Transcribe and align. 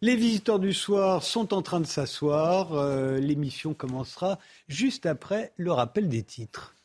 Les 0.00 0.14
visiteurs 0.14 0.60
du 0.60 0.72
soir 0.72 1.24
sont 1.24 1.52
en 1.52 1.60
train 1.60 1.80
de 1.80 1.86
s'asseoir. 1.86 2.72
Euh, 2.72 3.18
l'émission 3.18 3.74
commencera 3.74 4.38
juste 4.68 5.06
après 5.06 5.52
le 5.56 5.72
rappel 5.72 6.08
des 6.08 6.22
titres. 6.22 6.76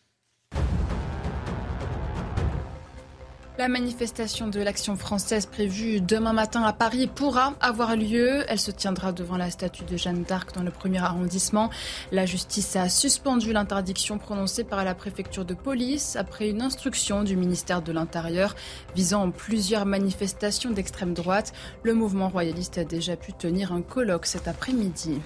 La 3.64 3.70
manifestation 3.70 4.50
de 4.50 4.60
l'action 4.60 4.98
française 4.98 5.46
prévue 5.46 6.02
demain 6.02 6.34
matin 6.34 6.64
à 6.64 6.74
Paris 6.74 7.08
pourra 7.08 7.54
avoir 7.62 7.96
lieu. 7.96 8.44
Elle 8.50 8.60
se 8.60 8.72
tiendra 8.72 9.14
devant 9.14 9.38
la 9.38 9.50
statue 9.52 9.86
de 9.86 9.96
Jeanne 9.96 10.24
d'Arc 10.24 10.54
dans 10.54 10.64
le 10.64 10.70
premier 10.70 10.98
arrondissement. 10.98 11.70
La 12.12 12.26
justice 12.26 12.76
a 12.76 12.90
suspendu 12.90 13.54
l'interdiction 13.54 14.18
prononcée 14.18 14.66
par 14.66 14.84
la 14.84 14.94
préfecture 14.94 15.46
de 15.46 15.54
police 15.54 16.18
après 16.18 16.50
une 16.50 16.62
instruction 16.62 17.24
du 17.24 17.38
ministère 17.38 17.82
de 17.82 17.94
l'Intérieur 17.94 18.54
visant 18.98 19.32
plusieurs 19.32 19.86
manifestations 19.86 20.72
d'extrême 20.72 21.14
droite. 21.14 21.54
Le 21.84 21.94
mouvement 21.94 22.28
royaliste 22.28 22.78
a 22.80 22.84
déjà 22.84 23.16
pu 23.16 23.32
tenir 23.32 23.72
un 23.72 23.82
colloque 23.82 24.26
cet 24.26 24.50
après-midi. 24.50 25.22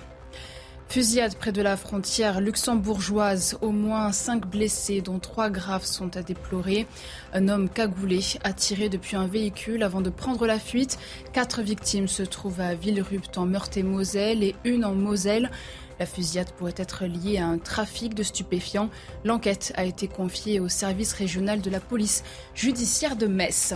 Fusillade 0.89 1.35
près 1.35 1.51
de 1.51 1.61
la 1.61 1.75
frontière 1.75 2.39
luxembourgeoise, 2.39 3.57
au 3.61 3.71
moins 3.71 4.13
cinq 4.13 4.47
blessés, 4.47 5.01
dont 5.01 5.19
trois 5.19 5.49
graves, 5.49 5.85
sont 5.85 6.15
à 6.15 6.23
déplorer. 6.23 6.87
Un 7.33 7.49
homme 7.49 7.67
cagoulé 7.67 8.21
a 8.43 8.53
tiré 8.53 8.87
depuis 8.87 9.17
un 9.17 9.27
véhicule 9.27 9.83
avant 9.83 9.99
de 9.99 10.09
prendre 10.09 10.47
la 10.47 10.59
fuite. 10.59 10.97
Quatre 11.33 11.61
victimes 11.61 12.07
se 12.07 12.23
trouvent 12.23 12.61
à 12.61 12.73
Villerupt 12.73 13.37
en 13.37 13.45
Meurthe-et-Moselle 13.45 14.43
et 14.43 14.55
une 14.63 14.85
en 14.85 14.95
Moselle. 14.95 15.51
La 15.99 16.05
fusillade 16.05 16.51
pourrait 16.51 16.73
être 16.77 17.05
liée 17.05 17.37
à 17.37 17.47
un 17.47 17.57
trafic 17.57 18.13
de 18.13 18.23
stupéfiants. 18.23 18.89
L'enquête 19.25 19.73
a 19.75 19.83
été 19.83 20.07
confiée 20.07 20.61
au 20.61 20.69
service 20.69 21.11
régional 21.11 21.59
de 21.59 21.69
la 21.69 21.81
police 21.81 22.23
judiciaire 22.55 23.17
de 23.17 23.27
Metz. 23.27 23.73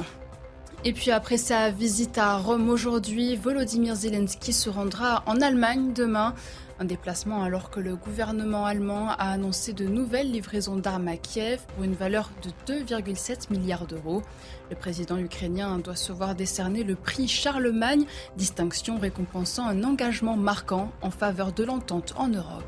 Et 0.83 0.93
puis 0.93 1.11
après 1.11 1.37
sa 1.37 1.69
visite 1.69 2.17
à 2.17 2.37
Rome 2.37 2.67
aujourd'hui, 2.69 3.35
Volodymyr 3.35 3.95
Zelensky 3.95 4.51
se 4.51 4.67
rendra 4.67 5.21
en 5.27 5.39
Allemagne 5.39 5.93
demain. 5.93 6.33
Un 6.81 6.85
déplacement 6.85 7.43
alors 7.43 7.69
que 7.69 7.79
le 7.79 7.95
gouvernement 7.95 8.65
allemand 8.65 9.09
a 9.09 9.33
annoncé 9.33 9.71
de 9.71 9.85
nouvelles 9.85 10.31
livraisons 10.31 10.77
d'armes 10.77 11.09
à 11.09 11.15
Kiev 11.15 11.61
pour 11.75 11.83
une 11.83 11.93
valeur 11.93 12.31
de 12.41 12.73
2,7 12.73 13.51
milliards 13.51 13.85
d'euros. 13.85 14.23
Le 14.71 14.75
président 14.75 15.19
ukrainien 15.19 15.77
doit 15.77 15.95
se 15.95 16.11
voir 16.11 16.33
décerner 16.33 16.83
le 16.83 16.95
prix 16.95 17.27
Charlemagne, 17.27 18.05
distinction 18.35 18.97
récompensant 18.97 19.67
un 19.67 19.83
engagement 19.83 20.37
marquant 20.37 20.91
en 21.03 21.11
faveur 21.11 21.51
de 21.53 21.63
l'entente 21.65 22.15
en 22.17 22.29
Europe. 22.29 22.63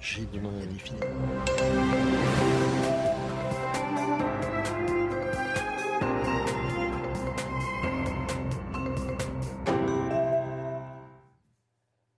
J'ai 0.00 0.26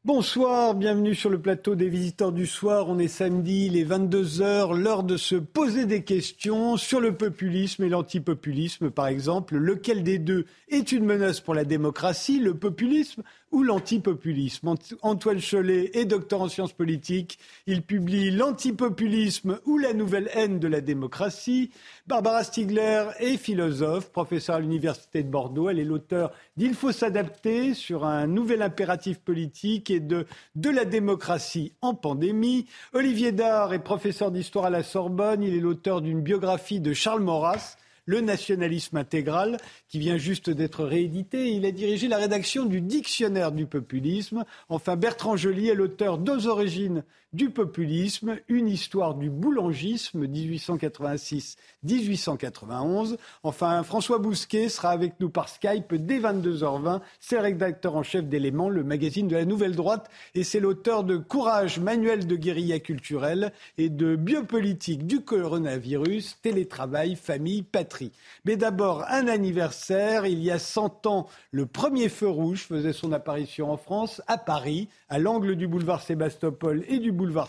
Bonsoir, 0.06 0.74
bienvenue 0.74 1.14
sur 1.14 1.30
le 1.30 1.40
plateau 1.40 1.76
des 1.76 1.88
visiteurs 1.88 2.30
du 2.30 2.46
soir. 2.46 2.90
On 2.90 2.98
est 2.98 3.08
samedi, 3.08 3.70
les 3.70 3.86
22h, 3.86 4.78
l'heure 4.78 5.02
de 5.02 5.16
se 5.16 5.34
poser 5.34 5.86
des 5.86 6.04
questions 6.04 6.76
sur 6.76 7.00
le 7.00 7.16
populisme 7.16 7.84
et 7.84 7.88
l'antipopulisme, 7.88 8.90
par 8.90 9.06
exemple. 9.06 9.56
Lequel 9.56 10.02
des 10.02 10.18
deux 10.18 10.44
est 10.68 10.92
une 10.92 11.06
menace 11.06 11.40
pour 11.40 11.54
la 11.54 11.64
démocratie, 11.64 12.38
le 12.38 12.52
populisme 12.52 13.22
ou 13.54 13.62
l'antipopulisme. 13.62 14.74
Antoine 15.02 15.40
Cholet 15.40 15.92
est 15.94 16.06
docteur 16.06 16.42
en 16.42 16.48
sciences 16.48 16.72
politiques. 16.72 17.38
Il 17.68 17.82
publie 17.82 18.32
L'antipopulisme 18.32 19.60
ou 19.64 19.78
la 19.78 19.92
nouvelle 19.92 20.28
haine 20.34 20.58
de 20.58 20.66
la 20.66 20.80
démocratie. 20.80 21.70
Barbara 22.08 22.42
Stiegler 22.42 23.06
est 23.20 23.36
philosophe, 23.36 24.10
professeure 24.10 24.56
à 24.56 24.60
l'Université 24.60 25.22
de 25.22 25.28
Bordeaux. 25.28 25.70
Elle 25.70 25.78
est 25.78 25.84
l'auteur 25.84 26.32
d'Il 26.56 26.74
faut 26.74 26.90
s'adapter 26.90 27.74
sur 27.74 28.04
un 28.04 28.26
nouvel 28.26 28.60
impératif 28.60 29.20
politique 29.20 29.88
et 29.88 30.00
de 30.00 30.26
De 30.56 30.70
la 30.70 30.84
démocratie 30.84 31.74
en 31.80 31.94
pandémie. 31.94 32.66
Olivier 32.92 33.30
Dard 33.30 33.72
est 33.72 33.78
professeur 33.78 34.32
d'histoire 34.32 34.64
à 34.64 34.70
la 34.70 34.82
Sorbonne. 34.82 35.44
Il 35.44 35.54
est 35.54 35.60
l'auteur 35.60 36.00
d'une 36.00 36.22
biographie 36.22 36.80
de 36.80 36.92
Charles 36.92 37.22
Maurras 37.22 37.76
le 38.06 38.20
nationalisme 38.20 38.96
intégral, 38.96 39.56
qui 39.88 39.98
vient 39.98 40.16
juste 40.16 40.50
d'être 40.50 40.84
réédité. 40.84 41.52
Il 41.52 41.66
a 41.66 41.72
dirigé 41.72 42.08
la 42.08 42.18
rédaction 42.18 42.66
du 42.66 42.80
Dictionnaire 42.80 43.52
du 43.52 43.66
populisme. 43.66 44.44
Enfin, 44.68 44.96
Bertrand 44.96 45.36
Joly 45.36 45.68
est 45.68 45.74
l'auteur 45.74 46.18
d'Aux 46.18 46.46
origines 46.46 47.04
du 47.34 47.50
populisme, 47.50 48.38
une 48.48 48.68
histoire 48.68 49.16
du 49.16 49.28
boulangisme 49.28 50.24
1886-1891. 50.24 53.16
Enfin, 53.42 53.82
François 53.82 54.18
Bousquet 54.18 54.68
sera 54.68 54.90
avec 54.90 55.18
nous 55.18 55.30
par 55.30 55.48
Skype 55.48 55.96
dès 55.96 56.20
22h20. 56.20 57.00
C'est 57.18 57.40
rédacteur 57.40 57.96
en 57.96 58.04
chef 58.04 58.24
d'Éléments, 58.24 58.68
le 58.68 58.84
magazine 58.84 59.26
de 59.26 59.34
la 59.34 59.44
Nouvelle 59.44 59.74
Droite, 59.74 60.08
et 60.36 60.44
c'est 60.44 60.60
l'auteur 60.60 61.02
de 61.02 61.16
Courage, 61.16 61.80
manuel 61.80 62.28
de 62.28 62.36
guérilla 62.36 62.78
culturelle 62.78 63.52
et 63.78 63.88
de 63.88 64.14
biopolitique 64.14 65.04
du 65.04 65.22
coronavirus, 65.22 66.38
télétravail, 66.40 67.16
famille, 67.16 67.62
patrie. 67.62 68.12
Mais 68.44 68.54
d'abord, 68.56 69.06
un 69.08 69.26
anniversaire. 69.26 70.26
Il 70.26 70.40
y 70.40 70.52
a 70.52 70.60
100 70.60 71.06
ans, 71.06 71.26
le 71.50 71.66
premier 71.66 72.08
feu 72.08 72.28
rouge 72.28 72.62
faisait 72.62 72.92
son 72.92 73.10
apparition 73.10 73.72
en 73.72 73.76
France, 73.76 74.22
à 74.28 74.38
Paris, 74.38 74.88
à 75.08 75.18
l'angle 75.18 75.56
du 75.56 75.66
boulevard 75.66 76.00
Sébastopol 76.00 76.84
et 76.88 76.98
du 76.98 77.10
boulevard 77.10 77.23
boulevard 77.24 77.48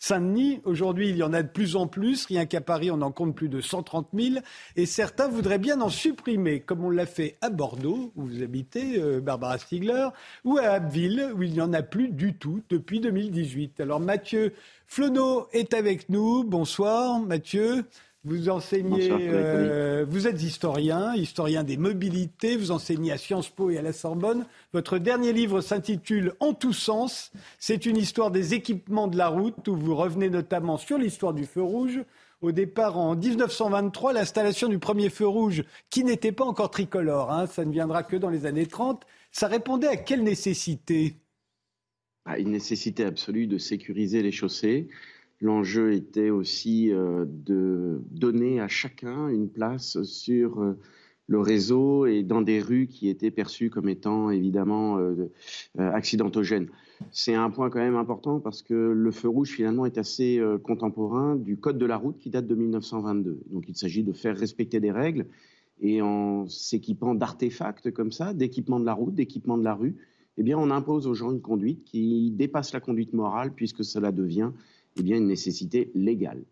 Saint-Denis. 0.00 0.60
Aujourd'hui, 0.64 1.08
il 1.08 1.16
y 1.16 1.22
en 1.22 1.32
a 1.32 1.42
de 1.42 1.48
plus 1.48 1.76
en 1.76 1.86
plus. 1.86 2.26
Rien 2.26 2.46
qu'à 2.46 2.60
Paris, 2.60 2.90
on 2.90 3.00
en 3.00 3.12
compte 3.12 3.36
plus 3.36 3.48
de 3.48 3.60
130 3.60 4.08
000. 4.12 4.36
Et 4.74 4.86
certains 4.86 5.28
voudraient 5.28 5.58
bien 5.58 5.80
en 5.80 5.88
supprimer, 5.88 6.60
comme 6.60 6.84
on 6.84 6.90
l'a 6.90 7.06
fait 7.06 7.36
à 7.40 7.48
Bordeaux, 7.48 8.12
où 8.16 8.24
vous 8.24 8.42
habitez, 8.42 9.00
euh, 9.00 9.20
Barbara 9.20 9.58
Stiegler, 9.58 10.08
ou 10.44 10.58
à 10.58 10.64
Abbeville, 10.64 11.30
où 11.36 11.44
il 11.44 11.52
n'y 11.52 11.60
en 11.60 11.72
a 11.72 11.82
plus 11.82 12.08
du 12.08 12.34
tout 12.34 12.60
depuis 12.70 12.98
2018. 12.98 13.80
Alors 13.80 14.00
Mathieu 14.00 14.52
Flonneau 14.88 15.46
est 15.52 15.74
avec 15.74 16.08
nous. 16.08 16.42
Bonsoir 16.42 17.20
Mathieu. 17.20 17.84
Vous 18.26 18.48
enseignez, 18.48 19.10
euh, 19.10 20.06
vous 20.08 20.26
êtes 20.26 20.42
historien, 20.42 21.14
historien 21.14 21.62
des 21.62 21.76
mobilités, 21.76 22.56
vous 22.56 22.70
enseignez 22.70 23.12
à 23.12 23.18
Sciences 23.18 23.50
Po 23.50 23.68
et 23.68 23.76
à 23.76 23.82
la 23.82 23.92
Sorbonne. 23.92 24.46
Votre 24.72 24.96
dernier 24.96 25.34
livre 25.34 25.60
s'intitule 25.60 26.32
En 26.40 26.54
tous 26.54 26.72
sens. 26.72 27.32
C'est 27.58 27.84
une 27.84 27.98
histoire 27.98 28.30
des 28.30 28.54
équipements 28.54 29.08
de 29.08 29.18
la 29.18 29.28
route 29.28 29.68
où 29.68 29.76
vous 29.76 29.94
revenez 29.94 30.30
notamment 30.30 30.78
sur 30.78 30.96
l'histoire 30.96 31.34
du 31.34 31.44
feu 31.44 31.60
rouge. 31.60 32.00
Au 32.40 32.50
départ, 32.50 32.96
en 32.96 33.14
1923, 33.14 34.14
l'installation 34.14 34.68
du 34.68 34.78
premier 34.78 35.10
feu 35.10 35.26
rouge, 35.26 35.62
qui 35.90 36.02
n'était 36.02 36.32
pas 36.32 36.44
encore 36.44 36.70
tricolore, 36.70 37.30
hein, 37.30 37.46
ça 37.46 37.66
ne 37.66 37.72
viendra 37.72 38.04
que 38.04 38.16
dans 38.16 38.30
les 38.30 38.46
années 38.46 38.66
30, 38.66 39.04
ça 39.32 39.48
répondait 39.48 39.88
à 39.88 39.96
quelle 39.96 40.22
nécessité? 40.22 41.16
À 42.24 42.38
Une 42.38 42.52
nécessité 42.52 43.04
absolue 43.04 43.46
de 43.46 43.58
sécuriser 43.58 44.22
les 44.22 44.32
chaussées 44.32 44.88
L'enjeu 45.44 45.92
était 45.92 46.30
aussi 46.30 46.90
euh, 46.90 47.26
de 47.28 48.00
donner 48.10 48.60
à 48.60 48.68
chacun 48.68 49.28
une 49.28 49.50
place 49.50 50.02
sur 50.04 50.62
euh, 50.62 50.78
le 51.26 51.38
réseau 51.38 52.06
et 52.06 52.22
dans 52.22 52.40
des 52.40 52.62
rues 52.62 52.86
qui 52.86 53.10
étaient 53.10 53.30
perçues 53.30 53.68
comme 53.68 53.90
étant 53.90 54.30
évidemment 54.30 54.96
euh, 54.96 55.28
accidentogènes. 55.76 56.70
C'est 57.10 57.34
un 57.34 57.50
point 57.50 57.68
quand 57.68 57.80
même 57.80 57.94
important 57.94 58.40
parce 58.40 58.62
que 58.62 58.72
le 58.72 59.10
feu 59.10 59.28
rouge 59.28 59.50
finalement 59.50 59.84
est 59.84 59.98
assez 59.98 60.40
contemporain 60.62 61.36
du 61.36 61.58
code 61.58 61.76
de 61.76 61.84
la 61.84 61.98
route 61.98 62.18
qui 62.18 62.30
date 62.30 62.46
de 62.46 62.54
1922. 62.54 63.40
Donc 63.50 63.68
il 63.68 63.76
s'agit 63.76 64.02
de 64.02 64.14
faire 64.14 64.38
respecter 64.38 64.80
des 64.80 64.92
règles 64.92 65.26
et 65.78 66.00
en 66.00 66.48
s'équipant 66.48 67.14
d'artefacts 67.14 67.90
comme 67.90 68.12
ça, 68.12 68.32
d'équipements 68.32 68.80
de 68.80 68.86
la 68.86 68.94
route, 68.94 69.14
d'équipements 69.14 69.58
de 69.58 69.64
la 69.64 69.74
rue, 69.74 69.96
eh 70.38 70.42
bien 70.42 70.56
on 70.56 70.70
impose 70.70 71.06
aux 71.06 71.14
gens 71.14 71.32
une 71.32 71.42
conduite 71.42 71.84
qui 71.84 72.30
dépasse 72.30 72.72
la 72.72 72.80
conduite 72.80 73.12
morale 73.12 73.52
puisque 73.54 73.84
cela 73.84 74.10
devient 74.10 74.50
eh 74.96 75.02
bien, 75.02 75.16
une 75.16 75.26
nécessité 75.26 75.90
légale. 75.94 76.44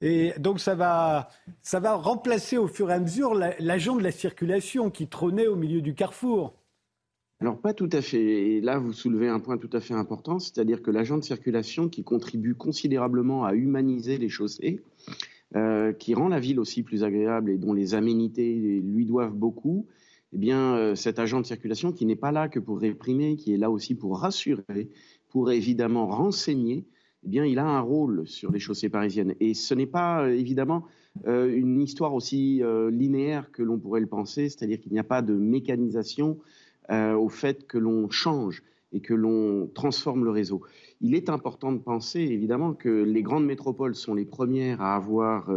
Et 0.00 0.32
donc 0.38 0.58
ça 0.58 0.74
va, 0.74 1.28
ça 1.62 1.78
va 1.78 1.94
remplacer 1.94 2.58
au 2.58 2.66
fur 2.66 2.90
et 2.90 2.94
à 2.94 2.98
mesure 2.98 3.34
l'agent 3.34 3.94
de 3.94 4.02
la 4.02 4.10
circulation 4.10 4.90
qui 4.90 5.06
trônait 5.06 5.46
au 5.46 5.54
milieu 5.54 5.80
du 5.80 5.94
carrefour. 5.94 6.54
Alors 7.40 7.60
pas 7.60 7.72
tout 7.72 7.88
à 7.92 8.02
fait. 8.02 8.22
Et 8.22 8.60
là, 8.60 8.78
vous 8.78 8.92
soulevez 8.92 9.28
un 9.28 9.40
point 9.40 9.58
tout 9.58 9.70
à 9.72 9.80
fait 9.80 9.94
important, 9.94 10.38
c'est-à-dire 10.38 10.82
que 10.82 10.90
l'agent 10.90 11.18
de 11.18 11.24
circulation 11.24 11.88
qui 11.88 12.02
contribue 12.02 12.54
considérablement 12.54 13.44
à 13.44 13.54
humaniser 13.54 14.18
les 14.18 14.28
chaussées, 14.28 14.82
euh, 15.56 15.92
qui 15.92 16.14
rend 16.14 16.28
la 16.28 16.40
ville 16.40 16.58
aussi 16.58 16.82
plus 16.82 17.04
agréable 17.04 17.50
et 17.50 17.58
dont 17.58 17.72
les 17.72 17.94
aménités 17.94 18.80
lui 18.84 19.06
doivent 19.06 19.34
beaucoup, 19.34 19.86
eh 20.32 20.38
bien, 20.38 20.76
euh, 20.76 20.94
cet 20.94 21.18
agent 21.18 21.40
de 21.40 21.46
circulation 21.46 21.92
qui 21.92 22.06
n'est 22.06 22.16
pas 22.16 22.32
là 22.32 22.48
que 22.48 22.58
pour 22.58 22.80
réprimer, 22.80 23.36
qui 23.36 23.54
est 23.54 23.58
là 23.58 23.70
aussi 23.70 23.94
pour 23.94 24.18
rassurer, 24.18 24.88
pour 25.28 25.50
évidemment 25.50 26.06
renseigner, 26.06 26.86
eh 27.24 27.28
bien, 27.28 27.44
il 27.44 27.58
a 27.58 27.66
un 27.66 27.80
rôle 27.80 28.26
sur 28.26 28.50
les 28.50 28.58
chaussées 28.58 28.88
parisiennes. 28.88 29.34
Et 29.40 29.54
ce 29.54 29.74
n'est 29.74 29.86
pas 29.86 30.24
euh, 30.24 30.34
évidemment 30.34 30.84
euh, 31.26 31.54
une 31.54 31.80
histoire 31.80 32.14
aussi 32.14 32.62
euh, 32.62 32.90
linéaire 32.90 33.52
que 33.52 33.62
l'on 33.62 33.78
pourrait 33.78 34.00
le 34.00 34.06
penser, 34.06 34.48
c'est-à-dire 34.48 34.80
qu'il 34.80 34.92
n'y 34.92 34.98
a 34.98 35.04
pas 35.04 35.22
de 35.22 35.34
mécanisation 35.34 36.38
au 36.90 37.28
fait 37.28 37.66
que 37.66 37.78
l'on 37.78 38.10
change 38.10 38.64
et 38.92 39.00
que 39.00 39.14
l'on 39.14 39.70
transforme 39.72 40.24
le 40.24 40.30
réseau. 40.30 40.62
Il 41.00 41.14
est 41.14 41.30
important 41.30 41.72
de 41.72 41.78
penser 41.78 42.20
évidemment 42.20 42.74
que 42.74 43.04
les 43.04 43.22
grandes 43.22 43.46
métropoles 43.46 43.94
sont 43.94 44.14
les 44.14 44.26
premières 44.26 44.82
à 44.82 44.96
avoir 44.96 45.50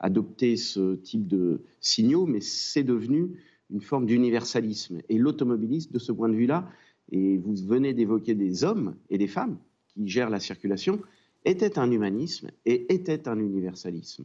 adopté 0.00 0.56
ce 0.56 0.96
type 0.96 1.28
de 1.28 1.62
signaux, 1.80 2.26
mais 2.26 2.40
c'est 2.40 2.82
devenu 2.82 3.28
une 3.70 3.82
forme 3.82 4.06
d'universalisme. 4.06 5.00
Et 5.10 5.18
l'automobiliste, 5.18 5.92
de 5.92 6.00
ce 6.00 6.10
point 6.12 6.30
de 6.30 6.34
vue-là, 6.34 6.68
et 7.12 7.36
vous 7.36 7.54
venez 7.68 7.92
d'évoquer 7.92 8.34
des 8.34 8.64
hommes 8.64 8.96
et 9.10 9.18
des 9.18 9.28
femmes 9.28 9.58
qui 10.00 10.08
gèrent 10.08 10.30
la 10.30 10.40
circulation, 10.40 11.00
était 11.44 11.78
un 11.78 11.90
humanisme 11.90 12.50
et 12.64 12.92
était 12.92 13.28
un 13.28 13.38
universalisme. 13.38 14.24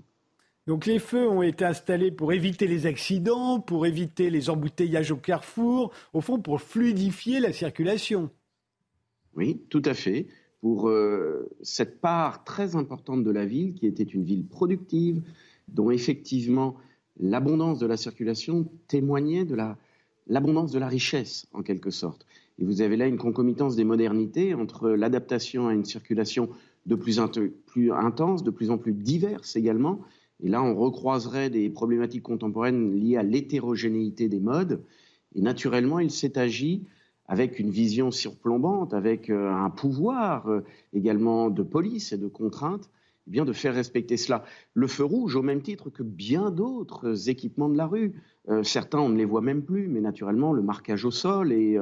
Donc 0.68 0.86
les 0.86 1.00
feux 1.00 1.30
ont 1.30 1.44
été 1.44 1.63
installés 1.63 2.12
pour 2.12 2.33
éviter 2.33 2.66
les 2.68 2.86
accidents, 2.86 3.60
pour 3.60 3.86
éviter 3.86 4.30
les 4.30 4.50
embouteillages 4.50 5.12
au 5.12 5.18
carrefour, 5.18 5.92
au 6.13 6.22
fond 6.22 6.39
pour 6.39 6.62
fluidifier 6.62 7.39
la 7.39 7.54
circulation. 7.54 8.31
Oui, 9.36 9.62
tout 9.69 9.83
à 9.86 9.94
fait. 9.94 10.27
Pour 10.62 10.89
euh, 10.89 11.48
cette 11.62 12.01
part 12.01 12.44
très 12.44 12.75
importante 12.75 13.24
de 13.24 13.31
la 13.31 13.45
ville, 13.45 13.75
qui 13.75 13.86
était 13.86 14.04
une 14.04 14.24
ville 14.24 14.48
productive, 14.48 15.22
dont 15.68 15.92
effectivement 15.92 16.77
l'abondance 17.19 17.77
de 17.77 17.86
la 17.86 17.98
circulation 17.98 18.68
témoignait 18.88 19.45
de 19.45 19.56
l'abondance 20.27 20.72
de 20.72 20.80
la 20.80 20.88
richesse, 20.88 21.48
en 21.54 21.62
quelque 21.62 21.92
sorte. 21.92 22.25
Et 22.60 22.66
vous 22.66 22.81
avez 22.81 22.98
là 22.98 23.07
une 23.07 23.18
concomitance 23.18 23.75
des 23.75 23.84
modernités 23.84 24.54
entre 24.54 24.90
l'adaptation 24.90 25.68
à 25.68 25.74
une 25.74 25.86
circulation 25.86 26.50
de 26.86 26.96
plus, 26.96 27.19
plus 27.66 27.92
intense, 27.92 28.44
de 28.44 28.52
plus 28.52 28.72
en 28.72 28.78
plus 28.78 28.94
diverse 28.94 29.56
également. 29.56 30.02
Et 30.44 30.50
là, 30.50 30.62
on 30.63 30.75
recroiserait 30.75 31.50
des 31.50 31.69
problématiques 31.69 32.24
contemporaines 32.24 32.94
liées 32.94 33.18
à 33.18 33.24
l'hétérogénéité 33.24 34.30
des 34.30 34.40
modes. 34.40 34.84
Et 35.34 35.42
naturellement, 35.42 36.00
il 36.00 36.12
s'est 36.12 36.38
agi 36.38 36.84
avec 37.28 37.60
une 37.60 37.69
vision 37.69 38.12
surplombante, 38.12 38.94
avec 38.94 39.30
euh, 39.30 39.51
un 39.51 39.69
pouvoir 39.69 40.48
euh, 40.48 40.63
également 40.94 41.50
de 41.50 41.63
police 41.63 42.13
et 42.13 42.18
de 42.18 42.28
contrainte, 42.28 42.90
eh 43.28 43.31
bien 43.31 43.46
de 43.46 43.54
faire 43.54 43.74
respecter 43.74 44.18
cela. 44.18 44.44
Le 44.74 44.88
feu 44.88 45.04
rouge, 45.04 45.36
au 45.36 45.42
même 45.42 45.62
titre 45.62 45.90
que 45.90 46.04
bien 46.04 46.51
d'autres 46.51 47.30
équipements 47.30 47.69
de 47.69 47.78
la 47.78 47.88
rue, 47.88 48.13
euh, 48.50 48.62
certains 48.63 49.00
on 49.00 49.10
ne 49.10 49.18
les 49.18 49.25
voit 49.25 49.42
même 49.42 49.63
plus, 49.63 49.88
mais 49.88 50.01
naturellement 50.01 50.54
le 50.54 50.62
marquage 50.62 51.04
au 51.06 51.12
sol 51.12 51.51
et 51.51 51.80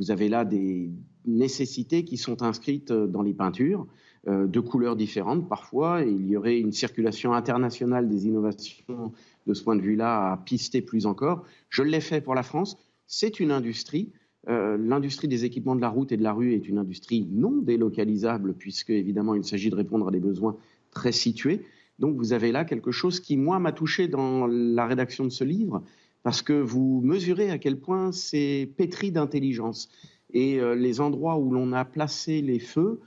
vous 0.00 0.10
avez 0.10 0.28
là 0.28 0.44
des 0.44 0.90
nécessités 1.26 2.04
qui 2.04 2.16
sont 2.16 2.42
inscrites 2.42 2.92
dans 2.92 3.22
les 3.22 3.34
peintures 3.34 3.86
de 4.26 4.60
couleurs 4.60 4.96
différentes 4.96 5.48
parfois. 5.48 6.02
Il 6.02 6.26
y 6.26 6.36
aurait 6.36 6.58
une 6.58 6.72
circulation 6.72 7.32
internationale 7.34 8.08
des 8.08 8.26
innovations 8.26 9.12
de 9.46 9.54
ce 9.54 9.62
point 9.62 9.76
de 9.76 9.82
vue-là 9.82 10.32
à 10.32 10.36
pister 10.38 10.82
plus 10.82 11.06
encore. 11.06 11.44
Je 11.68 11.82
l'ai 11.82 12.00
fait 12.00 12.20
pour 12.20 12.34
la 12.34 12.42
France. 12.42 12.76
C'est 13.06 13.40
une 13.40 13.50
industrie 13.50 14.12
euh, 14.48 14.78
l'industrie 14.78 15.28
des 15.28 15.44
équipements 15.44 15.76
de 15.76 15.80
la 15.80 15.90
route 15.90 16.12
et 16.12 16.16
de 16.16 16.22
la 16.22 16.32
rue 16.32 16.54
est 16.54 16.66
une 16.66 16.78
industrie 16.78 17.26
non 17.30 17.58
délocalisable, 17.58 18.54
puisque 18.54 18.90
évidemment 18.90 19.34
il 19.34 19.44
s'agit 19.44 19.68
de 19.68 19.74
répondre 19.74 20.08
à 20.08 20.10
des 20.10 20.20
besoins 20.20 20.56
très 20.90 21.12
situés. 21.12 21.62
Donc 21.98 22.16
vous 22.16 22.32
avez 22.32 22.50
là 22.50 22.64
quelque 22.64 22.90
chose 22.90 23.20
qui, 23.20 23.36
moi, 23.36 23.58
m'a 23.58 23.72
touché 23.72 24.08
dans 24.08 24.46
la 24.46 24.86
rédaction 24.86 25.24
de 25.24 25.30
ce 25.30 25.44
livre, 25.44 25.82
parce 26.22 26.42
que 26.42 26.52
vous 26.52 27.00
mesurez 27.02 27.50
à 27.50 27.58
quel 27.58 27.78
point 27.78 28.12
c'est 28.12 28.70
pétri 28.76 29.12
d'intelligence. 29.12 29.88
Et 30.32 30.60
euh, 30.60 30.74
les 30.74 31.00
endroits 31.00 31.38
où 31.38 31.50
l'on 31.50 31.72
a 31.72 31.84
placé 31.84 32.40
les 32.40 32.60
feux, 32.60 33.00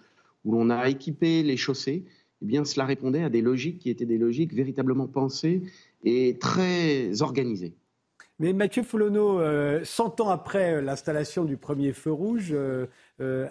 où 0.44 0.52
l'on 0.52 0.70
a 0.70 0.90
équipé 0.90 1.44
les 1.44 1.58
chaussées, 1.58 2.06
eh 2.42 2.46
bien 2.46 2.66
cela 2.66 2.86
répondait 2.86 3.24
à 3.24 3.30
des 3.30 3.42
logiques 3.42 3.80
qui 3.80 3.90
étaient 3.90 4.06
des 4.06 4.18
logiques 4.18 4.54
véritablement 4.54 5.08
pensées 5.08 5.62
et 6.04 6.38
très 6.40 7.22
organisées. 7.22 7.74
Mais 8.40 8.52
Mathieu 8.52 8.84
Foulonneau, 8.84 9.40
100 9.84 10.20
euh, 10.20 10.24
ans 10.24 10.30
après 10.30 10.74
euh, 10.74 10.82
l'installation 10.82 11.46
du 11.46 11.56
premier 11.56 11.94
feu 11.94 12.12
rouge 12.12 12.50
euh, 12.52 12.88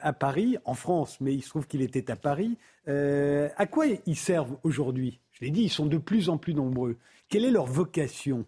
à 0.02 0.12
Paris, 0.12 0.56
en 0.64 0.74
France, 0.74 1.18
mais 1.20 1.32
il 1.32 1.42
se 1.42 1.48
trouve 1.50 1.66
qu'il 1.66 1.82
était 1.82 2.10
à 2.10 2.16
Paris, 2.16 2.58
à 2.86 3.66
quoi 3.66 3.86
ils 4.06 4.16
servent 4.16 4.56
aujourd'hui? 4.64 5.20
Je 5.30 5.44
l'ai 5.44 5.50
dit, 5.50 5.62
ils 5.62 5.70
sont 5.70 5.86
de 5.86 5.98
plus 5.98 6.28
en 6.28 6.36
plus 6.36 6.52
nombreux. 6.52 6.96
Quelle 7.28 7.44
est 7.44 7.50
leur 7.50 7.66
vocation? 7.66 8.44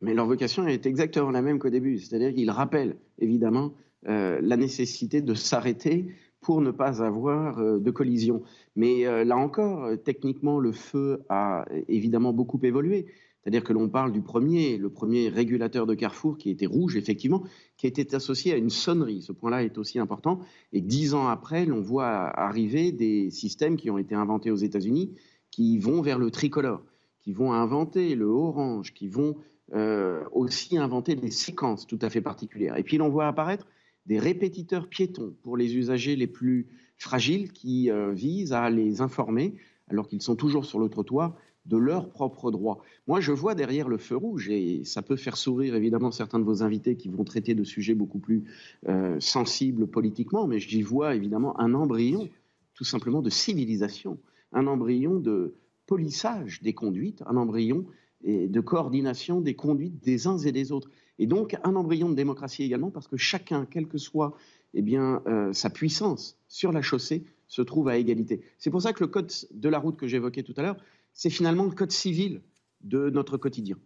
Mais 0.00 0.14
leur 0.14 0.26
vocation 0.26 0.66
est 0.66 0.86
exactement 0.86 1.30
la 1.30 1.42
même 1.42 1.58
qu'au 1.58 1.70
début, 1.70 1.98
c'est-à-dire 1.98 2.32
qu'ils 2.34 2.50
rappellent 2.50 2.96
évidemment 3.18 3.72
la 4.04 4.56
nécessité 4.56 5.20
de 5.20 5.34
s'arrêter 5.34 6.06
pour 6.40 6.62
ne 6.62 6.70
pas 6.70 7.02
avoir 7.02 7.56
de 7.78 7.90
collision. 7.90 8.42
Mais 8.76 9.04
là 9.24 9.36
encore, 9.36 9.90
techniquement, 10.02 10.58
le 10.58 10.72
feu 10.72 11.22
a 11.28 11.66
évidemment 11.88 12.32
beaucoup 12.32 12.58
évolué. 12.62 13.06
C'est-à-dire 13.42 13.64
que 13.64 13.72
l'on 13.72 13.88
parle 13.88 14.12
du 14.12 14.20
premier, 14.20 14.76
le 14.76 14.90
premier 14.90 15.28
régulateur 15.28 15.86
de 15.86 15.94
Carrefour 15.94 16.36
qui 16.36 16.50
était 16.50 16.66
rouge, 16.66 16.96
effectivement, 16.96 17.42
qui 17.78 17.86
était 17.86 18.14
associé 18.14 18.52
à 18.52 18.56
une 18.56 18.68
sonnerie. 18.68 19.22
Ce 19.22 19.32
point-là 19.32 19.64
est 19.64 19.78
aussi 19.78 19.98
important. 19.98 20.40
Et 20.74 20.82
dix 20.82 21.14
ans 21.14 21.26
après, 21.26 21.64
l'on 21.64 21.80
voit 21.80 22.06
arriver 22.38 22.92
des 22.92 23.30
systèmes 23.30 23.76
qui 23.76 23.90
ont 23.90 23.96
été 23.96 24.14
inventés 24.14 24.50
aux 24.50 24.56
États-Unis, 24.56 25.14
qui 25.50 25.78
vont 25.78 26.02
vers 26.02 26.18
le 26.18 26.30
tricolore, 26.30 26.84
qui 27.18 27.32
vont 27.32 27.52
inventer 27.52 28.14
le 28.14 28.26
orange, 28.26 28.92
qui 28.92 29.08
vont 29.08 29.36
euh, 29.74 30.24
aussi 30.32 30.76
inventer 30.76 31.14
des 31.14 31.30
séquences 31.30 31.86
tout 31.86 31.98
à 32.02 32.10
fait 32.10 32.20
particulières. 32.20 32.76
Et 32.76 32.82
puis 32.82 32.96
l'on 32.96 33.08
voit 33.08 33.26
apparaître 33.26 33.66
des 34.06 34.18
répétiteurs 34.18 34.88
piétons 34.88 35.34
pour 35.42 35.56
les 35.56 35.76
usagers 35.76 36.16
les 36.16 36.26
plus 36.26 36.66
fragiles 36.96 37.52
qui 37.52 37.90
euh, 37.90 38.12
visent 38.12 38.52
à 38.52 38.70
les 38.70 39.00
informer, 39.00 39.54
alors 39.88 40.08
qu'ils 40.08 40.22
sont 40.22 40.36
toujours 40.36 40.64
sur 40.64 40.78
le 40.78 40.88
trottoir, 40.88 41.36
de 41.66 41.76
leurs 41.76 42.10
propres 42.10 42.50
droits. 42.50 42.78
Moi, 43.06 43.20
je 43.20 43.32
vois 43.32 43.54
derrière 43.54 43.88
le 43.88 43.98
feu 43.98 44.16
rouge, 44.16 44.48
et 44.48 44.82
ça 44.84 45.02
peut 45.02 45.16
faire 45.16 45.36
sourire 45.36 45.74
évidemment 45.74 46.10
certains 46.10 46.38
de 46.38 46.44
vos 46.44 46.62
invités 46.62 46.96
qui 46.96 47.08
vont 47.08 47.24
traiter 47.24 47.54
de 47.54 47.64
sujets 47.64 47.94
beaucoup 47.94 48.18
plus 48.18 48.44
euh, 48.88 49.20
sensibles 49.20 49.86
politiquement, 49.86 50.46
mais 50.46 50.58
j'y 50.58 50.82
vois 50.82 51.14
évidemment 51.14 51.58
un 51.60 51.74
embryon 51.74 52.28
tout 52.74 52.84
simplement 52.84 53.20
de 53.20 53.30
civilisation, 53.30 54.18
un 54.52 54.66
embryon 54.66 55.20
de 55.20 55.54
polissage 55.86 56.62
des 56.62 56.72
conduites, 56.72 57.22
un 57.26 57.36
embryon 57.36 57.84
de 58.24 58.60
coordination 58.60 59.40
des 59.40 59.54
conduites 59.54 60.02
des 60.02 60.26
uns 60.26 60.38
et 60.38 60.52
des 60.52 60.72
autres. 60.72 60.90
Et 61.18 61.26
donc 61.26 61.56
un 61.64 61.74
embryon 61.74 62.08
de 62.08 62.14
démocratie 62.14 62.62
également, 62.62 62.90
parce 62.90 63.08
que 63.08 63.16
chacun, 63.16 63.66
quelle 63.66 63.86
que 63.86 63.98
soit 63.98 64.36
eh 64.74 64.82
bien, 64.82 65.22
euh, 65.26 65.52
sa 65.52 65.70
puissance 65.70 66.38
sur 66.48 66.72
la 66.72 66.82
chaussée, 66.82 67.24
se 67.48 67.62
trouve 67.62 67.88
à 67.88 67.98
égalité. 67.98 68.42
C'est 68.58 68.70
pour 68.70 68.82
ça 68.82 68.92
que 68.92 69.02
le 69.02 69.08
code 69.08 69.32
de 69.50 69.68
la 69.68 69.78
route 69.78 69.96
que 69.96 70.06
j'évoquais 70.06 70.44
tout 70.44 70.54
à 70.56 70.62
l'heure, 70.62 70.76
c'est 71.12 71.30
finalement 71.30 71.64
le 71.64 71.72
code 71.72 71.90
civil 71.90 72.42
de 72.82 73.10
notre 73.10 73.36
quotidien. 73.36 73.76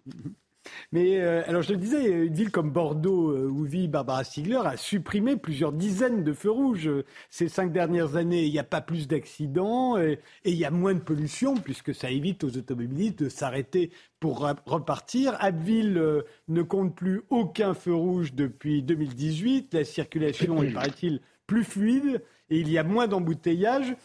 Mais 0.92 1.20
euh, 1.20 1.42
alors 1.46 1.62
je 1.62 1.72
le 1.72 1.78
disais, 1.78 2.26
une 2.26 2.34
ville 2.34 2.50
comme 2.50 2.70
Bordeaux, 2.70 3.30
euh, 3.30 3.48
où 3.48 3.64
vit 3.64 3.88
Barbara 3.88 4.24
Stiegler, 4.24 4.60
a 4.64 4.76
supprimé 4.76 5.36
plusieurs 5.36 5.72
dizaines 5.72 6.24
de 6.24 6.32
feux 6.32 6.50
rouges. 6.50 6.90
Ces 7.30 7.48
cinq 7.48 7.72
dernières 7.72 8.16
années, 8.16 8.44
il 8.44 8.52
n'y 8.52 8.58
a 8.58 8.64
pas 8.64 8.80
plus 8.80 9.08
d'accidents 9.08 9.98
et, 9.98 10.20
il 10.44 10.54
y 10.54 10.64
a 10.64 10.70
moins 10.70 10.94
de 10.94 11.00
pollution, 11.00 11.56
puisque 11.56 11.94
ça 11.94 12.10
évite 12.10 12.44
aux 12.44 12.56
automobilistes 12.56 13.24
de 13.24 13.28
s'arrêter 13.28 13.90
pour 14.20 14.40
repartir. 14.66 15.36
Abbeville 15.40 15.98
euh, 15.98 16.22
ne 16.48 16.62
compte 16.62 16.94
plus 16.94 17.22
aucun 17.30 17.74
feu 17.74 17.94
rouge 17.94 18.34
depuis 18.34 18.82
2018. 18.82 19.74
La 19.74 19.84
circulation 19.84 20.62
est, 20.62 20.72
paraît-il, 20.72 21.20
plus 21.46 21.64
fluide 21.64 22.22
et 22.50 22.58
il 22.58 22.70
y 22.70 22.78
a 22.78 22.84
moins 22.84 23.06
d'embouteillages 23.06 23.96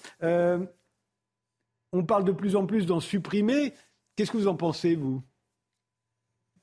on 1.92 2.06
parle 2.06 2.24
de 2.24 2.32
plus 2.32 2.56
en 2.56 2.66
plus 2.66 2.86
d'en 2.86 3.00
supprimer. 3.00 3.74
Qu'est-ce 4.16 4.32
que 4.32 4.38
vous 4.38 4.48
en 4.48 4.56
pensez, 4.56 4.96
vous? 4.96 5.24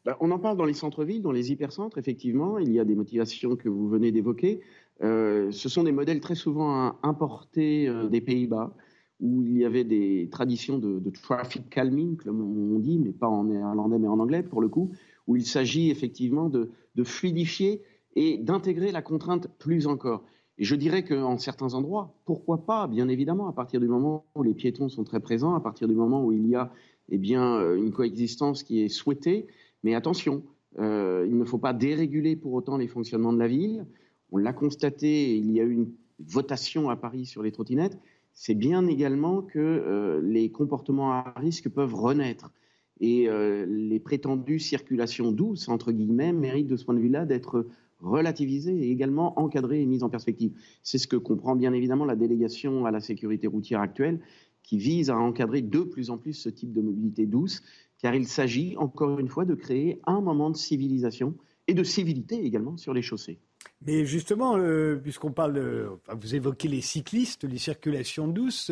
Ben, 0.07 0.15
on 0.21 0.31
en 0.31 0.39
parle 0.39 0.57
dans 0.57 0.65
les 0.65 0.73
centres-villes, 0.73 1.21
dans 1.21 1.33
les 1.33 1.51
hypercentres, 1.51 1.99
effectivement. 1.99 2.59
Il 2.59 2.73
y 2.73 2.79
a 2.79 2.85
des 2.85 2.95
motivations 2.95 3.57
que 3.57 3.69
vous 3.69 3.89
venez 3.89 4.13
d'évoquer. 4.13 4.61
Euh, 5.03 5.51
ce 5.51 5.69
sont 5.69 5.83
des 5.83 5.91
modèles 5.91 6.21
très 6.21 6.37
souvent 6.37 6.95
importés 7.03 7.89
euh, 7.89 8.09
des 8.09 8.21
Pays-Bas, 8.21 8.73
où 9.19 9.43
il 9.43 9.59
y 9.59 9.65
avait 9.65 9.83
des 9.83 10.29
traditions 10.31 10.79
de, 10.79 11.11
traffic 11.11 11.69
calming, 11.69 12.17
comme 12.17 12.41
on 12.41 12.79
dit, 12.79 13.01
mais 13.01 13.11
pas 13.11 13.27
en 13.27 13.45
néerlandais, 13.45 13.99
mais 13.99 14.07
en 14.07 14.21
anglais 14.21 14.45
pour 14.45 14.61
le 14.61 14.69
coup, 14.69 14.93
où 15.27 15.35
il 15.35 15.45
s'agit 15.45 15.91
effectivement 15.91 16.49
de 16.49 16.71
fluidifier 17.03 17.83
et 18.15 18.39
d'intégrer 18.39 18.93
la 18.93 19.03
contrainte 19.03 19.49
plus 19.59 19.89
encore. 19.89 20.23
Et 20.59 20.65
je 20.65 20.75
dirais 20.75 21.05
qu'en 21.05 21.37
certains 21.37 21.75
endroits, 21.75 22.15
pourquoi 22.25 22.65
pas, 22.65 22.87
bien 22.87 23.09
évidemment, 23.09 23.49
à 23.49 23.53
partir 23.53 23.81
du 23.81 23.89
moment 23.89 24.25
où 24.35 24.43
les 24.43 24.55
piétons 24.55 24.89
sont 24.89 25.05
très 25.05 25.21
présents, 25.21 25.55
à 25.55 25.61
partir 25.61 25.87
du 25.87 25.95
moment 25.95 26.25
où 26.25 26.33
il 26.33 26.47
y 26.49 26.55
a 26.55 26.73
eh 27.11 27.19
bien, 27.19 27.57
euh, 27.57 27.77
une 27.77 27.93
coexistence 27.93 28.63
qui 28.63 28.81
est 28.81 28.89
souhaitée. 28.89 29.47
Mais 29.87 29.95
attention, 29.95 30.43
euh, 30.81 31.25
il 31.29 31.39
ne 31.39 31.45
faut 31.45 31.59
pas 31.59 31.73
déréguler 31.73 32.35
pour 32.35 32.55
autant 32.55 32.77
les 32.77 32.89
fonctionnements 32.89 33.33
de 33.33 33.39
la 33.39 33.47
ville. 33.47 33.87
On 34.33 34.37
l'a 34.37 34.53
constaté, 34.53 35.37
il 35.37 35.53
y 35.53 35.61
a 35.61 35.63
eu 35.63 35.71
une 35.71 35.93
votation 36.19 36.91
à 36.91 36.97
Paris 36.97 37.25
sur 37.25 37.41
les 37.41 37.53
trottinettes. 37.53 37.97
C'est 38.33 38.57
bien 38.57 38.89
également 38.89 39.43
que 39.43 39.61
euh, 39.61 40.21
les 40.25 40.51
comportements 40.51 41.13
à 41.13 41.33
risque 41.37 41.69
peuvent 41.69 41.95
renaître. 41.95 42.51
Et 42.99 43.29
les 43.69 44.01
prétendues 44.01 44.59
circulations 44.59 45.31
douces, 45.31 45.69
entre 45.69 45.93
guillemets, 45.93 46.33
méritent 46.33 46.67
de 46.67 46.77
ce 46.77 46.85
point 46.87 46.95
de 46.95 47.01
vue-là 47.01 47.27
d'être 47.27 47.67
relativisée 48.01 48.75
et 48.75 48.91
également 48.91 49.39
encadrée 49.39 49.83
et 49.83 49.87
mise 49.87 50.03
en 50.03 50.09
perspective. 50.09 50.53
C'est 50.83 50.97
ce 50.97 51.07
que 51.07 51.17
comprend 51.17 51.57
bien 51.57 51.75
évidemment 51.75 52.07
la 52.07 52.17
délégation 52.17 52.87
à 52.87 52.91
la 52.91 53.01
sécurité 53.01 53.49
routière 53.49 53.83
actuelle 53.83 54.19
qui 54.67 54.79
vise 54.79 55.11
à 55.11 55.17
encadrer 55.17 55.63
de 55.63 55.81
plus 55.81 56.11
en 56.11 56.19
plus 56.19 56.33
ce 56.33 56.49
type 56.49 56.73
de 56.73 56.81
mobilité 56.81 57.25
douce, 57.27 57.63
car 58.01 58.15
il 58.15 58.27
s'agit 58.27 58.77
encore 58.77 59.19
une 59.19 59.29
fois 59.29 59.45
de 59.45 59.55
créer 59.55 60.01
un 60.07 60.21
moment 60.21 60.51
de 60.51 60.57
civilisation 60.57 61.35
et 61.69 61.75
de 61.75 61.83
civilité 61.83 62.45
également 62.45 62.77
sur 62.77 62.95
les 62.95 63.03
chaussées. 63.03 63.39
Mais 63.85 64.05
justement, 64.07 64.57
euh, 64.57 64.97
puisqu'on 64.97 65.33
parle, 65.33 65.91
vous 66.09 66.35
évoquez 66.35 66.69
les 66.69 66.81
cyclistes, 66.81 67.45
les 67.45 67.59
circulations 67.59 68.27
douces, 68.27 68.71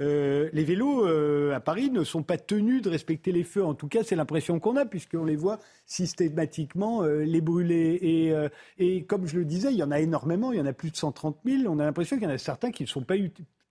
euh, 0.00 0.48
les 0.52 0.64
vélos 0.64 1.04
à 1.52 1.60
Paris 1.60 1.90
ne 1.90 2.04
sont 2.04 2.22
pas 2.22 2.38
tenus 2.38 2.80
de 2.82 2.88
respecter 2.88 3.32
les 3.32 3.44
feux. 3.44 3.64
En 3.64 3.74
tout 3.74 3.88
cas, 3.88 4.02
c'est 4.02 4.16
l'impression 4.16 4.58
qu'on 4.58 4.76
a, 4.76 4.86
puisqu'on 4.86 5.24
les 5.24 5.36
voit 5.36 5.58
systématiquement 5.84 7.02
les 7.02 7.40
brûler. 7.40 7.98
Et, 8.00 8.32
et, 8.78 9.04
comme 9.04 9.26
je 9.26 9.38
le 9.38 9.44
disais, 9.44 9.72
il 9.72 9.76
y 9.76 9.82
en 9.82 9.90
a 9.90 10.00
énormément, 10.00 10.52
il 10.52 10.58
y 10.58 10.60
en 10.60 10.66
a 10.66 10.72
plus 10.72 10.90
de 10.90 10.96
130 10.96 11.38
000. 11.44 11.62
On 11.66 11.78
a 11.78 11.84
l'impression 11.84 12.16
qu'il 12.16 12.24
y 12.24 12.30
en 12.30 12.34
a 12.34 12.38
certains 12.38 12.70
qui 12.70 12.84
ne 12.84 12.88
sont 12.88 13.02
pas 13.02 13.14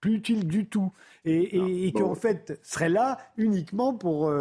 plus 0.02 0.16
utiles 0.16 0.48
du 0.48 0.68
tout. 0.68 0.92
Et, 1.26 1.58
et, 1.58 1.88
et 1.88 1.92
qu'en 1.94 2.16
fait, 2.16 2.60
seraient 2.64 2.90
là 2.90 3.18
uniquement 3.38 3.94
pour 3.94 4.32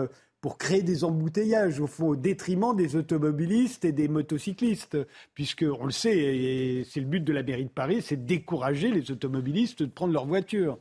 pour 0.45 0.59
créer 0.59 0.83
des 0.83 1.05
embouteillages, 1.05 1.81
au 1.81 1.87
fond, 1.87 2.09
au 2.09 2.17
détriment 2.17 2.77
des 2.77 2.97
automobilistes 2.97 3.87
et 3.87 3.93
des 3.93 4.09
motocyclistes. 4.09 4.99
Puisque, 5.33 5.65
on 5.81 5.87
le 5.87 5.91
sait, 5.91 6.19
et 6.19 6.85
c'est 6.85 7.01
le 7.01 7.07
but 7.07 7.25
de 7.25 7.33
la 7.33 7.43
mairie 7.43 7.65
de 7.65 7.71
Paris, 7.71 8.03
c'est 8.03 8.19
de 8.19 8.27
décourager 8.27 8.91
les 8.91 9.11
automobilistes 9.11 9.83
de 9.83 9.89
prendre 9.89 10.13
leur 10.13 10.27
voiture. 10.27 10.77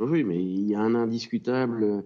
Oui, 0.00 0.24
mais 0.24 0.42
il 0.42 0.70
y 0.70 0.74
a 0.74 0.80
un 0.80 0.94
indiscutable, 0.94 2.02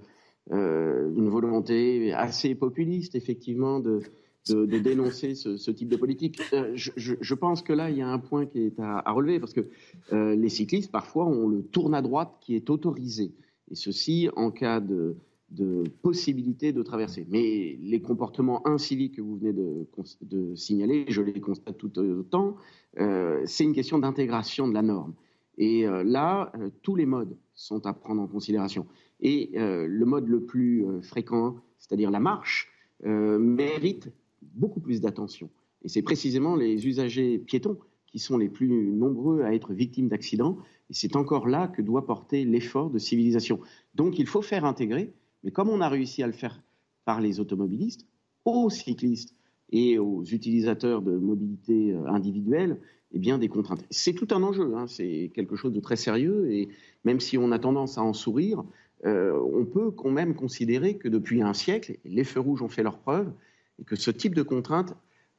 euh, 0.51 1.09
une 1.17 1.29
volonté 1.29 2.13
assez 2.13 2.57
populiste, 2.57 3.15
effectivement, 3.15 3.79
de, 3.79 4.01
dénoncer 4.49 5.37
ce, 5.37 5.71
type 5.71 5.89
de 5.89 5.97
politique. 5.97 6.41
Euh, 6.53 6.73
je, 6.75 7.35
pense 7.35 7.63
que 7.63 7.75
là, 7.75 7.91
il 7.91 7.99
y 7.99 8.03
a 8.03 8.09
un 8.09 8.19
point 8.19 8.45
qui 8.45 8.63
est 8.63 8.81
à, 8.81 9.13
relever, 9.13 9.39
parce 9.39 9.53
que 9.53 9.69
euh, 10.13 10.35
les 10.35 10.49
cyclistes, 10.49 10.91
parfois, 10.91 11.27
ont 11.27 11.47
le 11.47 11.63
tourne 11.63 11.95
à 11.95 12.03
droite 12.03 12.33
qui 12.41 12.57
est 12.57 12.71
autorisé. 12.71 13.35
Et 13.71 13.77
ceci 13.77 14.31
en 14.35 14.51
cas 14.51 14.81
de, 14.81 15.17
de 15.51 15.85
possibilité 16.03 16.73
de 16.73 16.83
traverser. 16.83 17.27
Mais 17.31 17.79
les 17.81 18.01
comportements 18.01 18.67
inciviques 18.67 19.17
que 19.17 19.23
vous 19.23 19.37
venez 19.37 19.53
de, 19.53 20.55
signaler, 20.55 21.05
je 21.09 21.23
les 21.23 21.41
constate 21.41 21.79
tout 21.79 21.99
autant, 21.99 22.57
euh, 22.99 23.43
c'est 23.47 23.65
une 23.65 23.73
question 23.73 23.99
d'intégration 23.99 24.69
de 24.69 24.75
la 24.75 24.83
norme. 24.83 25.15
Et 25.59 25.87
euh, 25.87 26.03
là, 26.03 26.53
euh, 26.59 26.71
tous 26.83 26.97
les 26.97 27.07
modes 27.07 27.37
sont 27.55 27.87
à 27.87 27.93
prendre 27.95 28.21
en 28.21 28.27
considération. 28.27 28.87
Et 29.21 29.53
le 29.55 30.05
mode 30.05 30.29
le 30.29 30.45
plus 30.45 30.85
fréquent, 31.01 31.57
c'est-à-dire 31.79 32.11
la 32.11 32.21
marche, 32.21 32.71
mérite 33.03 34.13
beaucoup 34.43 34.79
plus 34.79 35.01
d'attention. 35.01 35.49
Et 35.85 35.89
c'est 35.89 36.03
précisément 36.03 36.55
les 36.55 36.87
usagers 36.87 37.39
piétons 37.39 37.79
qui 38.07 38.19
sont 38.19 38.37
les 38.37 38.51
plus 38.51 38.69
nombreux 38.93 39.41
à 39.41 39.55
être 39.55 39.73
victimes 39.73 40.09
d'accidents. 40.09 40.59
Et 40.91 40.93
c'est 40.93 41.17
encore 41.17 41.49
là 41.49 41.67
que 41.67 41.81
doit 41.81 42.05
porter 42.05 42.45
l'effort 42.45 42.91
de 42.91 42.99
civilisation. 42.99 43.59
Donc 43.95 44.19
il 44.19 44.27
faut 44.27 44.43
faire 44.43 44.67
intégrer 44.67 45.15
mais 45.47 45.53
comme 45.53 45.71
on 45.71 45.81
a 45.81 45.89
réussi 45.89 46.25
à 46.25 46.27
le 46.27 46.33
faire 46.33 46.61
par 47.05 47.21
les 47.21 47.39
automobilistes, 47.39 48.05
aux 48.45 48.69
cyclistes 48.69 49.33
et 49.71 49.97
aux 49.97 50.25
utilisateurs 50.25 51.03
de 51.03 51.13
mobilité 51.13 51.93
euh, 51.93 52.05
individuelle, 52.09 52.81
eh 53.13 53.21
bien, 53.21 53.39
des 53.39 53.47
contraintes. 53.47 53.85
C'est 53.89 54.13
tout 54.13 54.27
un 54.33 54.43
enjeu, 54.43 54.75
hein. 54.75 54.89
c'est 54.89 55.31
quelque 55.37 55.55
chose 55.55 55.73
de 55.73 55.79
très 55.79 55.95
sérieux, 55.95 56.51
et 56.51 56.69
même 57.05 57.21
si 57.21 57.39
on 57.39 57.53
a 57.53 57.61
tendance 57.61 57.97
à 57.97 58.03
en 58.03 58.13
sourire, 58.13 58.65
euh, 59.05 59.41
on 59.55 59.65
peut 59.65 59.93
quand 59.93 60.11
même 60.11 60.35
considérer 60.35 60.97
que 60.97 61.07
depuis 61.07 61.43
un 61.43 61.55
siècle, 61.55 61.97
les 62.05 62.25
feux 62.25 62.41
rouges 62.41 62.63
ont 62.63 62.69
fait 62.69 62.83
leur 62.83 62.99
preuve, 62.99 63.33
et 63.79 63.85
que 63.85 63.95
ce 63.95 64.11
type 64.11 64.35
de 64.35 64.43
contrainte 64.43 64.97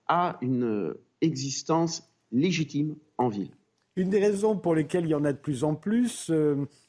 a 0.08 0.38
une 0.42 0.64
euh, 0.64 1.02
existence 1.20 2.10
légitime 2.32 2.96
en 3.18 3.28
ville. 3.28 3.52
Une 3.98 4.10
des 4.10 4.20
raisons 4.20 4.58
pour 4.58 4.74
lesquelles 4.74 5.04
il 5.04 5.10
y 5.10 5.16
en 5.16 5.26
a 5.26 5.34
de 5.34 5.38
plus 5.38 5.66
en 5.66 5.76
plus, 5.76 6.32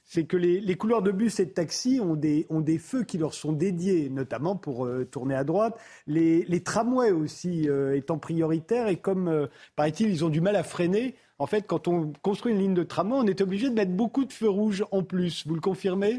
c'est 0.08 0.24
que 0.24 0.38
les, 0.38 0.58
les, 0.60 0.74
couloirs 0.74 1.02
de 1.02 1.12
bus 1.12 1.38
et 1.38 1.44
de 1.44 1.50
taxi 1.50 2.00
ont 2.00 2.16
des, 2.16 2.78
feux 2.78 3.04
qui 3.04 3.18
leur 3.18 3.34
sont 3.34 3.52
dédiés, 3.52 4.08
notamment 4.08 4.56
pour 4.56 4.86
euh, 4.86 5.04
tourner 5.04 5.34
à 5.34 5.44
droite. 5.44 5.78
Les, 6.06 6.44
les 6.46 6.62
tramways 6.62 7.10
aussi 7.10 7.68
euh, 7.68 7.94
étant 7.94 8.18
prioritaires, 8.18 8.88
et 8.88 8.96
comme, 8.96 9.28
euh, 9.28 9.46
paraît-il, 9.76 10.08
ils 10.08 10.24
ont 10.24 10.30
du 10.30 10.40
mal 10.40 10.56
à 10.56 10.62
freiner, 10.62 11.14
en 11.38 11.46
fait, 11.46 11.66
quand 11.66 11.88
on 11.88 12.14
construit 12.22 12.52
une 12.54 12.58
ligne 12.58 12.74
de 12.74 12.82
tramway, 12.82 13.18
on 13.18 13.26
est 13.26 13.42
obligé 13.42 13.68
de 13.68 13.74
mettre 13.74 13.92
beaucoup 13.92 14.24
de 14.24 14.32
feux 14.32 14.48
rouges 14.48 14.82
en 14.92 15.02
plus. 15.02 15.46
Vous 15.46 15.54
le 15.54 15.60
confirmez? 15.60 16.16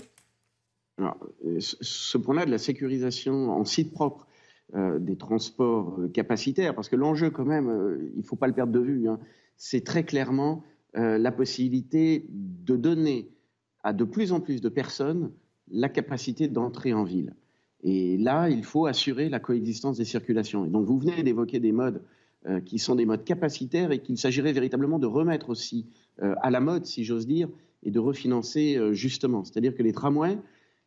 Alors, 1.00 1.17
Ce 1.60 2.17
point-là 2.19 2.46
de 2.46 2.51
la 2.51 2.60
sécurisation 2.60 3.50
en 3.50 3.65
site 3.65 3.91
propre 3.91 4.27
des 5.00 5.17
transports 5.17 6.00
capacitaires, 6.13 6.75
parce 6.75 6.89
que 6.89 6.96
l'enjeu 6.96 7.31
quand 7.31 7.43
même, 7.43 7.98
il 8.13 8.19
ne 8.19 8.24
faut 8.24 8.36
pas 8.36 8.46
le 8.46 8.53
perdre 8.53 8.72
de 8.72 8.79
vue, 8.79 9.10
hein, 9.10 9.19
c'est 9.58 9.84
très 9.84 10.03
clairement 10.03 10.63
la 10.93 11.31
possibilité 11.31 12.27
de 12.29 12.75
donner 12.75 13.31
à 13.89 13.93
de 13.93 14.03
plus 14.03 14.31
en 14.31 14.39
plus 14.39 14.62
de 14.62 14.69
personnes 14.69 15.31
la 15.72 15.89
capacité 15.89 16.48
d'entrer 16.48 16.93
en 16.93 17.03
ville. 17.03 17.34
Et 17.84 18.17
là, 18.17 18.50
il 18.50 18.63
faut 18.63 18.86
assurer 18.86 19.29
la 19.29 19.39
coexistence 19.39 19.98
des 19.98 20.05
circulations. 20.05 20.65
Et 20.65 20.69
donc, 20.69 20.86
vous 20.86 21.00
venez 21.00 21.24
d'évoquer 21.24 21.60
des 21.60 21.72
modes 21.72 22.03
euh, 22.48 22.60
qui 22.60 22.77
sont 22.77 22.96
des 22.96 23.05
modes 23.05 23.24
capacitaires 23.24 23.91
et 23.91 24.00
qu'il 24.00 24.17
s'agirait 24.17 24.53
véritablement 24.53 25.00
de 25.00 25.08
remettre 25.08 25.50
aussi 25.50 25.88
euh, 26.22 26.36
à 26.41 26.51
la 26.51 26.60
mode, 26.60 26.86
si 26.86 27.03
j'ose 27.03 27.25
dire, 27.25 27.50
et 27.84 27.91
de 27.91 28.00
refinancer 28.00 28.75
euh, 28.75 28.93
justement. 28.93 29.43
C'est-à-dire 29.43 29.75
que 29.75 29.84
les 29.84 29.91
tramways, 29.91 30.38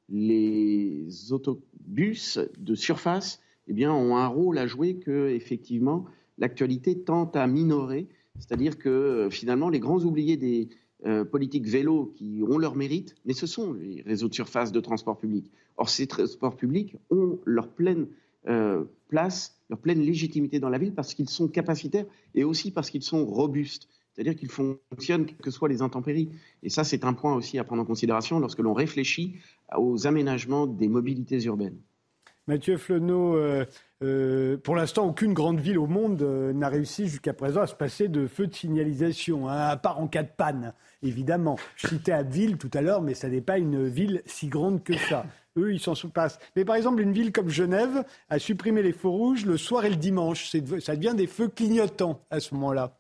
les 0.09 1.33
autobus 1.33 2.39
de 2.59 2.75
surface, 2.75 3.41
eh 3.67 3.73
bien, 3.73 3.93
ont 3.93 4.17
un 4.17 4.27
rôle 4.27 4.59
à 4.59 4.67
jouer 4.67 4.97
que, 4.97 5.29
effectivement, 5.31 6.05
l'actualité 6.39 7.01
tente 7.01 7.37
à 7.37 7.47
minorer. 7.47 8.07
C'est-à-dire 8.39 8.79
que, 8.79 9.29
finalement, 9.31 9.71
les 9.71 9.81
grands 9.81 10.01
oubliés 10.05 10.37
des, 10.37 10.69
euh, 11.05 11.25
politiques 11.25 11.67
vélo 11.67 12.13
qui 12.15 12.43
ont 12.49 12.59
leur 12.59 12.77
mérite, 12.77 13.17
mais 13.25 13.33
ce 13.33 13.47
sont 13.47 13.73
les 13.73 14.03
réseaux 14.03 14.29
de 14.29 14.35
surface 14.35 14.71
de 14.73 14.81
transport 14.81 15.19
public. 15.19 15.51
Or, 15.77 15.89
ces 15.89 16.07
transports 16.07 16.57
publics 16.57 16.97
ont 17.11 17.39
leur 17.45 17.69
pleine 17.69 18.07
euh, 18.49 18.85
place, 19.09 19.59
leur 19.69 19.79
pleine 19.79 20.01
légitimité 20.01 20.61
dans 20.61 20.69
la 20.69 20.79
ville 20.79 20.95
parce 20.95 21.15
qu'ils 21.15 21.29
sont 21.29 21.49
capacitaires 21.49 22.07
et 22.35 22.45
aussi 22.45 22.71
parce 22.71 22.91
qu'ils 22.91 23.03
sont 23.03 23.25
robustes. 23.27 23.89
C'est-à-dire 24.13 24.37
qu'ils 24.37 24.51
fonctionnent 24.51 25.27
quelles 25.27 25.39
que 25.39 25.51
soient 25.51 25.69
les 25.69 25.83
intempéries. 25.83 26.29
Et 26.63 26.69
ça, 26.69 26.85
c'est 26.85 27.05
un 27.05 27.15
point 27.15 27.35
aussi 27.35 27.59
à 27.59 27.65
prendre 27.65 27.83
en 27.83 27.87
considération 27.87 28.39
lorsque 28.39 28.59
l'on 28.59 28.75
réfléchit 28.75 29.37
aux 29.77 30.07
aménagements 30.07 30.67
des 30.67 30.89
mobilités 30.89 31.43
urbaines. 31.45 31.79
Mathieu 32.49 32.77
Flonneau, 32.77 33.37
euh, 33.37 33.65
euh, 34.03 34.57
pour 34.57 34.75
l'instant, 34.75 35.07
aucune 35.07 35.33
grande 35.33 35.61
ville 35.61 35.79
au 35.79 35.87
monde 35.87 36.23
euh, 36.23 36.53
n'a 36.53 36.69
réussi 36.69 37.07
jusqu'à 37.07 37.33
présent 37.33 37.61
à 37.61 37.69
se 37.69 37.75
passer 37.75 38.09
de 38.09 38.27
feux 38.27 38.49
de 38.49 38.55
signalisation, 38.55 39.49
hein, 39.49 39.69
à 39.69 39.77
part 39.77 40.01
en 40.01 40.09
cas 40.09 40.25
de 40.25 40.31
panne, 40.37 40.75
évidemment. 41.05 41.57
Je 41.77 41.87
citais 41.87 42.11
Abbeville 42.11 42.59
tout 42.59 42.71
à 42.75 42.81
l'heure, 42.81 43.01
mais 43.01 43.15
ça 43.15 43.29
n'est 43.29 43.41
pas 43.41 43.59
une 43.59 43.87
ville 43.87 44.23
si 44.27 44.49
grande 44.49 44.83
que 44.83 44.97
ça. 44.97 45.25
Eux, 45.57 45.73
ils 45.73 45.81
s'en 45.81 45.95
passent. 46.09 46.41
Mais 46.57 46.65
par 46.65 46.75
exemple, 46.75 47.01
une 47.01 47.13
ville 47.13 47.31
comme 47.31 47.49
Genève 47.49 48.05
a 48.29 48.39
supprimé 48.41 48.83
les 48.83 48.93
feux 48.93 49.09
rouges 49.09 49.47
le 49.47 49.57
soir 49.57 49.85
et 49.85 49.91
le 49.91 49.97
dimanche. 49.97 50.51
Ça 50.81 50.97
devient 50.97 51.15
des 51.15 51.27
feux 51.29 51.49
clignotants 51.49 52.21
à 52.31 52.41
ce 52.41 52.55
moment-là. 52.55 52.97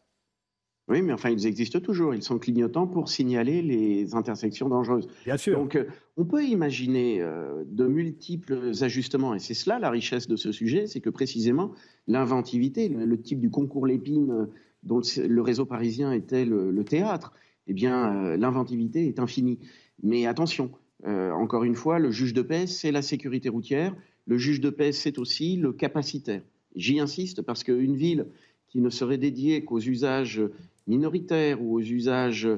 Oui, 0.92 1.00
mais 1.00 1.14
enfin, 1.14 1.30
ils 1.30 1.46
existent 1.46 1.80
toujours. 1.80 2.14
Ils 2.14 2.22
sont 2.22 2.38
clignotants 2.38 2.86
pour 2.86 3.08
signaler 3.08 3.62
les 3.62 4.14
intersections 4.14 4.68
dangereuses. 4.68 5.08
Bien 5.24 5.38
sûr. 5.38 5.58
Donc, 5.58 5.74
euh, 5.74 5.84
on 6.18 6.26
peut 6.26 6.44
imaginer 6.44 7.22
euh, 7.22 7.64
de 7.66 7.86
multiples 7.86 8.72
ajustements. 8.82 9.34
Et 9.34 9.38
c'est 9.38 9.54
cela 9.54 9.78
la 9.78 9.88
richesse 9.88 10.28
de 10.28 10.36
ce 10.36 10.52
sujet, 10.52 10.86
c'est 10.86 11.00
que 11.00 11.08
précisément, 11.08 11.72
l'inventivité, 12.08 12.90
le, 12.90 13.18
type 13.18 13.40
du 13.40 13.48
concours 13.48 13.86
Lépine 13.86 14.30
euh, 14.32 14.46
dont 14.82 15.00
le 15.16 15.40
réseau 15.40 15.64
parisien 15.64 16.12
était 16.12 16.44
le, 16.44 16.84
théâtre, 16.84 17.32
eh 17.68 17.72
bien, 17.72 18.36
l'inventivité 18.36 19.08
est 19.08 19.18
infinie. 19.18 19.60
Mais 20.02 20.26
attention, 20.26 20.72
encore 21.06 21.62
une 21.62 21.76
fois, 21.76 22.00
le 22.00 22.10
juge 22.10 22.34
de 22.34 22.42
paix, 22.42 22.66
c'est 22.66 22.90
la 22.90 23.00
sécurité 23.00 23.48
routière. 23.48 23.94
Le 24.26 24.36
juge 24.36 24.60
de 24.60 24.70
paix, 24.70 24.90
c'est 24.90 25.18
aussi 25.18 25.56
le 25.56 25.72
capacitaire. 25.72 26.42
J'y 26.74 26.98
insiste 26.98 27.42
parce 27.42 27.62
qu'une 27.62 27.94
ville 27.94 28.26
qui 28.68 28.80
ne 28.80 28.90
serait 28.90 29.18
dédiée 29.18 29.64
qu'aux 29.64 29.78
usages 29.78 30.42
minoritaires 30.86 31.62
ou 31.62 31.76
aux 31.76 31.80
usages 31.80 32.48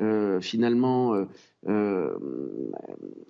euh, 0.00 0.40
finalement 0.40 1.14
euh, 1.14 1.24
euh, 1.68 2.18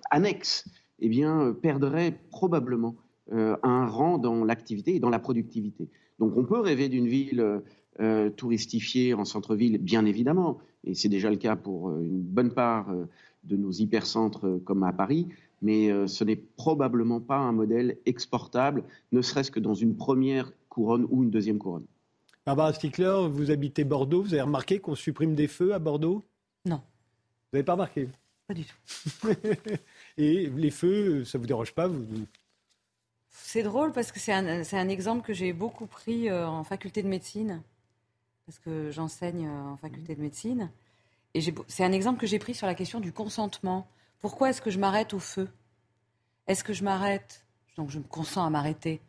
annexes, 0.09 0.67
eh 0.99 1.09
bien, 1.09 1.55
perdrait 1.61 2.17
probablement 2.29 2.95
un 3.31 3.87
rang 3.87 4.19
dans 4.19 4.45
l'activité 4.45 4.95
et 4.95 4.99
dans 4.99 5.09
la 5.09 5.17
productivité. 5.17 5.89
Donc 6.19 6.37
on 6.37 6.45
peut 6.45 6.59
rêver 6.59 6.89
d'une 6.89 7.07
ville 7.07 7.61
touristifiée 8.37 9.15
en 9.15 9.25
centre-ville, 9.25 9.79
bien 9.79 10.05
évidemment, 10.05 10.59
et 10.83 10.93
c'est 10.93 11.09
déjà 11.09 11.31
le 11.31 11.37
cas 11.37 11.55
pour 11.55 11.89
une 11.97 12.21
bonne 12.21 12.53
part 12.53 12.93
de 13.43 13.57
nos 13.57 13.71
hypercentres 13.71 14.45
comme 14.63 14.83
à 14.83 14.93
Paris, 14.93 15.27
mais 15.63 15.89
ce 16.07 16.23
n'est 16.23 16.35
probablement 16.35 17.19
pas 17.19 17.39
un 17.39 17.51
modèle 17.51 17.97
exportable, 18.05 18.83
ne 19.11 19.23
serait-ce 19.23 19.49
que 19.49 19.59
dans 19.59 19.73
une 19.73 19.97
première 19.97 20.51
couronne 20.69 21.07
ou 21.09 21.23
une 21.23 21.31
deuxième 21.31 21.57
couronne. 21.57 21.87
Barbara 22.45 22.73
Stickler, 22.73 23.27
vous 23.27 23.49
habitez 23.49 23.83
Bordeaux. 23.83 24.21
Vous 24.21 24.33
avez 24.33 24.43
remarqué 24.43 24.79
qu'on 24.79 24.93
supprime 24.93 25.33
des 25.33 25.47
feux 25.47 25.73
à 25.73 25.79
Bordeaux? 25.79 26.23
Non. 26.65 26.75
Vous 26.75 27.57
n'avez 27.57 27.63
pas 27.63 27.73
remarqué? 27.73 28.07
Pas 28.47 28.53
du 28.53 28.65
tout. 28.65 29.27
Et 30.17 30.47
les 30.51 30.69
feux, 30.69 31.25
ça 31.25 31.39
ne 31.39 31.41
vous 31.41 31.47
dérange 31.47 31.73
pas 31.73 31.89
C'est 33.31 33.63
drôle 33.63 33.91
parce 33.93 34.11
que 34.11 34.19
c'est 34.19 34.31
un, 34.31 34.89
exemple 34.89 35.25
que 35.25 35.33
j'ai 35.33 35.53
beaucoup 35.53 35.87
pris 35.87 36.29
euh, 36.29 36.47
en 36.47 36.63
faculté 36.63 37.01
de 37.01 37.07
médecine, 37.07 37.63
parce 38.45 38.59
que 38.59 38.91
j'enseigne 38.91 39.47
euh, 39.47 39.71
en 39.71 39.77
faculté 39.77 40.13
de 40.13 40.21
médecine. 40.21 40.69
Et 41.33 41.41
c'est 41.67 41.83
un 41.83 41.91
exemple 41.91 42.19
que 42.19 42.27
j'ai 42.27 42.37
pris 42.37 42.53
sur 42.53 42.67
la 42.67 42.75
question 42.75 42.99
du 42.99 43.11
consentement. 43.11 43.87
Pourquoi 44.19 44.51
est-ce 44.51 44.61
que 44.61 44.69
je 44.69 44.77
m'arrête 44.77 45.15
au 45.15 45.19
feu 45.19 45.49
Est-ce 46.45 46.63
que 46.63 46.73
je 46.73 46.83
m'arrête? 46.83 47.43
Donc 47.75 47.89
je 47.89 47.97
me 47.97 48.03
consens 48.03 48.45
à 48.45 48.51
m'arrêter 48.51 49.01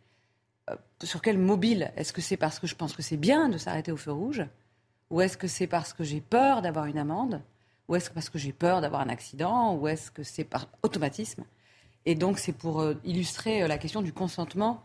sur 1.02 1.22
quel 1.22 1.38
mobile 1.38 1.92
Est-ce 1.96 2.12
que 2.12 2.20
c'est 2.20 2.36
parce 2.36 2.58
que 2.58 2.66
je 2.66 2.74
pense 2.74 2.94
que 2.94 3.02
c'est 3.02 3.16
bien 3.16 3.48
de 3.48 3.58
s'arrêter 3.58 3.92
au 3.92 3.96
feu 3.96 4.12
rouge 4.12 4.44
Ou 5.10 5.20
est-ce 5.20 5.36
que 5.36 5.46
c'est 5.46 5.66
parce 5.66 5.92
que 5.92 6.04
j'ai 6.04 6.20
peur 6.20 6.62
d'avoir 6.62 6.86
une 6.86 6.98
amende 6.98 7.40
Ou 7.88 7.96
est-ce 7.96 8.10
que 8.10 8.14
parce 8.14 8.30
que 8.30 8.38
j'ai 8.38 8.52
peur 8.52 8.80
d'avoir 8.80 9.02
un 9.02 9.08
accident 9.08 9.74
Ou 9.76 9.88
est-ce 9.88 10.10
que 10.10 10.22
c'est 10.22 10.44
par 10.44 10.68
automatisme 10.82 11.44
Et 12.04 12.14
donc 12.14 12.38
c'est 12.38 12.52
pour 12.52 12.80
euh, 12.80 12.94
illustrer 13.04 13.62
euh, 13.62 13.68
la 13.68 13.78
question 13.78 14.02
du 14.02 14.12
consentement 14.12 14.82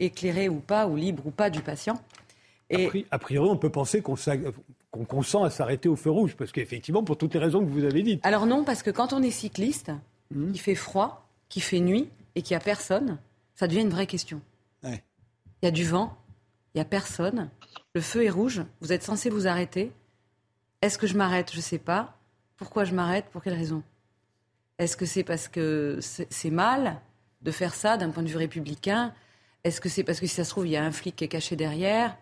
éclairé 0.00 0.48
ou 0.48 0.60
pas, 0.60 0.86
ou 0.86 0.96
libre 0.96 1.26
ou 1.26 1.30
pas 1.30 1.50
du 1.50 1.60
patient. 1.60 2.00
Et... 2.70 3.06
A 3.10 3.18
priori, 3.18 3.48
on 3.50 3.56
peut 3.56 3.70
penser 3.70 4.00
qu'on 4.00 5.04
consent 5.04 5.44
à 5.44 5.50
s'arrêter 5.50 5.88
au 5.88 5.96
feu 5.96 6.10
rouge, 6.10 6.36
parce 6.36 6.52
qu'effectivement, 6.52 7.02
pour 7.02 7.18
toutes 7.18 7.34
les 7.34 7.40
raisons 7.40 7.60
que 7.60 7.70
vous 7.70 7.84
avez 7.84 8.02
dites. 8.02 8.24
Alors 8.24 8.46
non, 8.46 8.64
parce 8.64 8.82
que 8.82 8.90
quand 8.90 9.12
on 9.12 9.22
est 9.22 9.30
cycliste, 9.30 9.92
mmh. 10.30 10.50
il 10.54 10.60
fait 10.60 10.74
froid, 10.74 11.28
qu'il 11.48 11.62
fait 11.62 11.80
nuit 11.80 12.08
et 12.34 12.42
qu'il 12.42 12.54
n'y 12.54 12.62
a 12.62 12.64
personne, 12.64 13.18
ça 13.56 13.66
devient 13.66 13.82
une 13.82 13.90
vraie 13.90 14.06
question. 14.06 14.40
Il 15.62 15.66
y 15.66 15.68
a 15.68 15.72
du 15.72 15.84
vent, 15.84 16.16
il 16.74 16.78
n'y 16.78 16.82
a 16.82 16.86
personne, 16.86 17.50
le 17.94 18.00
feu 18.00 18.24
est 18.24 18.30
rouge, 18.30 18.62
vous 18.80 18.92
êtes 18.92 19.02
censé 19.02 19.28
vous 19.30 19.46
arrêter. 19.46 19.92
Est-ce 20.82 20.96
que 20.96 21.06
je 21.06 21.16
m'arrête? 21.16 21.50
Je 21.52 21.58
ne 21.58 21.62
sais 21.62 21.78
pas. 21.78 22.16
Pourquoi 22.56 22.84
je 22.84 22.94
m'arrête? 22.94 23.26
Pour 23.26 23.42
quelle 23.42 23.54
raison? 23.54 23.82
Est-ce 24.78 24.96
que 24.96 25.04
c'est 25.04 25.24
parce 25.24 25.48
que 25.48 25.98
c'est 26.00 26.50
mal 26.50 27.00
de 27.42 27.50
faire 27.50 27.74
ça 27.74 27.96
d'un 27.96 28.10
point 28.10 28.22
de 28.22 28.28
vue 28.28 28.36
républicain? 28.36 29.12
Est-ce 29.64 29.80
que 29.80 29.90
c'est 29.90 30.04
parce 30.04 30.20
que 30.20 30.26
si 30.26 30.34
ça 30.34 30.44
se 30.44 30.50
trouve, 30.50 30.66
il 30.66 30.70
y 30.70 30.76
a 30.76 30.84
un 30.84 30.92
flic 30.92 31.16
qui 31.16 31.24
est 31.24 31.28
caché 31.28 31.56
derrière? 31.56 32.16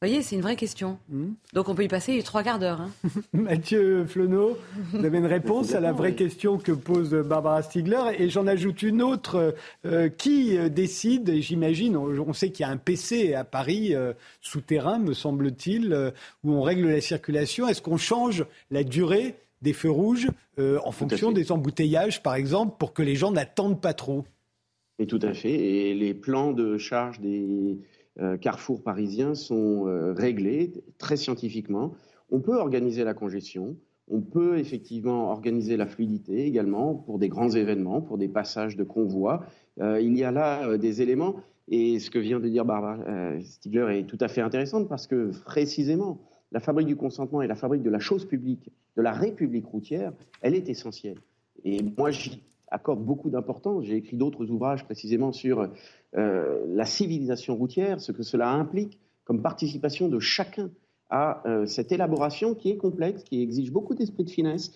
Vous 0.00 0.06
voyez, 0.06 0.22
c'est 0.22 0.36
une 0.36 0.42
vraie 0.42 0.54
question. 0.54 0.96
Hmm. 1.08 1.32
Donc 1.54 1.68
on 1.68 1.74
peut 1.74 1.82
y 1.82 1.88
passer 1.88 2.22
trois 2.22 2.44
quarts 2.44 2.60
d'heure. 2.60 2.80
Hein. 2.80 2.90
Mathieu 3.32 4.04
Flonneau, 4.06 4.56
vous 4.92 5.04
avez 5.04 5.18
une 5.18 5.26
réponse 5.26 5.74
à 5.74 5.80
la 5.80 5.90
vraie 5.90 6.14
question 6.14 6.56
que 6.56 6.70
pose 6.70 7.10
Barbara 7.10 7.62
Stiegler. 7.64 8.14
Et 8.16 8.30
j'en 8.30 8.46
ajoute 8.46 8.84
une 8.84 9.02
autre. 9.02 9.56
Euh, 9.84 10.08
qui 10.08 10.56
euh, 10.56 10.68
décide, 10.68 11.40
j'imagine, 11.40 11.96
on, 11.96 12.32
sait 12.32 12.52
qu'il 12.52 12.64
y 12.64 12.68
a 12.68 12.70
un 12.70 12.76
PC 12.76 13.34
à 13.34 13.42
Paris, 13.42 13.92
euh, 13.92 14.12
souterrain, 14.40 15.00
me 15.00 15.14
semble-t-il, 15.14 16.12
où 16.44 16.52
on 16.52 16.62
règle 16.62 16.86
la 16.86 17.00
circulation. 17.00 17.66
Est-ce 17.66 17.82
qu'on 17.82 17.96
change 17.96 18.46
la 18.70 18.84
durée 18.84 19.34
des 19.62 19.72
feux 19.72 19.90
rouges 19.90 20.28
en 20.58 20.92
fonction 20.92 21.32
des 21.32 21.50
embouteillages, 21.50 22.22
par 22.22 22.36
exemple, 22.36 22.76
pour 22.78 22.92
que 22.92 23.02
les 23.02 23.16
gens 23.16 23.32
n'attendent 23.32 23.80
pas 23.80 23.94
trop? 23.94 24.24
Et 25.00 25.06
tout 25.06 25.18
à 25.22 25.34
fait. 25.34 25.50
Et 25.50 25.94
les 25.94 26.14
plans 26.14 26.52
de 26.52 26.78
charge 26.78 27.18
des 27.20 27.78
carrefours 28.40 28.82
parisiens 28.82 29.34
sont 29.34 29.86
euh, 29.86 30.12
réglés 30.12 30.72
très 30.98 31.16
scientifiquement. 31.16 31.94
On 32.30 32.40
peut 32.40 32.56
organiser 32.56 33.04
la 33.04 33.14
congestion, 33.14 33.76
on 34.08 34.20
peut 34.20 34.58
effectivement 34.58 35.30
organiser 35.30 35.76
la 35.76 35.86
fluidité 35.86 36.46
également 36.46 36.94
pour 36.94 37.18
des 37.18 37.28
grands 37.28 37.50
événements, 37.50 38.00
pour 38.00 38.18
des 38.18 38.28
passages 38.28 38.76
de 38.76 38.84
convois. 38.84 39.44
Euh, 39.80 40.00
il 40.00 40.16
y 40.16 40.24
a 40.24 40.30
là 40.30 40.76
des 40.78 41.02
éléments, 41.02 41.36
et 41.68 41.98
ce 41.98 42.10
que 42.10 42.18
vient 42.18 42.40
de 42.40 42.48
dire 42.48 42.64
Barbara 42.64 42.98
Stigler 43.40 43.98
est 43.98 44.04
tout 44.04 44.18
à 44.20 44.28
fait 44.28 44.40
intéressant 44.40 44.84
parce 44.84 45.06
que 45.06 45.30
précisément, 45.44 46.18
la 46.50 46.60
fabrique 46.60 46.86
du 46.86 46.96
consentement 46.96 47.42
et 47.42 47.46
la 47.46 47.54
fabrique 47.54 47.82
de 47.82 47.90
la 47.90 47.98
chose 47.98 48.24
publique, 48.24 48.70
de 48.96 49.02
la 49.02 49.12
république 49.12 49.66
routière, 49.66 50.12
elle 50.40 50.54
est 50.54 50.68
essentielle. 50.70 51.18
Et 51.64 51.82
moi, 51.96 52.10
j'y 52.10 52.42
accorde 52.70 53.04
beaucoup 53.04 53.30
d'importance. 53.30 53.84
J'ai 53.84 53.96
écrit 53.96 54.16
d'autres 54.16 54.50
ouvrages 54.50 54.84
précisément 54.84 55.32
sur 55.32 55.68
euh, 56.16 56.64
la 56.68 56.84
civilisation 56.84 57.56
routière, 57.56 58.00
ce 58.00 58.12
que 58.12 58.22
cela 58.22 58.50
implique 58.50 58.98
comme 59.24 59.42
participation 59.42 60.08
de 60.08 60.18
chacun 60.18 60.70
à 61.10 61.46
euh, 61.46 61.66
cette 61.66 61.92
élaboration 61.92 62.54
qui 62.54 62.70
est 62.70 62.76
complexe, 62.76 63.24
qui 63.24 63.42
exige 63.42 63.72
beaucoup 63.72 63.94
d'esprit 63.94 64.24
de 64.24 64.30
finesse, 64.30 64.72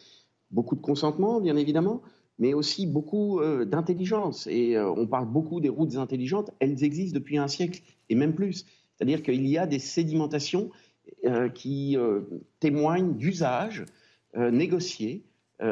beaucoup 0.50 0.76
de 0.76 0.80
consentement, 0.80 1.40
bien 1.40 1.56
évidemment, 1.56 2.02
mais 2.38 2.54
aussi 2.54 2.86
beaucoup 2.86 3.40
euh, 3.40 3.64
d'intelligence. 3.64 4.46
Et 4.46 4.78
on 4.78 5.06
parle 5.06 5.26
beaucoup 5.26 5.60
des 5.60 5.68
routes 5.68 5.96
intelligentes, 5.96 6.50
elles 6.60 6.84
existent 6.84 7.18
depuis 7.18 7.38
un 7.38 7.48
siècle 7.48 7.82
et 8.08 8.14
même 8.14 8.34
plus. 8.34 8.66
C'est-à-dire 8.94 9.22
qu'il 9.22 9.46
y 9.46 9.58
a 9.58 9.66
des 9.66 9.78
sédimentations 9.78 10.70
qui 11.54 11.96
témoignent 12.60 13.14
d'usages 13.14 13.84
négociés, 14.36 15.24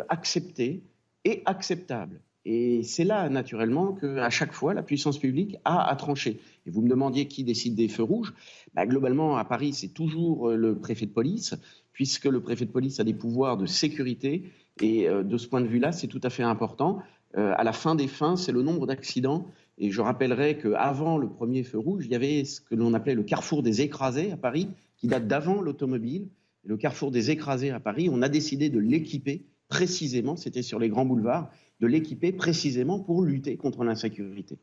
acceptés 0.08 0.82
et 1.24 1.42
acceptables. 1.46 2.20
Et 2.46 2.82
c'est 2.82 3.04
là, 3.04 3.28
naturellement, 3.28 3.92
qu'à 3.92 4.30
chaque 4.30 4.52
fois, 4.52 4.72
la 4.72 4.82
puissance 4.82 5.18
publique 5.18 5.56
a 5.64 5.88
à 5.90 5.96
trancher. 5.96 6.40
Et 6.66 6.70
vous 6.70 6.80
me 6.80 6.88
demandiez 6.88 7.26
qui 7.26 7.44
décide 7.44 7.74
des 7.74 7.88
feux 7.88 8.02
rouges. 8.02 8.32
Bah, 8.74 8.86
globalement, 8.86 9.36
à 9.36 9.44
Paris, 9.44 9.74
c'est 9.74 9.88
toujours 9.92 10.50
euh, 10.50 10.56
le 10.56 10.78
préfet 10.78 11.06
de 11.06 11.10
police, 11.10 11.54
puisque 11.92 12.24
le 12.24 12.40
préfet 12.40 12.64
de 12.64 12.70
police 12.70 12.98
a 12.98 13.04
des 13.04 13.12
pouvoirs 13.12 13.58
de 13.58 13.66
sécurité. 13.66 14.50
Et 14.80 15.06
euh, 15.08 15.22
de 15.22 15.36
ce 15.36 15.48
point 15.48 15.60
de 15.60 15.66
vue-là, 15.66 15.92
c'est 15.92 16.06
tout 16.06 16.20
à 16.22 16.30
fait 16.30 16.42
important. 16.42 17.02
Euh, 17.36 17.52
à 17.56 17.62
la 17.62 17.74
fin 17.74 17.94
des 17.94 18.08
fins, 18.08 18.36
c'est 18.36 18.52
le 18.52 18.62
nombre 18.62 18.86
d'accidents. 18.86 19.46
Et 19.76 19.90
je 19.90 20.00
rappellerai 20.00 20.56
qu'avant 20.58 21.18
le 21.18 21.28
premier 21.28 21.62
feu 21.62 21.78
rouge, 21.78 22.06
il 22.06 22.12
y 22.12 22.14
avait 22.14 22.44
ce 22.44 22.62
que 22.62 22.74
l'on 22.74 22.94
appelait 22.94 23.14
le 23.14 23.22
carrefour 23.22 23.62
des 23.62 23.82
écrasés 23.82 24.32
à 24.32 24.36
Paris, 24.38 24.68
qui 24.96 25.08
date 25.08 25.26
d'avant 25.26 25.60
l'automobile. 25.60 26.28
Le 26.64 26.76
carrefour 26.76 27.10
des 27.10 27.30
écrasés 27.30 27.70
à 27.70 27.80
Paris, 27.80 28.08
on 28.10 28.22
a 28.22 28.28
décidé 28.28 28.70
de 28.70 28.78
l'équiper 28.78 29.44
précisément, 29.70 30.36
c'était 30.36 30.62
sur 30.62 30.78
les 30.78 30.90
grands 30.90 31.06
boulevards, 31.06 31.50
de 31.80 31.86
l'équiper 31.86 32.32
précisément 32.32 33.00
pour 33.00 33.22
lutter 33.22 33.56
contre 33.56 33.84
l'insécurité. 33.84 34.58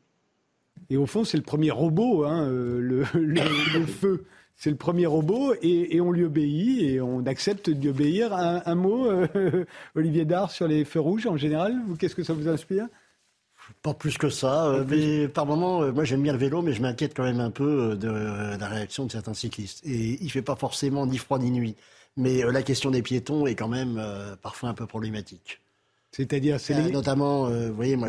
Et 0.90 0.96
au 0.96 1.06
fond, 1.06 1.24
c'est 1.24 1.36
le 1.36 1.42
premier 1.42 1.72
robot, 1.72 2.24
hein, 2.24 2.46
euh, 2.48 2.78
le, 2.80 3.04
feu. 3.86 4.24
C'est 4.54 4.70
le 4.70 4.76
premier 4.76 5.06
robot 5.06 5.54
et, 5.62 6.00
on 6.00 6.10
lui 6.12 6.24
obéit 6.24 6.82
et 6.82 7.00
on 7.00 7.24
accepte 7.26 7.70
d'y 7.70 7.88
obéir. 7.88 8.32
Un, 8.32 8.74
mot, 8.74 9.06
euh, 9.06 9.64
Olivier 9.94 10.24
Dard, 10.24 10.50
sur 10.50 10.68
les 10.68 10.84
feux 10.84 11.00
rouges 11.00 11.26
en 11.26 11.36
général 11.36 11.76
Qu'est-ce 11.98 12.14
que 12.14 12.24
ça 12.24 12.32
vous 12.32 12.48
inspire? 12.48 12.86
Pas 13.82 13.94
plus 13.94 14.16
que 14.16 14.30
ça, 14.30 14.66
euh, 14.66 14.84
mais 14.88 15.28
par 15.28 15.44
moment, 15.44 15.92
moi 15.92 16.02
j'aime 16.04 16.22
bien 16.22 16.32
le 16.32 16.38
vélo, 16.38 16.62
mais 16.62 16.72
je 16.72 16.80
m'inquiète 16.80 17.12
quand 17.14 17.22
même 17.22 17.40
un 17.40 17.50
peu 17.50 17.96
de, 17.96 18.08
la 18.08 18.66
réaction 18.66 19.04
de 19.04 19.12
certains 19.12 19.34
cyclistes. 19.34 19.84
Et 19.86 20.18
il 20.22 20.30
fait 20.30 20.42
pas 20.42 20.56
forcément 20.56 21.06
ni 21.06 21.18
froid 21.18 21.38
ni 21.38 21.50
nuit, 21.50 21.76
mais 22.18 22.42
la 22.42 22.62
question 22.62 22.90
des 22.90 23.02
piétons 23.02 23.46
est 23.46 23.54
quand 23.54 23.68
même 23.68 24.02
parfois 24.42 24.68
un 24.68 24.74
peu 24.74 24.86
problématique. 24.86 25.60
C'est-à-dire, 26.12 26.58
c'est 26.58 26.74
euh, 26.74 26.90
notamment, 26.90 27.46
euh, 27.46 27.68
vous 27.68 27.76
voyez, 27.76 27.96
moi, 27.96 28.08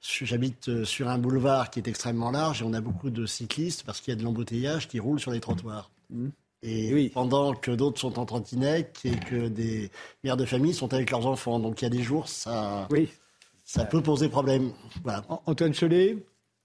j'habite 0.00 0.68
euh, 0.68 0.84
sur 0.84 1.08
un 1.08 1.18
boulevard 1.18 1.70
qui 1.70 1.78
est 1.78 1.86
extrêmement 1.86 2.30
large 2.30 2.62
et 2.62 2.64
on 2.64 2.72
a 2.72 2.80
beaucoup 2.80 3.10
de 3.10 3.26
cyclistes 3.26 3.84
parce 3.84 4.00
qu'il 4.00 4.12
y 4.12 4.16
a 4.16 4.18
de 4.18 4.24
l'embouteillage 4.24 4.88
qui 4.88 4.98
roule 4.98 5.20
sur 5.20 5.30
les 5.30 5.40
trottoirs. 5.40 5.90
Mmh. 6.10 6.28
Et 6.62 7.10
pendant 7.14 7.54
que 7.54 7.70
d'autres 7.70 8.00
sont 8.00 8.18
en 8.18 8.26
trottinette 8.26 9.00
et 9.04 9.16
que 9.16 9.48
des 9.48 9.90
mères 10.24 10.36
de 10.36 10.44
famille 10.44 10.74
sont 10.74 10.92
avec 10.92 11.10
leurs 11.10 11.26
enfants. 11.26 11.58
Donc 11.58 11.80
il 11.80 11.84
y 11.84 11.86
a 11.86 11.90
des 11.90 12.02
jours, 12.02 12.28
ça, 12.28 12.86
ça 13.64 13.86
peut 13.86 14.02
poser 14.02 14.28
problème. 14.28 14.72
Voilà. 15.02 15.24
Antoine 15.46 15.72
Cholet 15.72 16.18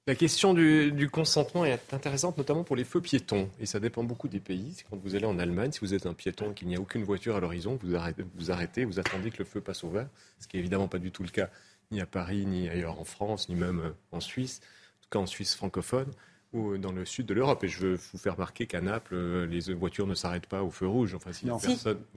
la 0.08 0.15
question 0.15 0.54
du, 0.54 1.10
consentement 1.12 1.65
est 1.65 1.94
intéressante, 1.94 2.38
notamment 2.38 2.63
pour 2.63 2.76
les 2.76 2.84
feux 2.84 3.02
piétons. 3.02 3.50
Et 3.60 3.65
ça 3.65 3.80
dépend 3.80 4.04
beaucoup 4.04 4.28
des 4.28 4.39
pays. 4.39 4.84
Quand 4.89 4.98
vous 4.98 5.15
allez 5.15 5.26
en 5.26 5.39
Allemagne, 5.39 5.72
si 5.72 5.80
vous 5.80 5.94
êtes 5.94 6.06
un 6.06 6.13
piéton 6.13 6.52
et 6.52 6.54
qu'il 6.54 6.68
n'y 6.68 6.76
a 6.76 6.80
aucune 6.80 7.04
voiture 7.04 7.36
à 7.36 7.39
l'horizon, 7.39 7.80
vous 7.82 7.96
arrêtez, 7.96 8.24
vous 8.36 8.52
arrêtez, 8.52 8.86
vous 8.86 9.00
attendez 9.00 9.32
que 9.32 9.39
le 9.39 9.46
feu 9.46 9.62
passe 9.62 9.84
au 9.84 9.89
vert, 9.89 10.08
ce 10.39 10.48
qui 10.48 10.58
n'est 10.58 10.62
évidemment 10.62 10.88
pas 10.88 11.00
du 11.00 11.12
tout 11.12 11.24
le 11.24 11.30
cas 11.30 11.50
ni 11.91 12.02
à 12.02 12.06
Paris, 12.06 12.46
ni 12.46 12.70
ailleurs 12.70 13.00
en 13.00 13.04
France, 13.04 13.50
ni 13.50 13.56
même 13.56 13.80
euh, 13.80 13.89
en 14.12 14.20
Suisse, 14.20 14.62
en 14.62 15.04
tout 15.04 15.10
cas 15.12 15.20
en 15.20 15.26
Suisse 15.26 15.56
francophone 15.56 16.12
ou 16.54 16.72
euh, 16.72 16.78
dans 16.78 16.91
le 16.91 17.06
sud 17.06 17.26
de 17.26 17.34
l'Europe. 17.34 17.63
Et 17.63 17.68
je 17.68 17.80
veux 17.80 17.96
vous 17.96 18.18
faire 18.18 18.34
remarquer 18.34 18.68
qu'à 18.68 18.82
Naples, 18.82 19.15
euh, 19.15 19.46
les 19.46 19.74
voitures 19.74 20.08
ne 20.08 20.15
s'arrêtent 20.15 20.48
pas 20.48 20.63
au 20.63 20.70
feu 20.70 20.88
rouge. 20.88 21.13
Enfin, 21.15 21.32
si, 21.34 21.46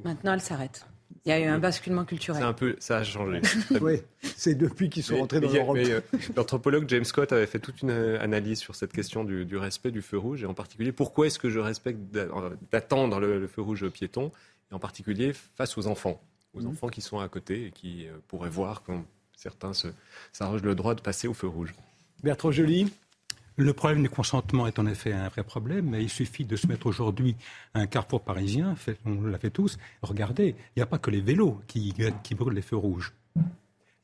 maintenant 0.04 0.34
elles 0.34 0.40
s'arrêtent. 0.40 0.86
Il 1.28 1.32
y 1.32 1.34
a 1.34 1.40
eu 1.40 1.44
un 1.44 1.58
basculement 1.58 2.06
culturel. 2.06 2.42
un 2.42 2.54
peu, 2.54 2.74
ça 2.78 2.96
a 2.96 3.04
changé. 3.04 3.42
oui, 3.82 4.00
c'est 4.22 4.54
depuis 4.54 4.88
qu'ils 4.88 5.02
sont 5.02 5.18
rentrés 5.18 5.40
dans 5.40 5.52
l'Europe. 5.52 5.76
Euh, 5.78 6.00
l'anthropologue 6.34 6.86
James 6.88 7.04
Scott 7.04 7.32
avait 7.32 7.44
fait 7.44 7.58
toute 7.58 7.82
une 7.82 7.90
euh, 7.90 8.18
analyse 8.22 8.60
sur 8.60 8.74
cette 8.74 8.94
question 8.94 9.24
du, 9.24 9.56
respect 9.58 9.90
du 9.90 10.00
feu 10.00 10.16
rouge 10.16 10.42
et 10.42 10.46
en 10.46 10.54
particulier 10.54 10.90
pourquoi 10.90 11.26
est-ce 11.26 11.38
que 11.38 11.50
je 11.50 11.58
respecte 11.58 12.00
d'attendre 12.72 13.20
le, 13.20 13.46
feu 13.46 13.60
rouge 13.60 13.86
piéton 13.90 14.32
et 14.70 14.74
en 14.74 14.78
particulier 14.78 15.34
face 15.34 15.76
aux 15.76 15.86
enfants, 15.86 16.18
aux 16.54 16.62
mhm. 16.62 16.68
enfants 16.68 16.88
qui 16.88 17.02
sont 17.02 17.18
à 17.18 17.28
côté 17.28 17.66
et 17.66 17.70
qui 17.72 18.06
euh, 18.06 18.12
pourraient 18.26 18.48
voir 18.48 18.82
quand 18.82 19.04
certains 19.36 19.72
s'arrogent 20.32 20.62
le 20.62 20.74
droit 20.74 20.94
de 20.94 21.02
passer 21.02 21.28
au 21.28 21.34
feu 21.34 21.46
rouge. 21.46 21.74
Bertrand 22.22 22.52
Joly 22.52 22.90
le 23.58 23.72
problème 23.72 24.02
du 24.02 24.08
consentement 24.08 24.68
est 24.68 24.78
en 24.78 24.86
effet 24.86 25.12
un 25.12 25.28
vrai 25.28 25.42
problème, 25.42 25.90
mais 25.90 26.02
il 26.02 26.08
suffit 26.08 26.44
de 26.44 26.54
se 26.54 26.68
mettre 26.68 26.86
aujourd'hui 26.86 27.34
à 27.74 27.80
un 27.80 27.86
carrefour 27.86 28.22
parisien, 28.22 28.76
on 29.04 29.22
l'a 29.22 29.38
fait 29.38 29.50
tous. 29.50 29.78
Regardez, 30.00 30.54
il 30.76 30.78
n'y 30.78 30.82
a 30.82 30.86
pas 30.86 30.98
que 30.98 31.10
les 31.10 31.20
vélos 31.20 31.60
qui, 31.66 31.92
brûlent 32.36 32.54
les 32.54 32.62
feux 32.62 32.76
rouges. 32.76 33.12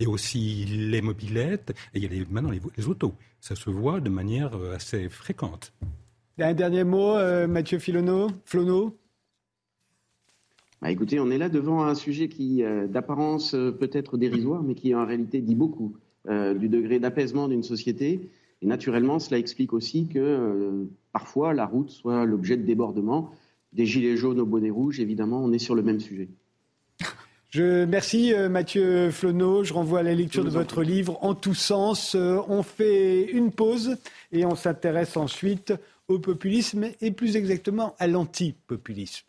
Il 0.00 0.06
y 0.06 0.06
a 0.06 0.10
aussi 0.10 0.64
les 0.64 1.00
mobilettes, 1.00 1.70
et 1.94 1.98
il 1.98 2.02
y 2.02 2.06
a 2.06 2.08
les, 2.08 2.26
maintenant 2.28 2.50
les, 2.50 2.88
autos. 2.88 3.14
Ça 3.40 3.54
se 3.54 3.70
voit 3.70 4.00
de 4.00 4.10
manière 4.10 4.56
euh, 4.56 4.74
assez 4.74 5.08
fréquente. 5.08 5.72
Un 6.38 6.52
dernier 6.52 6.82
mot, 6.82 7.14
euh, 7.14 7.46
Mathieu 7.46 7.78
Filonneau, 7.78 8.28
Flono 8.44 8.98
bah, 10.82 10.90
écoutez, 10.90 11.18
on 11.20 11.30
est 11.30 11.38
là 11.38 11.48
devant 11.48 11.84
un 11.84 11.94
sujet 11.94 12.28
qui, 12.28 12.62
euh, 12.62 12.86
d'apparence, 12.88 13.52
peut 13.52 13.88
être 13.92 14.18
dérisoire, 14.18 14.62
mais 14.62 14.74
qui 14.74 14.94
en 14.94 15.06
réalité 15.06 15.40
dit 15.40 15.54
beaucoup 15.54 15.96
du 16.26 16.70
degré 16.70 16.98
d'apaisement 16.98 17.48
d'une 17.48 17.62
société. 17.62 18.30
Et 18.62 18.66
naturellement, 18.66 19.18
cela 19.18 19.38
explique 19.38 19.72
aussi 19.72 20.06
que 20.06 20.18
euh, 20.18 20.84
parfois 21.12 21.54
la 21.54 21.66
route 21.66 21.90
soit 21.90 22.24
l'objet 22.24 22.56
de 22.56 22.62
débordements. 22.62 23.30
Des 23.72 23.86
gilets 23.86 24.16
jaunes 24.16 24.40
au 24.40 24.46
bonnet 24.46 24.70
rouge, 24.70 25.00
évidemment, 25.00 25.42
on 25.42 25.52
est 25.52 25.58
sur 25.58 25.74
le 25.74 25.82
même 25.82 26.00
sujet. 26.00 26.28
Je, 27.54 27.84
merci 27.84 28.34
euh, 28.34 28.48
Mathieu 28.48 29.12
Flonneau. 29.12 29.62
Je 29.62 29.72
renvoie 29.72 30.00
à 30.00 30.02
la 30.02 30.14
lecture 30.14 30.44
de 30.44 30.50
votre 30.50 30.82
livre 30.82 31.18
En 31.22 31.34
tous 31.34 31.54
sens. 31.54 32.16
Euh, 32.16 32.40
on 32.48 32.64
fait 32.64 33.30
une 33.30 33.52
pause 33.52 33.96
et 34.32 34.44
on 34.44 34.56
s'intéresse 34.56 35.16
ensuite 35.16 35.72
au 36.08 36.18
populisme 36.18 36.86
et 37.00 37.12
plus 37.12 37.36
exactement 37.36 37.94
à 38.00 38.08
l'antipopulisme. 38.08 39.24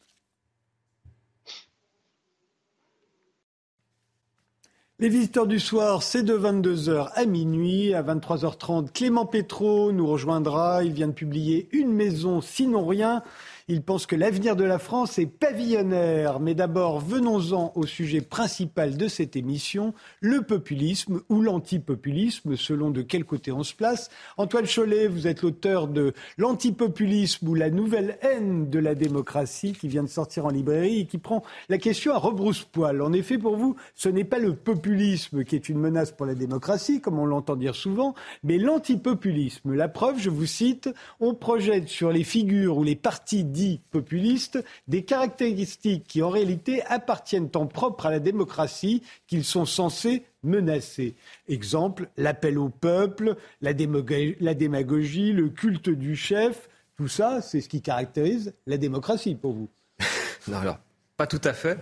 Les 4.98 5.10
visiteurs 5.10 5.46
du 5.46 5.60
soir, 5.60 6.02
c'est 6.02 6.24
de 6.24 6.34
22h 6.34 7.10
à 7.14 7.26
minuit. 7.26 7.94
À 7.94 8.02
23h30, 8.02 8.94
Clément 8.94 9.26
Pétro 9.26 9.92
nous 9.92 10.08
rejoindra. 10.08 10.86
Il 10.86 10.94
vient 10.94 11.10
de 11.10 11.12
publier 11.12 11.68
Une 11.74 11.92
maison, 11.92 12.40
sinon 12.40 12.86
rien. 12.86 13.22
Il 13.68 13.82
pense 13.82 14.06
que 14.06 14.16
l'avenir 14.16 14.56
de 14.56 14.64
la 14.64 14.78
France 14.78 15.18
est 15.18 15.26
pavillonnaire. 15.26 16.40
Mais 16.40 16.54
d'abord, 16.54 17.00
venons-en 17.00 17.72
au 17.74 17.88
sujet 17.88 18.22
principal 18.22 18.96
de 18.96 19.08
cette 19.08 19.36
émission, 19.36 19.96
le 20.22 20.44
populisme 20.44 21.22
ou 21.30 21.42
l'antipopulisme, 21.42 22.58
selon 22.58 22.92
de 22.92 23.02
quel 23.02 23.26
côté 23.26 23.52
on 23.52 23.64
se 23.64 23.74
place. 23.74 24.12
Antoine 24.38 24.68
Chollet, 24.68 25.08
vous 25.08 25.26
êtes 25.26 25.42
l'auteur 25.42 25.88
de 25.88 26.14
L'antipopulisme 26.38 27.48
ou 27.48 27.56
la 27.56 27.72
nouvelle 27.72 28.20
haine 28.22 28.70
de 28.70 28.78
la 28.78 28.94
démocratie 28.94 29.74
qui 29.74 29.88
vient 29.88 30.04
de 30.04 30.10
sortir 30.10 30.46
en 30.46 30.50
librairie 30.50 31.00
et 31.00 31.06
qui 31.08 31.18
prend 31.18 31.42
la 31.68 31.80
question 31.80 32.14
à 32.14 32.20
rebrousse-poil. 32.20 33.02
En 33.02 33.14
effet, 33.14 33.40
pour 33.40 33.58
vous, 33.58 33.76
ce 33.96 34.10
n'est 34.10 34.26
pas 34.26 34.38
le 34.38 34.54
populisme 34.56 35.44
qui 35.44 35.56
est 35.56 35.70
une 35.70 35.80
menace 35.80 36.12
pour 36.12 36.28
la 36.28 36.36
démocratie, 36.36 37.02
comme 37.02 37.18
on 37.18 37.26
l'entend 37.26 37.56
dire 37.56 37.74
souvent, 37.74 38.14
mais 38.44 38.60
l'antipopulisme. 38.60 39.74
La 39.74 39.88
preuve, 39.88 40.20
je 40.20 40.30
vous 40.30 40.46
cite, 40.46 40.88
on 41.20 41.34
projette 41.34 41.88
sur 41.88 42.12
les 42.12 42.24
figures 42.24 42.78
ou 42.78 42.84
les 42.84 42.96
partis 42.96 43.44
populistes, 43.92 44.64
des 44.88 45.04
caractéristiques 45.04 46.06
qui 46.08 46.22
en 46.22 46.30
réalité 46.30 46.84
appartiennent 46.86 47.50
en 47.56 47.66
propre 47.66 48.06
à 48.06 48.12
la 48.12 48.20
démocratie 48.20 49.02
qu'ils 49.28 49.44
sont 49.44 49.66
censés 49.66 50.24
menacer. 50.44 51.16
Exemple, 51.48 52.10
l'appel 52.18 52.58
au 52.58 52.70
peuple, 52.70 53.36
la 53.62 53.74
démagogie, 53.74 55.32
le 55.34 55.50
culte 55.50 55.90
du 55.90 56.16
chef, 56.16 56.70
tout 56.98 57.08
ça, 57.08 57.42
c'est 57.42 57.62
ce 57.62 57.70
qui 57.70 57.82
caractérise 57.82 58.54
la 58.68 58.78
démocratie 58.78 59.36
pour 59.36 59.54
vous. 59.54 59.70
non, 60.48 60.58
alors, 60.58 60.80
pas 61.18 61.28
tout 61.28 61.42
à 61.44 61.54
fait. 61.54 61.80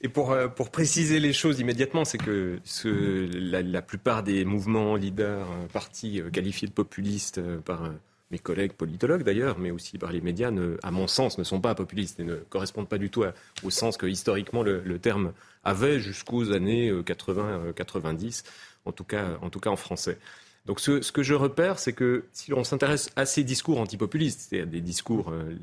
Et 0.00 0.08
pour, 0.08 0.32
euh, 0.32 0.48
pour 0.48 0.70
préciser 0.70 1.20
les 1.20 1.32
choses 1.32 1.60
immédiatement, 1.60 2.04
c'est 2.04 2.18
que 2.18 2.58
ce, 2.64 3.28
la, 3.28 3.82
plupart 3.82 4.22
des 4.22 4.44
mouvements, 4.44 4.96
leaders, 4.96 5.48
euh, 5.50 5.66
partis 5.72 6.20
euh, 6.20 6.30
qualifiés 6.30 6.66
de 6.66 6.72
populistes 6.72 7.40
par 7.60 7.90
mes 8.32 8.38
collègues 8.38 8.72
politologues 8.72 9.22
d'ailleurs, 9.22 9.58
mais 9.58 9.70
aussi 9.70 9.98
par 9.98 10.10
les 10.10 10.22
médias, 10.22 10.50
à 10.82 10.90
mon 10.90 11.06
sens, 11.06 11.38
ne 11.38 11.44
sont 11.44 11.60
pas 11.60 11.74
populistes 11.74 12.18
et 12.18 12.24
ne 12.24 12.36
correspondent 12.36 12.88
pas 12.88 12.98
du 12.98 13.10
tout 13.10 13.24
au 13.62 13.70
sens 13.70 13.98
que 13.98 14.06
historiquement 14.06 14.62
le, 14.62 14.98
terme 14.98 15.32
avait 15.62 16.00
jusqu'aux 16.00 16.52
années 16.52 16.90
80-90, 16.90 18.42
euh, 18.42 18.88
en, 18.88 18.92
tout 18.92 19.04
cas, 19.04 19.38
en 19.42 19.50
tout 19.50 19.60
cas 19.60 19.70
en 19.70 19.76
français. 19.76 20.18
Donc 20.64 20.80
ce, 20.80 21.12
que 21.12 21.22
je 21.22 21.34
repère, 21.34 21.78
c'est 21.78 21.92
que 21.92 22.24
si 22.32 22.52
on 22.52 22.64
s'intéresse 22.64 23.10
à 23.16 23.26
ces 23.26 23.44
discours 23.44 23.78
antipopulistes, 23.80 24.40
c'est-à-dire 24.48 24.70
des 24.70 24.80
discours 24.80 25.30
euh, 25.30 25.54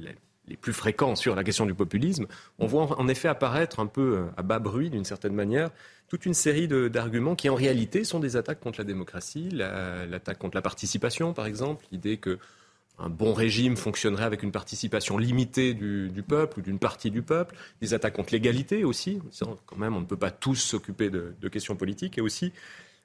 les 0.47 0.57
plus 0.57 0.73
fréquents 0.73 1.15
sur 1.15 1.35
la 1.35 1.43
question 1.43 1.65
du 1.65 1.73
populisme, 1.73 2.27
on 2.59 2.67
voit 2.67 2.99
en 2.99 3.07
effet 3.07 3.27
apparaître 3.27 3.79
un 3.79 3.87
peu 3.87 4.17
euh, 4.17 4.25
à 4.37 4.43
bas 4.43 4.59
bruit, 4.59 4.89
d'une 4.89 5.05
certaine 5.05 5.33
manière, 5.33 5.71
toute 6.07 6.25
une 6.25 6.33
série 6.33 6.67
d'arguments 6.67 7.35
qui 7.35 7.49
en 7.49 7.55
réalité 7.55 8.03
sont 8.03 8.19
des 8.19 8.35
attaques 8.35 8.59
contre 8.59 8.79
la 8.79 8.83
démocratie, 8.83 9.49
l'attaque 9.51 10.39
contre 10.39 10.55
la 10.55 10.61
participation 10.61 11.33
par 11.33 11.45
exemple, 11.45 11.85
l'idée 11.91 12.17
que 12.17 12.39
un 12.99 13.09
bon 13.09 13.33
régime 13.33 13.77
fonctionnerait 13.77 14.25
avec 14.25 14.43
une 14.43 14.51
participation 14.51 15.17
limitée 15.17 15.73
du, 15.73 16.23
peuple 16.27 16.59
ou 16.59 16.61
d'une 16.61 16.79
partie 16.79 17.11
du 17.11 17.21
peuple, 17.21 17.55
des 17.81 17.93
attaques 17.93 18.13
contre 18.13 18.33
l'égalité 18.33 18.83
aussi, 18.83 19.19
quand 19.65 19.77
même 19.77 19.95
on 19.95 20.01
ne 20.01 20.05
peut 20.05 20.17
pas 20.17 20.31
tous 20.31 20.55
s'occuper 20.55 21.09
de, 21.09 21.47
questions 21.49 21.75
politiques, 21.75 22.17
et 22.17 22.21
aussi 22.21 22.51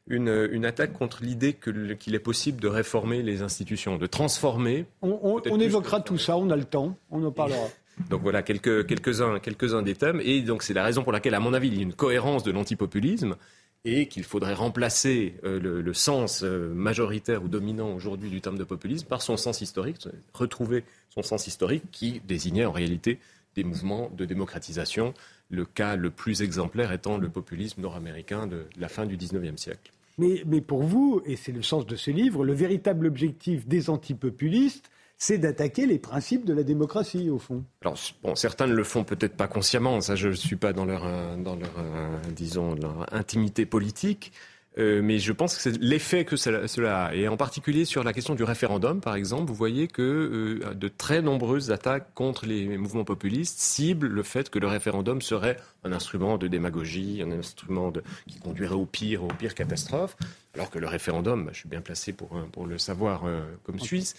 une, 0.09 0.65
attaque 0.65 0.93
contre 0.93 1.23
l'idée 1.23 1.55
qu'il 1.55 2.15
est 2.15 2.19
possible 2.19 2.61
de 2.61 2.69
réformer 2.69 3.23
les 3.23 3.43
institutions, 3.43 3.97
de 3.97 4.07
transformer. 4.07 4.87
On, 5.01 5.39
évoquera 5.61 6.01
tout 6.01 6.19
ça, 6.19 6.37
on 6.37 6.51
a 6.51 6.57
le 6.57 6.65
temps, 6.65 6.97
on 7.11 7.25
en 7.25 7.33
parlera. 7.33 7.69
Donc 8.11 8.23
voilà 8.23 8.43
quelques, 8.43 8.87
quelques-uns, 8.87 9.39
quelques-uns 9.39 9.83
des 9.83 9.95
thèmes. 9.95 10.21
Et 10.25 10.41
donc 10.41 10.65
c'est 10.65 10.75
la 10.75 10.83
raison 10.83 11.05
pour 11.05 11.13
laquelle, 11.13 11.35
à 11.35 11.41
mon 11.41 11.55
avis, 11.55 11.69
il 11.69 11.77
y 11.77 11.79
a 11.79 11.83
une 11.83 11.93
cohérence 11.93 12.43
de 12.43 12.51
l'antipopulisme 12.51 13.37
et 13.85 14.07
qu'il 14.07 14.25
faudrait 14.25 14.55
remplacer 14.55 15.35
euh, 15.45 15.61
le, 15.61 15.95
sens 15.95 16.43
euh, 16.43 16.73
majoritaire 16.73 17.45
ou 17.45 17.49
dominant 17.49 17.95
aujourd'hui 17.95 18.31
du 18.31 18.41
terme 18.41 18.57
de 18.57 18.65
populisme 18.65 19.07
par 19.07 19.21
son 19.21 19.37
sens 19.37 19.61
historique, 19.61 19.99
retrouver 20.33 20.85
son 21.11 21.23
sens 21.23 21.47
historique 21.47 21.85
qui 21.93 22.21
désignait 22.27 22.65
en 22.65 22.73
réalité 22.73 23.19
des 23.55 23.65
mouvements 23.65 24.11
de 24.17 24.25
démocratisation, 24.25 25.15
le 25.51 25.65
cas 25.65 25.97
le 25.97 26.11
plus 26.11 26.43
exemplaire 26.43 26.93
étant 26.93 27.19
le 27.19 27.29
populisme 27.29 27.83
nord-américain 27.83 28.47
de 28.47 28.65
la 28.79 28.89
fin 28.89 29.07
du 29.07 29.17
XIXe 29.17 29.61
siècle. 29.61 29.93
Mais, 30.17 30.43
mais, 30.47 30.61
pour 30.61 30.83
vous, 30.83 31.23
et 31.27 31.37
c'est 31.37 31.53
le 31.53 31.63
sens 31.63 31.87
de 31.87 31.97
ce 31.97 32.11
livre, 32.11 32.45
le 32.45 32.53
véritable 32.53 33.07
objectif 33.07 33.67
des 33.67 33.91
antipopulistes, 33.91 34.91
c'est 35.25 35.39
d'attaquer 35.39 35.87
les 35.87 35.99
principes 35.99 36.45
de 36.45 36.53
la 36.53 36.63
démocratie, 36.63 37.31
au 37.31 37.39
fond. 37.39 37.65
Alors, 37.81 37.99
bon, 38.23 38.35
certains 38.35 38.67
ne 38.67 38.75
le 38.75 38.85
font 38.85 39.05
peut-être 39.05 39.37
pas 39.39 39.49
consciemment, 39.49 40.03
ça 40.03 40.17
je 40.17 40.29
ne 40.29 40.35
suis 40.35 40.57
pas 40.57 40.75
dans 40.75 40.85
leur, 40.85 41.07
euh, 41.07 41.37
dans 41.37 41.57
leur 41.57 41.73
euh, 41.79 42.19
disons, 42.37 42.75
leur 42.75 43.07
intimité 43.11 43.65
politique, 43.65 44.33
euh, 44.77 45.01
mais 45.03 45.19
je 45.19 45.33
pense 45.33 45.57
que 45.57 45.63
c'est 45.63 45.81
l'effet 45.81 46.27
que 46.27 46.37
cela, 46.37 47.07
a. 47.07 47.15
Et 47.15 47.27
en 47.27 47.39
particulier 47.39 47.87
sur 47.87 48.05
la 48.05 48.13
question 48.13 48.35
du 48.35 48.45
référendum, 48.45 49.01
par 49.01 49.15
exemple, 49.15 49.45
vous 49.47 49.55
voyez 49.55 49.89
que 49.89 50.61
de 50.75 50.89
très 50.89 51.23
nombreuses 51.23 51.71
attaques 51.71 52.13
contre 52.13 52.45
les 52.45 52.77
mouvements 52.77 53.05
populistes 53.05 53.59
ciblent 53.59 54.09
le 54.09 54.23
fait 54.23 54.51
que 54.51 54.59
le 54.59 54.67
référendum 54.67 55.23
serait 55.23 55.57
un 55.85 55.93
instrument 55.93 56.37
de 56.37 56.49
démagogie, 56.49 57.23
un 57.25 57.31
instrument 57.31 57.91
qui 58.27 58.41
conduirait 58.41 58.75
au 58.75 58.85
pire, 58.85 59.25
aux 59.25 59.29
pires 59.29 59.55
catastrophes 59.55 60.19
alors 60.55 60.71
que 60.71 60.79
le 60.79 60.87
référendum, 60.87 61.49
je 61.53 61.59
suis 61.59 61.69
bien 61.69 61.81
placé 61.81 62.13
pour, 62.13 62.29
pour 62.53 62.67
le 62.67 62.79
savoir 62.79 63.25
euh, 63.25 63.43
comme 63.65 63.81
Suisse, 63.81 64.15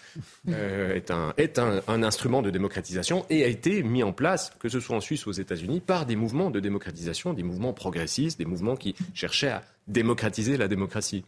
euh, 0.50 0.94
est, 0.94 1.12
un, 1.12 1.34
est 1.38 1.60
un, 1.60 2.04
instrument 2.04 2.42
de 2.42 2.50
démocratisation 2.50 3.26
et 3.30 3.44
a 3.44 3.48
été 3.48 3.84
mis 3.84 4.04
en 4.04 4.12
place, 4.12 4.52
que 4.60 4.70
ce 4.70 4.80
soit 4.80 4.98
en 4.98 5.02
Suisse 5.02 5.26
ou 5.26 5.30
aux 5.30 5.34
États-Unis, 5.34 5.80
par 5.80 6.06
des 6.06 6.16
mouvements 6.16 6.52
de 6.52 6.60
démocratisation, 6.60 7.34
des 7.34 7.44
mouvements 7.44 7.74
progressistes, 7.74 8.38
des 8.38 8.46
mouvements 8.46 8.76
qui 8.76 8.96
cherchaient 9.14 9.50
à 9.50 9.64
démocratiser 9.88 10.58
la 10.58 10.68
démocratie. 10.68 11.24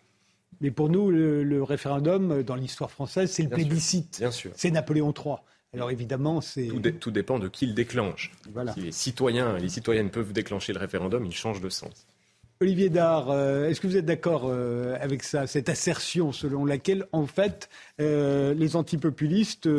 Mais 0.59 0.71
pour 0.71 0.89
nous, 0.89 1.11
le, 1.11 1.63
référendum, 1.63 2.43
dans 2.43 2.55
l'histoire 2.55 2.91
française, 2.91 3.31
c'est 3.31 3.43
le 3.43 3.49
plébiscite. 3.49 4.17
bien 4.19 4.31
sûr. 4.31 4.51
C'est 4.55 4.71
Napoléon 4.71 5.13
III. 5.13 5.35
Alors 5.73 5.91
évidemment, 5.91 6.41
c'est... 6.41 6.69
Tout, 6.99 7.11
dépend 7.11 7.39
de 7.39 7.47
qui 7.47 7.67
le 7.67 7.73
déclenche. 7.73 8.31
Voilà. 8.51 8.73
Si 8.73 8.81
les 8.81 8.91
citoyens 8.91 9.57
et 9.57 9.61
les 9.61 9.69
citoyennes 9.69 10.09
peuvent 10.09 10.33
déclencher 10.33 10.73
le 10.73 10.79
référendum, 10.79 11.25
il 11.25 11.33
change 11.33 11.61
de 11.61 11.69
sens. 11.69 12.07
Olivier 12.59 12.89
Dard, 12.89 13.29
euh, 13.29 13.69
est-ce 13.69 13.79
que 13.79 13.85
vous 13.85 13.97
êtes 13.97 14.05
d'accord 14.05 14.45
euh, 14.45 14.97
avec 14.99 15.21
ça, 15.21 15.45
cette 15.45 15.69
assertion 15.69 16.31
selon 16.31 16.65
laquelle, 16.65 17.05
en 17.11 17.27
fait, 17.27 17.69
euh, 18.01 18.55
les 18.55 18.75
antipopulistes 18.75 19.69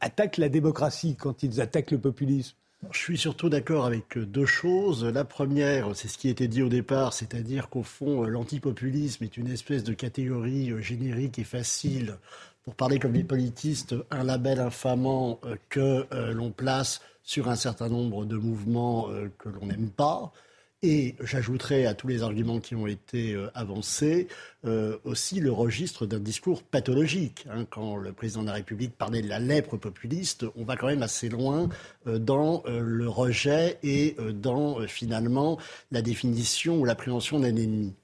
attaquent 0.00 0.36
la 0.36 0.48
démocratie 0.48 1.16
quand 1.16 1.42
ils 1.42 1.60
attaquent 1.60 1.90
le 1.90 1.98
populisme? 1.98 2.56
Je 2.92 2.98
suis 2.98 3.18
surtout 3.18 3.48
d'accord 3.48 3.86
avec 3.86 4.18
deux 4.18 4.46
choses. 4.46 5.04
La 5.04 5.24
première, 5.24 5.96
c'est 5.96 6.08
ce 6.08 6.18
qui 6.18 6.28
était 6.28 6.48
dit 6.48 6.62
au 6.62 6.68
départ, 6.68 7.12
c'est-à-dire 7.12 7.68
qu'au 7.68 7.82
fond, 7.82 8.22
l'antipopulisme 8.22 9.24
est 9.24 9.36
une 9.36 9.48
espèce 9.48 9.84
de 9.84 9.94
catégorie 9.94 10.72
générique 10.80 11.38
et 11.38 11.44
facile 11.44 12.16
pour 12.64 12.74
parler 12.74 12.98
comme 12.98 13.14
les 13.14 13.24
politistes, 13.24 13.94
un 14.10 14.24
label 14.24 14.60
infamant 14.60 15.40
que 15.68 16.06
l'on 16.32 16.50
place 16.50 17.00
sur 17.22 17.48
un 17.48 17.56
certain 17.56 17.88
nombre 17.88 18.24
de 18.24 18.36
mouvements 18.36 19.08
que 19.38 19.48
l'on 19.48 19.66
n'aime 19.66 19.90
pas. 19.90 20.32
Et 20.84 21.14
j'ajouterai 21.20 21.86
à 21.86 21.94
tous 21.94 22.08
les 22.08 22.24
arguments 22.24 22.58
qui 22.58 22.74
ont 22.74 22.88
été 22.88 23.34
euh, 23.34 23.48
avancés 23.54 24.26
euh, 24.64 24.98
aussi 25.04 25.38
le 25.38 25.52
registre 25.52 26.06
d'un 26.06 26.18
discours 26.18 26.64
pathologique. 26.64 27.46
Hein. 27.48 27.66
Quand 27.70 27.94
le 27.94 28.12
président 28.12 28.42
de 28.42 28.48
la 28.48 28.54
République 28.54 28.96
parlait 28.98 29.22
de 29.22 29.28
la 29.28 29.38
lèpre 29.38 29.76
populiste, 29.76 30.44
on 30.56 30.64
va 30.64 30.76
quand 30.76 30.88
même 30.88 31.04
assez 31.04 31.28
loin 31.28 31.68
euh, 32.08 32.18
dans 32.18 32.64
le 32.66 33.08
rejet 33.08 33.78
et 33.84 34.16
dans 34.34 34.84
finalement 34.88 35.56
la 35.92 36.02
définition 36.02 36.80
ou 36.80 36.84
l'appréhension 36.84 37.38
d'un 37.38 37.54
ennemi. 37.54 37.94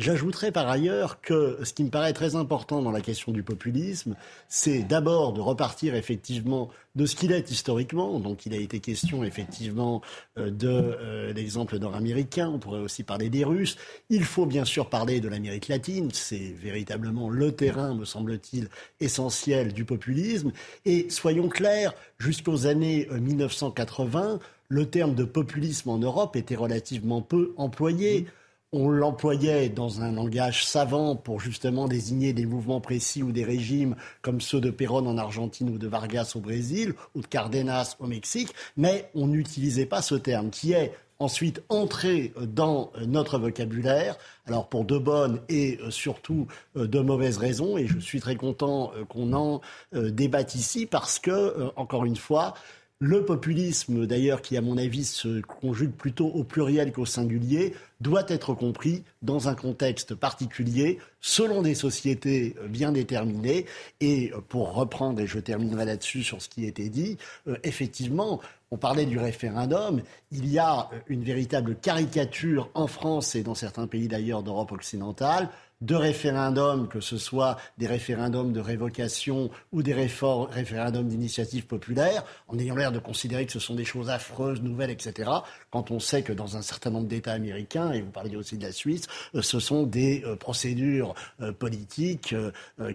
J'ajouterais 0.00 0.52
par 0.52 0.68
ailleurs 0.68 1.20
que 1.20 1.58
ce 1.64 1.72
qui 1.72 1.82
me 1.82 1.90
paraît 1.90 2.12
très 2.12 2.36
important 2.36 2.82
dans 2.82 2.92
la 2.92 3.00
question 3.00 3.32
du 3.32 3.42
populisme, 3.42 4.14
c'est 4.48 4.84
d'abord 4.84 5.32
de 5.32 5.40
repartir 5.40 5.96
effectivement 5.96 6.70
de 6.94 7.04
ce 7.04 7.16
qu'il 7.16 7.32
est 7.32 7.50
historiquement. 7.50 8.20
Donc 8.20 8.46
il 8.46 8.54
a 8.54 8.58
été 8.58 8.78
question 8.78 9.24
effectivement 9.24 10.00
euh, 10.38 10.52
de 10.52 10.68
euh, 10.68 11.32
l'exemple 11.32 11.80
nord-américain, 11.80 12.48
on 12.48 12.60
pourrait 12.60 12.78
aussi 12.78 13.02
parler 13.02 13.28
des 13.28 13.42
Russes. 13.42 13.76
Il 14.08 14.22
faut 14.22 14.46
bien 14.46 14.64
sûr 14.64 14.88
parler 14.88 15.18
de 15.18 15.28
l'Amérique 15.28 15.66
latine, 15.66 16.10
c'est 16.12 16.54
véritablement 16.62 17.28
le 17.28 17.50
terrain, 17.50 17.92
me 17.96 18.04
semble-t-il, 18.04 18.68
essentiel 19.00 19.72
du 19.72 19.84
populisme. 19.84 20.52
Et 20.84 21.10
soyons 21.10 21.48
clairs, 21.48 21.92
jusqu'aux 22.18 22.68
années 22.68 23.08
1980, 23.10 24.22
euh, 24.22 24.38
le 24.68 24.86
terme 24.86 25.16
de 25.16 25.24
populisme 25.24 25.88
en 25.88 25.98
Europe 25.98 26.36
était 26.36 26.54
relativement 26.54 27.20
peu 27.20 27.52
employé 27.56 28.28
on 28.72 28.90
l'employait 28.90 29.68
dans 29.68 30.02
un 30.02 30.12
langage 30.12 30.66
savant 30.66 31.16
pour 31.16 31.40
justement 31.40 31.88
désigner 31.88 32.32
des 32.32 32.46
mouvements 32.46 32.80
précis 32.80 33.22
ou 33.22 33.32
des 33.32 33.44
régimes 33.44 33.96
comme 34.20 34.40
ceux 34.40 34.60
de 34.60 34.70
Perón 34.70 35.06
en 35.06 35.16
Argentine 35.16 35.70
ou 35.70 35.78
de 35.78 35.88
Vargas 35.88 36.32
au 36.34 36.40
Brésil 36.40 36.94
ou 37.14 37.22
de 37.22 37.26
Cardenas 37.26 37.96
au 37.98 38.06
Mexique, 38.06 38.54
mais 38.76 39.10
on 39.14 39.28
n'utilisait 39.28 39.86
pas 39.86 40.02
ce 40.02 40.14
terme 40.14 40.50
qui 40.50 40.72
est 40.72 40.92
ensuite 41.18 41.62
entré 41.68 42.32
dans 42.40 42.92
notre 43.06 43.38
vocabulaire, 43.38 44.16
alors 44.46 44.68
pour 44.68 44.84
de 44.84 44.98
bonnes 44.98 45.40
et 45.48 45.78
euh, 45.82 45.90
surtout 45.90 46.46
euh, 46.76 46.86
de 46.86 47.00
mauvaises 47.00 47.38
raisons, 47.38 47.76
et 47.76 47.86
je 47.86 47.98
suis 47.98 48.20
très 48.20 48.36
content 48.36 48.92
euh, 48.94 49.04
qu'on 49.04 49.32
en 49.32 49.60
débatte 49.92 50.54
ici 50.54 50.86
parce 50.86 51.18
que, 51.18 51.72
encore 51.76 52.04
une 52.04 52.16
fois, 52.16 52.54
le 53.00 53.24
populisme, 53.24 54.06
d'ailleurs, 54.06 54.42
qui 54.42 54.56
à 54.56 54.60
mon 54.60 54.76
avis 54.76 55.04
se 55.04 55.40
conjugue 55.40 55.92
plutôt 55.92 56.26
au 56.26 56.44
pluriel 56.44 56.92
qu'au 56.92 57.06
singulier, 57.06 57.74
doit 58.00 58.24
être 58.28 58.54
compris 58.54 59.02
dans 59.22 59.48
un 59.48 59.54
contexte 59.54 60.14
particulier, 60.14 60.98
selon 61.20 61.62
des 61.62 61.74
sociétés 61.74 62.54
euh, 62.60 62.68
bien 62.68 62.92
déterminées. 62.92 63.66
Et 64.00 64.32
euh, 64.32 64.40
pour 64.40 64.74
reprendre, 64.74 65.20
et 65.20 65.26
je 65.26 65.38
terminerai 65.38 65.84
là-dessus 65.84 66.22
sur 66.22 66.40
ce 66.40 66.48
qui 66.48 66.64
été 66.64 66.88
dit, 66.88 67.18
euh, 67.48 67.56
effectivement, 67.64 68.40
on 68.70 68.76
parlait 68.76 69.06
du 69.06 69.18
référendum. 69.18 70.02
Il 70.30 70.46
y 70.50 70.58
a 70.58 70.90
une 71.08 71.24
véritable 71.24 71.76
caricature 71.76 72.70
en 72.74 72.86
France 72.86 73.34
et 73.34 73.42
dans 73.42 73.54
certains 73.54 73.86
pays 73.86 74.08
d'ailleurs 74.08 74.42
d'Europe 74.42 74.72
occidentale 74.72 75.48
de 75.80 75.94
référendums, 75.94 76.88
que 76.88 77.00
ce 77.00 77.18
soit 77.18 77.56
des 77.78 77.86
référendums 77.86 78.52
de 78.52 78.60
révocation 78.60 79.50
ou 79.72 79.82
des 79.82 79.94
référendums 79.94 81.08
d'initiative 81.08 81.66
populaire, 81.66 82.24
en 82.48 82.58
ayant 82.58 82.74
l'air 82.74 82.90
de 82.90 82.98
considérer 82.98 83.46
que 83.46 83.52
ce 83.52 83.60
sont 83.60 83.76
des 83.76 83.84
choses 83.84 84.10
affreuses, 84.10 84.60
nouvelles, 84.60 84.90
etc., 84.90 85.30
quand 85.70 85.90
on 85.90 86.00
sait 86.00 86.22
que 86.22 86.32
dans 86.32 86.56
un 86.56 86.62
certain 86.62 86.90
nombre 86.90 87.06
d'États 87.06 87.32
américains, 87.32 87.87
et 87.92 88.00
vous 88.00 88.10
parliez 88.10 88.36
aussi 88.36 88.56
de 88.56 88.64
la 88.64 88.72
Suisse, 88.72 89.06
euh, 89.34 89.42
ce 89.42 89.60
sont 89.60 89.84
des 89.84 90.22
euh, 90.24 90.36
procédures 90.36 91.14
euh, 91.40 91.52
politiques 91.52 92.34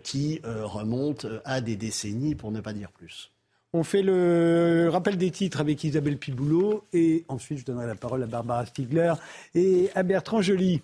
qui 0.03 0.41
remontent 0.43 1.27
à 1.45 1.61
des 1.61 1.75
décennies, 1.75 2.35
pour 2.35 2.51
ne 2.51 2.61
pas 2.61 2.73
dire 2.73 2.91
plus. 2.91 3.31
On 3.73 3.83
fait 3.83 4.01
le 4.01 4.89
rappel 4.91 5.17
des 5.17 5.31
titres 5.31 5.59
avec 5.59 5.83
Isabelle 5.83 6.17
Piboulot 6.17 6.85
et 6.93 7.25
ensuite 7.27 7.59
je 7.59 7.65
donnerai 7.65 7.87
la 7.87 7.95
parole 7.95 8.23
à 8.23 8.27
Barbara 8.27 8.65
Stiegler 8.65 9.13
et 9.55 9.89
à 9.95 10.03
Bertrand 10.03 10.41
Joly. 10.41 10.81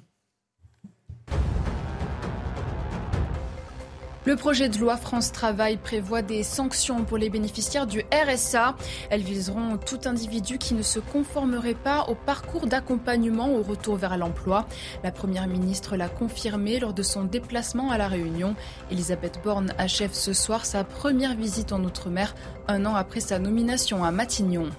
Le 4.30 4.36
projet 4.36 4.70
de 4.70 4.78
loi 4.78 4.96
France 4.96 5.32
Travail 5.32 5.78
prévoit 5.78 6.22
des 6.22 6.44
sanctions 6.44 7.04
pour 7.04 7.18
les 7.18 7.32
bénéficiaires 7.32 7.88
du 7.88 8.04
RSA. 8.14 8.76
Elles 9.10 9.24
viseront 9.24 9.78
tout 9.78 10.02
individu 10.06 10.60
qui 10.60 10.76
ne 10.76 10.84
se 10.84 11.00
conformerait 11.00 11.74
pas 11.74 12.06
au 12.10 12.14
parcours 12.14 12.68
d'accompagnement 12.68 13.52
au 13.52 13.64
retour 13.64 13.96
vers 13.96 14.20
l'emploi. 14.20 14.68
La 15.04 15.12
Première 15.12 15.48
ministre 15.48 15.98
l'a 15.98 16.10
confirmé 16.10 16.78
lors 16.78 16.94
de 16.94 17.02
son 17.02 17.24
déplacement 17.24 17.90
à 17.90 17.98
La 17.98 18.08
Réunion. 18.08 18.54
Elisabeth 18.92 19.40
Borne 19.44 19.74
achève 19.80 20.14
ce 20.14 20.32
soir 20.32 20.64
sa 20.64 20.84
première 20.84 21.36
visite 21.36 21.74
en 21.74 21.84
Outre-mer, 21.84 22.36
un 22.68 22.86
an 22.86 22.94
après 22.94 23.22
sa 23.22 23.40
nomination 23.40 24.04
à 24.04 24.12
Matignon. 24.12 24.70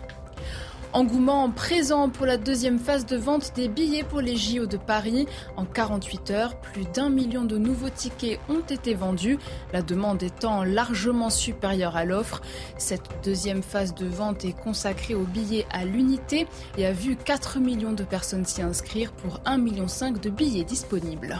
Engouement 0.92 1.48
présent 1.50 2.08
pour 2.08 2.26
la 2.26 2.36
deuxième 2.36 2.80
phase 2.80 3.06
de 3.06 3.16
vente 3.16 3.52
des 3.54 3.68
billets 3.68 4.02
pour 4.02 4.20
les 4.20 4.36
JO 4.36 4.66
de 4.66 4.76
Paris. 4.76 5.26
En 5.56 5.64
48 5.64 6.30
heures, 6.32 6.60
plus 6.60 6.84
d'un 6.84 7.10
million 7.10 7.44
de 7.44 7.58
nouveaux 7.58 7.90
tickets 7.90 8.40
ont 8.48 8.62
été 8.68 8.94
vendus, 8.94 9.38
la 9.72 9.82
demande 9.82 10.20
étant 10.24 10.64
largement 10.64 11.30
supérieure 11.30 11.96
à 11.96 12.04
l'offre. 12.04 12.42
Cette 12.76 13.08
deuxième 13.22 13.62
phase 13.62 13.94
de 13.94 14.06
vente 14.06 14.44
est 14.44 14.60
consacrée 14.60 15.14
aux 15.14 15.26
billets 15.26 15.66
à 15.70 15.84
l'unité 15.84 16.48
et 16.76 16.86
a 16.86 16.92
vu 16.92 17.14
4 17.14 17.60
millions 17.60 17.92
de 17.92 18.02
personnes 18.02 18.44
s'y 18.44 18.60
inscrire 18.60 19.12
pour 19.12 19.38
1,5 19.46 19.58
million 19.60 19.86
de 20.20 20.28
billets 20.28 20.64
disponibles. 20.64 21.38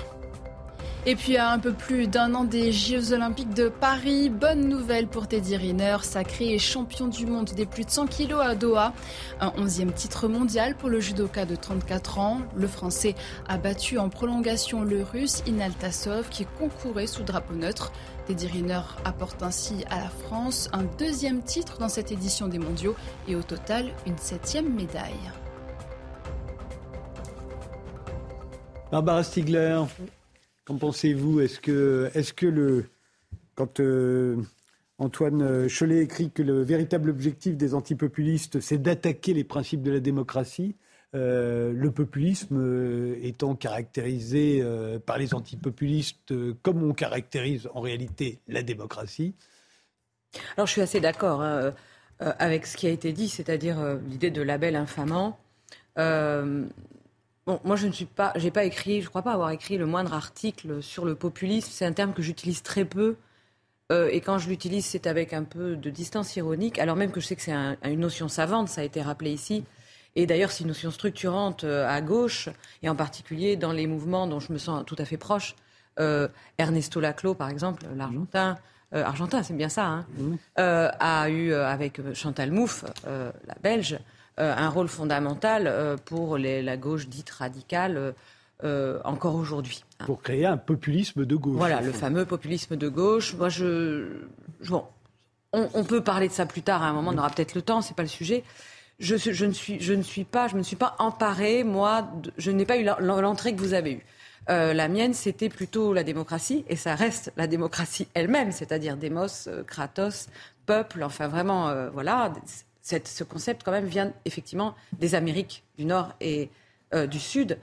Et 1.06 1.16
puis 1.16 1.38
à 1.38 1.50
un 1.50 1.58
peu 1.58 1.72
plus 1.72 2.08
d'un 2.08 2.34
an 2.34 2.44
des 2.44 2.72
Jeux 2.72 3.14
Olympiques 3.14 3.54
de 3.54 3.70
Paris, 3.70 4.28
bonne 4.28 4.68
nouvelle 4.68 5.06
pour 5.06 5.28
Teddy 5.28 5.56
Riner, 5.56 5.96
sacré 6.02 6.58
champion 6.58 7.08
du 7.08 7.24
monde 7.24 7.46
des 7.56 7.64
plus 7.64 7.86
de 7.86 7.90
100 7.90 8.06
kilos 8.06 8.42
à 8.44 8.54
Doha. 8.54 8.92
Un 9.40 9.50
onzième 9.56 9.92
titre 9.92 10.28
mondial 10.28 10.74
pour 10.74 10.90
le 10.90 11.00
judoka 11.00 11.46
de 11.46 11.56
34 11.56 12.18
ans. 12.18 12.42
Le 12.54 12.66
Français 12.66 13.14
a 13.48 13.56
battu 13.56 13.98
en 13.98 14.10
prolongation 14.10 14.82
le 14.82 15.02
Russe 15.02 15.42
Inaltasov 15.46 16.28
qui 16.28 16.44
concourait 16.58 17.06
sous 17.06 17.22
drapeau 17.22 17.54
neutre. 17.54 17.92
Teddy 18.26 18.46
Riner 18.46 18.82
apporte 19.06 19.42
ainsi 19.42 19.76
à 19.88 19.96
la 19.96 20.10
France 20.10 20.68
un 20.74 20.82
deuxième 20.98 21.40
titre 21.40 21.78
dans 21.78 21.88
cette 21.88 22.12
édition 22.12 22.46
des 22.46 22.58
mondiaux 22.58 22.94
et 23.26 23.36
au 23.36 23.42
total 23.42 23.86
une 24.06 24.18
septième 24.18 24.74
médaille. 24.74 25.32
Barbara 28.92 29.22
Stiegler, 29.22 29.82
Qu'en 30.70 30.76
pensez-vous? 30.76 31.40
Est-ce 31.40 31.58
que, 31.58 32.12
est 32.14 32.32
que 32.32 32.46
le, 32.46 32.84
quand 33.56 33.80
euh, 33.80 34.36
Antoine 34.98 35.66
Cholet 35.68 35.98
écrit 35.98 36.30
que 36.30 36.44
le 36.44 36.62
véritable 36.62 37.10
objectif 37.10 37.56
des 37.56 37.74
antipopulistes, 37.74 38.60
c'est 38.60 38.78
d'attaquer 38.78 39.34
les 39.34 39.42
principes 39.42 39.82
de 39.82 39.90
la 39.90 39.98
démocratie, 39.98 40.76
euh, 41.16 41.72
le 41.72 41.90
populisme 41.90 42.56
euh, 42.56 43.16
étant 43.20 43.56
caractérisé 43.56 44.64
par 45.06 45.18
les 45.18 45.34
antipopulistes 45.34 46.32
comme 46.62 46.84
on 46.84 46.94
caractérise 46.94 47.68
en 47.74 47.80
réalité 47.80 48.38
la 48.46 48.62
démocratie? 48.62 49.34
Alors 50.56 50.68
je 50.68 50.72
suis 50.72 50.82
assez 50.82 51.00
d'accord 51.00 51.42
hein, 51.42 51.74
avec 52.20 52.64
ce 52.64 52.76
qui 52.76 52.86
a 52.86 52.90
été 52.90 53.12
dit, 53.12 53.28
c'est-à-dire 53.28 53.98
l'idée 54.08 54.30
de 54.30 54.40
label 54.40 54.76
infamant 54.76 55.36
moi, 57.46 57.76
je 57.76 57.86
ne 57.86 57.92
suis 57.92 58.04
pas, 58.04 58.32
j'ai 58.36 58.50
pas 58.50 58.64
écrit, 58.64 59.02
je 59.02 59.08
crois 59.08 59.22
pas 59.22 59.32
avoir 59.32 59.50
écrit 59.50 59.78
le 59.78 59.86
moindre 59.86 60.14
article 60.14 60.82
sur 60.82 61.04
le 61.04 61.14
populisme. 61.14 61.68
C'est 61.72 61.86
un 61.86 61.92
terme 61.92 62.12
que 62.12 62.22
j'utilise 62.22 62.62
très 62.62 62.84
peu. 62.84 63.16
Euh, 63.90 64.08
et 64.12 64.20
quand 64.20 64.38
je 64.38 64.48
l'utilise, 64.48 64.86
c'est 64.86 65.06
avec 65.06 65.32
un 65.32 65.42
peu 65.42 65.76
de 65.76 65.90
distance 65.90 66.36
ironique, 66.36 66.78
alors 66.78 66.96
même 66.96 67.10
que 67.10 67.20
je 67.20 67.26
sais 67.26 67.36
que 67.36 67.42
c'est 67.42 67.52
une 67.52 68.00
notion 68.00 68.28
savante, 68.28 68.68
ça 68.68 68.82
a 68.82 68.84
été 68.84 69.02
rappelé 69.02 69.32
ici. 69.32 69.64
Et 70.16 70.26
d'ailleurs, 70.26 70.50
c'est 70.50 70.62
une 70.62 70.68
notion 70.68 70.90
structurante 70.90 71.64
euh, 71.64 71.88
à 71.88 72.00
gauche, 72.00 72.48
et 72.82 72.88
en 72.88 72.96
particulier 72.96 73.56
dans 73.56 73.72
les 73.72 73.86
mouvements 73.86 74.26
dont 74.26 74.40
je 74.40 74.52
me 74.52 74.58
sens 74.58 74.84
tout 74.86 74.96
à 74.98 75.04
fait 75.04 75.16
proche. 75.16 75.56
Euh, 75.98 76.28
Ernesto 76.58 77.00
Laclos, 77.00 77.34
par 77.34 77.48
exemple, 77.48 77.84
l'Argentin, 77.96 78.58
argentin, 78.92 79.44
c'est 79.44 79.54
bien 79.54 79.68
ça, 79.68 79.86
hein, 79.86 80.90
a 80.98 81.30
eu 81.30 81.52
avec 81.52 82.00
Chantal 82.12 82.50
Mouffe, 82.50 82.84
la 83.04 83.54
Belge, 83.62 84.00
un 84.40 84.68
rôle 84.68 84.88
fondamental 84.88 85.66
euh, 85.66 85.96
pour 85.96 86.38
la 86.38 86.76
gauche 86.76 87.08
dite 87.08 87.30
radicale 87.30 88.14
euh, 88.64 89.00
encore 89.04 89.36
aujourd'hui. 89.36 89.84
Pour 90.06 90.22
créer 90.22 90.46
un 90.46 90.56
populisme 90.56 91.24
de 91.24 91.36
gauche. 91.36 91.56
Voilà, 91.56 91.80
le 91.80 91.92
fameux 91.92 92.24
populisme 92.24 92.76
de 92.76 92.88
gauche. 92.88 93.34
Moi, 93.34 93.48
je, 93.48 94.06
bon, 94.68 94.84
on, 95.52 95.84
peut 95.84 96.02
parler 96.02 96.28
de 96.28 96.32
ça 96.32 96.46
plus 96.46 96.62
tard. 96.62 96.82
À 96.82 96.86
un 96.86 96.92
moment, 96.92 97.12
on 97.14 97.18
aura 97.18 97.30
peut-être 97.30 97.54
le 97.54 97.62
temps. 97.62 97.80
C'est 97.80 97.96
pas 97.96 98.02
le 98.02 98.08
sujet. 98.08 98.44
Je, 98.98 99.14
ne 99.14 99.52
suis, 99.52 99.80
je 99.80 99.94
ne 99.94 100.02
suis 100.02 100.24
pas, 100.24 100.48
je 100.48 100.56
me 100.56 100.62
suis 100.62 100.76
pas 100.76 100.94
emparée. 100.98 101.64
Moi, 101.64 102.10
je 102.36 102.50
n'ai 102.50 102.66
pas 102.66 102.76
eu 102.76 102.84
l'entrée 103.00 103.54
que 103.54 103.60
vous 103.60 103.72
avez 103.72 103.92
eue. 103.92 104.04
la 104.48 104.88
mienne, 104.88 105.14
c'était 105.14 105.48
plutôt 105.48 105.94
la 105.94 106.02
démocratie, 106.02 106.64
et 106.68 106.76
ça 106.76 106.94
reste 106.94 107.32
la 107.36 107.46
démocratie 107.46 108.08
elle-même, 108.12 108.52
c'est-à-dire 108.52 108.98
démos, 108.98 109.48
kratos, 109.66 110.28
peuple, 110.66 111.02
enfin 111.02 111.28
vraiment, 111.28 111.88
voilà, 111.92 112.30
ce 112.82 113.24
concept 113.24 113.62
quand 113.64 113.72
même 113.72 113.86
vient 113.86 114.12
effectivement 114.24 114.74
des 114.98 115.14
Amériques 115.14 115.64
du 115.78 115.84
Nord 115.84 116.14
et 116.20 116.50
euh, 116.92 117.06
du 117.06 117.20
Sud. 117.20 117.58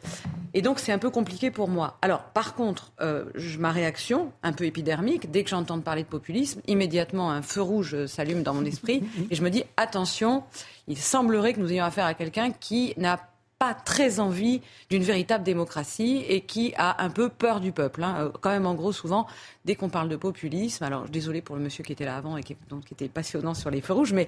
Et 0.54 0.62
donc 0.62 0.80
c'est 0.80 0.92
un 0.94 0.98
peu 0.98 1.10
compliqué 1.10 1.52
pour 1.52 1.68
moi. 1.68 1.98
Alors 2.02 2.24
par 2.24 2.56
contre, 2.56 2.94
euh, 3.02 3.26
ma 3.60 3.72
réaction, 3.72 4.32
un 4.42 4.54
peu 4.54 4.64
épidermique, 4.64 5.30
dès 5.32 5.44
que 5.44 5.50
j'entends 5.50 5.80
parler 5.82 6.04
de 6.04 6.08
populisme, 6.08 6.62
immédiatement 6.68 7.32
un 7.32 7.42
feu 7.42 7.62
rouge 7.62 8.06
s'allume 8.06 8.44
dans 8.44 8.54
mon 8.54 8.64
esprit 8.64 9.04
et 9.30 9.36
je 9.36 9.44
me 9.44 9.50
dis 9.50 9.66
attention, 9.76 10.44
il 10.88 10.98
semblerait 10.98 11.54
que 11.54 11.60
nous 11.60 11.72
ayons 11.72 11.84
affaire 11.84 12.06
à 12.06 12.14
quelqu'un 12.14 12.52
qui 12.52 12.94
n'a 12.98 13.18
pas 13.18 13.26
très 13.86 14.20
envie 14.20 14.62
d'une 14.90 15.04
véritable 15.04 15.44
démocratie 15.44 16.24
et 16.28 16.42
qui 16.42 16.74
a 16.78 17.04
un 17.04 17.10
peu 17.10 17.30
peur 17.30 17.60
du 17.60 17.72
peuple. 17.72 18.04
Hein. 18.04 18.16
Euh, 18.20 18.30
quand 18.40 18.50
même, 18.50 18.66
en 18.66 18.76
gros, 18.76 18.92
souvent, 18.92 19.26
dès 19.66 19.76
qu'on 19.76 19.90
parle 19.90 20.10
de 20.10 20.16
populisme, 20.16 20.84
alors 20.84 21.10
désolé 21.10 21.42
pour 21.42 21.56
le 21.56 21.62
monsieur 21.62 21.84
qui 21.84 21.92
était 21.92 22.06
là 22.06 22.18
avant 22.18 22.38
et 22.38 22.44
qui, 22.44 22.56
donc, 22.70 22.86
qui 22.86 22.94
était 22.94 23.08
passionnant 23.08 23.54
sur 23.54 23.72
les 23.72 23.82
feux 23.82 23.94
rouges, 23.94 24.14
mais 24.14 24.28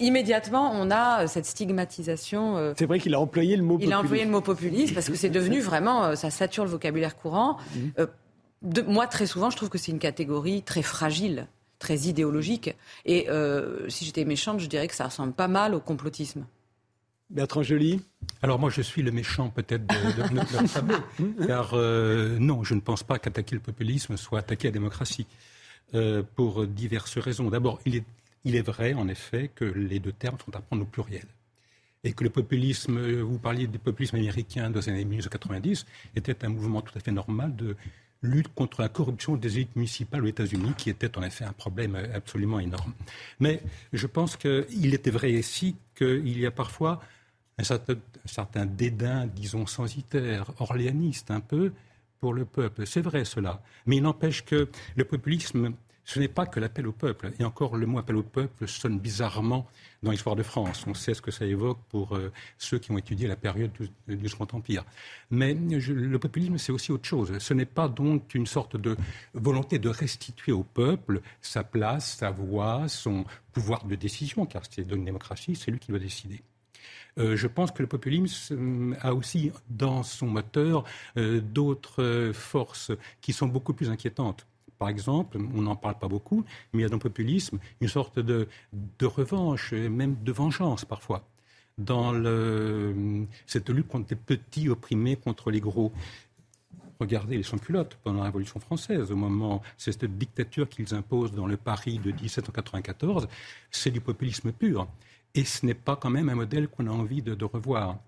immédiatement, 0.00 0.72
on 0.74 0.90
a 0.90 1.22
euh, 1.22 1.26
cette 1.26 1.46
stigmatisation. 1.46 2.56
Euh, 2.56 2.74
c'est 2.76 2.86
vrai 2.86 2.98
qu'il 2.98 3.14
a 3.14 3.20
employé 3.20 3.56
le 3.56 3.62
mot 3.62 3.74
populisme. 3.74 3.90
Il 3.90 3.94
a 3.94 4.00
employé 4.00 4.24
le 4.24 4.30
mot 4.30 4.40
populisme 4.40 4.94
parce 4.94 5.08
que 5.08 5.16
c'est 5.16 5.30
devenu 5.30 5.60
vraiment, 5.60 6.16
ça 6.16 6.30
sature 6.30 6.64
le 6.64 6.70
vocabulaire 6.70 7.16
courant. 7.16 7.58
Mhm. 7.76 8.06
de, 8.62 8.82
moi, 8.82 9.06
très 9.06 9.26
souvent, 9.26 9.50
je 9.50 9.56
trouve 9.56 9.68
que 9.68 9.78
c'est 9.78 9.92
une 9.92 9.98
catégorie 9.98 10.62
très 10.62 10.82
fragile 10.82 11.46
très 11.80 11.98
idéologique. 12.02 12.74
Et 13.04 13.26
si 13.88 14.06
j'étais 14.06 14.24
méchante, 14.24 14.58
je 14.58 14.66
dirais 14.68 14.88
que 14.88 14.94
ça 14.94 15.04
ressemble 15.04 15.34
pas 15.34 15.48
mal 15.48 15.74
au 15.74 15.80
complotisme. 15.80 16.46
Bertrand 17.34 17.64
Joly 17.64 18.00
Alors 18.42 18.60
moi 18.60 18.70
je 18.70 18.80
suis 18.80 19.02
le 19.02 19.10
méchant 19.10 19.50
peut-être 19.50 19.84
de, 19.86 20.34
notre 20.34 20.72
tableau, 20.72 20.96
car 21.46 21.74
euh, 21.74 22.38
non, 22.38 22.62
je 22.62 22.74
ne 22.74 22.80
pense 22.80 23.02
pas 23.02 23.18
qu'attaquer 23.18 23.56
le 23.56 23.60
populisme 23.60 24.16
soit 24.16 24.38
attaquer 24.38 24.68
la 24.68 24.72
démocratie, 24.72 25.26
euh, 25.94 26.22
pour 26.36 26.66
diverses 26.66 27.18
raisons. 27.18 27.50
D'abord, 27.50 27.80
il 27.86 27.96
est, 27.96 28.04
il 28.44 28.54
est 28.54 28.62
vrai 28.62 28.94
en 28.94 29.08
effet 29.08 29.50
que 29.52 29.64
les 29.64 29.98
deux 29.98 30.12
termes 30.12 30.38
sont 30.44 30.54
à 30.54 30.60
prendre 30.60 30.82
au 30.82 30.86
pluriel. 30.86 31.26
Et 32.04 32.12
que 32.12 32.22
le 32.22 32.30
populisme, 32.30 33.00
vous 33.20 33.38
parliez 33.38 33.66
du 33.66 33.78
populisme 33.78 34.16
américain 34.16 34.70
des 34.70 34.88
années 34.88 35.04
1990, 35.04 35.86
était 36.14 36.44
un 36.44 36.50
mouvement 36.50 36.82
tout 36.82 36.96
à 36.96 37.00
fait 37.00 37.12
normal 37.12 37.56
de 37.56 37.76
lutte 38.22 38.52
contre 38.54 38.80
la 38.80 38.88
corruption 38.88 39.36
des 39.36 39.56
élites 39.56 39.74
municipales 39.76 40.22
aux 40.22 40.28
États-Unis, 40.28 40.72
qui 40.76 40.90
était 40.90 41.16
en 41.16 41.22
effet 41.22 41.44
un 41.44 41.52
problème 41.52 41.96
absolument 42.14 42.60
énorme. 42.60 42.92
Mais 43.40 43.60
je 43.92 44.06
pense 44.06 44.36
qu'il 44.36 44.94
était 44.94 45.10
vrai 45.10 45.32
ici 45.32 45.76
qu'il 45.96 46.38
y 46.38 46.46
a 46.46 46.50
parfois 46.50 47.00
un 47.58 47.64
certain, 47.64 48.66
dédain, 48.66 49.26
disons, 49.26 49.66
censitaire, 49.66 50.50
orléaniste 50.58 51.30
un 51.30 51.40
peu, 51.40 51.72
pour 52.20 52.32
le 52.32 52.44
peuple. 52.44 52.86
C'est 52.86 53.02
vrai 53.02 53.24
cela. 53.24 53.62
Mais 53.86 53.96
il 53.96 54.02
n'empêche 54.02 54.44
que 54.44 54.68
le 54.96 55.04
populisme 55.04 55.74
ce 56.04 56.20
n'est 56.20 56.28
pas 56.28 56.46
que 56.46 56.60
l'appel 56.60 56.86
au 56.86 56.92
peuple. 56.92 57.32
Et 57.38 57.44
encore, 57.44 57.76
le 57.76 57.86
mot 57.86 57.98
appel 57.98 58.16
au 58.16 58.22
peuple 58.22 58.68
sonne 58.68 58.98
bizarrement 58.98 59.66
dans 60.02 60.10
l'histoire 60.10 60.36
de 60.36 60.42
France. 60.42 60.84
On 60.86 60.94
sait 60.94 61.14
ce 61.14 61.22
que 61.22 61.30
ça 61.30 61.46
évoque 61.46 61.78
pour 61.88 62.14
euh, 62.14 62.30
ceux 62.58 62.78
qui 62.78 62.92
ont 62.92 62.98
étudié 62.98 63.26
la 63.26 63.36
période 63.36 63.70
du, 64.06 64.28
Second 64.28 64.46
Empire. 64.52 64.84
Mais 65.30 65.54
le 65.54 66.18
populisme, 66.18 66.58
c'est 66.58 66.72
aussi 66.72 66.92
autre 66.92 67.06
chose. 67.06 67.38
Ce 67.38 67.54
n'est 67.54 67.64
pas 67.64 67.88
donc 67.88 68.34
une 68.34 68.46
sorte 68.46 68.76
de 68.76 68.96
volonté 69.32 69.78
de 69.78 69.88
restituer 69.88 70.52
au 70.52 70.62
peuple 70.62 71.22
sa 71.40 71.64
place, 71.64 72.16
sa 72.18 72.30
voix, 72.30 72.86
son 72.88 73.24
pouvoir 73.52 73.84
de 73.86 73.94
décision, 73.94 74.44
car 74.46 74.62
c'est 74.68 74.86
dans 74.86 74.96
une 74.96 75.04
démocratie, 75.04 75.56
c'est 75.56 75.70
lui 75.70 75.78
qui 75.78 75.90
doit 75.90 75.98
décider. 76.00 76.42
Euh, 77.18 77.36
je 77.36 77.46
pense 77.46 77.70
que 77.70 77.82
le 77.82 77.88
populisme 77.88 78.96
a 79.00 79.14
aussi 79.14 79.52
dans 79.70 80.02
son 80.02 80.26
moteur 80.26 80.84
euh, 81.16 81.40
d'autres 81.40 82.32
forces 82.34 82.90
qui 83.20 83.32
sont 83.32 83.46
beaucoup 83.46 83.72
plus 83.72 83.90
inquiétantes 83.90 84.46
par 84.78 84.88
exemple, 84.88 85.38
on 85.54 85.62
n'en 85.62 85.76
parle 85.76 85.98
pas 85.98 86.08
beaucoup, 86.08 86.44
mais 86.72 86.80
il 86.80 86.82
y 86.82 86.84
a 86.84 86.88
dans 86.88 86.96
le 86.96 87.00
populisme 87.00 87.58
une 87.80 87.88
sorte 87.88 88.18
de, 88.18 88.48
revanche, 89.02 89.72
même 89.72 90.16
de 90.22 90.32
vengeance 90.32 90.84
parfois, 90.84 91.26
dans 91.78 92.12
cette 93.46 93.70
lutte 93.70 93.88
contre 93.88 94.08
les 94.10 94.16
petits 94.16 94.68
opprimés 94.68 95.16
contre 95.16 95.50
les 95.50 95.60
gros. 95.60 95.92
Regardez 97.00 97.36
les 97.36 97.42
sans-culottes 97.42 97.98
pendant 98.02 98.18
la 98.18 98.24
Révolution 98.26 98.60
française, 98.60 99.10
au 99.10 99.16
moment, 99.16 99.62
c'est 99.76 99.92
cette 99.92 100.16
dictature 100.16 100.68
qu'ils 100.68 100.94
imposent 100.94 101.32
dans 101.32 101.46
le 101.46 101.56
Paris 101.56 101.98
de 101.98 102.12
1794, 102.12 103.26
c'est 103.70 103.90
du 103.90 104.00
populisme 104.00 104.52
pur. 104.52 104.86
Et 105.34 105.44
ce 105.44 105.66
n'est 105.66 105.74
pas 105.74 105.96
quand 105.96 106.10
même 106.10 106.28
un 106.28 106.34
modèle 106.34 106.68
qu'on 106.68 106.86
a 106.86 106.90
envie 106.90 107.22
de 107.22 107.44
revoir. 107.44 107.98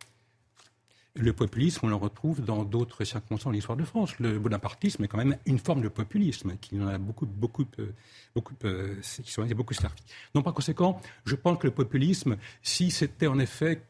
Le 1.18 1.32
populisme, 1.32 1.86
on 1.86 1.88
le 1.88 1.94
retrouve 1.94 2.44
dans 2.44 2.62
d'autres 2.62 3.04
circonstances 3.04 3.50
de 3.50 3.56
l'histoire 3.56 3.78
de 3.78 3.84
France. 3.84 4.18
Le 4.18 4.38
bonapartisme 4.38 5.02
est 5.02 5.08
quand 5.08 5.16
même 5.16 5.38
une 5.46 5.58
forme 5.58 5.80
de 5.80 5.88
populisme 5.88 6.56
qui 6.60 6.78
en 6.78 6.88
a 6.88 6.98
beaucoup, 6.98 7.24
beaucoup, 7.24 7.64
euh, 7.78 7.94
beaucoup, 8.34 8.54
euh, 8.64 9.00
qui 9.00 9.54
beaucoup 9.54 9.72
servi. 9.72 9.96
Donc, 10.34 10.44
par 10.44 10.52
conséquent, 10.52 11.00
je 11.24 11.34
pense 11.34 11.58
que 11.58 11.66
le 11.66 11.72
populisme, 11.72 12.36
si 12.62 12.90
c'était 12.90 13.28
en 13.28 13.38
effet 13.38 13.82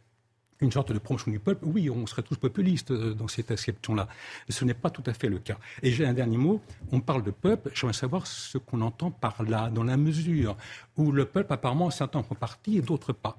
une 0.60 0.72
sorte 0.72 0.92
de 0.92 0.98
promotion 0.98 1.30
du 1.30 1.38
peuple, 1.38 1.64
oui, 1.66 1.90
on 1.90 2.06
serait 2.06 2.22
tous 2.22 2.36
populistes 2.36 2.90
euh, 2.90 3.14
dans 3.14 3.28
cette 3.28 3.50
acception-là. 3.50 4.08
Ce 4.48 4.64
n'est 4.64 4.74
pas 4.74 4.90
tout 4.90 5.02
à 5.06 5.12
fait 5.12 5.28
le 5.28 5.38
cas. 5.38 5.58
Et 5.82 5.92
j'ai 5.92 6.06
un 6.06 6.14
dernier 6.14 6.38
mot. 6.38 6.60
On 6.92 7.00
parle 7.00 7.22
de 7.22 7.30
peuple. 7.30 7.70
J'aimerais 7.74 7.92
savoir 7.92 8.26
ce 8.26 8.58
qu'on 8.58 8.80
entend 8.80 9.10
par 9.10 9.42
là, 9.42 9.70
dans 9.70 9.84
la 9.84 9.96
mesure 9.96 10.56
où 10.96 11.12
le 11.12 11.26
peuple, 11.26 11.52
apparemment, 11.52 11.90
certains 11.90 12.22
font 12.22 12.34
partie 12.34 12.78
et 12.78 12.82
d'autres 12.82 13.12
pas. 13.12 13.38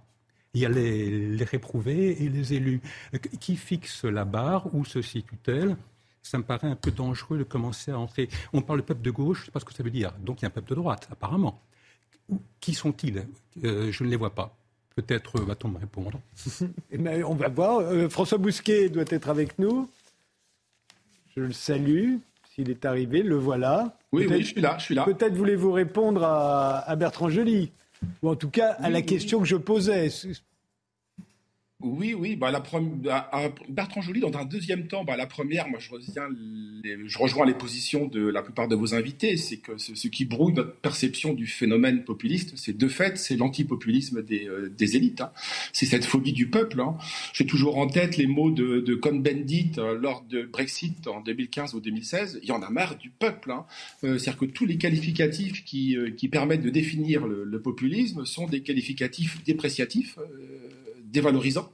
Il 0.53 0.62
y 0.62 0.65
a 0.65 0.69
les, 0.69 1.43
réprouvés 1.43 2.23
et 2.23 2.30
les 2.30 2.53
élus. 2.53 2.82
Qui 3.39 3.56
fixe 3.56 4.06
la 4.06 4.25
barre 4.25 4.73
Où 4.73 4.86
se 4.86 5.01
situe-t-elle? 5.01 5.77
Ça 6.23 6.38
me 6.38 6.43
paraît 6.43 6.67
un 6.67 6.75
peu 6.75 6.91
dangereux 6.91 7.38
de 7.38 7.43
commencer 7.43 7.91
à 7.91 7.99
entrer. 7.99 8.27
On 8.53 8.62
parle 8.62 8.80
de 8.80 8.86
peuple 8.86 9.01
de 9.01 9.12
gauche, 9.12 9.38
je 9.38 9.41
ne 9.43 9.45
sais 9.45 9.51
pas 9.51 9.60
ce 9.60 9.65
que 9.65 9.73
ça 9.73 9.84
veut 9.84 9.91
dire. 9.91 10.13
Donc 10.19 10.41
il 10.41 10.43
y 10.43 10.45
a 10.45 10.47
un 10.47 10.51
peuple 10.51 10.69
de 10.69 10.75
droite, 10.75 11.08
apparemment. 11.12 11.62
Qui 12.60 12.73
sont-ils? 12.73 13.27
Euh, 13.63 13.91
Je 13.91 14.03
ne 14.03 14.10
les 14.10 14.17
vois 14.17 14.36
pas. 14.36 14.58
Peut-être 14.98 15.40
va-t-on 15.42 15.68
me 15.68 15.78
répondre. 15.78 16.20
Eh 16.92 16.98
ben, 16.98 17.24
on 17.24 17.36
va 17.36 17.50
voir. 17.50 17.82
Euh, 17.82 18.10
François 18.10 18.40
Bousquet 18.40 18.90
doit 18.90 19.06
être 19.10 19.30
avec 19.30 19.60
nous. 19.60 19.88
Je 21.36 21.42
le 21.42 21.52
salue. 21.54 22.16
S'il 22.56 22.72
est 22.72 22.84
arrivé, 22.84 23.22
le 23.22 23.36
voilà. 23.36 23.96
Oui, 24.12 24.26
oui, 24.28 24.42
je 24.42 24.48
suis 24.48 24.62
là. 24.62 24.76
Je 24.80 24.86
suis 24.86 24.96
là. 24.96 25.04
Peut-être 25.04 25.36
voulez-vous 25.36 25.72
répondre 25.72 26.24
à, 26.24 26.80
à 26.80 26.96
Bertrand 26.96 27.30
Joly 27.30 27.72
ou 28.24 28.30
en 28.30 28.36
tout 28.36 28.50
cas 28.50 28.72
à 28.72 28.90
la 28.90 29.04
question 29.04 29.40
que 29.40 29.46
je 29.46 29.56
posais. 29.56 30.10
Oui, 31.80 32.16
oui. 32.16 32.36
Bah, 32.36 32.50
la 32.50 32.63
Bertrand 33.70 34.02
Joly, 34.02 34.20
dans 34.20 34.36
un 34.36 34.46
deuxième 34.46 34.88
temps, 34.88 35.04
bah, 35.04 35.16
la 35.16 35.28
première, 35.28 35.70
moi, 35.70 35.78
je, 35.80 35.92
je 37.06 37.18
rejoins 37.20 37.46
les 37.46 37.54
positions 37.54 38.08
de 38.08 38.28
la 38.28 38.42
plupart 38.42 38.68
de 38.68 38.76
vos 38.76 38.96
invités. 38.96 39.38
C'est 39.38 39.58
que 39.58 39.78
ce, 39.78 40.08
qui 40.08 40.26
brouille 40.26 40.54
notre 40.54 40.74
perception 40.78 41.36
du 41.36 41.46
phénomène 41.46 42.04
populiste, 42.04 42.54
c'est 42.56 42.76
de 42.76 42.88
fait, 42.88 43.20
c'est 43.20 43.36
l'antipopulisme 43.36 44.24
des, 44.24 44.48
euh, 44.48 44.74
élites. 44.80 45.22
Hein. 45.22 45.32
C'est 45.72 45.86
cette 45.86 46.06
phobie 46.06 46.34
du 46.34 46.50
peuple. 46.50 46.82
Hein. 46.82 46.98
J'ai 47.32 47.46
toujours 47.46 47.78
en 47.78 47.86
tête 47.88 48.18
les 48.18 48.26
mots 48.26 48.50
de, 48.50 48.80
de 48.80 48.96
Cohn-Bendit 48.96 49.74
euh, 49.78 50.00
lors 50.00 50.24
de 50.24 50.46
Brexit 50.46 51.08
en 51.08 51.22
2015 51.22 51.76
ou 51.76 51.80
2016. 51.80 52.40
Il 52.42 52.50
y 52.50 52.54
en 52.54 52.63
a 52.63 52.72
marre 52.72 52.98
du 52.98 53.12
peuple. 53.12 53.52
Hein. 53.52 53.68
Euh, 54.04 54.18
c'est-à-dire 54.18 54.40
que 54.40 54.46
tous 54.46 54.66
les 54.66 54.80
qualificatifs 54.80 55.63
qui, 55.63 55.96
qui 56.18 56.28
permettent 56.28 56.63
de 56.63 56.72
définir 56.72 57.28
le, 57.28 57.62
populisme 57.62 58.26
sont 58.26 58.48
des 58.48 58.62
qualificatifs 58.62 59.44
dépréciatifs 59.44 60.18
dévalorisant. 61.17 61.71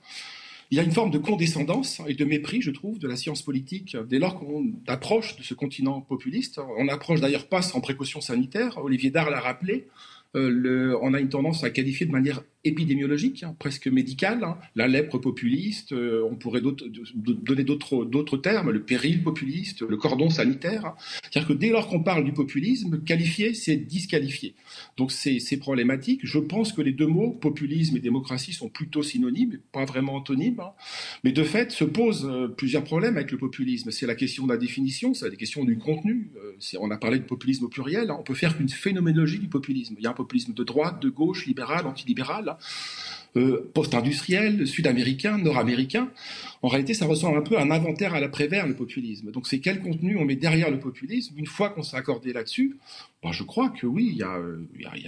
Il 0.72 0.78
y 0.78 0.80
a 0.80 0.84
une 0.84 0.92
forme 0.92 1.12
de 1.12 1.18
condescendance 1.20 2.02
et 2.08 2.16
de 2.16 2.26
mépris, 2.26 2.62
je 2.62 2.72
trouve, 2.72 2.98
de 2.98 3.08
la 3.08 3.16
science 3.16 3.42
politique 3.42 3.96
dès 4.10 4.18
lors 4.18 4.40
qu'on 4.40 4.72
approche 4.88 5.36
de 5.36 5.44
ce 5.44 5.54
continent 5.54 6.02
populiste. 6.02 6.60
On 6.80 6.86
n'approche 6.86 7.20
d'ailleurs 7.20 7.48
pas 7.48 7.62
sans 7.62 7.82
précaution 7.82 8.22
sanitaire. 8.22 8.78
Olivier 8.78 9.12
Dard 9.12 9.30
l'a 9.30 9.40
rappelé. 9.40 9.88
Euh, 10.36 10.98
on 11.02 11.14
a 11.14 11.20
une 11.20 11.30
tendance 11.30 11.64
à 11.64 11.70
qualifier 11.70 12.06
de 12.08 12.12
manière 12.12 12.42
épidémiologique, 12.64 13.44
hein, 13.44 13.56
presque 13.60 13.88
médicale, 13.88 14.44
hein. 14.44 14.58
la 14.76 14.88
lèpre 14.88 15.18
populiste, 15.18 15.92
euh, 15.92 16.28
on 16.30 16.36
pourrait 16.36 16.62
donner 16.62 17.64
d'autres 17.64 18.38
termes, 18.38 18.72
le 18.72 18.84
péril 18.84 19.22
populiste, 19.22 19.82
le 19.82 19.98
cordon 19.98 20.30
sanitaire. 20.30 20.86
Hein. 20.86 20.96
C'est-à-dire 21.24 21.48
que 21.48 21.54
dès 21.54 21.70
lors 21.70 21.88
qu'on 21.88 22.02
parle 22.02 22.24
du 22.24 22.32
populisme, 22.32 23.04
qualifier, 23.04 23.54
c'est 23.54 23.76
disqualifier. 23.76 24.56
Donc 24.98 25.12
c'est 25.12 25.58
problématique. 25.58 26.22
Je 26.24 26.40
pense 26.40 26.72
que 26.72 26.82
les 26.82 26.94
deux 26.94 27.08
mots, 27.08 27.32
populisme 27.32 27.98
et 27.98 28.00
démocratie, 28.00 28.54
sont 28.54 28.70
plutôt 28.70 29.04
synonymes, 29.04 29.60
pas 29.72 29.86
vraiment 29.86 30.16
antonymes. 30.16 30.62
Mais 31.24 31.32
de 31.32 31.44
fait, 31.44 31.72
se 31.72 31.84
posent 31.84 32.26
euh, 32.26 32.48
plusieurs 32.48 32.84
problèmes 32.84 33.18
avec 33.18 33.32
le 33.32 33.38
populisme. 33.38 33.92
C'est 33.92 34.08
la 34.08 34.16
question 34.16 34.46
de 34.46 34.52
la 34.52 34.58
définition, 34.58 35.14
c'est 35.14 35.30
la 35.30 35.36
question 35.36 35.64
du 35.64 35.78
contenu. 35.78 36.32
Euh, 36.38 36.78
on 36.80 36.92
a 36.92 36.98
parlé 36.98 37.20
de 37.20 37.24
populisme 37.24 37.66
au 37.66 37.70
pluriel, 37.70 38.12
on 38.12 38.24
peut 38.24 38.34
faire 38.34 38.58
qu'une 38.58 38.70
phénoménologie 38.70 39.40
du 39.40 39.50
populisme. 39.50 39.96
Il 39.98 40.04
y 40.04 40.08
a 40.08 40.12
un 40.12 40.14
populisme 40.14 40.54
de 40.54 40.64
droite, 40.64 41.02
de 41.02 41.10
gauche, 41.10 41.46
libéral, 41.46 41.86
antilibéral. 41.88 42.53
Euh, 43.36 43.68
post-industriel, 43.74 44.68
sud-américain, 44.68 45.40
nord-américain. 45.40 46.08
En 46.62 46.68
réalité, 46.68 46.94
ça 46.94 47.08
ressemble 47.08 47.40
un 47.40 47.42
peu 47.42 47.58
à 47.58 47.64
un 47.64 47.72
inventaire 47.72 48.14
à 48.14 48.20
l'après-vert, 48.20 48.68
le 48.68 48.76
populisme. 48.76 49.32
Donc, 49.32 49.48
c'est 49.48 49.58
quel 49.58 49.82
contenu 49.82 50.18
on 50.18 50.26
met 50.26 50.36
derrière 50.36 50.70
le 50.70 50.78
populisme 50.80 51.34
Une 51.36 51.48
fois 51.48 51.70
qu'on 51.70 51.82
s'est 51.82 51.98
accordé 51.98 52.32
là-dessus, 52.32 52.78
ben, 53.24 53.32
je 53.32 53.42
crois 53.42 53.70
que 53.70 53.88
oui, 53.88 54.10
il 54.12 54.18
y, 54.18 54.24
a, 54.24 54.38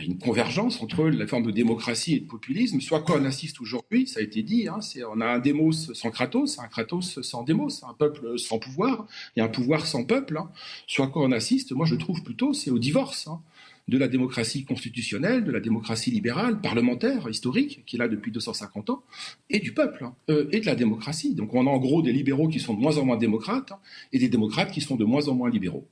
une 0.03 0.17
convergence 0.17 0.81
entre 0.81 1.03
la 1.05 1.27
forme 1.27 1.45
de 1.45 1.51
démocratie 1.51 2.15
et 2.15 2.19
de 2.19 2.25
populisme. 2.25 2.81
Soit 2.81 3.01
quoi 3.01 3.19
on 3.19 3.25
assiste 3.25 3.61
aujourd'hui, 3.61 4.07
ça 4.07 4.21
a 4.21 4.23
été 4.23 4.41
dit, 4.41 4.67
hein, 4.67 4.79
on 5.13 5.21
a 5.21 5.27
un 5.27 5.37
démos 5.37 5.93
sans 5.93 6.09
Kratos, 6.09 6.57
un 6.57 6.67
Kratos 6.67 7.21
sans 7.21 7.43
démos, 7.43 7.83
un 7.83 7.93
peuple 7.93 8.39
sans 8.39 8.57
pouvoir, 8.57 9.05
et 9.35 9.41
un 9.41 9.49
pouvoir 9.49 9.85
sans 9.85 10.03
peuple. 10.03 10.37
Hein. 10.37 10.49
Soit 10.87 11.09
quoi 11.09 11.21
on 11.21 11.31
assiste, 11.31 11.73
moi 11.73 11.85
je 11.85 11.93
trouve 11.93 12.23
plutôt, 12.23 12.53
c'est 12.53 12.71
au 12.71 12.79
divorce. 12.79 13.27
Hein 13.27 13.39
de 13.87 13.97
la 13.97 14.07
démocratie 14.07 14.65
constitutionnelle, 14.65 15.43
de 15.43 15.51
la 15.51 15.59
démocratie 15.59 16.11
libérale, 16.11 16.59
parlementaire, 16.59 17.29
historique, 17.29 17.83
qui 17.85 17.95
est 17.95 17.99
là 17.99 18.07
depuis 18.07 18.31
250 18.31 18.89
ans, 18.89 19.03
et 19.49 19.59
du 19.59 19.73
peuple, 19.73 20.05
hein, 20.05 20.15
euh, 20.29 20.47
et 20.51 20.59
de 20.59 20.65
la 20.65 20.75
démocratie. 20.75 21.35
Donc 21.35 21.53
on 21.53 21.67
a 21.67 21.69
en 21.69 21.77
gros 21.77 22.01
des 22.01 22.11
libéraux 22.11 22.47
qui 22.47 22.59
sont 22.59 22.73
de 22.73 22.79
moins 22.79 22.97
en 22.97 23.05
moins 23.05 23.17
démocrates, 23.17 23.71
hein, 23.71 23.79
et 24.11 24.19
des 24.19 24.29
démocrates 24.29 24.71
qui 24.71 24.81
sont 24.81 24.95
de 24.95 25.05
moins 25.05 25.27
en 25.27 25.35
moins 25.35 25.49
libéraux. 25.49 25.87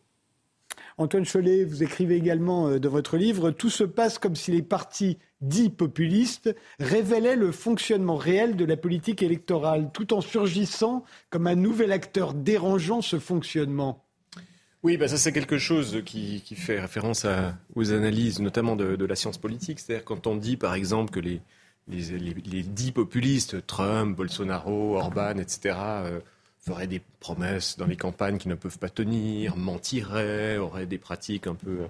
Antoine 0.98 1.26
Cholet, 1.26 1.64
vous 1.64 1.82
écrivez 1.82 2.16
également 2.16 2.70
euh, 2.70 2.80
dans 2.80 2.90
votre 2.90 3.18
livre 3.18 3.52
Tout 3.52 3.70
se 3.70 3.84
passe 3.84 4.20
comme 4.20 4.36
si 4.36 4.52
les 4.52 4.62
partis 4.62 5.18
dits 5.42 5.70
populistes 5.70 6.56
révélaient 6.80 7.36
le 7.36 7.52
fonctionnement 7.52 8.16
réel 8.16 8.56
de 8.56 8.66
la 8.66 8.78
politique 8.78 9.24
électorale, 9.24 9.90
tout 9.94 10.14
en 10.14 10.22
surgissant 10.22 11.04
comme 11.30 11.48
un 11.48 11.56
nouvel 11.56 11.92
acteur 11.92 12.34
dérangeant 12.34 13.02
ce 13.02 13.20
fonctionnement. 13.20 14.03
Oui, 14.84 14.98
bah 14.98 15.08
ça 15.08 15.18
c'est 15.18 15.32
quelque 15.32 15.58
chose 15.58 16.02
qui, 16.06 16.42
fait 16.56 16.80
référence 16.80 17.26
aux 17.74 17.94
analyses, 17.94 18.42
notamment 18.42 18.76
de, 18.76 19.06
la 19.06 19.16
science 19.16 19.38
politique. 19.38 19.80
C'est-à-dire 19.80 20.04
quand 20.04 20.28
on 20.28 20.36
dit, 20.36 20.58
par 20.58 20.74
exemple, 20.74 21.12
que 21.12 21.22
les, 21.22 21.42
les, 21.88 22.92
populistes, 22.92 23.66
Trump, 23.66 24.18
Bolsonaro, 24.18 24.98
Orban, 24.98 25.38
etc., 25.38 25.76
euh, 25.80 26.20
feraient 26.60 26.88
des 26.88 27.02
promesses 27.22 27.78
dans 27.78 27.86
les 27.86 27.96
campagnes 27.96 28.38
qui 28.38 28.50
ne 28.50 28.56
peuvent 28.56 28.78
pas 28.78 28.90
tenir, 28.90 29.56
mentiraient, 29.56 30.58
auraient 30.58 30.86
des 30.86 30.98
pratiques 30.98 31.48
un 31.48 31.56
peu 31.56 31.88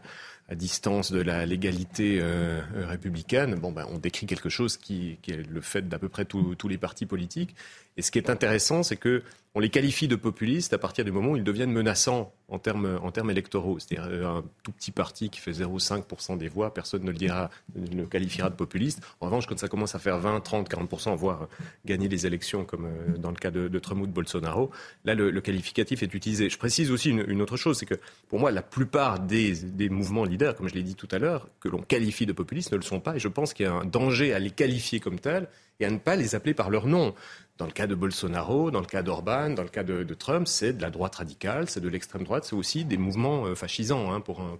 à 0.49 0.55
distance 0.55 1.11
de 1.11 1.21
la 1.21 1.45
légalité 1.45 2.19
euh, 2.21 2.61
républicaine, 2.75 3.55
bon, 3.55 3.71
ben, 3.71 3.87
on 3.91 3.97
décrit 3.97 4.25
quelque 4.25 4.49
chose 4.49 4.77
qui, 4.77 5.17
est 5.27 5.49
le 5.49 5.61
fait 5.61 5.87
d'à 5.87 5.97
peu 5.97 6.09
près 6.09 6.25
tous 6.25 6.67
les 6.67 6.77
partis 6.77 7.05
politiques. 7.05 7.55
Et 7.97 8.01
ce 8.01 8.11
qui 8.11 8.17
est 8.17 8.29
intéressant, 8.29 8.83
c'est 8.83 8.97
que 8.97 9.23
on 9.55 9.59
les 9.59 9.69
qualifie 9.69 10.07
de 10.07 10.15
populistes 10.15 10.73
à 10.73 10.79
partir 10.79 11.05
du 11.05 11.11
moment 11.11 11.31
où 11.31 11.37
ils 11.37 11.43
deviennent 11.43 11.71
menaçants 11.71 12.33
en 12.47 12.57
termes, 12.57 12.99
en 13.03 13.11
termes 13.11 13.29
électoraux. 13.29 13.77
C'est-à-dire 13.77 14.07
euh, 14.11 14.39
un 14.39 14.43
tout 14.63 14.71
petit 14.71 14.91
parti 14.91 15.29
qui 15.29 15.39
fait 15.39 15.51
0,5% 15.51 16.37
des 16.37 16.47
voix, 16.47 16.73
personne 16.73 17.03
ne 17.03 17.11
le, 17.11 17.17
dira, 17.17 17.51
ne 17.75 18.01
le 18.01 18.05
qualifiera 18.07 18.49
de 18.49 18.55
populiste. 18.55 19.01
En 19.21 19.27
revanche, 19.27 19.45
quand 19.45 19.57
ça 19.57 19.67
commence 19.67 19.93
à 19.93 19.99
faire 19.99 20.17
20, 20.17 20.39
30, 20.39 20.69
40%, 20.69 21.15
voire 21.15 21.47
gagner 21.85 22.07
les 22.07 22.25
élections, 22.25 22.65
comme 22.65 22.85
euh, 22.85 23.17
dans 23.17 23.29
le 23.29 23.35
cas 23.35 23.51
de, 23.51 23.67
de 23.67 23.79
Trump 23.79 24.01
ou 24.01 24.07
de 24.07 24.11
Bolsonaro, 24.11 24.71
là, 25.05 25.13
le, 25.13 25.39
qualificatif 25.41 26.01
est 26.01 26.13
utilisé. 26.13 26.49
Je 26.49 26.57
précise 26.57 26.89
aussi 26.89 27.11
une, 27.11 27.41
autre 27.41 27.57
chose, 27.57 27.77
c'est 27.77 27.85
que 27.85 27.99
pour 28.29 28.39
moi, 28.39 28.49
la 28.49 28.63
plupart 28.63 29.19
des, 29.19 29.53
des 29.53 29.89
mouvements 29.89 30.25
leaders, 30.25 30.55
comme 30.55 30.67
je 30.67 30.73
l'ai 30.73 30.83
dit 30.83 30.95
tout 30.95 31.09
à 31.11 31.19
l'heure, 31.19 31.47
que 31.59 31.69
l'on 31.69 31.81
qualifie 31.81 32.25
de 32.25 32.33
populistes, 32.33 32.71
ne 32.71 32.77
le 32.77 32.83
sont 32.83 32.99
pas. 32.99 33.17
Et 33.17 33.19
je 33.19 33.27
pense 33.27 33.53
qu'il 33.53 33.67
y 33.67 33.69
a 33.69 33.73
un 33.73 33.85
danger 33.85 34.33
à 34.33 34.39
les 34.39 34.51
qualifier 34.51 34.99
comme 34.99 35.19
tels 35.19 35.47
et 35.79 35.85
à 35.85 35.89
ne 35.89 35.97
pas 35.97 36.15
les 36.15 36.35
appeler 36.35 36.53
par 36.53 36.69
leur 36.69 36.87
nom. 36.87 37.13
Dans 37.57 37.65
le 37.67 37.71
cas 37.71 37.85
de 37.85 37.93
Bolsonaro, 37.93 38.71
dans 38.71 38.79
le 38.79 38.87
cas 38.87 39.03
d'Orban, 39.03 39.51
dans 39.51 39.61
le 39.61 39.69
cas 39.69 39.83
de, 39.83 40.13
Trump, 40.15 40.47
c'est 40.47 40.73
de 40.73 40.81
la 40.81 40.89
droite 40.89 41.15
radicale, 41.15 41.69
c'est 41.69 41.81
de 41.81 41.87
l'extrême 41.87 42.23
droite, 42.23 42.45
c'est 42.45 42.55
aussi 42.55 42.83
des 42.83 42.97
mouvements 42.97 43.45
euh, 43.45 43.53
fascisants 43.53 44.11
hein, 44.11 44.21
pour, 44.21 44.41
un, 44.41 44.57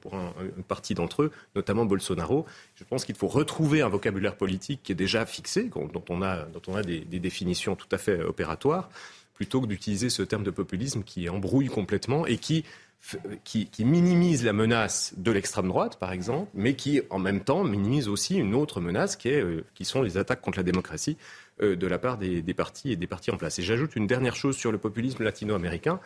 une 0.56 0.64
partie 0.64 0.94
d'entre 0.94 1.24
eux, 1.24 1.32
notamment 1.56 1.86
Bolsonaro. 1.86 2.46
Je 2.76 2.84
pense 2.84 3.04
qu'il 3.04 3.16
faut 3.16 3.28
retrouver 3.28 3.82
un 3.82 3.90
vocabulaire 3.90 4.36
politique 4.36 4.82
qui 4.84 4.92
est 4.92 4.96
déjà 4.96 5.26
fixé, 5.26 5.72
dont 5.74 6.06
on 6.10 6.22
a, 6.22 6.46
des, 6.84 7.02
définitions 7.20 7.76
tout 7.76 7.88
à 7.92 7.98
fait 7.98 8.22
opératoires, 8.22 8.90
plutôt 9.34 9.60
que 9.62 9.66
d'utiliser 9.66 10.12
ce 10.12 10.22
terme 10.22 10.44
de 10.44 10.52
populisme 10.52 11.02
qui 11.02 11.28
embrouille 11.30 11.70
complètement 11.70 12.28
et 12.28 12.38
qui 12.38 12.64
qui, 13.44 13.68
minimise 13.84 14.46
la 14.46 14.54
menace 14.54 15.14
de 15.18 15.32
l'extrême 15.32 15.68
droite, 15.68 16.00
par 16.00 16.14
exemple, 16.14 16.50
mais 16.54 16.76
qui, 16.76 17.02
en 17.10 17.20
même 17.20 17.44
temps, 17.44 17.64
minimise 17.64 18.08
aussi 18.08 18.36
une 18.36 18.56
autre 18.56 18.80
menace 18.80 19.16
qui, 19.18 19.28
est, 19.30 19.42
euh, 19.42 19.66
qui 19.76 19.84
sont 19.84 20.02
les 20.02 20.18
attaques 20.18 20.42
contre 20.42 20.58
la 20.60 20.64
démocratie 20.64 21.18
euh, 21.18 21.43
de 21.60 21.88
la 21.88 22.00
part 22.00 22.18
des, 22.18 22.42
partis 22.54 22.92
et 22.92 22.96
des 22.96 23.08
partis 23.08 23.32
en 23.32 23.38
place. 23.38 23.60
Et 23.60 23.64
j'ajoute 23.64 23.96
une 23.96 24.08
dernière 24.08 24.36
chose 24.36 24.56
sur 24.56 24.72
le 24.72 24.78
populisme 24.78 25.24
latino-américain. 25.24 26.00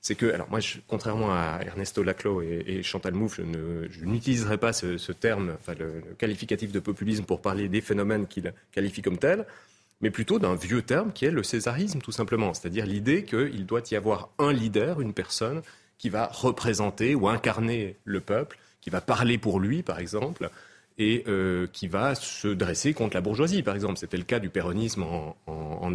C'est 0.00 0.14
que, 0.14 0.26
alors 0.26 0.50
moi, 0.50 0.60
contrairement 0.86 1.32
à 1.32 1.60
Ernesto 1.64 2.02
Laclau 2.02 2.42
et, 2.42 2.82
Chantal 2.82 3.14
Mouffe, 3.14 3.40
je 3.40 4.04
n'utiliserai 4.04 4.58
pas 4.58 4.72
ce, 4.72 5.12
terme, 5.12 5.56
le, 5.78 6.02
qualificatif 6.18 6.72
de 6.72 6.80
populisme 6.80 7.24
pour 7.24 7.40
parler 7.40 7.68
des 7.68 7.80
phénomènes 7.80 8.26
qu'il 8.26 8.52
qualifie 8.72 9.02
comme 9.02 9.18
tels, 9.18 9.46
mais 10.00 10.10
plutôt 10.10 10.38
d'un 10.38 10.54
vieux 10.54 10.82
terme 10.82 11.12
qui 11.12 11.24
est 11.24 11.30
le 11.30 11.42
césarisme, 11.42 12.00
tout 12.00 12.12
simplement. 12.12 12.52
C'est-à-dire 12.52 12.84
l'idée 12.84 13.24
qu'il 13.24 13.64
doit 13.64 13.82
y 13.90 13.96
avoir 13.96 14.28
un 14.38 14.52
leader, 14.52 15.00
une 15.00 15.14
personne 15.14 15.62
qui 15.96 16.10
va 16.10 16.26
représenter 16.26 17.14
ou 17.14 17.28
incarner 17.28 17.96
le 18.04 18.20
peuple, 18.20 18.58
qui 18.82 18.90
va 18.90 19.00
parler 19.00 19.38
pour 19.38 19.60
lui, 19.60 19.82
par 19.82 19.98
exemple, 19.98 20.50
et 20.96 21.24
euh, 21.26 21.66
qui 21.72 21.88
va 21.88 22.14
se 22.14 22.48
dresser 22.48 22.94
contre 22.94 23.16
la 23.16 23.20
bourgeoisie, 23.20 23.62
par 23.62 23.74
exemple. 23.74 23.98
C'était 23.98 24.16
le 24.16 24.24
cas 24.24 24.38
du 24.38 24.48
péronisme 24.48 25.02
en, 25.02 25.34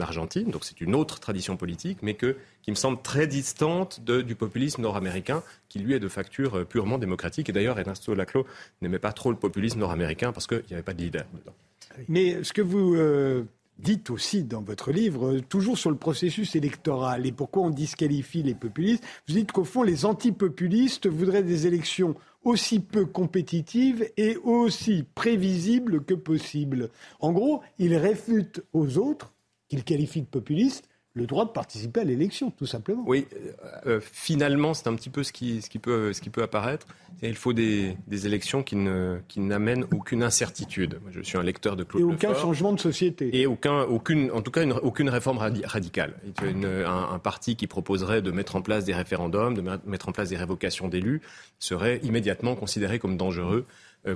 Argentine, 0.02 0.50
donc 0.50 0.64
c'est 0.64 0.80
une 0.80 0.96
autre 0.96 1.20
tradition 1.20 1.58
politique, 1.58 1.98
mais 2.02 2.14
que, 2.14 2.38
qui 2.62 2.72
me 2.72 2.76
semble 2.76 3.02
très 3.02 3.28
distante 3.28 4.00
du 4.02 4.34
populisme 4.34 4.82
nord-américain, 4.82 5.44
qui 5.68 5.80
lui 5.80 5.94
est 5.94 6.00
de 6.00 6.08
facture 6.08 6.60
euh, 6.60 6.64
purement 6.64 6.98
démocratique. 6.98 7.50
Et 7.50 7.52
d'ailleurs, 7.52 7.78
Ernesto 7.78 8.14
Laclau 8.16 8.46
n'aimait 8.82 9.00
pas 9.00 9.12
trop 9.12 9.30
le 9.30 9.38
populisme 9.38 9.80
nord-américain 9.80 10.32
parce 10.32 10.48
qu'il 10.48 10.64
n'y 10.70 10.74
avait 10.74 10.84
pas 10.84 10.94
de 10.94 11.02
leader 11.02 11.26
dedans. 11.34 11.54
Mais 12.08 12.44
ce 12.46 12.54
que 12.54 12.62
vous 12.62 12.96
euh, 12.96 13.44
dites 13.80 14.10
aussi 14.10 14.44
dans 14.44 14.62
votre 14.62 14.92
livre, 14.92 15.28
euh, 15.28 15.42
toujours 15.42 15.78
sur 15.78 15.90
le 15.90 15.98
processus 15.98 16.56
électoral 16.56 17.26
et 17.26 17.32
pourquoi 17.32 17.64
on 17.64 17.70
disqualifie 17.70 18.44
les 18.44 18.56
populistes. 18.56 19.04
Vous 19.28 19.34
dites 19.34 19.52
qu'au 19.52 19.64
fond, 19.64 19.84
les 19.84 20.06
antipopulistes 20.06 21.08
voudraient 21.08 21.44
des 21.44 21.66
élections 21.66 22.16
aussi 22.44 22.80
peu 22.80 23.06
compétitives 23.06 24.10
et 24.18 24.38
aussi 24.38 25.04
prévisibles 25.16 26.04
que 26.04 26.14
possible. 26.14 26.90
En 27.20 27.32
gros, 27.32 27.62
ils 27.78 27.96
réfutent 27.96 28.64
aux 28.74 28.98
autres, 28.98 29.34
qu'ils 29.68 29.84
qualifient 29.84 30.22
de 30.22 30.28
populistes, 30.28 30.90
le 31.14 31.26
droit 31.26 31.46
de 31.46 31.50
participer 31.50 32.02
à 32.02 32.04
l'élection, 32.04 32.52
tout 32.52 32.66
simplement. 32.66 33.04
Oui, 33.06 33.28
euh, 33.34 33.52
euh, 33.88 34.00
finalement, 34.00 34.74
c'est 34.74 34.88
un 34.88 34.96
petit 34.96 35.10
peu 35.10 35.24
ce 35.24 35.32
qui, 35.32 35.62
ce 35.62 35.70
qui, 35.70 35.80
peut, 35.80 36.14
ce 36.14 36.22
qui 36.22 36.30
peut 36.30 36.44
apparaître. 36.44 36.88
Il 37.22 37.36
faut 37.36 37.52
des, 37.52 37.98
des 38.08 38.28
élections 38.28 38.64
qui, 38.64 38.76
ne, 38.76 39.20
qui 39.28 39.40
n'amènent 39.40 39.86
aucune 39.92 40.24
incertitude. 40.24 41.00
je 41.12 41.22
suis 41.22 41.38
un 41.38 41.44
lecteur 41.44 41.76
de 41.76 41.84
Claude 41.84 42.02
Et 42.02 42.06
aucun 42.06 42.34
changement 42.34 42.72
de 42.72 42.80
société. 42.80 43.30
Et 43.38 43.48
aucun, 43.48 43.82
aucune, 43.82 44.32
en 44.32 44.42
tout 44.42 44.52
cas, 44.52 44.66
aucune 44.66 45.10
réforme 45.10 45.38
radicale. 45.38 46.14
un, 46.42 47.14
un, 47.14 47.20
parti 47.20 47.56
qui 47.56 47.68
proposerait 47.68 48.22
de 48.22 48.32
mettre 48.32 48.56
en 48.56 48.62
place 48.62 48.86
des 48.86 48.94
référendums, 48.94 49.56
de 49.56 49.62
mettre 49.86 50.08
en 50.08 50.12
place 50.12 50.30
des 50.30 50.38
révocations 50.38 50.88
d'élus, 50.88 51.22
serait 51.58 52.00
immédiatement 52.04 52.56
considéré 52.56 53.00
comme 53.00 53.18
dangereux. 53.18 53.66
Euh, 54.08 54.16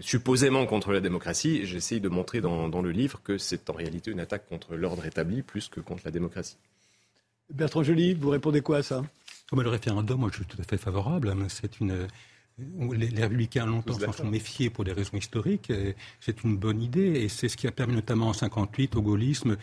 supposément 0.00 0.66
contre 0.66 0.92
la 0.92 1.00
démocratie. 1.00 1.66
J'essaye 1.66 2.00
de 2.00 2.08
montrer 2.08 2.40
dans, 2.40 2.82
le 2.82 2.90
livre 2.92 3.20
que 3.24 3.38
c'est 3.38 3.68
en 3.70 3.72
réalité 3.72 4.12
une 4.12 4.20
attaque 4.20 4.48
contre 4.48 4.76
l'ordre 4.76 5.04
établi 5.04 5.42
plus 5.42 5.68
que 5.68 5.80
contre 5.80 6.02
la 6.04 6.12
démocratie. 6.12 6.56
Bertrand 7.52 7.82
Joly, 7.82 8.14
vous 8.14 8.30
répondez 8.30 8.60
quoi 8.60 8.78
à 8.78 8.82
ça? 8.82 9.02
Comme 9.50 9.62
le 9.62 9.68
référendum, 9.68 10.20
moi 10.20 10.28
je 10.30 10.36
suis 10.36 10.46
tout 10.46 10.58
à 10.60 10.64
fait 10.64 10.78
favorable. 10.78 11.34
C'est 11.48 11.80
une, 11.80 12.06
les, 12.58 13.08
républicains 13.08 13.66
longtemps 13.66 13.98
s'en 13.98 14.12
sont 14.12 14.28
méfiés 14.28 14.70
pour 14.70 14.84
des 14.84 14.92
raisons 14.92 15.16
historiques. 15.16 15.72
C'est 16.20 16.44
une 16.44 16.56
bonne 16.56 16.80
idée 16.80 17.22
et 17.22 17.28
c'est 17.28 17.48
ce 17.48 17.56
qui 17.56 17.66
a 17.66 17.72
permis 17.72 17.94
notamment 17.94 18.28
en 18.28 18.32
58 18.32 18.94
au 18.94 19.02
gaullisme 19.02 19.56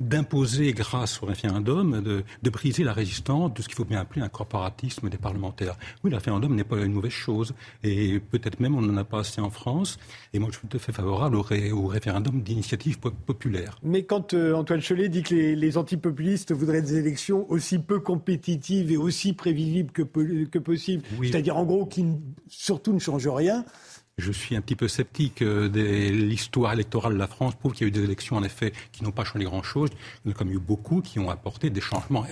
d'imposer, 0.00 0.72
grâce 0.72 1.22
au 1.22 1.26
référendum, 1.26 2.02
de, 2.02 2.24
de, 2.42 2.50
briser 2.50 2.84
la 2.84 2.92
résistance 2.92 3.52
de 3.54 3.62
ce 3.62 3.68
qu'il 3.68 3.76
faut 3.76 3.84
bien 3.84 4.00
appeler 4.00 4.22
un 4.22 4.28
corporatisme 4.28 5.08
des 5.08 5.16
parlementaires. 5.16 5.76
Oui, 6.02 6.10
le 6.10 6.16
référendum 6.16 6.54
n'est 6.54 6.64
pas 6.64 6.76
une 6.78 6.92
mauvaise 6.92 7.12
chose, 7.12 7.54
et 7.82 8.20
peut-être 8.20 8.60
même 8.60 8.74
on 8.74 8.82
n'en 8.82 8.96
a 8.96 9.04
pas 9.04 9.20
assez 9.20 9.40
en 9.40 9.50
France, 9.50 9.98
et 10.32 10.38
moi 10.38 10.50
je 10.52 10.58
suis 10.58 10.68
tout 10.68 10.76
à 10.76 10.80
fait 10.80 10.92
favorable 10.92 11.36
au, 11.36 11.44
au 11.72 11.86
référendum 11.86 12.42
d'initiative 12.42 12.98
populaire. 12.98 13.78
Mais 13.82 14.04
quand 14.04 14.34
euh, 14.34 14.54
Antoine 14.54 14.82
Cholet 14.82 15.08
dit 15.08 15.22
que 15.22 15.34
les, 15.34 15.56
les, 15.56 15.76
antipopulistes 15.76 16.52
voudraient 16.52 16.82
des 16.82 16.96
élections 16.96 17.50
aussi 17.50 17.78
peu 17.78 18.00
compétitives 18.00 18.90
et 18.90 18.96
aussi 18.96 19.32
prévisibles 19.32 19.92
que, 19.92 20.02
que 20.02 20.58
possible, 20.58 21.02
c'est-à-dire 21.22 21.56
en 21.56 21.64
gros 21.64 21.86
qui 21.86 22.04
surtout 22.48 22.92
ne 22.92 22.98
changent 22.98 23.28
rien, 23.28 23.64
je 24.18 24.32
suis 24.32 24.56
un 24.56 24.60
petit 24.60 24.76
peu 24.76 24.88
sceptique. 24.88 25.42
Euh, 25.42 25.68
l'histoire 26.10 26.72
électorale 26.72 27.14
de 27.14 27.18
la 27.18 27.26
France 27.26 27.54
prouve 27.54 27.72
qu'il 27.72 27.82
y 27.82 27.84
a 27.86 27.88
eu 27.88 27.92
des 27.92 28.04
élections, 28.04 28.36
en 28.36 28.42
effet, 28.42 28.72
qui 28.92 29.04
n'ont 29.04 29.12
pas 29.12 29.24
changé 29.24 29.44
grand-chose. 29.44 29.90
Il 30.24 30.32
y 30.32 30.34
en 30.34 30.48
a 30.48 30.50
eu 30.50 30.58
beaucoup 30.58 31.00
qui 31.00 31.18
ont 31.18 31.30
apporté 31.30 31.70
des 31.70 31.80
changements 31.80 32.26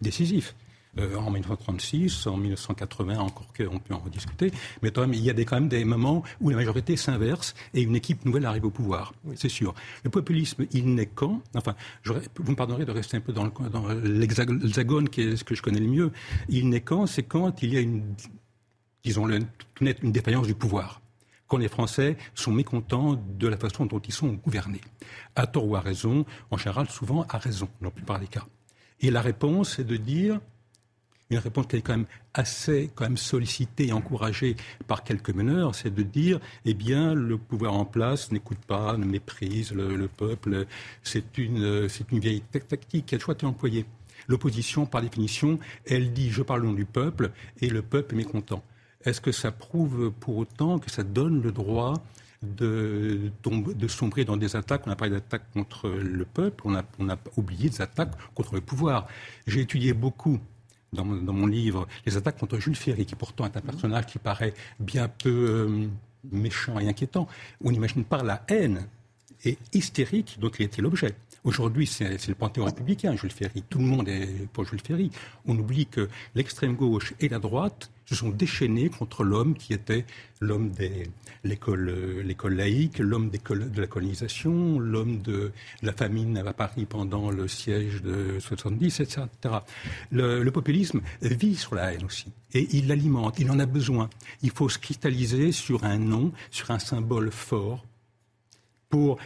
décisifs. 0.00 0.54
Euh, 0.98 1.16
en 1.16 1.30
1936, 1.30 2.28
en 2.28 2.36
1980, 2.36 3.18
encore 3.18 3.48
qu'on 3.52 3.80
peut 3.80 3.94
en 3.94 3.98
rediscuter. 3.98 4.52
Mais 4.80 4.92
quand 4.92 5.00
même, 5.00 5.12
il 5.12 5.22
y 5.24 5.30
a 5.30 5.32
des, 5.32 5.44
quand 5.44 5.56
même 5.56 5.68
des 5.68 5.84
moments 5.84 6.22
où 6.40 6.50
la 6.50 6.56
majorité 6.56 6.96
s'inverse 6.96 7.54
et 7.72 7.82
une 7.82 7.96
équipe 7.96 8.24
nouvelle 8.24 8.46
arrive 8.46 8.66
au 8.66 8.70
pouvoir. 8.70 9.12
C'est 9.34 9.48
sûr. 9.48 9.74
Le 10.04 10.10
populisme, 10.10 10.66
il 10.72 10.94
n'est 10.94 11.06
quand 11.06 11.42
Enfin, 11.56 11.74
vous 12.04 12.50
me 12.52 12.56
pardonnerez 12.56 12.84
de 12.84 12.92
rester 12.92 13.16
un 13.16 13.20
peu 13.20 13.32
dans 13.32 13.50
l'hexagone, 14.04 15.08
qui 15.08 15.22
est 15.22 15.36
ce 15.36 15.42
que 15.42 15.56
je 15.56 15.62
connais 15.62 15.80
le 15.80 15.88
mieux. 15.88 16.12
Il 16.48 16.68
n'est 16.68 16.80
quand 16.80 17.06
C'est 17.06 17.24
quand 17.24 17.62
il 17.62 17.74
y 17.74 17.76
a 17.76 17.80
une 17.80 18.14
disons-le 19.04 19.40
tout 19.74 19.84
net, 19.84 19.98
une 20.02 20.12
défaillance 20.12 20.46
du 20.46 20.54
pouvoir. 20.54 21.00
Quand 21.46 21.58
les 21.58 21.68
Français 21.68 22.16
sont 22.34 22.52
mécontents 22.52 23.22
de 23.38 23.48
la 23.48 23.56
façon 23.56 23.86
dont 23.86 24.00
ils 24.00 24.14
sont 24.14 24.32
gouvernés. 24.32 24.80
À 25.36 25.46
tort 25.46 25.66
ou 25.68 25.76
à 25.76 25.80
raison, 25.80 26.24
en 26.50 26.56
général, 26.56 26.88
souvent 26.88 27.26
à 27.28 27.38
raison, 27.38 27.68
dans 27.80 27.88
la 27.88 27.90
plupart 27.90 28.18
des 28.18 28.26
cas. 28.26 28.46
Et 29.00 29.10
la 29.10 29.20
réponse 29.20 29.78
est 29.78 29.84
de 29.84 29.96
dire, 29.96 30.40
une 31.30 31.38
réponse 31.38 31.66
qui 31.66 31.76
est 31.76 31.82
quand 31.82 31.96
même 31.96 32.06
assez 32.32 32.90
quand 32.94 33.04
même 33.04 33.16
sollicitée 33.16 33.88
et 33.88 33.92
encouragée 33.92 34.56
par 34.86 35.04
quelques 35.04 35.30
meneurs, 35.30 35.74
c'est 35.74 35.92
de 35.92 36.02
dire, 36.02 36.40
eh 36.64 36.74
bien, 36.74 37.14
le 37.14 37.36
pouvoir 37.36 37.74
en 37.74 37.84
place 37.84 38.32
n'écoute 38.32 38.58
pas, 38.66 38.96
ne 38.96 39.04
méprise 39.04 39.72
le, 39.72 40.08
peuple. 40.08 40.66
C'est 41.02 41.36
une, 41.36 41.88
c'est 41.88 42.10
une 42.10 42.20
vieille 42.20 42.42
tactique 42.42 43.06
qui 43.06 43.14
a 43.14 43.18
toujours 43.18 43.34
été 43.34 43.46
employée. 43.46 43.84
L'opposition, 44.28 44.86
par 44.86 45.02
définition, 45.02 45.58
elle 45.86 46.12
dit, 46.12 46.30
je 46.30 46.42
parle 46.42 46.62
au 46.62 46.68
nom 46.68 46.72
du 46.72 46.86
peuple, 46.86 47.30
et 47.60 47.68
le 47.68 47.82
peuple 47.82 48.14
est 48.14 48.18
mécontent. 48.18 48.62
Est-ce 49.04 49.20
que 49.20 49.32
ça 49.32 49.52
prouve 49.52 50.10
pour 50.20 50.38
autant 50.38 50.78
que 50.78 50.90
ça 50.90 51.02
donne 51.02 51.42
le 51.42 51.52
droit 51.52 51.94
de, 52.42 53.30
sombrer 53.88 54.24
dans 54.24 54.36
des 54.36 54.56
attaques? 54.56 54.86
On 54.86 54.90
a 54.90 54.96
parlé 54.96 55.14
d'attaques 55.14 55.50
contre 55.52 55.88
le 55.88 56.24
peuple, 56.24 56.64
on 56.66 56.74
a, 56.74 57.18
oublié 57.36 57.68
des 57.68 57.82
attaques 57.82 58.12
contre 58.34 58.54
le 58.54 58.60
pouvoir. 58.60 59.06
J'ai 59.46 59.60
étudié 59.60 59.92
beaucoup 59.92 60.38
dans 60.92 61.04
mon, 61.04 61.46
livre 61.46 61.88
les 62.06 62.16
attaques 62.16 62.38
contre 62.38 62.58
Jules 62.58 62.76
Ferry, 62.76 63.04
qui 63.04 63.16
pourtant 63.16 63.44
est 63.46 63.56
un 63.56 63.60
personnage 63.60 64.06
qui 64.06 64.18
paraît 64.18 64.54
bien 64.78 65.08
peu 65.08 65.28
euh, 65.28 65.88
méchant 66.30 66.78
et 66.78 66.88
inquiétant. 66.88 67.26
On 67.62 67.72
imagine 67.72 68.04
pas 68.04 68.22
la 68.22 68.44
haine 68.48 68.86
et 69.44 69.58
hystérique 69.72 70.38
dont 70.40 70.50
il 70.50 70.64
était 70.64 70.80
l'objet. 70.80 71.14
Aujourd'hui, 71.42 71.86
c'est 71.86 72.26
le 72.26 72.34
panthéon 72.34 72.64
républicain, 72.64 73.14
Jules 73.16 73.30
Ferry. 73.30 73.62
Tout 73.68 73.78
le 73.78 73.84
monde 73.84 74.08
est 74.08 74.48
pour 74.52 74.64
Jules 74.64 74.80
Ferry. 74.80 75.10
On 75.46 75.58
oublie 75.58 75.86
que 75.86 76.08
l'extrême 76.34 76.74
gauche 76.74 77.12
et 77.20 77.28
la 77.28 77.38
droite 77.38 77.90
se 78.06 78.14
sont 78.14 78.28
déchaînés 78.28 78.88
contre 78.90 79.24
l'homme 79.24 79.54
qui 79.54 79.72
était 79.72 80.04
l'homme 80.40 80.70
de 80.72 80.88
l'école 81.44 82.54
laïque, 82.54 82.98
l'homme 82.98 83.30
de 83.30 83.80
la 83.80 83.86
colonisation, 83.86 84.78
l'homme 84.78 85.22
de 85.22 85.52
la 85.82 85.92
famine 85.92 86.36
à 86.38 86.52
Paris 86.52 86.84
pendant 86.84 87.30
le 87.30 87.48
siège 87.48 88.02
de 88.02 88.38
70, 88.38 89.00
etc. 89.00 89.26
Le, 90.10 90.42
le 90.42 90.50
populisme 90.50 91.00
vit 91.22 91.56
sur 91.56 91.74
la 91.74 91.92
haine 91.92 92.04
aussi. 92.04 92.26
Et 92.52 92.68
il 92.76 92.88
l'alimente, 92.88 93.38
il 93.38 93.50
en 93.50 93.58
a 93.58 93.66
besoin. 93.66 94.10
Il 94.42 94.50
faut 94.50 94.68
se 94.68 94.78
cristalliser 94.78 95.52
sur 95.52 95.84
un 95.84 95.98
nom, 95.98 96.32
sur 96.50 96.70
un 96.70 96.78
symbole 96.78 97.30
fort 97.30 97.84
pour 98.88 99.18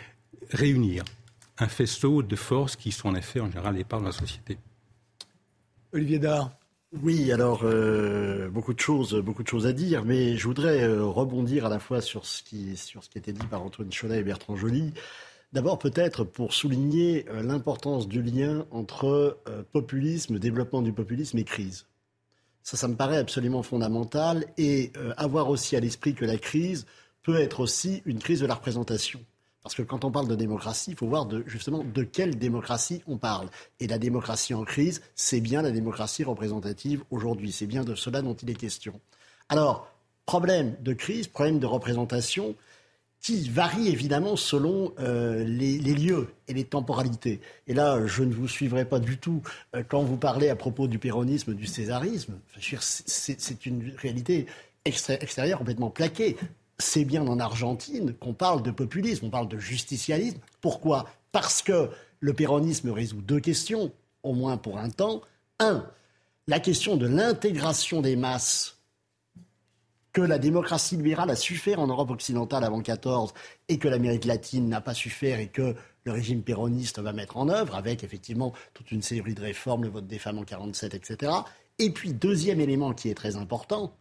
réunir 0.51 1.05
un 1.59 1.69
faisceau 1.69 2.23
de 2.23 2.37
forces 2.37 2.77
qui 2.77 2.93
sont 2.93 3.09
en 3.09 3.15
effet 3.15 3.41
en 3.41 3.51
général 3.51 3.75
les 3.75 3.85
parts 3.85 4.01
de 4.01 4.07
la 4.07 4.13
société. 4.13 4.59
Olivier 5.93 6.19
Dard. 6.19 6.58
Oui, 6.93 7.33
alors 7.33 7.61
euh, 7.65 8.49
beaucoup 8.49 8.73
de 8.73 8.81
choses, 8.81 9.15
à 9.67 9.73
dire, 9.73 10.05
mais 10.07 10.39
je 10.39 10.47
voudrais 10.47 10.83
euh, 10.85 11.05
rebondir 11.05 11.67
à 11.67 11.69
la 11.69 11.79
fois 11.79 12.01
sur 12.01 12.25
ce 12.25 12.43
qui, 12.43 12.79
sur 12.79 13.05
ce 13.05 13.11
qui 13.11 13.19
était 13.19 13.33
dit 13.33 13.47
par 13.47 13.63
Antoine 13.63 13.91
Cholet 13.91 14.21
et 14.21 14.23
Bertrand 14.23 14.57
Joly. 14.57 14.95
D'abord, 15.53 15.79
peut-être 15.79 16.25
pour 16.25 16.55
souligner 16.55 17.27
euh, 17.29 17.43
l'importance 17.43 18.09
du 18.09 18.23
lien 18.23 18.67
entre 18.71 19.39
populisme, 19.73 20.39
développement 20.39 20.81
du 20.81 20.95
populisme 20.95 21.37
et 21.37 21.45
crise. 21.45 21.87
Ça, 22.63 22.79
ça 22.79 22.89
me 22.89 22.97
paraît 22.97 23.19
absolument 23.19 23.63
fondamental. 23.63 24.47
Et 24.57 24.93
avoir 25.17 25.51
aussi 25.51 25.77
à 25.77 25.81
l'esprit 25.81 26.15
que 26.15 26.25
la 26.25 26.39
crise 26.39 26.87
peut 27.23 27.39
être 27.39 27.61
aussi 27.61 28.03
une 28.07 28.19
crise 28.19 28.41
de 28.41 28.47
la 28.47 28.55
représentation. 28.55 29.21
Parce 29.63 29.75
que 29.75 29.83
quand 29.83 30.05
on 30.05 30.11
parle 30.11 30.29
de 30.29 30.35
démocratie, 30.35 30.93
il 30.93 30.97
faut 30.97 31.09
voir 31.09 31.29
justement 31.47 31.85
de 31.85 32.03
quelle 32.03 32.39
démocratie 32.39 33.03
on 33.07 33.19
parle. 33.19 33.49
Et 33.81 33.87
la 33.87 33.99
démocratie 33.99 34.55
en 34.55 34.65
crise, 34.65 35.03
c'est 35.15 35.41
bien 35.41 35.63
la 35.63 35.71
démocratie 35.71 36.25
représentative 36.25 37.03
aujourd'hui. 37.11 37.53
C'est 37.53 37.67
bien 37.67 37.85
de 37.85 37.95
cela 37.95 38.23
dont 38.23 38.35
il 38.35 38.49
est 38.51 38.55
question. 38.55 39.01
Alors, 39.49 39.91
problème 40.27 40.77
de 40.81 40.93
crise, 40.93 41.27
problème 41.27 41.59
de 41.59 41.67
représentation, 41.67 42.55
qui 43.21 43.49
varie 43.49 43.89
évidemment 43.89 44.37
selon 44.37 44.93
euh, 45.01 45.43
les, 45.45 45.79
lieux 45.79 46.29
et 46.47 46.55
les 46.55 46.65
temporalités. 46.65 47.41
Et 47.67 47.75
là, 47.75 48.07
je 48.07 48.23
ne 48.23 48.33
vous 48.33 48.47
suivrai 48.47 48.85
pas 48.85 49.01
du 49.01 49.19
tout 49.19 49.43
euh, 49.75 49.83
quand 49.87 50.03
vous 50.03 50.17
parlez 50.17 50.49
à 50.49 50.57
propos 50.57 50.87
du 50.87 50.99
péronisme, 50.99 51.55
du 51.55 51.67
césarisme. 51.67 52.39
C'est 52.61 53.67
une 53.67 53.93
réalité 53.97 54.47
extérieure 54.85 55.59
complètement 55.59 55.91
plaquée. 55.91 56.37
C'est 56.81 57.05
bien 57.05 57.27
en 57.27 57.41
Argentine 57.41 58.15
qu'on 58.15 58.35
parle 58.35 58.63
de 58.63 58.71
populisme, 58.71 59.27
on 59.27 59.31
parle 59.31 59.49
de 59.49 59.59
justicialisme. 59.59 60.39
Pourquoi? 60.61 61.07
Parce 61.33 61.63
que 61.63 61.91
le 62.21 62.33
péronisme 62.33 62.91
résout 62.91 63.21
deux 63.21 63.41
questions, 63.41 63.93
au 64.23 64.33
moins 64.33 64.57
pour 64.57 64.79
un 64.79 64.91
temps. 64.91 65.23
Un, 65.59 65.85
la 66.47 66.61
question 66.61 66.97
de 66.97 67.07
l'intégration 67.07 68.01
des 68.01 68.17
masses 68.17 68.79
que 70.13 70.21
la 70.21 70.39
démocratie 70.39 70.97
libérale 70.97 71.31
a 71.31 71.37
su 71.37 71.57
faire 71.57 71.81
en 71.81 71.87
Europe 71.87 72.11
occidentale 72.11 72.65
avant 72.65 72.81
14 72.81 73.35
et 73.69 73.79
que 73.79 73.89
l'Amérique 73.89 74.25
latine 74.25 74.69
n'a 74.69 74.81
pas 74.81 74.95
su 74.95 75.11
faire 75.11 75.39
et 75.39 75.49
que 75.49 75.75
le 76.05 76.13
régime 76.13 76.43
péroniste 76.43 76.99
va 76.99 77.13
mettre 77.13 77.37
en 77.37 77.49
œuvre 77.49 77.77
avec 77.77 78.03
effectivement 78.03 78.53
toute 78.73 78.91
une 78.91 79.03
série 79.03 79.35
de 79.35 79.43
réformes, 79.43 79.85
le 79.85 79.91
vote 79.91 80.07
des 80.07 80.19
femmes 80.19 80.39
en 80.39 80.45
47, 80.45 80.95
etc. 80.95 81.33
Et 81.79 81.91
puis, 81.91 82.15
deuxième 82.15 82.61
élément 82.61 82.95
qui 82.95 83.11
est 83.11 83.15
très 83.15 83.37
important, 83.37 83.95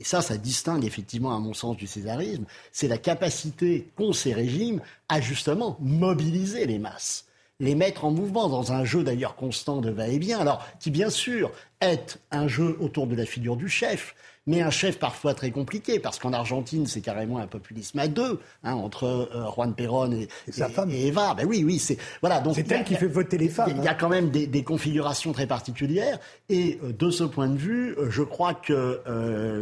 et 0.00 0.04
ça, 0.04 0.22
ça 0.22 0.36
distingue 0.36 0.84
effectivement 0.84 1.34
à 1.34 1.38
mon 1.38 1.54
sens 1.54 1.76
du 1.76 1.86
césarisme, 1.86 2.44
c'est 2.72 2.88
la 2.88 2.98
capacité 2.98 3.88
qu'ont 3.96 4.12
ces 4.12 4.32
régimes 4.32 4.80
à 5.08 5.20
justement 5.20 5.76
mobiliser 5.80 6.66
les 6.66 6.78
masses 6.78 7.26
les 7.60 7.74
mettre 7.74 8.04
en 8.04 8.10
mouvement 8.10 8.48
dans 8.48 8.72
un 8.72 8.84
jeu 8.84 9.04
d'ailleurs 9.04 9.36
constant 9.36 9.80
de 9.80 9.90
va-et-vient, 9.90 10.40
alors 10.40 10.66
qui 10.80 10.90
bien 10.90 11.10
sûr 11.10 11.52
est 11.80 12.18
un 12.30 12.48
jeu 12.48 12.76
autour 12.80 13.06
de 13.06 13.14
la 13.14 13.26
figure 13.26 13.56
du 13.56 13.68
chef, 13.68 14.14
mais 14.46 14.60
un 14.60 14.70
chef 14.70 14.98
parfois 14.98 15.34
très 15.34 15.50
compliqué, 15.50 15.98
parce 15.98 16.18
qu'en 16.18 16.32
Argentine, 16.32 16.86
c'est 16.86 17.00
carrément 17.00 17.38
un 17.38 17.46
populisme 17.46 17.98
à 17.98 18.08
deux, 18.08 18.40
hein, 18.62 18.74
entre 18.74 19.04
euh, 19.04 19.50
Juan 19.54 19.74
Perón 19.74 20.12
et, 20.12 20.28
sa 20.50 20.68
femme. 20.68 20.90
et 20.90 21.06
Eva. 21.06 21.34
Ben 21.34 21.46
oui, 21.46 21.64
oui, 21.64 21.78
c'est 21.78 21.96
voilà. 22.20 22.40
Donc 22.40 22.54
c'est 22.56 22.70
elle 22.70 22.84
qui 22.84 22.94
fait 22.94 23.06
voter 23.06 23.38
les 23.38 23.48
femmes. 23.48 23.72
Il 23.76 23.82
y 23.82 23.88
a 23.88 23.92
hein. 23.92 23.96
quand 23.98 24.08
même 24.08 24.30
des, 24.30 24.64
configurations 24.64 25.32
très 25.32 25.46
particulières, 25.46 26.18
et 26.48 26.78
euh, 26.82 26.92
de 26.92 27.10
ce 27.10 27.24
point 27.24 27.48
de 27.48 27.56
vue, 27.56 27.94
euh, 27.98 28.10
je 28.10 28.22
crois 28.22 28.54
que 28.54 29.00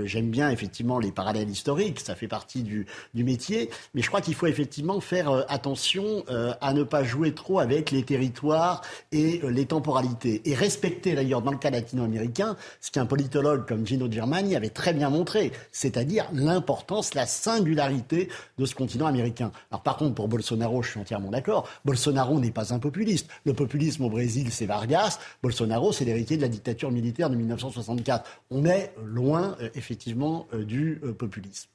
j'aime 0.05 0.31
bien 0.31 0.51
effectivement 0.51 0.99
les 0.99 1.13
parallèles 1.13 1.51
historiques, 1.51 2.01
ça 2.01 2.15
fait 2.15 2.29
partie 2.29 2.63
du, 2.63 2.87
du 3.15 3.25
métier, 3.25 3.71
mais 3.95 4.03
je 4.03 4.09
crois 4.09 4.21
qu'il 4.21 4.35
faut 4.35 4.47
effectivement 4.47 5.01
faire 5.01 5.45
attention 5.49 6.25
à 6.61 6.73
ne 6.73 6.83
pas 6.83 7.05
jouer 7.05 7.35
trop 7.35 7.59
avec 7.59 7.91
les 7.91 8.03
territoires 8.03 8.83
et 9.11 9.41
les 9.49 9.67
temporalités, 9.67 10.43
et 10.45 10.55
respecter 10.55 11.15
d'ailleurs 11.15 11.43
dans 11.43 11.51
le 11.51 11.59
cas 11.59 11.71
latino-américain 11.71 12.57
ce 12.81 12.91
qu'un 12.91 13.07
politologue 13.07 13.67
comme 13.67 13.87
Gino 13.87 14.11
Germani 14.11 14.57
avait 14.57 14.72
très 14.73 14.93
bien 14.93 15.11
montré, 15.11 15.53
c'est-à-dire 15.71 16.29
l'importance, 16.33 17.15
la 17.15 17.27
singularité 17.27 18.29
de 18.59 18.67
ce 18.67 18.75
continent 18.75 19.07
américain. 19.07 19.53
Alors 19.71 19.83
par 19.83 19.97
contre, 19.97 20.15
pour 20.15 20.29
Bolsonaro, 20.29 20.83
je 20.83 20.91
suis 20.91 21.01
entièrement 21.01 21.31
d'accord, 21.31 21.69
Bolsonaro 21.85 22.41
n'est 22.41 22.51
pas 22.51 22.75
un 22.75 22.79
populiste. 22.79 23.29
Le 23.45 23.55
populisme 23.55 24.05
au 24.05 24.11
Brésil, 24.11 24.49
c'est 24.51 24.67
Vargas. 24.67 25.19
Bolsonaro, 25.43 25.93
c'est 25.93 26.05
l'héritier 26.05 26.37
de 26.37 26.43
la 26.43 26.49
dictature 26.49 26.91
militaire 26.91 27.31
de 27.31 27.37
1964. 27.37 28.29
On 28.51 28.65
est 28.65 28.93
loin, 29.05 29.57
euh, 29.61 29.69
effectivement, 29.75 30.47
euh, 30.53 30.65
du 30.65 31.01
euh, 31.05 31.13
populisme. 31.13 31.69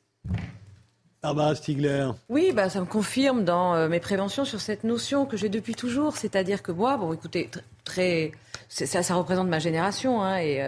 Barbara 1.22 1.56
Stigler. 1.56 2.10
Oui, 2.30 2.52
bah, 2.54 2.70
ça 2.70 2.80
me 2.80 2.86
confirme 2.86 3.44
dans 3.44 3.90
mes 3.90 4.00
préventions 4.00 4.46
sur 4.46 4.62
cette 4.62 4.84
notion 4.84 5.26
que 5.26 5.36
j'ai 5.36 5.50
depuis 5.50 5.74
toujours. 5.74 6.16
C'est-à-dire 6.16 6.62
que 6.62 6.72
moi, 6.72 6.96
bon, 6.96 7.12
écoutez, 7.12 7.50
très, 7.84 8.32
ça, 8.70 9.02
ça 9.02 9.16
représente 9.16 9.48
ma 9.48 9.60
génération, 9.60 10.22
hein, 10.22 10.38
et 10.38 10.62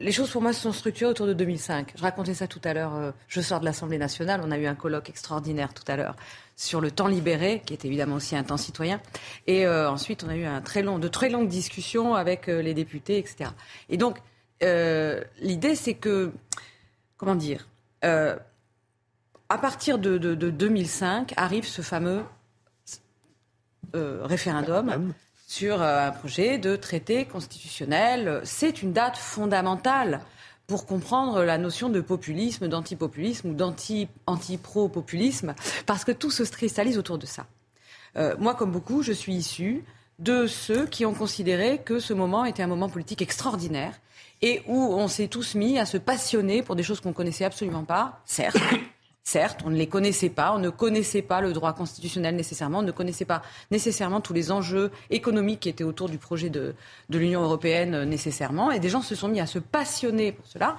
les 0.00 0.12
choses 0.12 0.30
pour 0.30 0.40
moi 0.40 0.52
se 0.52 0.62
sont 0.62 0.72
structurées 0.72 1.10
autour 1.10 1.26
de 1.26 1.34
2005. 1.34 1.92
Je 1.94 2.02
racontais 2.02 2.32
ça 2.34 2.46
tout 2.46 2.60
à 2.64 2.72
l'heure. 2.72 2.94
Euh, 2.94 3.12
je 3.28 3.40
sors 3.40 3.60
de 3.60 3.66
l'Assemblée 3.66 3.98
nationale. 3.98 4.40
On 4.42 4.50
a 4.50 4.58
eu 4.58 4.66
un 4.66 4.74
colloque 4.74 5.10
extraordinaire 5.10 5.74
tout 5.74 5.84
à 5.86 5.96
l'heure 5.96 6.16
sur 6.56 6.80
le 6.80 6.90
temps 6.90 7.06
libéré, 7.06 7.62
qui 7.64 7.74
est 7.74 7.84
évidemment 7.84 8.16
aussi 8.16 8.34
un 8.34 8.42
temps 8.42 8.56
citoyen. 8.56 9.00
Et 9.46 9.66
euh, 9.66 9.90
ensuite, 9.90 10.24
on 10.24 10.28
a 10.30 10.36
eu 10.36 10.46
très 10.64 10.82
de 10.82 11.08
très 11.08 11.28
longues 11.28 11.48
discussions 11.48 12.14
avec 12.14 12.48
euh, 12.48 12.62
les 12.62 12.72
députés, 12.74 13.18
etc. 13.18 13.50
Et 13.88 13.98
donc, 13.98 14.18
l'idée, 15.40 15.74
c'est 15.74 15.94
que, 15.94 16.32
comment 17.16 17.34
dire, 17.34 17.66
à 18.02 19.58
partir 19.58 19.98
de, 19.98 20.18
2005 20.18 21.32
arrive 21.38 21.66
ce 21.66 21.80
fameux 21.80 22.22
référendum 23.94 25.14
sur 25.50 25.82
euh, 25.82 26.06
un 26.06 26.12
projet 26.12 26.58
de 26.58 26.76
traité 26.76 27.24
constitutionnel. 27.24 28.40
C'est 28.44 28.82
une 28.82 28.92
date 28.92 29.16
fondamentale 29.16 30.20
pour 30.68 30.86
comprendre 30.86 31.42
la 31.42 31.58
notion 31.58 31.88
de 31.88 32.00
populisme, 32.00 32.68
d'antipopulisme 32.68 33.50
ou 33.50 33.54
d'anti-pro-populisme, 33.54 35.56
parce 35.86 36.04
que 36.04 36.12
tout 36.12 36.30
se 36.30 36.44
cristallise 36.44 36.98
autour 36.98 37.18
de 37.18 37.26
ça. 37.26 37.46
Euh, 38.16 38.36
moi, 38.38 38.54
comme 38.54 38.70
beaucoup, 38.70 39.02
je 39.02 39.10
suis 39.10 39.34
issu 39.34 39.84
de 40.20 40.46
ceux 40.46 40.86
qui 40.86 41.04
ont 41.04 41.14
considéré 41.14 41.78
que 41.78 41.98
ce 41.98 42.12
moment 42.12 42.44
était 42.44 42.62
un 42.62 42.68
moment 42.68 42.88
politique 42.88 43.20
extraordinaire 43.20 43.94
et 44.42 44.62
où 44.68 44.78
on 44.78 45.08
s'est 45.08 45.26
tous 45.26 45.56
mis 45.56 45.80
à 45.80 45.84
se 45.84 45.96
passionner 45.96 46.62
pour 46.62 46.76
des 46.76 46.84
choses 46.84 47.00
qu'on 47.00 47.12
connaissait 47.12 47.44
absolument 47.44 47.84
pas, 47.84 48.20
certes, 48.24 48.56
Certes, 49.30 49.60
on 49.64 49.70
ne 49.70 49.76
les 49.76 49.86
connaissait 49.86 50.28
pas, 50.28 50.52
on 50.52 50.58
ne 50.58 50.70
connaissait 50.70 51.22
pas 51.22 51.40
le 51.40 51.52
droit 51.52 51.72
constitutionnel 51.72 52.34
nécessairement, 52.34 52.80
on 52.80 52.82
ne 52.82 52.90
connaissait 52.90 53.24
pas 53.24 53.42
nécessairement 53.70 54.20
tous 54.20 54.32
les 54.32 54.50
enjeux 54.50 54.90
économiques 55.08 55.60
qui 55.60 55.68
étaient 55.68 55.84
autour 55.84 56.08
du 56.08 56.18
projet 56.18 56.50
de, 56.50 56.74
l'Union 57.10 57.40
européenne 57.40 57.94
euh, 57.94 58.04
nécessairement, 58.04 58.72
et 58.72 58.80
des 58.80 58.88
gens 58.88 59.02
se 59.02 59.14
sont 59.14 59.28
mis 59.28 59.38
à 59.38 59.46
se 59.46 59.60
passionner 59.60 60.32
pour 60.32 60.48
cela. 60.48 60.76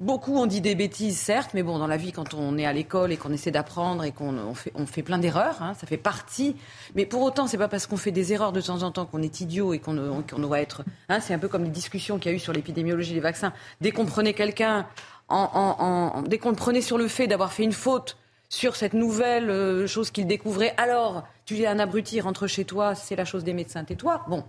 Beaucoup 0.00 0.36
ont 0.36 0.44
dit 0.44 0.60
des 0.60 0.74
bêtises, 0.74 1.16
certes, 1.16 1.52
mais 1.54 1.62
bon, 1.62 1.78
dans 1.78 1.86
la 1.86 1.96
vie, 1.96 2.12
quand 2.12 2.34
on 2.34 2.58
est 2.58 2.66
à 2.66 2.74
l'école 2.74 3.10
et 3.10 3.16
qu'on 3.16 3.32
essaie 3.32 3.52
d'apprendre 3.52 4.04
et 4.04 4.12
qu'on 4.12 4.52
fait, 4.52 4.72
on 4.74 4.84
fait 4.84 5.02
plein 5.02 5.18
d'erreurs, 5.18 5.62
hein, 5.62 5.72
ça 5.72 5.86
fait 5.86 5.96
partie. 5.96 6.56
Mais 6.94 7.06
pour 7.06 7.22
autant, 7.22 7.46
c'est 7.46 7.56
pas 7.56 7.68
parce 7.68 7.86
qu'on 7.86 7.96
fait 7.96 8.10
des 8.10 8.34
erreurs 8.34 8.52
de 8.52 8.60
temps 8.60 8.82
en 8.82 8.90
temps 8.90 9.06
qu'on 9.06 9.22
est 9.22 9.40
idiot 9.40 9.72
et 9.72 9.78
qu'on 9.78 9.94
doit 9.94 10.60
être. 10.60 10.82
Hein, 11.08 11.20
c'est 11.20 11.32
un 11.32 11.38
peu 11.38 11.48
comme 11.48 11.64
les 11.64 11.70
discussions 11.70 12.18
qu'il 12.18 12.32
y 12.32 12.34
a 12.34 12.36
eu 12.36 12.40
sur 12.40 12.52
l'épidémiologie 12.52 13.14
des 13.14 13.20
vaccins. 13.20 13.54
Dès 13.80 13.92
qu'on 13.92 14.04
prenait 14.04 14.34
quelqu'un 14.34 14.86
dès 16.26 16.38
qu'on 16.38 16.50
le 16.50 16.56
prenait 16.56 16.80
sur 16.80 16.98
le 16.98 17.08
fait 17.08 17.26
d'avoir 17.26 17.52
fait 17.52 17.64
une 17.64 17.72
faute 17.72 18.16
sur 18.48 18.76
cette 18.76 18.92
nouvelle 18.92 19.50
euh, 19.50 19.86
chose 19.86 20.10
qu'il 20.10 20.26
découvrait, 20.26 20.74
alors 20.76 21.24
tu 21.44 21.58
es 21.58 21.66
un 21.66 21.78
abruti, 21.78 22.20
rentre 22.20 22.46
chez 22.46 22.64
toi, 22.64 22.94
c'est 22.94 23.16
la 23.16 23.24
chose 23.24 23.42
des 23.42 23.52
médecins, 23.52 23.82
tais-toi. 23.84 24.24
Bon, 24.28 24.44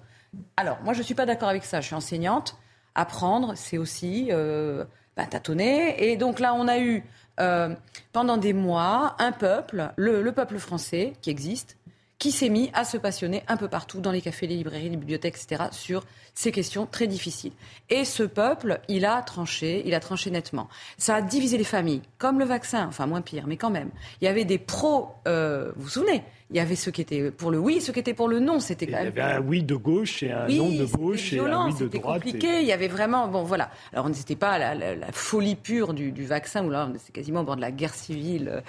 alors 0.57 0.77
moi 0.83 0.93
je 0.93 0.99
ne 0.99 1.03
suis 1.03 1.15
pas 1.15 1.25
d'accord 1.25 1.49
avec 1.49 1.65
ça, 1.65 1.81
je 1.81 1.87
suis 1.87 1.95
enseignante. 1.95 2.57
Apprendre, 2.93 3.53
c'est 3.55 3.77
aussi 3.77 4.27
euh, 4.31 4.85
bah, 5.17 5.25
tâtonner. 5.25 6.11
Et 6.11 6.17
donc 6.17 6.39
là, 6.39 6.53
on 6.53 6.67
a 6.67 6.79
eu 6.79 7.03
euh, 7.39 7.75
pendant 8.13 8.37
des 8.37 8.53
mois 8.53 9.15
un 9.19 9.31
peuple, 9.31 9.91
le 9.97 10.31
peuple 10.31 10.59
français 10.59 11.13
qui 11.21 11.29
existe, 11.29 11.77
qui 12.17 12.31
s'est 12.31 12.49
mis 12.49 12.69
à 12.73 12.85
se 12.85 12.97
passionner 12.97 13.43
un 13.47 13.57
peu 13.57 13.67
partout, 13.67 13.99
dans 13.99 14.11
les 14.11 14.21
cafés, 14.21 14.47
les 14.47 14.55
librairies, 14.55 14.89
les 14.89 14.97
bibliothèques, 14.97 15.35
etc., 15.35 15.65
sur 15.71 16.03
ces 16.33 16.51
questions 16.51 16.85
très 16.85 17.07
difficiles. 17.07 17.51
Et 17.89 18.05
ce 18.05 18.23
peuple, 18.23 18.79
il 18.87 19.05
a 19.05 19.21
tranché, 19.21 19.83
il 19.85 19.93
a 19.93 19.99
tranché 19.99 20.31
nettement. 20.31 20.67
Ça 20.97 21.15
a 21.15 21.21
divisé 21.21 21.57
les 21.57 21.63
familles, 21.63 22.01
comme 22.17 22.39
le 22.39 22.45
vaccin, 22.45 22.87
enfin 22.87 23.05
moins 23.05 23.21
pire, 23.21 23.47
mais 23.47 23.57
quand 23.57 23.69
même. 23.69 23.89
Il 24.21 24.25
y 24.25 24.27
avait 24.27 24.45
des 24.45 24.57
pros, 24.57 25.09
euh, 25.27 25.71
vous 25.75 25.83
vous 25.83 25.89
souvenez? 25.89 26.23
Il 26.51 26.57
y 26.57 26.59
avait 26.59 26.75
ceux 26.75 26.91
qui 26.91 27.01
étaient 27.01 27.31
pour 27.31 27.49
le 27.49 27.57
oui, 27.57 27.81
ceux 27.81 27.91
qui 27.91 27.99
étaient 27.99 28.13
pour 28.13 28.27
le 28.27 28.39
non. 28.39 28.59
C'était 28.59 28.85
quand 28.85 28.97
même. 28.97 29.11
Il 29.15 29.17
y 29.17 29.21
avait 29.21 29.33
un 29.33 29.41
oui 29.41 29.63
de 29.63 29.75
gauche 29.75 30.21
et 30.21 30.31
un 30.31 30.47
non 30.47 30.69
de 30.69 30.85
gauche 30.85 31.33
et 31.33 31.39
un 31.39 31.43
oui 31.43 31.47
de 31.47 31.51
droite. 31.51 31.75
C'était 31.77 31.99
compliqué. 31.99 32.61
Il 32.61 32.67
y 32.67 32.71
avait 32.71 32.87
vraiment 32.87 33.27
bon 33.27 33.43
voilà. 33.43 33.71
Alors 33.93 34.05
on 34.05 34.09
n'était 34.09 34.35
pas 34.35 34.59
la, 34.59 34.75
la, 34.75 35.11
folie 35.11 35.55
pure 35.55 35.93
du, 35.93 36.11
du 36.11 36.25
vaccin 36.25 36.63
où 36.63 36.69
là 36.69 36.87
c'est 36.99 37.11
quasiment 37.11 37.41
au 37.41 37.43
bord 37.43 37.55
de 37.55 37.61
la 37.61 37.71
guerre 37.71 37.95
civile. 37.95 38.61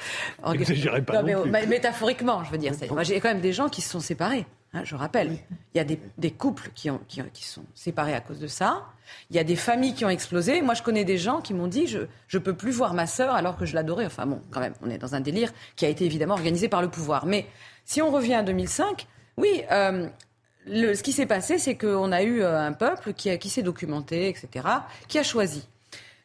Euh, 0.45 1.01
pas 1.07 1.23
non, 1.23 1.45
mais, 1.47 1.67
métaphoriquement, 1.67 2.45
je 2.45 2.51
veux 2.51 2.59
dire. 2.59 2.73
Moi 2.91 3.03
j'ai 3.03 3.21
quand 3.21 3.29
même 3.29 3.41
des 3.41 3.53
gens 3.53 3.69
qui 3.69 3.83
se 3.83 3.91
sont 3.91 4.01
séparés. 4.01 4.47
Hein, 4.77 4.83
je 4.85 4.95
rappelle, 4.95 5.39
il 5.75 5.79
y 5.79 5.81
a 5.81 5.85
des, 5.85 5.99
des 6.19 6.31
couples 6.31 6.71
qui, 6.75 6.91
ont, 6.91 7.01
qui, 7.09 7.23
qui, 7.33 7.45
sont 7.45 7.65
séparés 7.75 8.15
à 8.15 8.21
cause 8.21 8.39
de 8.39 8.47
ça. 8.47 8.85
Il 9.31 9.37
y 9.37 9.39
a 9.39 9.45
des 9.45 9.57
familles 9.57 9.95
qui 9.95 10.05
ont 10.05 10.11
explosé. 10.11 10.61
Moi, 10.61 10.75
je 10.75 10.83
connais 10.83 11.05
des 11.05 11.17
gens 11.17 11.41
qui 11.41 11.55
m'ont 11.55 11.67
dit 11.67 11.87
je 11.87 12.01
ne 12.01 12.39
peux 12.39 12.55
plus 12.55 12.73
voir 12.73 12.93
ma 12.93 13.07
sœur 13.07 13.35
alors 13.35 13.57
que 13.57 13.65
je 13.65 13.75
l'adorais. 13.75 14.07
Enfin 14.07 14.27
bon, 14.27 14.41
quand 14.51 14.61
même, 14.61 14.75
on 14.83 14.91
est 14.91 14.99
dans 14.99 15.15
un 15.15 15.21
délire 15.21 15.53
qui 15.77 15.87
a 15.87 15.89
été 15.89 16.05
évidemment 16.05 16.35
organisé 16.35 16.69
par 16.69 16.83
le 16.83 16.89
pouvoir. 16.89 17.25
Mais 17.25 17.47
si 17.85 18.03
on 18.03 18.11
revient 18.11 18.35
à 18.35 18.43
2005, 18.43 19.07
oui, 19.39 19.63
euh, 19.71 20.09
le, 20.67 20.95
ce 20.95 21.03
qui 21.03 21.13
s'est 21.13 21.27
passé, 21.27 21.59
c'est 21.59 21.77
qu'on 21.77 22.13
a 22.13 22.23
eu 22.23 22.43
euh, 22.43 22.61
un 22.61 22.73
peuple 22.73 23.15
qui, 23.15 23.37
qui 23.39 23.49
s'est 23.49 23.63
documenté, 23.63 24.29
etc., 24.29 24.67
qui 25.09 25.19
a 25.19 25.23
choisi. 25.23 25.67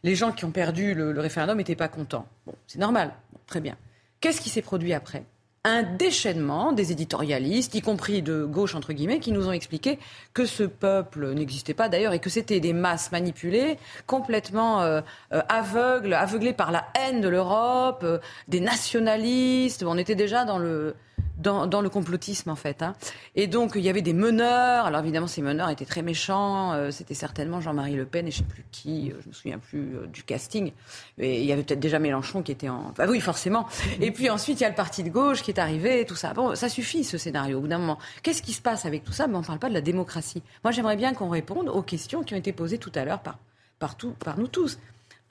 Les 0.03 0.15
gens 0.15 0.31
qui 0.31 0.45
ont 0.45 0.51
perdu 0.51 0.93
le, 0.93 1.17
référendum 1.19 1.57
n'étaient 1.57 1.75
pas 1.75 1.87
contents. 1.87 2.27
Bon, 2.45 2.55
c'est 2.67 2.79
normal, 2.79 3.13
très 3.45 3.61
bien. 3.61 3.77
Qu'est-ce 4.19 4.41
qui 4.41 4.49
s'est 4.49 4.61
produit 4.61 4.93
après? 4.93 5.23
Un 5.63 5.83
déchaînement 5.83 6.71
des 6.71 6.91
éditorialistes, 6.91 7.75
y 7.75 7.81
compris 7.81 8.23
de 8.23 8.45
gauche 8.45 8.73
entre 8.73 8.93
guillemets, 8.93 9.19
qui 9.19 9.31
nous 9.31 9.47
ont 9.47 9.51
expliqué 9.51 9.99
que 10.33 10.45
ce 10.45 10.63
peuple 10.63 11.33
n'existait 11.33 11.75
pas 11.75 11.87
d'ailleurs 11.87 12.13
et 12.13 12.19
que 12.19 12.31
c'était 12.31 12.59
des 12.59 12.73
masses 12.73 13.11
manipulées, 13.11 13.77
complètement 14.07 14.81
euh, 14.81 15.01
euh, 15.33 15.41
aveugles, 15.49 16.13
aveuglées 16.13 16.53
par 16.53 16.71
la 16.71 16.87
haine 16.95 17.21
de 17.21 17.29
l'Europe, 17.29 18.01
euh, 18.03 18.17
des 18.47 18.59
nationalistes. 18.59 19.83
On 19.83 19.97
était 19.97 20.15
déjà 20.15 20.45
dans 20.45 20.57
le 20.57 20.95
dans, 21.41 21.81
le 21.81 21.89
complotisme 21.89 22.49
en 22.49 22.55
fait. 22.55 22.81
Hein. 22.81 22.95
Et 23.35 23.47
donc 23.47 23.73
il 23.75 23.81
y 23.81 23.89
avait 23.89 24.01
des 24.01 24.13
meneurs. 24.13 24.85
Alors 24.85 25.01
évidemment 25.01 25.27
ces 25.27 25.41
meneurs 25.41 25.69
étaient 25.69 25.85
très 25.85 26.01
méchants. 26.01 26.73
Euh, 26.73 26.91
c'était 26.91 27.13
certainement 27.13 27.61
Jean-Marie 27.61 27.95
Le 27.95 28.05
Pen 28.05 28.27
et 28.27 28.31
je 28.31 28.41
ne 28.41 28.47
sais 28.47 28.53
plus 28.53 28.65
qui. 28.71 29.11
Euh, 29.11 29.15
je 29.23 29.29
me 29.29 29.33
souviens 29.33 29.59
plus 29.59 29.95
euh, 29.95 30.07
du 30.07 30.23
casting. 30.23 30.71
Et 31.17 31.41
il 31.41 31.45
y 31.45 31.51
avait 31.51 31.63
peut-être 31.63 31.79
déjà 31.79 31.99
Mélenchon 31.99 32.43
qui 32.43 32.51
était 32.51 32.69
en. 32.69 32.89
Enfin 32.91 33.07
oui 33.09 33.19
forcément. 33.19 33.67
Et 33.99 34.11
puis 34.11 34.29
ensuite 34.29 34.59
il 34.59 34.63
y 34.63 34.65
a 34.65 34.69
le 34.69 34.75
parti 34.75 35.03
de 35.03 35.09
gauche 35.09 35.41
qui 35.41 35.51
est 35.51 35.59
arrivé. 35.59 36.05
Tout 36.05 36.15
ça. 36.15 36.33
Bon 36.33 36.55
ça 36.55 36.69
suffit 36.69 37.03
ce 37.03 37.17
scénario. 37.17 37.57
Au 37.57 37.61
bout 37.61 37.67
d'un 37.67 37.79
moment, 37.79 37.97
qu'est-ce 38.23 38.41
qui 38.41 38.53
se 38.53 38.61
passe 38.61 38.85
avec 38.85 39.03
tout 39.03 39.13
ça? 39.13 39.27
Mais 39.27 39.35
on 39.35 39.41
ne 39.41 39.45
parle 39.45 39.59
pas 39.59 39.69
de 39.69 39.73
la 39.73 39.81
démocratie. 39.81 40.43
Moi 40.63 40.71
j'aimerais 40.71 40.95
bien 40.95 41.13
qu'on 41.13 41.29
réponde 41.29 41.69
aux 41.69 41.81
questions 41.81 42.23
qui 42.23 42.33
ont 42.33 42.37
été 42.37 42.53
posées 42.53 42.77
tout 42.77 42.91
à 42.95 43.05
l'heure 43.05 43.21
par, 43.21 43.39
par, 43.79 43.95
par 44.19 44.37
nous 44.37 44.47
tous. 44.47 44.79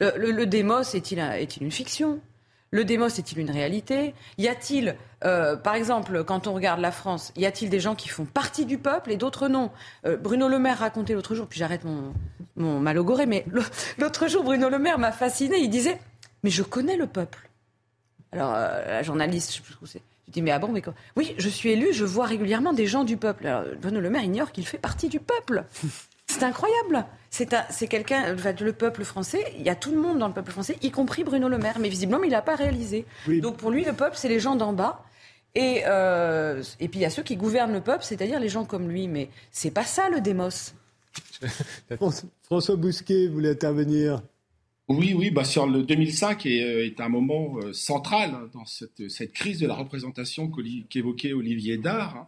Le, 0.01 0.33
le, 0.33 0.47
démos 0.47 0.95
est-il 0.95 1.19
est 1.19 1.59
une 1.59 1.71
fiction? 1.71 2.21
Le 2.73 2.85
démos 2.85 3.19
est-il 3.19 3.39
une 3.39 3.51
réalité? 3.51 4.15
Y 4.39 4.47
a-t-il, 4.47 4.97
euh, 5.25 5.57
par 5.57 5.75
exemple, 5.75 6.23
quand 6.23 6.47
on 6.47 6.55
regarde 6.55 6.81
la 6.81 6.93
France, 6.93 7.33
y 7.37 7.45
a-t-il 7.45 7.69
des 7.69 7.81
gens 7.81 7.97
qui 7.97 8.09
font 8.09 8.25
partie 8.25 8.65
du 8.65 8.79
peuple 8.79 9.11
et 9.11 9.17
d'autres 9.17 9.49
non? 9.49 9.73
Euh, 10.07 10.17
Bruno 10.17 10.47
Le 10.49 10.61
Maire 10.61 10.79
racontait 10.79 11.15
l'autre 11.15 11.35
jour, 11.35 11.49
puis 11.49 11.59
j'arrête 11.59 11.83
mon, 11.85 12.79
malogoré, 12.81 13.27
mais 13.27 13.45
l'autre 13.99 14.29
jour, 14.29 14.45
Bruno 14.45 14.69
Le 14.69 14.79
Maire 14.79 15.01
m'a 15.01 15.11
fasciné. 15.11 15.59
Il 15.59 15.69
disait 15.69 15.99
Mais 16.45 16.51
je 16.51 16.63
connais 16.63 16.97
le 16.97 17.09
peuple. 17.09 17.51
Alors, 18.31 18.55
euh, 18.55 18.87
la 18.87 19.03
journaliste, 19.03 19.51
je 19.51 19.57
sais 19.57 19.63
plus 19.63 20.01
dis, 20.29 20.43
mais 20.43 20.53
ah 20.53 20.61
bon, 20.61 20.73
Oui, 21.17 21.35
je 21.39 21.49
suis 21.49 21.71
élu, 21.71 21.93
je 21.93 22.05
vois 22.05 22.27
régulièrement 22.27 22.73
des 22.73 22.87
gens 22.87 23.03
du 23.03 23.17
peuple. 23.17 23.49
Alors, 23.49 23.65
Bruno 23.81 23.99
Le 23.99 24.11
Maire 24.11 24.23
ignore 24.23 24.53
qu'il 24.53 24.65
fait 24.65 24.79
partie 24.79 25.09
du 25.09 25.19
peuple. 25.19 25.65
C'est 26.31 26.45
incroyable. 26.45 27.07
C'est 27.31 27.89
quelqu'un, 27.89 28.35
le 28.35 28.73
peuple 28.73 29.05
français, 29.05 29.45
il 29.59 29.63
y 29.63 29.69
a 29.69 29.75
tout 29.75 29.91
le 29.91 30.01
monde 30.01 30.19
dans 30.19 30.29
le 30.29 30.35
peuple 30.35 30.53
français, 30.53 30.77
y 30.83 30.91
compris 30.91 31.25
Bruno 31.25 31.49
Le 31.49 31.59
Maire, 31.59 31.79
mais 31.79 31.89
visiblement, 31.89 32.23
il 32.25 32.31
n'a 32.31 32.43
pas 32.43 32.57
réalisé. 32.57 33.05
Donc 33.27 33.57
pour 33.57 33.71
lui, 33.71 33.85
le 33.85 33.93
peuple, 33.93 34.17
c'est 34.17 34.29
les 34.29 34.41
gens 34.41 34.57
d'en 34.57 34.73
bas. 34.73 35.05
Et, 35.55 35.83
euh, 35.87 36.63
et 36.79 36.89
puis 36.89 37.01
il 37.01 37.03
y 37.03 37.07
a 37.07 37.11
ceux 37.11 37.25
qui 37.25 37.37
gouvernent 37.37 37.73
le 37.73 37.81
peuple, 37.81 38.05
c'est-à-dire 38.05 38.39
les 38.39 38.49
gens 38.49 38.65
comme 38.65 38.89
lui. 38.89 39.09
Mais 39.09 39.29
c'est 39.51 39.73
pas 39.73 39.85
ça 39.85 40.09
le 40.09 40.21
démos. 40.21 40.75
François 42.43 42.77
Bousquet 42.77 43.27
voulait 43.27 43.51
intervenir. 43.51 44.23
Oui, 44.89 45.15
oui, 45.15 45.31
bah 45.31 45.45
sur 45.45 45.67
le 45.69 45.83
2005 45.83 46.47
est, 46.47 46.63
euh, 46.63 46.85
est 46.85 47.01
un 47.01 47.09
moment 47.09 47.59
euh, 47.59 47.73
central 47.73 48.49
dans 48.53 48.65
cette, 48.65 49.09
cette, 49.09 49.33
crise 49.33 49.61
de 49.61 49.69
la 49.69 49.75
représentation 49.75 50.51
qu'évoquait 50.89 51.33
Olivier 51.33 51.77
Dard. 51.77 52.27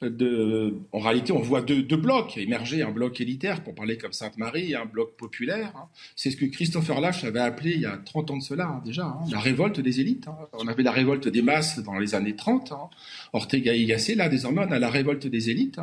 En 0.00 1.00
réalité, 1.00 1.32
on 1.32 1.40
voit 1.40 1.60
deux, 1.60 1.82
blocs 1.96 2.38
émerger, 2.38 2.82
un 2.82 2.92
bloc 2.92 3.20
élitaire, 3.20 3.64
pour 3.64 3.74
parler 3.74 3.98
comme 3.98 4.12
Sainte-Marie, 4.12 4.70
et 4.70 4.76
un 4.76 4.84
bloc 4.84 5.16
populaire. 5.16 5.72
Hein. 5.76 5.88
C'est 6.14 6.30
ce 6.30 6.36
que 6.36 6.44
Christopher 6.44 7.00
Lash 7.00 7.24
avait 7.24 7.40
appelé 7.40 7.72
il 7.72 7.80
y 7.80 7.86
a 7.86 7.96
30 7.96 8.30
ans 8.30 8.36
de 8.36 8.42
cela, 8.42 8.68
hein, 8.68 8.82
déjà, 8.84 9.06
hein, 9.06 9.24
la 9.32 9.40
révolte 9.40 9.80
des 9.80 10.00
élites. 10.00 10.28
On 10.52 10.68
avait 10.68 10.84
la 10.84 10.92
révolte 10.92 11.26
des 11.26 11.42
masses 11.42 11.80
dans 11.80 11.98
les 11.98 12.14
années 12.14 12.36
30, 12.36 12.72
Ortega 13.32 13.74
y 13.74 13.86
Gasset, 13.86 14.14
là, 14.14 14.28
désormais, 14.28 14.62
on 14.68 14.70
a 14.70 14.78
la 14.78 14.88
révolte 14.88 15.26
des 15.26 15.50
élites. 15.50 15.80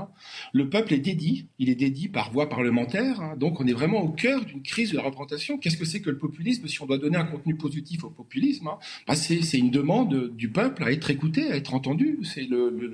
Le 0.53 0.69
peuple 0.69 0.93
est 0.93 0.99
dédié, 0.99 1.47
il 1.59 1.69
est 1.69 1.75
dédié 1.75 2.07
par 2.07 2.31
voie 2.31 2.47
parlementaire, 2.47 3.35
donc 3.37 3.59
on 3.59 3.67
est 3.67 3.73
vraiment 3.73 4.01
au 4.01 4.09
cœur 4.09 4.45
d'une 4.45 4.61
crise 4.61 4.91
de 4.91 4.97
la 4.97 5.03
représentation. 5.03 5.57
Qu'est-ce 5.57 5.77
que 5.77 5.85
c'est 5.85 5.99
que 5.99 6.09
le 6.09 6.17
populisme? 6.17 6.67
Si 6.67 6.81
on 6.81 6.85
doit 6.85 6.99
donner 6.99 7.17
un 7.17 7.25
contenu 7.25 7.55
positif 7.55 8.05
au 8.05 8.09
populisme, 8.09 8.69
bah 9.07 9.15
c'est 9.15 9.57
une 9.57 9.71
demande 9.71 10.33
du 10.35 10.49
peuple 10.49 10.83
à 10.83 10.91
être 10.91 11.09
écouté, 11.09 11.51
à 11.51 11.57
être 11.57 11.73
entendu. 11.73 12.19
C'est 12.23 12.47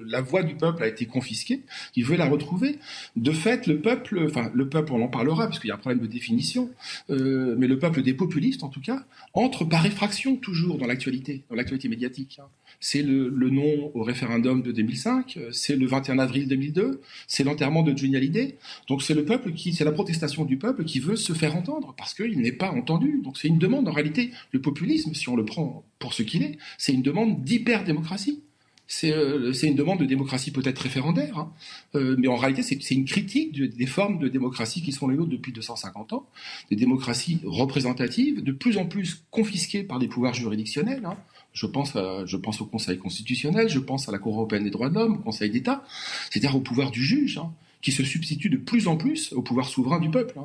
la 0.08 0.22
voix 0.22 0.42
du 0.42 0.56
peuple 0.56 0.82
a 0.82 0.88
été 0.88 1.06
confisquée, 1.12 1.62
il 1.96 2.06
veut 2.06 2.18
la 2.18 2.26
retrouver. 2.26 2.80
De 3.16 3.32
fait, 3.32 3.68
le 3.68 3.80
peuple, 3.80 4.32
peuple, 4.72 4.94
on 4.94 5.04
en 5.04 5.08
parlera 5.08 5.46
parce 5.46 5.60
qu'il 5.60 5.68
y 5.68 5.72
a 5.72 5.76
un 5.76 5.78
problème 5.78 6.02
de 6.02 6.08
définition, 6.08 6.72
euh, 7.10 7.56
mais 7.58 7.68
le 7.68 7.78
peuple 7.78 8.02
des 8.02 8.14
populistes, 8.14 8.64
en 8.64 8.70
tout 8.70 8.82
cas, 8.82 9.06
entre 9.34 9.66
par 9.66 9.86
effraction 9.86 10.36
toujours 10.36 10.78
dans 10.78 10.88
l'actualité, 10.88 11.44
dans 11.50 11.56
l'actualité 11.56 11.90
médiatique. 11.90 12.40
Hein. 12.42 12.48
C'est 12.80 13.04
le, 13.04 13.30
non 13.30 13.92
au 13.94 14.04
référendum 14.04 14.64
de 14.64 14.72
2005, 14.72 15.38
c'est 15.52 15.76
le 15.76 15.86
21 15.86 16.18
avril 16.20 16.48
2002, 16.48 17.02
c'est 17.28 17.44
l'enterrement 17.44 17.84
de 17.84 17.96
Johnny 17.96 18.16
Hallyday. 18.16 18.58
Donc 18.88 19.04
c'est 19.04 19.14
le 19.14 19.26
peuple 19.26 19.52
qui, 19.52 19.74
c'est 19.74 19.84
la 19.84 19.92
protestation 19.92 20.46
du 20.46 20.58
peuple 20.58 20.84
qui 20.84 21.00
veut 21.00 21.16
se 21.16 21.34
faire 21.34 21.56
entendre 21.56 21.94
parce 21.98 22.14
qu'il 22.14 22.40
n'est 22.40 22.52
pas 22.52 22.72
entendu. 22.72 23.22
Donc 23.24 23.38
c'est 23.38 23.50
une 23.50 23.60
demande. 23.60 23.88
En 23.88 23.92
réalité, 23.92 24.32
le 24.52 24.62
populisme, 24.62 25.14
si 25.14 25.30
on 25.30 25.36
le 25.36 25.46
prend 25.46 25.84
pour 26.00 26.14
ce 26.14 26.24
qu'il 26.24 26.44
est, 26.44 26.58
c'est 26.78 26.94
une 26.94 27.04
demande 27.04 27.44
d'hyper-démocratie. 27.44 28.42
Euh, 28.42 28.51
c'est 28.92 29.68
une 29.68 29.76
demande 29.76 30.00
de 30.00 30.06
démocratie 30.06 30.52
peut-être 30.52 30.80
référendaire, 30.80 31.38
hein. 31.38 31.52
euh, 31.96 32.16
mais 32.20 32.28
en 32.28 32.36
réalité 32.36 32.62
c'est 32.62 32.94
une 32.94 33.06
critique 33.06 33.54
des 33.54 33.86
formes 33.86 34.20
de 34.20 34.28
démocratie 34.28 34.82
qui 34.82 34.92
sont 34.92 35.08
les 35.08 35.16
nôtres 35.16 35.30
depuis 35.30 35.54
250 35.54 36.12
ans, 36.12 36.26
des 36.70 36.76
démocraties 36.76 37.40
représentatives, 37.46 38.44
de 38.44 38.52
plus 38.52 38.78
en 38.78 38.86
plus 38.86 39.24
confisquées 39.32 39.84
par 39.84 39.98
des 39.98 40.08
pouvoirs 40.08 40.34
juridictionnels. 40.34 41.06
Hein. 41.06 41.18
Je 41.54 41.66
pense, 41.68 41.94
je 41.94 42.38
pense 42.38 42.62
au 42.62 42.66
Conseil 42.66 42.98
constitutionnel, 42.98 43.70
je 43.70 43.80
pense 43.80 44.10
à 44.10 44.12
la 44.12 44.20
Cour 44.20 44.36
européenne 44.36 44.64
des 44.64 44.70
droits 44.70 44.90
de 44.90 44.96
l'homme, 44.96 45.16
au 45.16 45.20
Conseil 45.20 45.50
d'État, 45.50 45.84
c'est-à-dire 46.30 46.56
au 46.56 46.62
pouvoir 46.62 46.92
du 46.92 47.04
juge, 47.04 47.38
hein, 47.38 47.52
qui 47.82 47.92
se 47.92 48.04
substitue 48.04 48.50
de 48.50 48.58
plus 48.58 48.88
en 48.88 48.98
plus 48.98 49.34
au 49.34 49.42
pouvoir 49.42 49.68
souverain 49.68 50.00
du 50.00 50.10
peuple. 50.10 50.38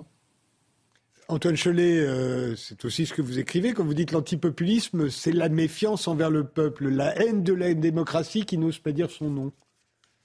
Antoine 1.28 1.56
Cholet, 1.56 1.98
euh, 1.98 2.54
c'est 2.54 2.84
aussi 2.84 3.04
ce 3.04 3.12
que 3.12 3.20
vous 3.20 3.40
écrivez. 3.40 3.72
Quand 3.72 3.84
vous 3.84 3.94
dites 3.94 4.12
l'antipopulisme, 4.12 5.10
c'est 5.10 5.32
la 5.32 5.48
méfiance 5.48 6.06
envers 6.06 6.30
le 6.30 6.44
peuple, 6.44 6.88
la 6.88 7.20
haine 7.20 7.42
de 7.42 7.52
la 7.52 7.74
démocratie 7.74 8.44
qui 8.44 8.58
n'ose 8.58 8.78
pas 8.78 8.92
dire 8.92 9.10
son 9.10 9.30
nom 9.30 9.52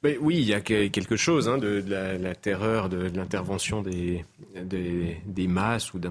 oui, 0.04 0.38
il 0.38 0.46
y 0.46 0.54
a 0.56 0.62
quelque 0.62 1.16
chose 1.16 1.48
hein, 1.48 1.60
de, 1.60 1.84
la, 1.88 2.34
terreur, 2.34 2.90
de, 2.90 3.12
l'intervention 3.16 3.84
des, 3.84 4.26
masses 5.48 5.94
ou 5.94 6.00
de 6.00 6.10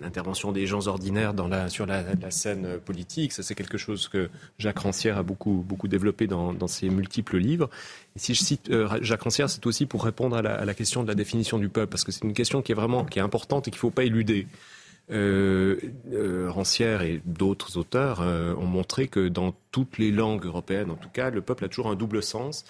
l'intervention 0.00 0.50
des 0.50 0.66
gens 0.66 0.88
ordinaires 0.88 1.34
sur 1.68 1.86
la, 1.86 2.30
scène 2.30 2.78
politique. 2.84 3.32
Ça, 3.32 3.44
c'est 3.44 3.54
quelque 3.54 3.78
chose 3.78 4.08
que 4.08 4.28
Jacques 4.58 4.80
Rancière 4.80 5.18
a 5.18 5.22
beaucoup, 5.22 5.64
développé 5.84 6.26
dans, 6.26 6.66
ses 6.66 6.88
multiples 6.88 7.38
livres. 7.38 7.70
Si 8.16 8.34
je 8.34 8.42
cite 8.42 8.70
euh, 8.70 8.88
Jacques 9.02 9.22
Rancière, 9.22 9.48
c'est 9.48 9.64
aussi 9.66 9.86
pour 9.86 10.04
répondre 10.04 10.36
à 10.36 10.42
la, 10.42 10.74
question 10.74 11.04
de 11.04 11.08
la 11.08 11.14
définition 11.14 11.58
du 11.58 11.68
peuple, 11.68 11.90
parce 11.90 12.02
que 12.02 12.10
c'est 12.10 12.24
une 12.24 12.34
question 12.34 12.60
qui 12.60 12.72
est 12.72 12.74
vraiment 12.74 13.04
qui 13.04 13.20
est 13.20 13.22
importante 13.22 13.68
et 13.68 13.70
qu'il 13.70 13.78
ne 13.78 13.82
faut 13.82 13.90
pas 13.90 14.04
éluder. 14.04 14.48
Euh, 15.10 15.78
euh, 16.12 16.50
Rancière 16.50 17.02
et 17.02 17.22
d'autres 17.24 17.76
auteurs 17.76 18.20
ont 18.20 18.66
montré 18.66 19.06
que 19.06 19.28
dans 19.28 19.54
toutes 19.70 19.98
les 19.98 20.10
langues 20.10 20.44
européennes, 20.44 20.90
en 20.90 20.96
tout 20.96 21.08
cas, 21.08 21.30
le 21.30 21.40
peuple 21.40 21.66
a 21.66 21.68
toujours 21.68 21.88
un 21.88 21.94
double 21.94 22.20
sens 22.20 22.64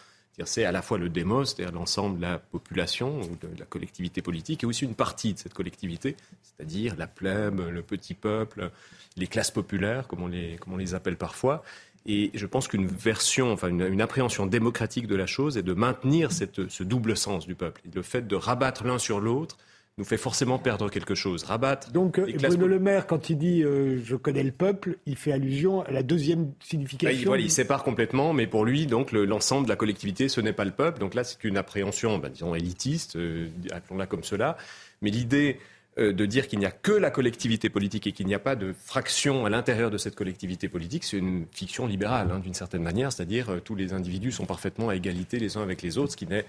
c'est 0.47 0.65
à 0.65 0.73
la 0.73 0.83
fois 0.83 0.99
le 0.99 1.09
démos, 1.09 1.55
c'est-à-dire 1.55 1.75
l'ensemble 1.75 2.19
de 2.19 2.23
la 2.23 2.39
population 2.39 3.21
ou 3.21 3.37
de 3.41 3.59
la 3.59 3.65
collectivité 3.65 4.23
politique, 4.23 4.63
et 4.63 4.67
aussi 4.67 4.85
une 4.85 4.95
partie 4.95 5.35
de 5.35 5.39
cette 5.39 5.55
collectivité, 5.55 6.17
c'est-à-dire 6.43 6.95
la 6.97 7.07
plèbe, 7.07 7.61
le 7.61 7.83
petit 7.83 8.15
peuple, 8.15 8.71
les 9.17 9.27
classes 9.27 9.51
populaires, 9.51 10.07
comme 10.07 10.23
on 10.23 10.29
les, 10.29 10.59
les 10.79 10.95
appelle 10.95 11.17
parfois. 11.17 11.63
Et 12.07 12.31
je 12.35 12.47
pense 12.47 12.69
qu'une 12.69 12.87
version, 12.87 13.53
enfin 13.53 13.69
une, 13.69 14.01
appréhension 14.01 14.47
démocratique 14.47 15.07
de 15.07 15.17
la 15.17 15.27
chose 15.27 15.59
est 15.59 15.63
de 15.63 15.75
maintenir 15.75 16.31
ce 16.33 16.83
double 16.83 17.17
sens 17.17 17.47
du 17.47 17.55
peuple. 17.55 17.83
le 17.93 18.03
fait 18.03 18.27
de 18.27 18.37
rabattre 18.37 18.85
l'un 18.85 18.99
sur 18.99 19.21
l'autre, 19.21 19.59
nous 19.99 20.05
fait 20.05 20.17
forcément 20.17 20.59
perdre 20.59 20.89
quelque 20.89 21.15
chose. 21.15 21.43
Rabattre. 21.43 21.91
Donc 21.91 22.21
Bruno 22.21 22.67
Le 22.67 22.79
Maire, 22.79 23.07
quand 23.07 23.31
il 23.31 23.37
dit 23.37 23.63
euh, 23.63 24.01
je 24.05 24.15
connais 24.15 24.45
le 24.45 24.53
peuple, 24.53 24.97
il 25.07 25.17
fait 25.17 25.33
allusion 25.33 25.83
à 25.83 25.91
la 25.91 26.05
deuxième 26.05 26.53
signification. 26.61 27.33
Bah, 27.33 27.39
il, 27.39 27.51
sépare 27.51 27.83
complètement, 27.83 28.33
mais 28.33 28.47
pour 28.47 28.65
lui, 28.65 28.87
donc 28.87 29.11
l'ensemble 29.13 29.67
de 29.67 29.71
la 29.71 29.77
collectivité, 29.77 30.29
ce 30.29 30.41
n'est 30.41 30.53
pas 30.53 30.65
le 30.65 30.71
peuple. 30.71 31.01
Donc 31.01 31.15
là, 31.15 31.25
c'est 31.25 31.43
une 31.43 31.57
appréhension, 31.57 32.19
bah, 32.19 32.29
disons 32.29 32.55
élitiste, 32.55 33.17
euh, 33.17 33.49
appelons-la 33.73 34.07
comme 34.07 34.23
cela. 34.23 34.57
Mais 35.03 35.11
l'idée 35.11 35.59
euh, 35.99 36.13
de 36.13 36.27
dire 36.27 36.47
qu'il 36.47 36.61
n'y 36.61 36.67
a 36.67 36.71
que 36.71 36.93
la 36.93 37.11
collectivité 37.11 37.69
politique 37.69 38.07
et 38.07 38.13
qu'il 38.13 38.27
n'y 38.27 38.35
a 38.35 38.39
pas 38.39 38.55
de 38.55 38.73
fraction 38.73 39.47
à 39.47 39.51
l'intérieur 39.51 39.91
de 39.91 39.99
cette 39.99 40.15
collectivité 40.15 40.69
politique, 40.69 41.03
c'est 41.03 41.19
une 41.19 41.47
fiction 41.51 41.89
libérale, 41.89 42.31
hein, 42.33 42.39
d'une 42.39 42.55
certaine 42.55 42.83
manière, 42.83 43.11
c'est-à-dire 43.11 43.61
tous 43.65 43.75
les 43.75 43.93
individus 43.93 44.31
sont 44.31 44.47
parfaitement 44.47 44.91
à 44.91 44.95
égalité 44.95 45.41
les 45.41 45.57
uns 45.57 45.63
avec 45.63 45.83
les 45.83 45.99
autres, 45.99 46.13
ce 46.13 46.17
qui 46.17 46.29
n'est 46.29 46.45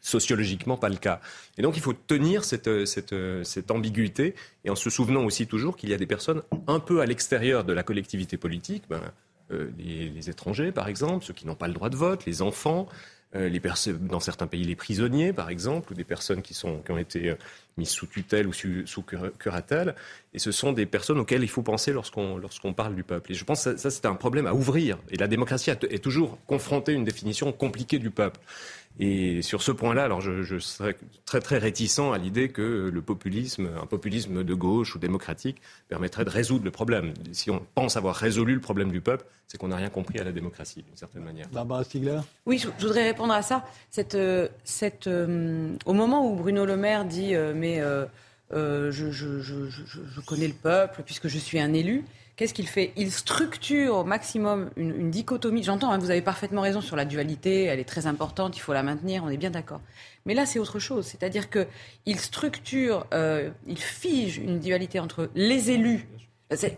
sociologiquement 0.00 0.76
pas 0.76 0.88
le 0.88 0.96
cas. 0.96 1.20
Et 1.58 1.62
donc 1.62 1.76
il 1.76 1.82
faut 1.82 1.92
tenir 1.92 2.44
cette, 2.44 2.68
euh, 2.68 2.84
euh, 3.12 3.44
cette 3.44 3.70
ambiguïté 3.70 4.34
et 4.64 4.70
en 4.70 4.76
se 4.76 4.90
souvenant 4.90 5.24
aussi 5.24 5.46
toujours 5.46 5.76
qu'il 5.76 5.90
y 5.90 5.94
a 5.94 5.98
des 5.98 6.06
personnes 6.06 6.42
un 6.66 6.80
peu 6.80 7.00
à 7.00 7.06
l'extérieur 7.06 7.64
de 7.64 7.72
la 7.72 7.82
collectivité 7.82 8.36
politique, 8.36 8.84
ben, 8.88 9.02
euh, 9.52 9.68
les, 9.78 10.30
étrangers 10.30 10.72
par 10.72 10.88
exemple, 10.88 11.24
ceux 11.24 11.34
qui 11.34 11.46
n'ont 11.46 11.54
pas 11.54 11.68
le 11.68 11.74
droit 11.74 11.90
de 11.90 11.96
vote, 11.96 12.24
les 12.24 12.42
enfants, 12.42 12.88
dans 13.32 14.18
certains 14.18 14.48
pays 14.48 14.64
les 14.64 14.74
prisonniers 14.74 15.32
par 15.32 15.50
exemple, 15.50 15.92
ou 15.92 15.94
des 15.94 16.02
personnes 16.02 16.42
qui, 16.42 16.60
ont 16.64 16.98
été 16.98 17.32
mises 17.76 17.90
sous 17.90 18.08
tutelle 18.08 18.48
ou 18.48 18.52
sous, 18.52 19.04
curatelle. 19.38 19.94
Et 20.34 20.40
ce 20.40 20.50
sont 20.50 20.72
des 20.72 20.84
personnes 20.84 21.20
auxquelles 21.20 21.44
il 21.44 21.48
faut 21.48 21.62
penser 21.62 21.92
lorsqu'on 21.92 22.72
parle 22.74 22.96
du 22.96 23.04
peuple. 23.04 23.30
Et 23.30 23.34
je 23.36 23.44
pense 23.44 23.62
que 23.62 23.76
ça, 23.76 23.90
c'est 23.90 24.06
un 24.06 24.16
problème 24.16 24.48
à 24.48 24.52
ouvrir. 24.52 24.98
Et 25.10 25.16
la 25.16 25.28
démocratie 25.28 25.70
est 25.70 26.02
toujours 26.02 26.38
confrontée 26.48 26.90
à 26.90 26.94
une 26.96 27.04
définition 27.04 27.52
compliquée 27.52 28.00
du 28.00 28.10
peuple. 28.10 28.40
Et 28.98 29.40
sur 29.40 29.62
ce 29.62 29.72
point-là, 29.72 30.04
alors 30.04 30.20
je, 30.20 30.42
je, 30.42 30.58
serais 30.58 30.96
très 31.24 31.40
très 31.40 31.58
réticent 31.58 32.00
à 32.12 32.18
l'idée 32.18 32.50
que 32.50 32.90
le 32.92 33.02
populisme, 33.02 33.70
un 33.80 33.86
populisme 33.86 34.44
de 34.44 34.54
gauche 34.54 34.94
ou 34.94 34.98
démocratique, 34.98 35.62
permettrait 35.88 36.24
de 36.24 36.30
résoudre 36.30 36.64
le 36.64 36.70
problème. 36.70 37.14
Si 37.32 37.50
on 37.50 37.62
pense 37.74 37.96
avoir 37.96 38.14
résolu 38.16 38.54
le 38.54 38.60
problème 38.60 38.90
du 38.90 39.00
peuple, 39.00 39.24
c'est 39.50 39.58
qu'on 39.58 39.68
n'a 39.68 39.76
rien 39.76 39.90
compris 39.90 40.20
à 40.20 40.24
la 40.24 40.30
démocratie, 40.30 40.82
d'une 40.82 40.96
certaine 40.96 41.24
manière. 41.24 41.48
Barbara 41.48 41.82
Stiegler? 41.82 42.20
Oui, 42.46 42.58
je, 42.58 42.68
voudrais 42.86 43.04
répondre 43.04 43.32
à 43.32 43.42
ça. 43.42 43.64
Cette, 43.90 44.14
euh, 44.14 44.48
cette, 44.62 45.08
euh, 45.08 45.74
au 45.86 45.92
moment 45.92 46.30
où 46.30 46.36
Bruno 46.36 46.64
Le 46.64 46.76
Maire 46.76 47.04
dit 47.04 47.34
euh, 47.34 47.52
Mais 47.52 47.82
je, 48.52 49.10
je, 49.10 50.20
connais 50.26 50.46
le 50.46 50.54
peuple 50.54 51.02
puisque 51.04 51.26
je 51.26 51.38
suis 51.38 51.58
un 51.58 51.72
élu, 51.72 52.04
Qu'est-ce 52.40 52.54
qu'il 52.54 52.68
fait? 52.68 52.94
Il 52.96 53.12
structure 53.12 53.96
au 53.96 54.04
maximum 54.04 54.70
une, 54.78 55.10
dichotomie. 55.10 55.62
J'entends, 55.62 55.92
hein, 55.92 55.98
vous 55.98 56.10
avez 56.10 56.22
parfaitement 56.22 56.62
raison 56.62 56.80
sur 56.80 56.96
la 56.96 57.04
dualité, 57.04 57.64
elle 57.64 57.78
est 57.78 57.84
très 57.84 58.06
importante, 58.06 58.56
il 58.56 58.60
faut 58.60 58.72
la 58.72 58.82
maintenir, 58.82 59.22
on 59.24 59.28
est 59.28 59.36
bien 59.36 59.50
d'accord. 59.50 59.82
Mais 60.24 60.32
là, 60.32 60.46
c'est 60.46 60.58
autre 60.58 60.78
chose. 60.78 61.04
C'est-à-dire 61.04 61.50
qu'il 61.50 62.18
structure, 62.18 63.06
euh, 63.12 63.50
il 63.66 63.76
fige 63.76 64.38
une 64.38 64.58
dualité 64.58 65.00
entre 65.00 65.28
les 65.34 65.70
élus. 65.70 66.08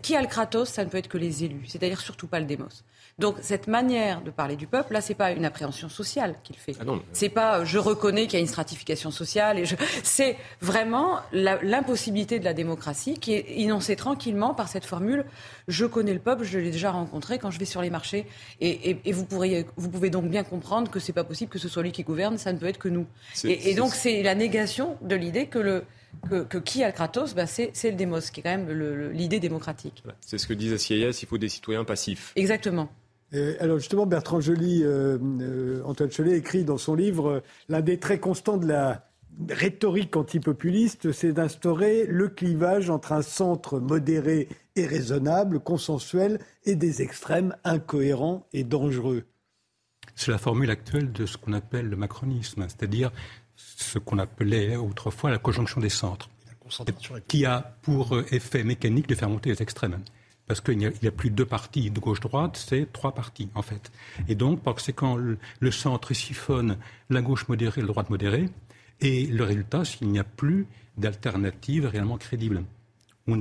Qui 0.01 0.17
a 0.17 0.21
le 0.21 0.27
Kratos 0.27 0.67
Ça 0.67 0.83
ne 0.83 0.89
peut 0.89 0.97
être 0.97 1.07
que 1.07 1.17
les 1.17 1.45
élus, 1.45 1.63
c'est-à-dire 1.65 2.01
surtout 2.01 2.27
pas 2.27 2.41
le 2.41 2.45
démos. 2.45 2.83
Donc 3.19 3.37
cette 3.41 3.67
manière 3.67 4.21
de 4.21 4.31
parler 4.31 4.55
du 4.55 4.67
peuple, 4.67 4.93
là, 4.93 5.01
c'est 5.01 5.13
pas 5.13 5.31
une 5.31 5.45
appréhension 5.45 5.89
sociale 5.89 6.35
qu'il 6.43 6.55
fait. 6.55 6.73
Ah 6.79 6.85
c'est 7.11 7.29
pas 7.29 7.59
euh, 7.59 7.65
je 7.65 7.77
reconnais 7.77 8.23
qu'il 8.23 8.33
y 8.33 8.37
a 8.37 8.39
une 8.39 8.47
stratification 8.47 9.11
sociale 9.11 9.59
et 9.59 9.65
je... 9.65 9.75
c'est 10.03 10.35
vraiment 10.61 11.19
l'impossibilité 11.31 12.39
de 12.39 12.45
la 12.45 12.53
démocratie 12.53 13.19
qui 13.19 13.33
est 13.33 13.45
énoncée 13.59 13.95
tranquillement 13.95 14.53
par 14.53 14.67
cette 14.67 14.85
formule 14.85 15.25
je 15.67 15.85
connais 15.85 16.13
le 16.13 16.19
peuple, 16.19 16.43
je 16.43 16.59
l'ai 16.59 16.71
déjà 16.71 16.91
rencontré 16.91 17.39
quand 17.39 17.51
je 17.51 17.59
vais 17.59 17.65
sur 17.65 17.81
les 17.81 17.89
marchés 17.89 18.25
et, 18.59 18.97
vous 19.11 19.25
pourriez 19.25 19.65
vous 19.75 19.89
pouvez 19.89 20.09
donc 20.09 20.25
bien 20.25 20.43
comprendre 20.43 20.89
que 20.89 20.99
c'est 20.99 21.13
pas 21.13 21.23
possible 21.23 21.51
que 21.51 21.59
ce 21.59 21.69
soit 21.69 21.83
lui 21.83 21.91
qui 21.91 22.03
gouverne, 22.03 22.37
ça 22.37 22.51
ne 22.51 22.57
peut 22.57 22.65
être 22.65 22.79
que 22.79 22.89
nous. 22.89 23.05
Et, 23.43 23.75
donc 23.75 23.93
c'est 23.93 24.23
la 24.23 24.35
négation 24.35 24.97
de 25.01 25.15
l'idée 25.15 25.47
que 25.47 25.59
le 25.59 25.83
que, 26.29 26.57
qui 26.57 26.83
a 26.83 26.87
le 26.87 26.93
Kratos 26.93 27.33
bah, 27.33 27.47
c'est, 27.47 27.71
le 27.83 27.93
démos, 27.93 28.29
qui 28.29 28.39
est 28.39 28.43
quand 28.43 28.57
même 28.57 28.69
l'idée 29.11 29.39
démocratique. 29.39 30.03
C'est 30.21 30.37
ce 30.37 30.47
que 30.47 30.53
disait 30.53 30.77
Sieyès, 30.77 31.21
il 31.21 31.25
faut 31.27 31.39
des 31.39 31.49
citoyens 31.49 31.83
passifs. 31.83 32.33
Exactement. 32.35 32.89
Euh, 33.33 33.55
alors 33.59 33.79
justement, 33.79 34.05
Bertrand 34.05 34.41
Joly, 34.41 34.83
euh, 34.83 35.17
euh, 35.41 35.81
Antoine 35.85 36.09
Cholet 36.09 36.37
écrit 36.37 36.63
dans 36.63 36.77
son 36.77 36.95
livre 36.95 37.41
l'un 37.69 37.81
des 37.81 37.99
traits 37.99 38.21
constants 38.21 38.57
de 38.57 38.67
la 38.67 39.09
rhétorique 39.49 40.15
antipopuliste, 40.15 41.11
c'est 41.11 41.33
d'instaurer 41.33 42.05
le 42.05 42.27
clivage 42.27 42.91
entre 42.91 43.13
un 43.13 43.23
centre 43.23 43.79
modéré 43.79 44.47
et 44.75 44.85
raisonnable, 44.85 45.59
consensuel, 45.59 46.39
et 46.65 46.75
des 46.75 47.01
extrêmes 47.01 47.55
incohérents 47.63 48.45
et 48.53 48.63
dangereux. 48.63 49.23
C'est 50.13 50.29
la 50.29 50.37
formule 50.37 50.69
actuelle 50.69 51.11
de 51.11 51.25
ce 51.25 51.37
qu'on 51.37 51.53
appelle 51.53 51.89
le 51.89 51.95
macronisme, 51.95 52.67
c'est-à-dire 52.67 53.11
ce 53.55 53.97
qu'on 53.97 54.19
appelait 54.19 54.75
autrefois 54.75 55.31
la 55.31 55.39
conjonction 55.39 55.81
des 55.81 55.89
centres, 55.89 56.29
qui 57.27 57.45
a 57.45 57.75
pour 57.81 58.19
effet 58.31 58.63
mécanique 58.63 59.07
de 59.07 59.15
faire 59.15 59.29
monter 59.29 59.49
les 59.49 59.63
extrêmes 59.63 59.97
parce 60.47 60.61
qu'il 60.61 60.77
n'y 60.77 60.85
a, 60.85 61.11
plus 61.11 61.29
deux 61.29 61.45
partis 61.45 61.89
de 61.89 61.99
gauche-droite, 61.99 62.61
c'est 62.67 62.91
trois 62.91 63.13
partis 63.13 63.49
en 63.55 63.61
fait. 63.61 63.91
Et 64.27 64.35
donc, 64.35 64.61
par 64.61 64.75
conséquent, 64.75 65.15
le, 65.15 65.71
centre 65.71 66.13
siphonne 66.13 66.77
la 67.09 67.21
gauche 67.21 67.47
modérée 67.47 67.81
la 67.81 67.87
droite 67.87 68.09
modérée, 68.09 68.49
et 69.01 69.25
le 69.25 69.43
résultat, 69.43 69.85
c'est 69.85 69.97
qu'il 69.97 70.09
n'y 70.09 70.19
a 70.19 70.23
plus 70.23 70.67
d'alternative 70.97 71.85
réellement 71.85 72.17
crédible. 72.17 72.63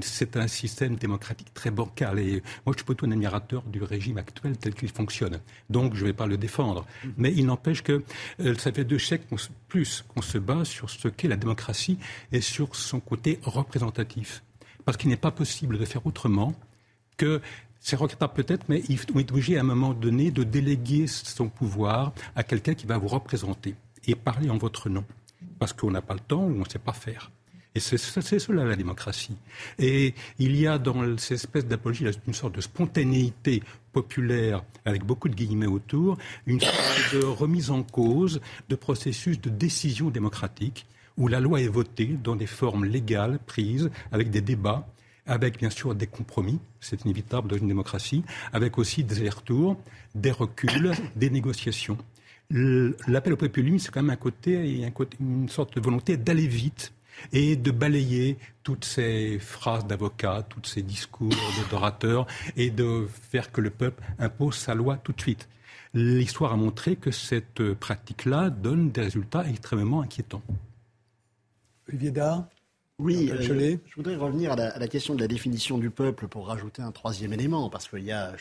C'est 0.03 0.37
un 0.37 0.47
système 0.47 0.95
démocratique 0.95 1.53
très 1.55 1.73
bancal. 1.73 2.21
Et 2.21 2.41
moi, 2.65 2.73
je 2.73 2.79
suis 2.79 2.85
plutôt 2.85 3.05
un 3.07 3.11
admirateur 3.11 3.63
du 3.65 3.83
régime 3.83 4.17
actuel 4.17 4.57
tel 4.57 4.75
qu'il 4.75 4.89
fonctionne. 4.89 5.41
Donc, 5.71 5.95
je 5.95 6.03
ne 6.03 6.07
vais 6.07 6.13
pas 6.13 6.27
le 6.27 6.37
défendre. 6.37 6.87
Mais 7.17 7.33
il 7.35 7.47
n'empêche 7.47 7.83
que 7.83 8.05
euh, 8.41 8.55
ça 8.55 8.73
fait 8.73 8.85
deux 8.85 9.01
siècles 9.01 9.35
plus 9.67 10.05
qu'on 10.07 10.23
se 10.23 10.39
bat 10.39 10.65
sur 10.65 10.89
ce 10.89 11.09
qu'est 11.09 11.27
la 11.27 11.37
démocratie 11.37 11.99
et 12.31 12.41
sur 12.41 12.77
son 12.77 13.01
côté 13.01 13.41
représentatif. 13.43 14.45
Parce 14.85 14.97
qu'il 14.97 15.11
n'est 15.11 15.17
pas 15.17 15.33
possible 15.33 15.79
de 15.79 15.85
faire 15.85 16.07
autrement 16.07 16.55
que 17.17 17.41
c'est 17.81 17.97
regrettable 17.97 18.33
peut-être, 18.35 18.65
mais 18.69 18.83
il 18.89 18.95
est 18.95 19.31
obligé 19.33 19.57
à 19.57 19.61
un 19.61 19.65
moment 19.65 19.93
donné 19.93 20.31
de 20.31 20.45
déléguer 20.45 21.07
son 21.07 21.49
pouvoir 21.49 22.13
à 22.37 22.45
quelqu'un 22.45 22.75
qui 22.75 22.87
va 22.87 22.97
vous 22.97 23.09
représenter 23.09 23.75
et 24.07 24.15
parler 24.15 24.51
en 24.51 24.59
votre 24.59 24.89
nom. 24.89 25.05
Parce 25.59 25.73
qu'on 25.73 25.91
n'a 25.91 26.03
pas 26.03 26.15
le 26.15 26.21
temps 26.21 26.43
ou 26.43 26.55
on 26.55 26.65
ne 26.65 26.69
sait 26.69 26.79
pas 26.79 26.93
faire. 26.93 27.31
Et 27.75 27.81
c'est 27.81 27.97
cela 27.97 28.65
la 28.65 28.77
démocratie. 28.77 29.37
Et 29.79 30.15
il 30.39 30.57
y 30.57 30.67
a 30.67 30.79
dans 30.79 31.17
cette 31.17 31.33
espèce 31.33 31.67
d'apologie 31.67 32.07
une 32.27 32.35
sorte 32.35 32.55
de 32.55 32.61
spontanéité 32.61 33.63
populaire, 33.93 34.63
avec 34.85 35.05
beaucoup 35.05 35.29
de 35.29 35.35
guillemets 35.35 35.67
autour, 35.67 36.19
une 36.47 36.61
sorte 36.61 37.15
de 37.15 37.25
remise 37.25 37.71
en 37.71 37.83
cause 37.83 38.41
de 38.69 38.75
processus 38.77 39.41
de 39.41 39.49
décision 39.49 40.11
démocratique 40.11 40.87
où 41.17 41.29
la 41.29 41.41
loi 41.41 41.61
est 41.61 41.69
votée 41.69 42.17
dans 42.23 42.37
des 42.37 42.47
formes 42.47 42.85
légales 42.85 43.39
prises, 43.47 43.91
avec 44.13 44.31
des 44.31 44.41
débats 44.41 44.87
avec 45.27 45.59
bien 45.59 45.71
sûr 45.71 45.95
des 45.95 46.07
compromis, 46.07 46.59
c'est 46.81 47.05
inévitable 47.05 47.49
dans 47.49 47.57
une 47.57 47.69
démocratie, 47.69 48.25
avec 48.53 48.79
aussi 48.79 49.05
des 49.05 49.21
allers-retours, 49.21 49.77
des 50.15 50.31
reculs, 50.31 50.93
des 51.17 51.31
négociations. 51.31 51.99
L'appel 52.51 53.33
au 53.33 53.37
populisme, 53.37 53.79
c'est 53.79 53.93
quand 53.93 54.03
même 54.03 54.11
un 54.11 54.17
côté, 54.17 54.91
une 55.21 55.49
sorte 55.49 55.75
de 55.77 55.81
volonté 55.81 56.17
d'aller 56.17 56.47
vite 56.47 56.93
et 57.33 57.57
de 57.57 57.71
balayer 57.71 58.37
toutes 58.63 58.85
ces 58.85 59.39
phrases 59.39 59.87
d'avocats, 59.87 60.45
tous 60.49 60.65
ces 60.69 60.83
discours 60.83 61.31
d'orateurs 61.71 62.27
et 62.57 62.71
de 62.71 63.07
faire 63.31 63.53
que 63.53 63.61
le 63.61 63.71
peuple 63.71 64.03
impose 64.19 64.57
sa 64.57 64.75
loi 64.75 64.97
tout 64.97 65.13
de 65.13 65.21
suite. 65.21 65.49
L'histoire 65.95 66.53
a 66.53 66.57
montré 66.57 66.97
que 66.97 67.11
cette 67.11 67.75
pratique-là 67.75 68.51
donne 68.51 68.91
des 68.91 69.03
résultats 69.03 69.47
extrêmement 69.47 70.01
inquiétants. 70.01 70.43
Olivier 71.89 72.11
Dard 72.11 72.47
oui, 73.03 73.31
euh, 73.33 73.77
je 73.85 73.95
voudrais 73.97 74.15
revenir 74.15 74.53
à 74.53 74.57
la, 74.57 74.89
question 74.89 75.17
de 75.17 75.21
la 75.21 75.27
définition 75.27 75.77
du 75.77 75.91
peuple 75.91 76.29
pour 76.29 76.47
rajouter 76.47 76.83
un 76.83 76.93
troisième 76.93 77.33
élément, 77.33 77.69
parce 77.69 77.89
qu'il 77.89 78.05
y 78.05 78.13
a, 78.13 78.33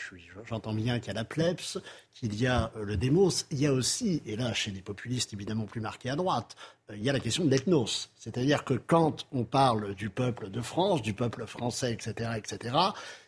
j'entends 0.48 0.72
bien 0.72 1.00
qu'il 1.00 1.08
y 1.08 1.10
a 1.10 1.14
la 1.14 1.24
plebs, 1.24 1.80
qu'il 2.14 2.40
y 2.40 2.46
a 2.46 2.70
euh, 2.76 2.84
le 2.84 2.96
démos, 2.96 3.44
il 3.50 3.58
y 3.58 3.66
a 3.66 3.72
aussi, 3.72 4.22
et 4.24 4.36
là 4.36 4.54
chez 4.54 4.70
les 4.70 4.80
populistes 4.80 5.32
évidemment 5.32 5.64
plus 5.64 5.80
marqués 5.80 6.10
à 6.10 6.16
droite, 6.16 6.54
euh, 6.90 6.96
il 6.96 7.02
y 7.02 7.10
a 7.10 7.12
la 7.12 7.18
question 7.18 7.44
de 7.44 7.50
l'ethnos. 7.50 8.10
C'est-à-dire 8.16 8.62
que 8.62 8.74
quand 8.74 9.26
on 9.32 9.42
parle 9.42 9.96
du 9.96 10.10
peuple 10.10 10.48
de 10.48 10.60
France, 10.60 11.02
du 11.02 11.12
peuple 11.12 11.44
français, 11.46 11.92
etc., 11.92 12.30
etc., 12.36 12.76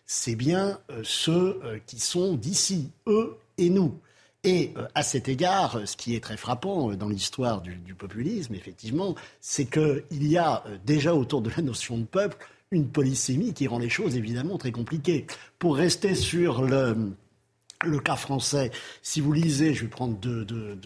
c'est 0.06 0.36
bien 0.36 0.78
ceux 1.02 1.58
qui 1.86 1.98
sont 1.98 2.34
d'ici, 2.34 2.90
eux 3.06 3.38
et 3.56 3.70
nous. 3.70 3.98
Et 4.44 4.72
euh, 4.76 4.86
à 4.94 5.02
cet 5.02 5.28
égard, 5.28 5.80
ce 5.86 5.96
qui 5.96 6.14
est 6.14 6.20
très 6.20 6.36
frappant 6.36 6.90
euh, 6.90 6.96
dans 6.96 7.08
l'histoire 7.08 7.62
du, 7.62 7.94
populisme, 7.94 8.54
effectivement, 8.54 9.14
c'est 9.40 9.64
qu'il 9.64 10.26
y 10.26 10.36
a 10.36 10.62
euh, 10.66 10.76
déjà 10.84 11.14
autour 11.14 11.40
de 11.40 11.50
la 11.56 11.62
notion 11.62 11.96
de 11.98 12.04
peuple 12.04 12.36
une 12.70 12.88
polysémie 12.88 13.54
qui 13.54 13.66
rend 13.66 13.78
les 13.78 13.88
choses 13.88 14.16
évidemment 14.16 14.58
très 14.58 14.72
compliquées. 14.72 15.26
Pour 15.58 15.76
rester 15.76 16.14
sur 16.14 16.62
le, 16.62 17.12
le 17.84 17.98
cas 18.00 18.16
français, 18.16 18.70
si 19.00 19.20
vous 19.20 19.32
lisez, 19.32 19.74
je 19.74 19.82
vais 19.82 19.88
prendre 19.88 20.16
deux, 20.16 20.76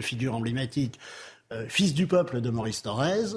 figures 0.00 0.34
emblématiques, 0.34 0.98
Fils 1.68 1.92
du 1.92 2.06
peuple 2.06 2.40
de 2.40 2.48
Maurice 2.48 2.82
Thorez, 2.82 3.36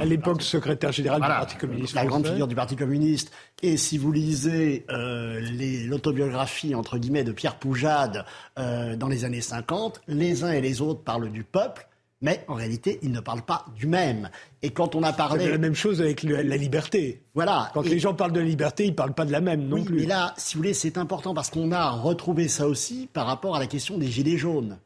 à 0.00 0.04
l'époque 0.04 0.42
secrétaire 0.42 0.92
général 0.92 1.20
du 1.20 1.26
Parti 1.26 1.56
communiste. 1.56 1.94
La 1.94 2.06
grande 2.06 2.26
figure 2.26 2.48
du 2.48 2.54
Parti 2.54 2.76
communiste. 2.76 3.32
Et 3.62 3.76
si 3.76 3.98
vous 3.98 4.12
lisez 4.12 4.84
euh, 4.90 5.40
l'autobiographie, 5.86 6.74
entre 6.74 6.98
guillemets, 6.98 7.24
de 7.24 7.32
Pierre 7.32 7.56
Poujade 7.56 8.24
euh, 8.58 8.96
dans 8.96 9.08
les 9.08 9.24
années 9.24 9.40
50, 9.40 10.02
les 10.08 10.44
uns 10.44 10.52
et 10.52 10.60
les 10.60 10.80
autres 10.80 11.02
parlent 11.02 11.30
du 11.30 11.44
peuple, 11.44 11.88
mais 12.20 12.44
en 12.48 12.54
réalité, 12.54 12.98
ils 13.02 13.12
ne 13.12 13.20
parlent 13.20 13.42
pas 13.42 13.64
du 13.76 13.86
même. 13.86 14.28
Et 14.62 14.70
quand 14.70 14.94
on 14.94 15.02
a 15.02 15.12
parlé... 15.12 15.44
C'est 15.44 15.50
la 15.52 15.58
même 15.58 15.74
chose 15.74 16.00
avec 16.00 16.24
la 16.24 16.42
liberté. 16.56 17.22
Voilà. 17.34 17.70
Quand 17.74 17.84
les 17.84 18.00
gens 18.00 18.14
parlent 18.14 18.32
de 18.32 18.40
la 18.40 18.46
liberté, 18.46 18.84
ils 18.84 18.90
ne 18.90 18.94
parlent 18.94 19.14
pas 19.14 19.24
de 19.24 19.30
la 19.30 19.40
même 19.40 19.68
non 19.68 19.84
plus. 19.84 20.00
Mais 20.00 20.06
là, 20.06 20.34
si 20.36 20.54
vous 20.54 20.60
voulez, 20.60 20.74
c'est 20.74 20.98
important 20.98 21.32
parce 21.32 21.50
qu'on 21.50 21.70
a 21.70 21.90
retrouvé 21.90 22.48
ça 22.48 22.66
aussi 22.66 23.08
par 23.12 23.26
rapport 23.26 23.54
à 23.54 23.60
la 23.60 23.66
question 23.66 23.98
des 23.98 24.08
Gilets 24.08 24.36
jaunes. 24.36 24.78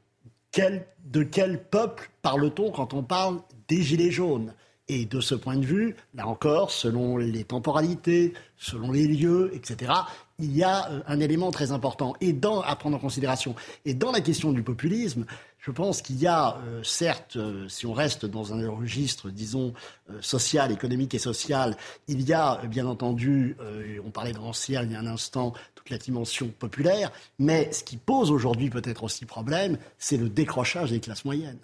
Quel, 0.51 0.85
de 1.07 1.23
quel 1.23 1.63
peuple 1.63 2.11
parle-t-on 2.21 2.71
quand 2.71 2.93
on 2.93 3.03
parle 3.03 3.39
des 3.73 3.83
Gilets 3.83 4.11
jaunes. 4.11 4.53
Et 4.89 5.07
de 5.07 5.21
ce 5.21 5.35
point 5.35 5.57
de 5.57 5.65
vue, 5.65 5.97
là 6.13 6.27
encore, 6.27 6.71
selon 6.71 7.17
les 7.17 7.45
temporalités, 7.45 8.35
selon 8.59 8.91
les 8.91 9.07
lieux, 9.07 9.51
etc., 9.55 9.93
il 10.39 10.55
y 10.55 10.63
a 10.63 10.91
euh, 10.91 11.01
un 11.07 11.21
élément 11.21 11.51
très 11.53 11.73
important 11.73 12.15
et 12.21 12.35
dans, 12.35 12.61
à 12.61 12.77
prendre 12.77 12.97
en 12.97 13.01
considération. 13.01 13.55
Et 13.87 13.95
dans 13.95 14.13
la 14.13 14.21
question 14.21 14.53
du 14.53 14.63
populisme, 14.63 15.25
je 15.59 15.71
pense 15.71 16.03
qu'il 16.03 16.19
y 16.21 16.27
a, 16.27 16.59
euh, 16.67 16.83
certes, 16.83 17.37
euh, 17.37 17.67
si 17.69 17.87
on 17.87 17.95
reste 17.95 18.27
dans 18.27 18.53
un 18.53 18.69
registre, 18.69 19.31
disons, 19.31 19.73
social, 20.21 20.71
économique 20.71 21.15
et 21.15 21.21
social, 21.21 21.77
il 22.09 22.21
y 22.29 22.35
a, 22.35 22.61
bien 22.67 22.87
entendu, 22.87 23.57
on 24.05 24.11
parlait 24.11 24.33
de 24.33 24.39
Rancière 24.39 24.83
il 24.83 24.93
y 24.93 24.95
a 24.95 24.99
un 24.99 25.07
instant, 25.07 25.55
toute 25.75 25.89
la 25.89 25.97
dimension 25.97 26.49
populaire, 26.49 27.11
mais 27.39 27.73
ce 27.73 27.85
qui 27.85 27.97
pose 27.97 28.31
aujourd'hui 28.31 28.69
peut-être 28.69 29.05
aussi 29.05 29.25
problème, 29.25 29.79
c'est 29.99 30.19
le 30.19 30.29
décrochage 30.29 30.91
des 30.91 31.01
classes 31.01 31.25
moyennes. 31.25 31.61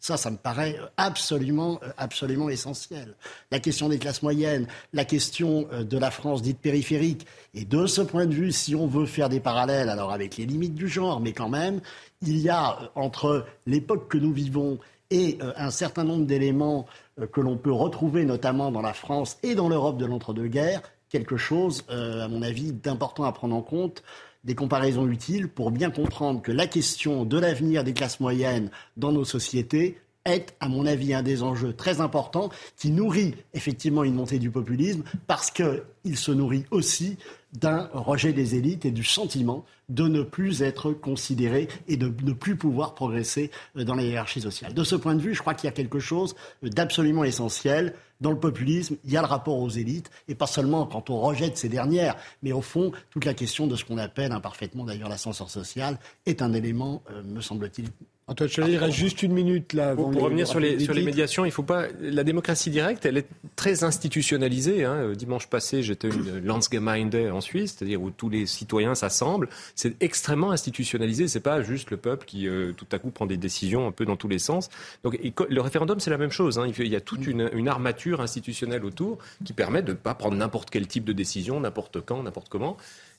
Ça, 0.00 0.16
ça 0.16 0.30
me 0.30 0.38
paraît 0.38 0.78
absolument, 0.96 1.78
absolument 1.98 2.48
essentiel. 2.48 3.14
La 3.50 3.60
question 3.60 3.88
des 3.90 3.98
classes 3.98 4.22
moyennes, 4.22 4.66
la 4.94 5.04
question 5.04 5.68
de 5.78 5.98
la 5.98 6.10
France 6.10 6.40
dite 6.40 6.58
périphérique. 6.58 7.26
Et 7.52 7.66
de 7.66 7.86
ce 7.86 8.00
point 8.00 8.24
de 8.24 8.34
vue, 8.34 8.50
si 8.50 8.74
on 8.74 8.86
veut 8.86 9.04
faire 9.04 9.28
des 9.28 9.40
parallèles, 9.40 9.90
alors 9.90 10.10
avec 10.12 10.38
les 10.38 10.46
limites 10.46 10.74
du 10.74 10.88
genre, 10.88 11.20
mais 11.20 11.32
quand 11.32 11.50
même, 11.50 11.80
il 12.22 12.38
y 12.38 12.48
a 12.48 12.78
entre 12.94 13.44
l'époque 13.66 14.08
que 14.08 14.18
nous 14.18 14.32
vivons 14.32 14.78
et 15.10 15.38
un 15.56 15.70
certain 15.70 16.04
nombre 16.04 16.24
d'éléments 16.24 16.86
que 17.32 17.40
l'on 17.40 17.56
peut 17.56 17.72
retrouver 17.72 18.24
notamment 18.24 18.70
dans 18.70 18.82
la 18.82 18.94
France 18.94 19.36
et 19.42 19.54
dans 19.54 19.68
l'Europe 19.68 19.98
de 19.98 20.06
l'entre-deux-guerres, 20.06 20.82
quelque 21.10 21.36
chose, 21.36 21.84
à 21.88 22.28
mon 22.28 22.40
avis, 22.42 22.72
d'important 22.72 23.24
à 23.24 23.32
prendre 23.32 23.54
en 23.54 23.62
compte 23.62 24.02
des 24.44 24.54
comparaisons 24.54 25.06
utiles 25.08 25.48
pour 25.48 25.70
bien 25.70 25.90
comprendre 25.90 26.42
que 26.42 26.52
la 26.52 26.66
question 26.66 27.24
de 27.24 27.38
l'avenir 27.38 27.84
des 27.84 27.92
classes 27.92 28.20
moyennes 28.20 28.70
dans 28.96 29.12
nos 29.12 29.24
sociétés 29.24 29.98
est, 30.24 30.54
à 30.60 30.68
mon 30.68 30.86
avis, 30.86 31.14
un 31.14 31.22
des 31.22 31.42
enjeux 31.42 31.72
très 31.72 32.00
importants 32.00 32.50
qui 32.76 32.90
nourrit 32.90 33.34
effectivement 33.54 34.04
une 34.04 34.14
montée 34.14 34.38
du 34.38 34.50
populisme 34.50 35.02
parce 35.26 35.50
qu'il 35.50 36.16
se 36.16 36.30
nourrit 36.30 36.64
aussi 36.70 37.16
d'un 37.52 37.88
rejet 37.92 38.32
des 38.32 38.54
élites 38.54 38.84
et 38.84 38.90
du 38.90 39.02
sentiment 39.02 39.64
de 39.88 40.06
ne 40.06 40.22
plus 40.22 40.62
être 40.62 40.92
considéré 40.92 41.68
et 41.88 41.96
de 41.96 42.12
ne 42.22 42.32
plus 42.32 42.56
pouvoir 42.56 42.94
progresser 42.94 43.50
dans 43.74 43.94
la 43.94 44.02
hiérarchie 44.02 44.40
sociale. 44.40 44.72
De 44.72 44.84
ce 44.84 44.94
point 44.94 45.14
de 45.14 45.20
vue, 45.20 45.34
je 45.34 45.40
crois 45.40 45.54
qu'il 45.54 45.66
y 45.66 45.72
a 45.72 45.74
quelque 45.74 45.98
chose 45.98 46.36
d'absolument 46.62 47.24
essentiel 47.24 47.94
dans 48.20 48.30
le 48.30 48.38
populisme, 48.38 48.96
il 49.04 49.12
y 49.12 49.16
a 49.16 49.20
le 49.20 49.26
rapport 49.26 49.58
aux 49.58 49.68
élites, 49.68 50.10
et 50.28 50.34
pas 50.34 50.46
seulement 50.46 50.86
quand 50.86 51.10
on 51.10 51.20
rejette 51.20 51.56
ces 51.56 51.68
dernières, 51.68 52.16
mais 52.42 52.52
au 52.52 52.60
fond, 52.60 52.92
toute 53.10 53.24
la 53.24 53.34
question 53.34 53.66
de 53.66 53.76
ce 53.76 53.84
qu'on 53.84 53.98
appelle 53.98 54.32
imparfaitement 54.32 54.84
d'ailleurs 54.84 55.08
l'ascenseur 55.08 55.50
social 55.50 55.98
est 56.26 56.42
un 56.42 56.52
élément, 56.52 57.02
euh, 57.10 57.22
me 57.22 57.40
semble-t-il, 57.40 57.88
Antoine 58.30 58.48
Chalet, 58.48 58.70
il 58.70 58.76
reste 58.76 58.96
juste 58.96 59.24
une 59.24 59.32
minute 59.32 59.72
là. 59.72 59.96
Pour, 59.96 60.14
revenir 60.14 60.46
sur 60.46 60.60
les, 60.60 60.78
sur 60.78 60.94
les 60.94 61.02
médiations, 61.02 61.44
il 61.44 61.50
faut 61.50 61.64
pas. 61.64 61.86
La 62.00 62.22
démocratie 62.22 62.70
directe, 62.70 63.04
elle 63.04 63.16
est 63.16 63.26
très 63.56 63.82
institutionnalisée. 63.82 64.84
Hein. 64.84 64.94
Euh, 64.94 65.14
dimanche 65.16 65.48
passé, 65.48 65.82
j'étais 65.82 66.08
une 66.08 66.38
Landsgemeinde 66.44 67.16
en 67.32 67.40
Suisse, 67.40 67.74
c'est-à-dire 67.76 68.00
où 68.00 68.10
tous 68.10 68.28
les 68.28 68.46
citoyens 68.46 68.94
s'assemblent. 68.94 69.48
C'est 69.74 70.00
extrêmement 70.00 70.52
institutionnalisé. 70.52 71.26
C'est 71.26 71.40
pas 71.40 71.60
juste 71.62 71.90
le 71.90 71.96
peuple 71.96 72.24
qui 72.24 72.46
euh, 72.46 72.70
tout 72.70 72.86
à 72.92 73.00
coup 73.00 73.10
prend 73.10 73.26
des 73.26 73.36
décisions 73.36 73.88
un 73.88 73.92
peu 73.92 74.04
dans 74.04 74.16
tous 74.16 74.28
les 74.28 74.38
sens. 74.38 74.68
Donc 75.02 75.18
le 75.48 75.60
référendum, 75.60 75.98
c'est 75.98 76.10
la 76.10 76.18
même 76.18 76.30
chose. 76.30 76.60
Hein. 76.60 76.70
Il 76.78 76.86
y 76.86 76.96
a 76.96 77.00
toute 77.00 77.26
une, 77.26 77.50
une, 77.52 77.66
armature 77.66 78.20
institutionnelle 78.20 78.84
autour 78.84 79.18
qui 79.44 79.54
permet 79.54 79.82
de 79.82 79.90
ne 79.90 79.96
pas 79.96 80.14
prendre 80.14 80.36
n'importe 80.36 80.70
quel 80.70 80.86
type 80.86 81.04
de 81.04 81.12
décision, 81.12 81.58
n'importe 81.58 82.00
quand, 82.00 82.22
n'importe 82.22 82.48
comment. 82.48 82.76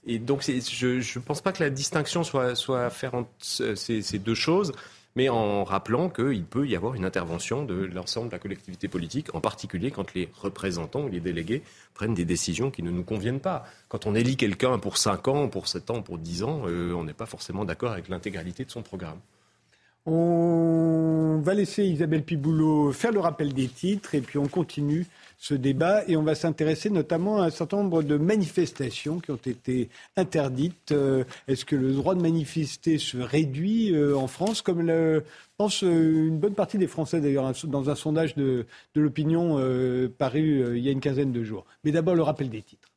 Et 0.07 0.19
donc, 0.19 0.41
je 0.41 0.87
ne 0.87 1.23
pense 1.23 1.41
pas 1.41 1.51
que 1.51 1.61
la 1.61 1.69
distinction 1.69 2.23
soit, 2.23 2.55
soit 2.55 2.85
à 2.85 2.89
faire 2.89 3.13
entre 3.13 3.29
ces, 3.41 4.01
ces 4.01 4.17
deux 4.17 4.35
choses 4.35 4.71
mais 5.15 5.29
en 5.29 5.63
rappelant 5.63 6.09
qu'il 6.09 6.45
peut 6.45 6.67
y 6.67 6.75
avoir 6.75 6.95
une 6.95 7.05
intervention 7.05 7.65
de 7.65 7.75
l'ensemble 7.93 8.27
de 8.27 8.33
la 8.33 8.39
collectivité 8.39 8.87
politique, 8.87 9.33
en 9.35 9.41
particulier 9.41 9.91
quand 9.91 10.13
les 10.13 10.29
représentants 10.33 11.03
ou 11.03 11.09
les 11.09 11.19
délégués 11.19 11.63
prennent 11.93 12.13
des 12.13 12.25
décisions 12.25 12.71
qui 12.71 12.83
ne 12.83 12.91
nous 12.91 13.03
conviennent 13.03 13.39
pas. 13.39 13.65
Quand 13.89 14.05
on 14.05 14.15
élit 14.15 14.37
quelqu'un 14.37 14.79
pour 14.79 14.97
5 14.97 15.27
ans, 15.27 15.47
pour 15.47 15.67
7 15.67 15.89
ans, 15.91 16.01
pour 16.01 16.17
10 16.17 16.43
ans, 16.43 16.61
euh, 16.65 16.93
on 16.93 17.03
n'est 17.03 17.13
pas 17.13 17.25
forcément 17.25 17.65
d'accord 17.65 17.91
avec 17.91 18.09
l'intégralité 18.09 18.65
de 18.65 18.71
son 18.71 18.81
programme. 18.81 19.19
On 20.05 21.39
va 21.43 21.53
laisser 21.53 21.83
Isabelle 21.83 22.23
Piboulot 22.23 22.91
faire 22.91 23.11
le 23.11 23.19
rappel 23.19 23.53
des 23.53 23.67
titres 23.67 24.15
et 24.15 24.21
puis 24.21 24.39
on 24.39 24.47
continue 24.47 25.05
ce 25.41 25.55
débat 25.55 26.03
et 26.07 26.15
on 26.15 26.21
va 26.21 26.35
s'intéresser 26.35 26.91
notamment 26.91 27.41
à 27.41 27.47
un 27.47 27.49
certain 27.49 27.77
nombre 27.77 28.03
de 28.03 28.15
manifestations 28.15 29.19
qui 29.19 29.31
ont 29.31 29.39
été 29.43 29.89
interdites. 30.15 30.91
Euh, 30.91 31.23
est-ce 31.47 31.65
que 31.65 31.75
le 31.75 31.93
droit 31.93 32.13
de 32.13 32.21
manifester 32.21 32.99
se 32.99 33.17
réduit 33.17 33.91
euh, 33.91 34.15
en 34.15 34.27
France 34.27 34.61
comme 34.61 34.85
le 34.85 35.23
pense 35.57 35.83
euh, 35.83 36.27
une 36.27 36.37
bonne 36.37 36.53
partie 36.53 36.77
des 36.77 36.85
Français 36.85 37.21
d'ailleurs 37.21 37.51
dans 37.63 37.89
un 37.89 37.95
sondage 37.95 38.35
de, 38.35 38.67
de 38.93 39.01
l'opinion 39.01 39.57
paru 40.19 40.77
il 40.77 40.83
y 40.83 40.89
a 40.89 40.91
une 40.91 40.99
quinzaine 40.99 41.31
de 41.31 41.43
jours. 41.43 41.65
Mais 41.83 41.91
d'abord 41.91 42.13
le 42.13 42.21
rappel 42.21 42.49
des 42.49 42.61
titres. 42.61 42.90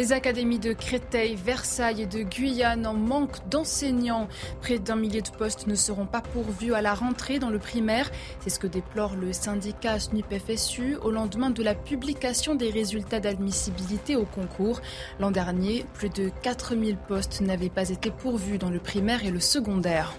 Les 0.00 0.14
académies 0.14 0.58
de 0.58 0.72
Créteil, 0.72 1.34
Versailles 1.34 2.00
et 2.00 2.06
de 2.06 2.22
Guyane 2.22 2.86
en 2.86 2.94
manque 2.94 3.46
d'enseignants. 3.50 4.28
Près 4.62 4.78
d'un 4.78 4.96
millier 4.96 5.20
de 5.20 5.28
postes 5.28 5.66
ne 5.66 5.74
seront 5.74 6.06
pas 6.06 6.22
pourvus 6.22 6.72
à 6.72 6.80
la 6.80 6.94
rentrée 6.94 7.38
dans 7.38 7.50
le 7.50 7.58
primaire. 7.58 8.10
C'est 8.40 8.48
ce 8.48 8.58
que 8.58 8.66
déplore 8.66 9.14
le 9.14 9.34
syndicat 9.34 9.98
SNUP-FSU 9.98 10.96
au 11.02 11.10
lendemain 11.10 11.50
de 11.50 11.62
la 11.62 11.74
publication 11.74 12.54
des 12.54 12.70
résultats 12.70 13.20
d'admissibilité 13.20 14.16
au 14.16 14.24
concours. 14.24 14.80
L'an 15.18 15.32
dernier, 15.32 15.84
plus 15.92 16.08
de 16.08 16.30
4000 16.40 16.96
postes 16.96 17.42
n'avaient 17.42 17.68
pas 17.68 17.90
été 17.90 18.10
pourvus 18.10 18.56
dans 18.56 18.70
le 18.70 18.80
primaire 18.80 19.26
et 19.26 19.30
le 19.30 19.38
secondaire. 19.38 20.14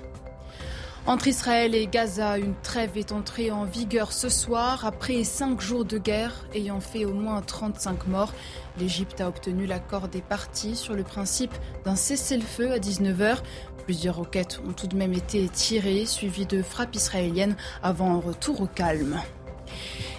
Entre 1.08 1.28
Israël 1.28 1.74
et 1.74 1.88
Gaza, 1.88 2.38
une 2.38 2.54
trêve 2.62 2.96
est 2.96 3.12
entrée 3.12 3.50
en 3.50 3.66
vigueur 3.66 4.14
ce 4.14 4.30
soir 4.30 4.86
après 4.86 5.24
cinq 5.24 5.60
jours 5.60 5.84
de 5.84 5.98
guerre 5.98 6.46
ayant 6.54 6.80
fait 6.80 7.06
au 7.06 7.14
moins 7.14 7.42
35 7.42 8.08
morts. 8.08 8.34
L'Égypte 8.80 9.20
a 9.20 9.28
obtenu 9.28 9.66
l'accord 9.66 10.10
des 10.10 10.22
parties 10.22 10.76
sur 10.76 10.94
le 10.94 11.04
principe 11.04 11.54
d'un 11.86 11.96
cessez-le-feu 11.96 12.72
à 12.72 12.78
19h. 12.78 13.38
Plusieurs 13.86 14.18
roquettes 14.18 14.62
ont 14.68 14.74
tout 14.74 14.88
de 14.88 14.96
même 14.96 15.14
été 15.14 15.50
tirées, 15.50 16.06
suivies 16.06 16.46
de 16.46 16.62
frappes 16.62 16.96
israéliennes 16.96 17.56
avant 17.82 18.14
un 18.14 18.20
retour 18.20 18.62
au 18.62 18.68
calme. 18.68 19.20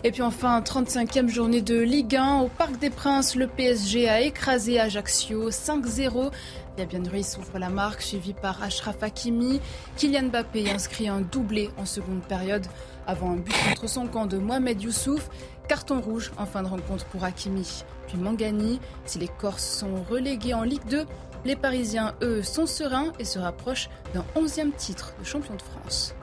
Et 0.05 0.11
puis 0.11 0.23
enfin, 0.23 0.61
35e 0.61 1.29
journée 1.29 1.63
de 1.63 1.79
Ligue 1.79 2.17
1 2.17 2.41
au 2.41 2.49
Parc 2.49 2.77
des 2.81 2.91
Princes. 2.91 3.37
Le 3.37 3.47
PSG 3.47 4.09
a 4.09 4.21
écrasé 4.21 4.81
Ajaccio 4.81 5.51
5-0. 5.51 6.33
Fabien 6.77 7.03
Ruiz 7.09 7.37
ouvre 7.39 7.59
la 7.59 7.69
marque, 7.69 8.03
suivi 8.03 8.33
par 8.33 8.63
Ashraf 8.63 9.03
Hakimi. 9.03 9.61
Kylian 9.97 10.25
Mbappé 10.25 10.71
inscrit 10.71 11.09
un 11.09 11.21
doublé 11.21 11.71
en 11.77 11.85
seconde 11.85 12.23
période 12.23 12.67
avant 13.07 13.33
un 13.33 13.37
but 13.37 13.55
contre 13.69 13.89
son 13.89 14.07
camp 14.07 14.27
de 14.27 14.39
Mohamed 14.39 14.81
Youssouf. 14.81 15.29
Carton 15.69 16.01
rouge 16.01 16.33
en 16.39 16.47
fin 16.47 16.63
de 16.63 16.69
rencontre 16.69 17.05
pour 17.07 17.25
Hakimi. 17.25 17.85
Puis 18.09 18.17
Mangani. 18.17 18.81
Si 19.05 19.19
les 19.19 19.29
Corses 19.29 19.65
sont 19.65 20.03
relégués 20.11 20.55
en 20.55 20.63
Ligue 20.63 20.87
2, 20.89 21.07
les 21.45 21.57
Parisiens, 21.57 22.15
eux, 22.23 22.43
sont 22.43 22.67
sereins 22.67 23.13
et 23.19 23.25
se 23.25 23.39
rapprochent 23.39 23.91
d'un 24.15 24.25
11e 24.37 24.73
titre 24.73 25.15
de 25.19 25.25
champion 25.25 25.55
de 25.55 25.63
France. 25.63 26.15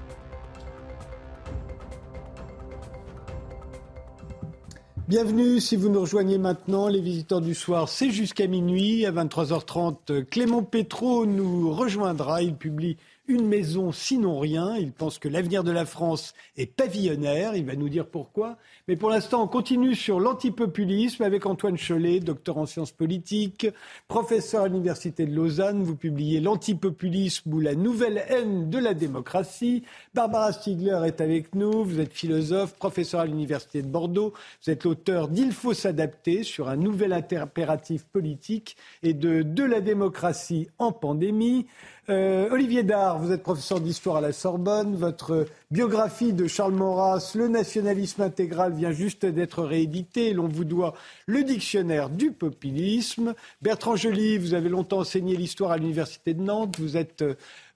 Bienvenue 5.10 5.60
si 5.60 5.76
vous 5.76 5.90
nous 5.90 6.02
rejoignez 6.02 6.38
maintenant. 6.38 6.88
Les 6.88 7.02
visiteurs 7.02 7.42
du 7.42 7.56
soir, 7.56 7.90
c'est 7.90 8.12
jusqu'à 8.12 8.46
minuit. 8.46 9.08
À 9.08 9.12
23h30, 9.12 10.24
Clément 10.26 10.62
Pétro 10.62 11.26
nous 11.26 11.74
rejoindra. 11.74 12.44
Il 12.44 12.54
publie 12.54 12.96
une 13.30 13.48
maison 13.48 13.92
sinon 13.92 14.40
rien. 14.40 14.76
Il 14.76 14.92
pense 14.92 15.20
que 15.20 15.30
l'avenir 15.30 15.64
de 15.64 15.72
la 15.72 15.86
France 15.86 16.34
est 16.58 16.66
pavillonnaire. 16.66 17.56
Il 17.56 17.64
va 17.64 17.76
nous 17.76 17.88
dire 17.88 18.08
pourquoi. 18.08 18.58
Mais 18.88 18.96
pour 18.96 19.12
l'instant, 19.12 19.44
on 19.44 19.48
continue 19.48 19.94
sur 19.94 20.20
l'antipopulisme 20.20 21.24
avec 21.24 21.46
Antoine 21.46 21.78
Cholet, 21.78 22.20
docteur 22.20 22.58
en 22.58 22.66
sciences 22.66 22.92
politiques, 22.92 23.68
professeur 24.08 24.64
à 24.64 24.68
l'Université 24.68 25.28
de 25.28 25.34
Lausanne. 25.34 25.84
Vous 25.84 25.96
publiez 25.96 26.40
L'antipopulisme 26.42 27.54
ou 27.54 27.60
la 27.60 27.76
nouvelle 27.76 28.24
haine 28.30 28.70
de 28.72 28.80
la 28.80 28.96
démocratie. 28.96 29.84
Barbara 30.16 30.52
Stiegler 30.52 31.00
est 31.06 31.22
avec 31.22 31.54
nous. 31.54 31.84
Vous 31.84 32.00
êtes 32.00 32.14
philosophe, 32.14 32.74
professeur 32.74 33.22
à 33.22 33.26
l'Université 33.28 33.84
de 33.84 33.88
Bordeaux. 33.88 34.34
Vous 34.64 34.72
êtes 34.72 34.84
l'auteur 34.84 35.28
d'Il 35.28 35.52
faut 35.52 35.76
s'adapter 35.76 36.42
sur 36.42 36.68
un 36.68 36.78
nouvel 36.78 37.14
impératif 37.14 38.06
politique 38.06 38.76
et 39.04 39.14
de 39.14 39.44
De 39.44 39.64
la 39.64 39.82
démocratie 39.82 40.68
en 40.80 40.92
pandémie. 40.92 41.68
Euh, 42.10 42.50
Olivier 42.50 42.82
Dard, 42.82 43.20
vous 43.20 43.32
êtes 43.32 43.44
professeur 43.44 43.80
d'histoire 43.80 44.16
à 44.16 44.22
la 44.22 44.32
Sorbonne. 44.32 44.96
Votre 44.96 45.46
biographie 45.70 46.34
de 46.34 46.48
Charles 46.48 46.74
Maurras, 46.74 47.34
Le 47.36 47.48
nationalisme 47.48 48.24
intégral, 48.24 48.74
vient 48.74 48.92
juste 48.92 49.28
d'être 49.28 49.62
rééditée. 49.62 50.34
L'on 50.34 50.48
vous 50.48 50.66
doit 50.66 50.96
le 51.28 51.44
dictionnaire 51.44 52.10
du 52.10 52.32
populisme. 52.32 53.36
Bertrand 53.62 53.96
Joly, 53.96 54.40
vous 54.40 54.56
avez 54.56 54.70
longtemps 54.70 55.02
enseigné 55.02 55.36
l'histoire 55.36 55.72
à 55.72 55.78
l'Université 55.78 56.34
de 56.34 56.42
Nantes. 56.42 56.80
Vous 56.80 56.98
êtes 56.98 57.24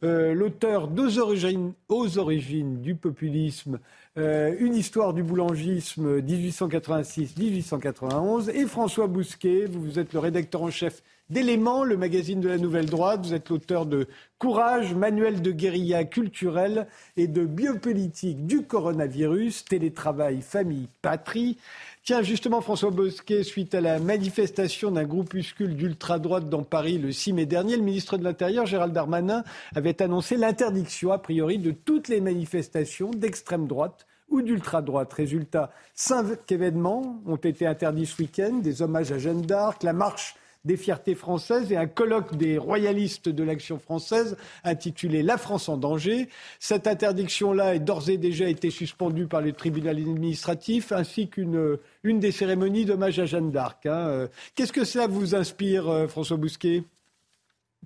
euh, 0.04 0.34
l'auteur 0.34 0.90
aux 1.90 2.18
origines 2.18 2.82
du 2.82 2.96
populisme. 2.96 3.78
Euh, 4.18 4.56
une 4.60 4.74
histoire 4.76 5.14
du 5.14 5.22
boulangisme 5.24 6.20
1886-1891 6.20 8.50
et 8.50 8.66
François 8.66 9.08
Bousquet, 9.08 9.66
vous 9.66 9.98
êtes 9.98 10.14
le 10.14 10.20
rédacteur 10.20 10.62
en 10.62 10.70
chef 10.70 11.02
d'éléments, 11.30 11.84
le 11.84 11.98
magazine 11.98 12.42
de 12.42 12.50
la 12.50 12.58
Nouvelle 12.58 12.86
Droite. 12.86 13.26
Vous 13.26 13.34
êtes 13.34 13.50
l'auteur 13.50 13.86
de 13.86 14.08
Courage, 14.40 14.94
manuel 14.94 15.42
de 15.42 15.52
guérilla 15.52 16.04
culturelle 16.04 16.88
et 17.16 17.28
de 17.28 17.46
biopolitique 17.46 18.46
du 18.46 18.64
coronavirus, 18.64 19.66
télétravail, 19.66 20.42
famille, 20.42 20.90
patrie. 21.02 21.58
Tiens, 22.04 22.22
justement, 22.22 22.60
François 22.60 22.92
Bosquet, 22.92 23.44
suite 23.44 23.74
à 23.74 23.80
la 23.80 24.00
manifestation 24.00 24.92
d'un 24.92 25.06
groupuscule 25.06 25.78
d'ultra-droite 25.78 26.50
dans 26.50 26.64
Paris 26.64 26.98
le 26.98 27.14
6 27.14 27.32
mai 27.32 27.46
dernier, 27.46 27.78
le 27.78 27.84
ministre 27.84 28.18
de 28.18 28.26
l'Intérieur, 28.26 28.66
Gérald 28.66 28.94
Darmanin, 28.94 29.46
avait 29.76 30.02
annoncé 30.02 30.36
l'interdiction, 30.36 31.14
a 31.14 31.20
priori, 31.20 31.58
de 31.58 31.72
toutes 31.72 32.10
les 32.10 32.20
manifestations 32.20 33.12
d'extrême 33.12 33.68
droite 33.68 34.06
ou 34.30 34.42
d'ultra-droite. 34.42 35.14
Résultat, 35.14 35.72
cinq 35.94 36.52
événements 36.52 37.22
ont 37.26 37.38
été 37.38 37.66
interdits 37.66 38.08
ce 38.08 38.22
week-end, 38.22 38.60
des 38.62 38.82
hommages 38.82 39.14
à 39.14 39.20
Jeanne 39.20 39.42
d'Arc, 39.42 39.84
la 39.84 39.94
marche 39.94 40.36
des 40.66 40.78
fiertés 40.78 41.16
françaises 41.16 41.72
et 41.72 41.78
un 41.78 41.88
colloque 41.88 42.36
des 42.36 42.57
royalistes 42.57 43.30
de 43.30 43.43
l'action 43.43 43.80
française 43.80 44.38
intitulé 44.64 45.24
La 45.24 45.38
France 45.38 45.70
en 45.70 45.78
danger. 45.78 46.30
Cette 46.59 46.88
interdiction-là 46.88 47.76
est 47.76 47.80
d'ores 47.80 48.09
et 48.09 48.18
déjà 48.18 48.47
été 48.47 48.70
suspendue 48.70 49.28
par 49.28 49.41
le 49.41 49.53
tribunal 49.53 49.97
administratif 49.97 50.91
ainsi 50.91 51.28
qu'une 51.28 51.78
une 52.03 52.20
des 52.20 52.32
cérémonies 52.32 52.86
d'hommage 52.86 53.20
à 53.20 53.26
Jeanne 53.26 53.51
d'Arc. 53.51 53.86
Hein. 53.86 54.28
Qu'est-ce 54.55 54.74
que 54.74 54.86
cela 54.86 55.07
vous 55.07 55.36
inspire, 55.36 55.89
euh, 55.89 56.07
François 56.07 56.38
Bousquet? 56.38 56.84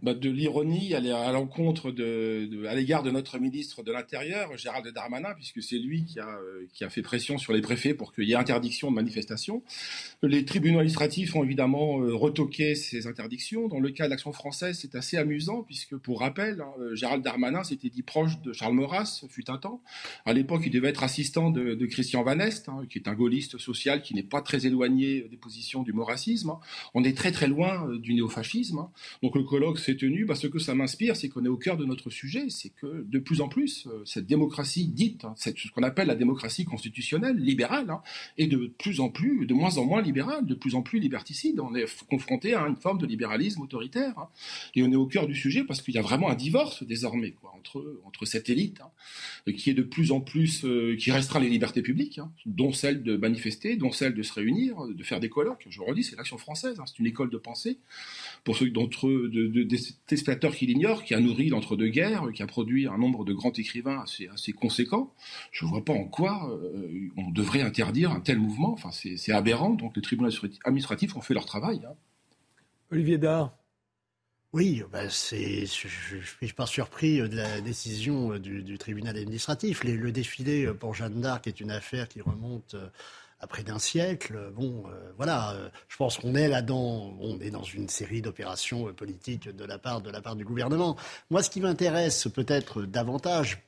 Bah, 0.02 0.14
de 0.14 0.30
l'ironie 0.30 0.94
à 0.94 1.32
l'encontre 1.32 1.92
de, 1.92 2.66
à 2.68 2.76
l'égard 2.76 3.04
de 3.04 3.10
notre 3.10 3.40
ministre 3.40 3.84
de 3.84 3.92
l'Intérieur, 3.92 4.56
Gérald 4.58 4.88
Darmanin, 4.94 5.34
puisque 5.34 5.64
c'est 5.64 5.78
lui 5.78 6.06
qui 6.06 6.20
a, 6.20 6.28
euh, 6.28 6.68
qui 6.74 6.84
a 6.84 6.90
fait 6.90 7.02
pression 7.02 7.38
sur 7.38 7.54
les 7.54 7.62
préfets 7.62 7.94
pour 7.94 8.14
qu'il 8.14 8.26
y 8.26 8.34
ait 8.34 8.36
interdiction 8.36 8.92
de 8.92 8.96
manifestation. 8.96 9.64
Les 10.22 10.46
tribunaux 10.46 10.80
administratifs 10.80 11.36
ont 11.36 11.44
évidemment 11.44 12.00
euh, 12.02 12.14
retoqué 12.14 12.76
ces 12.76 13.08
interdictions. 13.08 13.68
Dans 13.68 13.80
le 13.80 13.90
cas 13.90 14.06
de 14.06 14.12
l'Action 14.12 14.32
française, 14.34 14.78
c'est 14.82 14.96
assez 14.96 15.18
amusant, 15.18 15.64
puisque 15.64 15.98
pour 15.98 16.20
rappel, 16.20 16.62
hein, 16.62 16.72
euh, 16.80 16.96
Gérald 16.96 17.24
Darmanin 17.24 17.64
s'était 17.64 17.90
dit 17.90 18.04
proche 18.04 18.40
de 18.42 18.54
Charles 18.54 18.76
Maurras, 18.76 19.26
fut 19.30 19.50
un 19.50 19.58
temps. 19.58 19.82
À 20.26 20.34
l'époque, 20.34 20.62
il 20.66 20.72
devait 20.72 20.90
être 20.90 21.04
assistant 21.04 21.50
de, 21.50 21.86
Christian 21.88 22.24
Van 22.24 22.40
Est, 22.40 22.70
hein, 22.70 22.82
qui 22.90 23.00
est 23.00 23.08
un 23.08 23.14
gaulliste 23.14 23.58
social 23.58 24.02
qui 24.02 24.14
n'est 24.14 24.22
pas 24.22 24.42
très 24.42 24.66
éloigné 24.68 25.28
des 25.30 25.38
positions 25.38 25.84
du 25.84 25.94
maurassisme. 25.94 26.54
On 26.94 27.04
est 27.04 27.16
très 27.16 27.32
très 27.32 27.48
loin 27.48 27.88
du 27.98 28.14
néofascisme. 28.14 28.88
Donc 29.24 29.36
le 29.36 29.44
colloque 29.44 29.80
s'est 29.88 29.98
tenu 29.98 30.26
parce 30.26 30.48
que 30.48 30.60
ça 30.60 30.76
m'inspire, 30.76 31.16
c'est 31.16 31.30
qu'on 31.30 31.46
est 31.46 31.50
au 31.50 31.58
cœur 31.58 31.78
de 31.78 31.86
notre 31.86 32.10
sujet, 32.10 32.50
c'est 32.50 32.70
que 32.70 33.06
de 33.08 33.20
plus 33.20 33.42
en 33.42 33.48
plus, 33.48 33.88
euh, 33.88 34.04
cette 34.06 34.28
démocratie 34.28 34.88
dite, 34.88 35.24
hein, 35.26 35.34
ce 35.38 35.72
qu'on 35.72 35.84
appelle 35.84 36.08
la 36.08 36.16
démocratie 36.16 36.66
constitutionnelle, 36.66 37.38
libérale, 37.38 37.90
hein, 37.90 38.02
est 38.38 38.48
de 38.48 38.72
plus 38.78 39.00
en 39.00 39.10
plus, 39.10 39.46
de 39.46 39.54
moins 39.54 39.78
en 39.78 39.86
moins 39.86 40.02
libérale, 40.02 40.46
de 40.46 40.56
plus 40.56 40.76
en 40.76 40.82
plus 40.82 41.00
liberticide. 41.00 41.60
On 41.60 41.74
est 41.74 41.86
confronté 42.08 42.54
à 42.54 42.62
une 42.68 42.76
forme 42.76 42.98
de 42.98 43.06
libéralisme 43.06 43.62
autoritaire. 43.62 44.14
Hein. 44.18 44.28
et 44.76 44.84
on 44.84 44.92
est 44.92 44.96
au 44.96 45.06
cœur 45.06 45.28
du 45.28 45.36
sujet 45.36 45.64
parce 45.64 45.82
qu'il 45.82 45.94
y 45.94 45.98
a 45.98 46.02
vraiment 46.02 46.30
un 46.30 46.36
divorce 46.36 46.84
désormais 46.84 47.36
entre, 47.58 48.00
entre 48.06 48.26
cette 48.26 48.50
élite 48.50 48.82
qui 49.56 49.70
est 49.70 49.74
de 49.74 49.84
plus 49.84 50.12
en 50.12 50.20
plus, 50.20 50.66
euh, 50.66 50.96
qui 50.98 51.12
restreint 51.12 51.40
les 51.40 51.50
libertés 51.50 51.82
publiques, 51.82 52.20
dont 52.46 52.74
celle 52.74 53.04
de 53.04 53.16
manifester, 53.16 53.76
dont 53.76 53.92
celle 53.92 54.14
de 54.14 54.24
se 54.24 54.34
réunir, 54.34 54.76
de 54.88 55.04
faire 55.04 55.20
des 55.20 55.30
colloques. 55.30 55.66
Je 55.70 55.82
redis, 55.82 56.04
c'est 56.04 56.16
l'action 56.16 56.38
française, 56.38 56.78
c'est 56.86 57.00
une 57.00 57.06
école 57.06 57.30
de 57.30 57.38
pensée 57.38 57.78
pour 58.44 58.58
ceux 58.58 58.70
d'entre 58.70 59.08
eux, 59.08 59.30
de, 59.30 59.48
de, 59.48 59.64
téléspectateurs 60.06 60.56
qui 60.56 60.66
l'ignorent, 60.66 61.04
qui 61.04 61.14
a 61.14 61.20
nourri 61.20 61.50
l'entre-deux-guerres, 61.50 62.32
qui 62.34 62.44
a 62.44 62.48
produit 62.48 62.88
un 62.88 62.98
nombre 62.98 63.26
de 63.26 63.34
grands 63.34 63.52
écrivains 63.52 64.02
assez, 64.02 64.28
assez 64.28 64.54
conséquent. 64.54 65.14
Je 65.52 65.66
ne 65.66 65.70
vois 65.70 65.84
pas 65.84 65.94
en 65.94 66.06
quoi 66.06 66.50
euh, 66.52 67.10
on 67.18 67.32
devrait 67.32 67.62
interdire 67.62 68.12
un 68.12 68.20
tel 68.20 68.40
mouvement. 68.40 68.74
Enfin, 68.74 68.92
c'est 68.92 69.32
aberrant. 69.32 69.72
Donc 69.72 69.96
les 69.96 70.02
tribunaux 70.02 70.30
administratifs 70.64 71.16
ont 71.16 71.22
fait 71.22 71.34
leur 71.34 71.46
travail. 71.46 71.82
Hein. 71.86 71.96
Olivier 72.92 73.18
Dard. 73.18 73.54
Oui, 74.54 74.82
ben 74.92 75.10
c'est, 75.10 75.66
je 75.66 76.16
ne 76.16 76.22
suis 76.22 76.54
pas 76.54 76.66
surpris 76.66 77.18
de 77.18 77.36
la 77.36 77.60
décision 77.62 78.34
euh, 78.34 78.40
du, 78.40 78.64
du 78.64 78.78
tribunal 78.78 79.18
administratif. 79.18 79.84
le 79.84 80.12
défilé 80.12 80.74
pour 80.74 80.94
Jeanne 80.94 81.22
d'Arc 81.22 81.48
est 81.48 81.60
une 81.60 81.72
affaire 81.72 82.08
qui 82.08 82.22
remonte 82.22 82.76
euh, 83.40 83.44
après 83.48 83.64
d'un 83.64 83.80
siècle. 83.80 84.52
Bon, 84.56 84.84
euh, 84.88 85.12
voilà, 85.18 85.52
euh, 85.54 85.70
je 85.88 85.98
pense 85.98 86.18
qu'on 86.18 86.36
est 86.36 86.48
là-dedans, 86.48 87.14
on 87.20 87.40
est 87.40 87.52
dans 87.52 87.64
une 87.64 87.90
série 87.90 88.22
d'opérations 88.22 88.88
euh, 88.88 88.94
politiques 88.94 89.50
de 89.50 89.66
la 89.66 89.78
part 89.78 90.02
de 90.02 90.10
la 90.10 90.22
part 90.22 90.36
du 90.36 90.46
gouvernement. 90.46 90.98
Moi, 91.30 91.44
ce 91.44 91.50
qui 91.50 91.62
m'intéresse 91.62 92.28
peut-être 92.28 92.84
davantage 92.84 93.64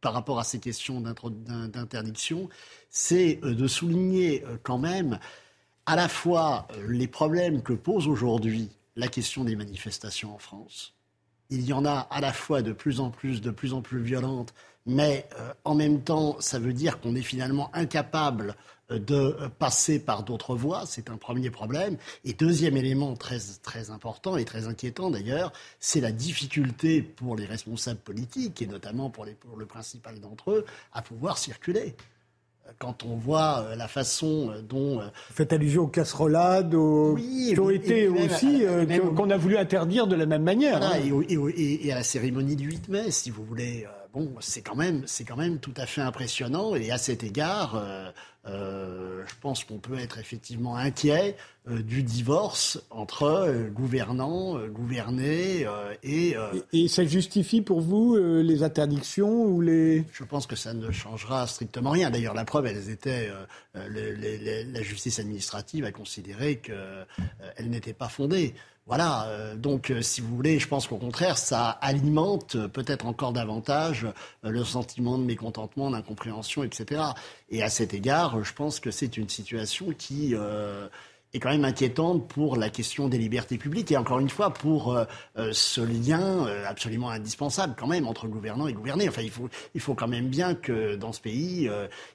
par 0.00 0.14
rapport 0.14 0.40
à 0.40 0.44
ces 0.44 0.58
questions 0.58 1.00
d'interdiction, 1.00 2.48
c'est 2.90 3.36
de 3.36 3.66
souligner 3.68 4.44
quand 4.64 4.78
même 4.78 5.20
à 5.86 5.94
la 5.94 6.08
fois 6.08 6.66
les 6.88 7.06
problèmes 7.06 7.62
que 7.62 7.72
pose 7.72 8.08
aujourd'hui 8.08 8.68
la 8.96 9.06
question 9.06 9.44
des 9.44 9.54
manifestations 9.54 10.34
en 10.34 10.38
France. 10.38 10.94
Il 11.50 11.64
y 11.64 11.72
en 11.72 11.84
a 11.84 12.08
à 12.10 12.20
la 12.20 12.32
fois 12.32 12.62
de 12.62 12.72
plus 12.72 12.98
en 12.98 13.10
plus, 13.10 13.40
de 13.40 13.52
plus 13.52 13.74
en 13.74 13.80
plus 13.80 14.02
violentes, 14.02 14.52
mais 14.86 15.28
en 15.64 15.76
même 15.76 16.02
temps, 16.02 16.34
ça 16.40 16.58
veut 16.58 16.72
dire 16.72 17.00
qu'on 17.00 17.14
est 17.14 17.22
finalement 17.22 17.70
incapable 17.72 18.56
de 18.98 19.36
passer 19.58 19.98
par 19.98 20.22
d'autres 20.22 20.54
voies. 20.54 20.84
C'est 20.86 21.10
un 21.10 21.16
premier 21.16 21.50
problème. 21.50 21.96
Et 22.24 22.32
deuxième 22.32 22.76
élément 22.76 23.14
très, 23.14 23.38
très 23.62 23.90
important 23.90 24.36
et 24.36 24.44
très 24.44 24.66
inquiétant 24.66 25.10
d'ailleurs, 25.10 25.52
c'est 25.80 26.00
la 26.00 26.12
difficulté 26.12 27.02
pour 27.02 27.36
les 27.36 27.46
responsables 27.46 28.00
politiques, 28.00 28.62
et 28.62 28.66
notamment 28.66 29.10
pour, 29.10 29.24
les, 29.24 29.34
pour 29.34 29.56
le 29.56 29.66
principal 29.66 30.20
d'entre 30.20 30.50
eux, 30.50 30.64
à 30.92 31.02
pouvoir 31.02 31.38
circuler 31.38 31.94
quand 32.78 33.04
on 33.04 33.16
voit 33.16 33.60
euh, 33.60 33.76
la 33.76 33.88
façon 33.88 34.50
euh, 34.50 34.62
dont. 34.62 34.98
Vous 34.98 35.34
faites 35.34 35.52
allusion 35.52 35.84
aux 35.84 35.88
casserolades, 35.88 36.74
aux... 36.74 37.16
qui 37.16 37.58
ont 37.58 37.70
été 37.70 38.08
aussi. 38.08 38.64
Euh, 38.64 38.86
qu'on 39.14 39.30
a 39.30 39.36
voulu 39.36 39.56
interdire 39.56 40.06
de 40.06 40.16
la 40.16 40.26
même 40.26 40.42
manière. 40.42 40.82
Hein. 40.82 40.98
et, 41.28 41.86
et, 41.86 41.92
à 41.92 41.96
la 41.96 42.02
cérémonie 42.02 42.56
du 42.56 42.68
8 42.68 42.88
mai, 42.88 43.10
si 43.10 43.30
vous 43.30 43.44
voulez. 43.44 43.86
Bon, 44.12 44.34
c'est 44.40 44.62
quand, 44.62 44.76
même, 44.76 45.04
quand 45.26 45.36
même 45.36 45.58
tout 45.58 45.74
à 45.76 45.86
fait 45.86 46.00
impressionnant. 46.00 46.74
Et 46.74 46.90
à 46.90 46.98
cet 46.98 47.24
égard, 47.24 47.82
euh, 48.44 49.22
je 49.24 49.34
pense 49.40 49.62
qu'on 49.62 49.78
peut 49.78 49.98
être 49.98 50.18
effectivement 50.18 50.76
inquiet 50.76 51.36
euh, 51.68 51.80
du 51.80 52.02
divorce 52.02 52.82
entre 52.90 53.22
euh, 53.22 53.68
gouvernants, 53.68 54.58
gouvernés 54.66 55.64
et, 56.02 56.34
et, 56.72 56.88
ça 56.88 57.04
justifie 57.04 57.62
pour 57.62 57.80
vous 57.80 58.16
les 58.16 58.64
interdictions 58.64 59.44
ou 59.44 59.60
les 59.60 60.04
Je 60.12 60.24
pense 60.24 60.46
que 60.48 60.56
ça 60.56 60.74
ne 60.74 60.90
changera 60.90 61.46
strictement 61.46 61.90
rien. 61.90 62.10
D'ailleurs, 62.10 62.34
la 62.34 62.44
preuve, 62.44 62.66
elles 62.66 62.90
étaient 62.90 63.30
la 63.74 64.82
justice 64.82 65.20
administrative 65.20 65.84
a 65.84 65.92
considéré 65.92 66.56
qu'elle 66.56 67.70
n'était 67.70 67.94
pas 67.94 68.08
fondée. 68.08 68.54
Voilà, 68.86 69.28
euh, 69.28 69.54
donc 69.54 69.90
euh, 69.90 70.02
si 70.02 70.20
vous 70.20 70.34
voulez, 70.34 70.58
je 70.58 70.66
pense 70.66 70.88
qu'au 70.88 70.96
contraire, 70.96 71.38
ça 71.38 71.70
alimente 71.70 72.56
euh, 72.56 72.66
peut-être 72.66 73.06
encore 73.06 73.32
davantage 73.32 74.08
le 74.42 74.64
sentiment 74.64 75.18
de 75.18 75.24
mécontentement, 75.24 75.90
d'incompréhension, 75.90 76.64
etc. 76.64 77.00
Et 77.48 77.62
à 77.62 77.70
cet 77.70 77.94
égard, 77.94 78.42
je 78.42 78.52
pense 78.52 78.80
que 78.80 78.90
c'est 78.90 79.16
une 79.16 79.28
situation 79.28 79.92
qui 79.96 80.34
est 81.34 81.40
quand 81.40 81.50
même 81.50 81.64
inquiétante 81.64 82.28
pour 82.28 82.56
la 82.56 82.68
question 82.70 83.08
des 83.08 83.18
libertés 83.18 83.58
publiques 83.58 83.90
et 83.90 83.96
encore 83.96 84.20
une 84.20 84.28
fois 84.28 84.52
pour 84.52 84.98
ce 85.36 85.80
lien 85.80 86.46
absolument 86.66 87.08
indispensable 87.10 87.74
quand 87.78 87.86
même 87.86 88.06
entre 88.06 88.28
gouvernants 88.28 88.66
et 88.66 88.74
gouvernés. 88.74 89.08
Enfin, 89.08 89.22
il 89.22 89.30
faut, 89.30 89.48
il 89.74 89.80
faut 89.80 89.94
quand 89.94 90.08
même 90.08 90.28
bien 90.28 90.54
que 90.54 90.94
dans 90.94 91.12
ce 91.12 91.20
pays, 91.20 91.70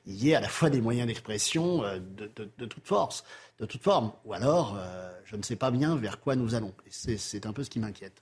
il 0.05 0.13
y 0.13 0.32
ait 0.32 0.36
à 0.36 0.39
la 0.39 0.47
fois 0.47 0.70
des 0.70 0.82
moyens 0.82 1.07
d'expression 1.07 1.82
de, 1.82 2.32
de, 2.36 2.49
de 2.57 2.65
toute 2.65 2.86
force 2.86 3.24
de 3.59 3.65
toute 3.65 3.84
forme. 3.84 4.11
Ou 4.26 4.34
alors, 4.34 4.76
euh, 4.78 5.11
je 5.26 5.36
ne 5.36 5.43
sais 5.43 5.55
pas 5.55 5.72
bien 5.72 5.95
vers 5.95 6.20
quoi 6.20 6.36
nous 6.36 6.55
allons. 6.55 6.74
C'est 6.89 7.45
un 7.45 7.53
peu 7.53 7.63
ce 7.63 7.70
qui 7.70 7.80
m'inquiète. 7.80 8.22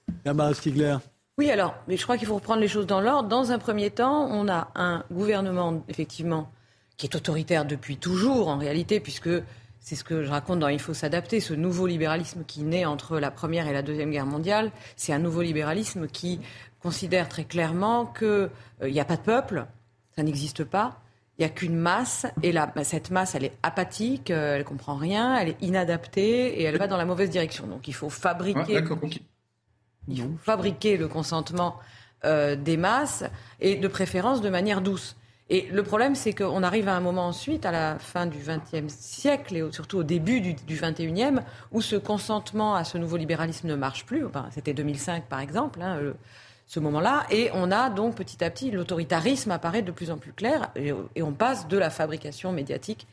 Stigler. 0.53 0.97
Oui, 1.37 1.51
alors, 1.51 1.75
mais 1.87 1.97
je 1.97 2.03
crois 2.03 2.17
qu'il 2.17 2.27
faut 2.27 2.35
reprendre 2.35 2.61
les 2.61 2.67
choses 2.67 2.87
dans 2.87 3.01
l'ordre. 3.01 3.27
Dans 3.27 3.51
un 3.51 3.59
premier 3.59 3.89
temps, 3.89 4.27
on 4.31 4.47
a 4.47 4.69
un 4.75 5.03
gouvernement, 5.11 5.83
effectivement, 5.89 6.49
qui 6.95 7.07
est 7.07 7.15
autoritaire 7.15 7.65
depuis 7.65 7.97
toujours, 7.97 8.47
en 8.47 8.57
réalité, 8.57 9.01
puisque 9.01 9.29
c'est 9.85 9.95
ce 9.95 10.03
que 10.03 10.23
je 10.23 10.31
raconte 10.31 10.57
dans 10.57 10.67
Il 10.67 10.79
faut 10.79 10.95
s'adapter, 10.95 11.39
ce 11.39 11.53
nouveau 11.53 11.85
libéralisme 11.85 12.43
qui 12.43 12.63
naît 12.63 12.85
entre 12.85 13.19
la 13.19 13.29
Première 13.29 13.67
et 13.67 13.73
la 13.73 13.83
Deuxième 13.83 14.09
Guerre 14.09 14.25
mondiale. 14.25 14.71
C'est 14.95 15.13
un 15.13 15.19
nouveau 15.19 15.43
libéralisme 15.43 16.07
qui 16.07 16.39
considère 16.79 17.29
très 17.29 17.43
clairement 17.43 18.07
qu'il 18.07 18.27
euh, 18.27 18.49
n'y 18.89 18.99
a 18.99 19.05
pas 19.05 19.15
de 19.15 19.21
peuple, 19.21 19.67
ça 20.15 20.23
n'existe 20.23 20.63
pas, 20.63 20.99
il 21.37 21.43
n'y 21.43 21.45
a 21.45 21.49
qu'une 21.49 21.75
masse, 21.75 22.25
et 22.41 22.51
bah, 22.51 22.83
cette 22.83 23.11
masse, 23.11 23.35
elle 23.35 23.45
est 23.45 23.55
apathique, 23.61 24.31
euh, 24.31 24.55
elle 24.55 24.63
comprend 24.63 24.95
rien, 24.95 25.37
elle 25.37 25.49
est 25.49 25.61
inadaptée, 25.61 26.59
et 26.59 26.63
elle 26.63 26.77
va 26.77 26.87
dans 26.87 26.97
la 26.97 27.05
mauvaise 27.05 27.29
direction. 27.29 27.67
Donc 27.67 27.87
il 27.87 27.93
faut 27.93 28.09
fabriquer, 28.09 28.81
il 30.07 30.19
faut 30.19 30.29
fabriquer 30.41 30.97
le 30.97 31.07
consentement 31.07 31.75
euh, 32.23 32.55
des 32.55 32.77
masses, 32.77 33.23
et 33.59 33.75
de 33.75 33.87
préférence 33.87 34.41
de 34.41 34.49
manière 34.49 34.81
douce. 34.81 35.15
Et 35.49 35.67
le 35.71 35.83
problème, 35.83 36.15
c'est 36.15 36.33
qu'on 36.33 36.63
arrive 36.63 36.87
à 36.87 36.95
un 36.95 36.99
moment 36.99 37.27
ensuite, 37.27 37.65
à 37.65 37.71
la 37.71 37.99
fin 37.99 38.25
du 38.25 38.39
XXe 38.39 38.91
siècle, 38.91 39.55
et 39.55 39.71
surtout 39.71 39.99
au 39.99 40.03
début 40.03 40.41
du, 40.41 40.55
XXIe, 40.75 41.39
où 41.71 41.81
ce 41.81 41.95
consentement 41.95 42.75
à 42.75 42.83
ce 42.83 42.97
nouveau 42.97 43.17
libéralisme 43.17 43.67
ne 43.67 43.75
marche 43.75 44.05
plus. 44.05 44.25
Enfin, 44.25 44.47
C'était 44.51 44.73
2005, 44.73 45.25
par 45.25 45.39
exemple. 45.39 45.81
Hein, 45.83 46.13
ce 46.67 46.79
moment-là. 46.79 47.25
Et 47.29 47.49
on 47.53 47.71
a 47.71 47.89
donc 47.89 48.15
petit 48.15 48.43
à 48.43 48.49
petit, 48.49 48.71
l'autoritarisme 48.71 49.51
apparaît 49.51 49.81
de 49.81 49.91
plus 49.91 50.11
en 50.11 50.17
plus 50.17 50.33
clair 50.33 50.71
et, 50.75 50.91
on 51.21 51.33
passe 51.33 51.67
de 51.67 51.77
la 51.77 51.89
fabrication 51.89 52.51
médiatique 52.51 53.07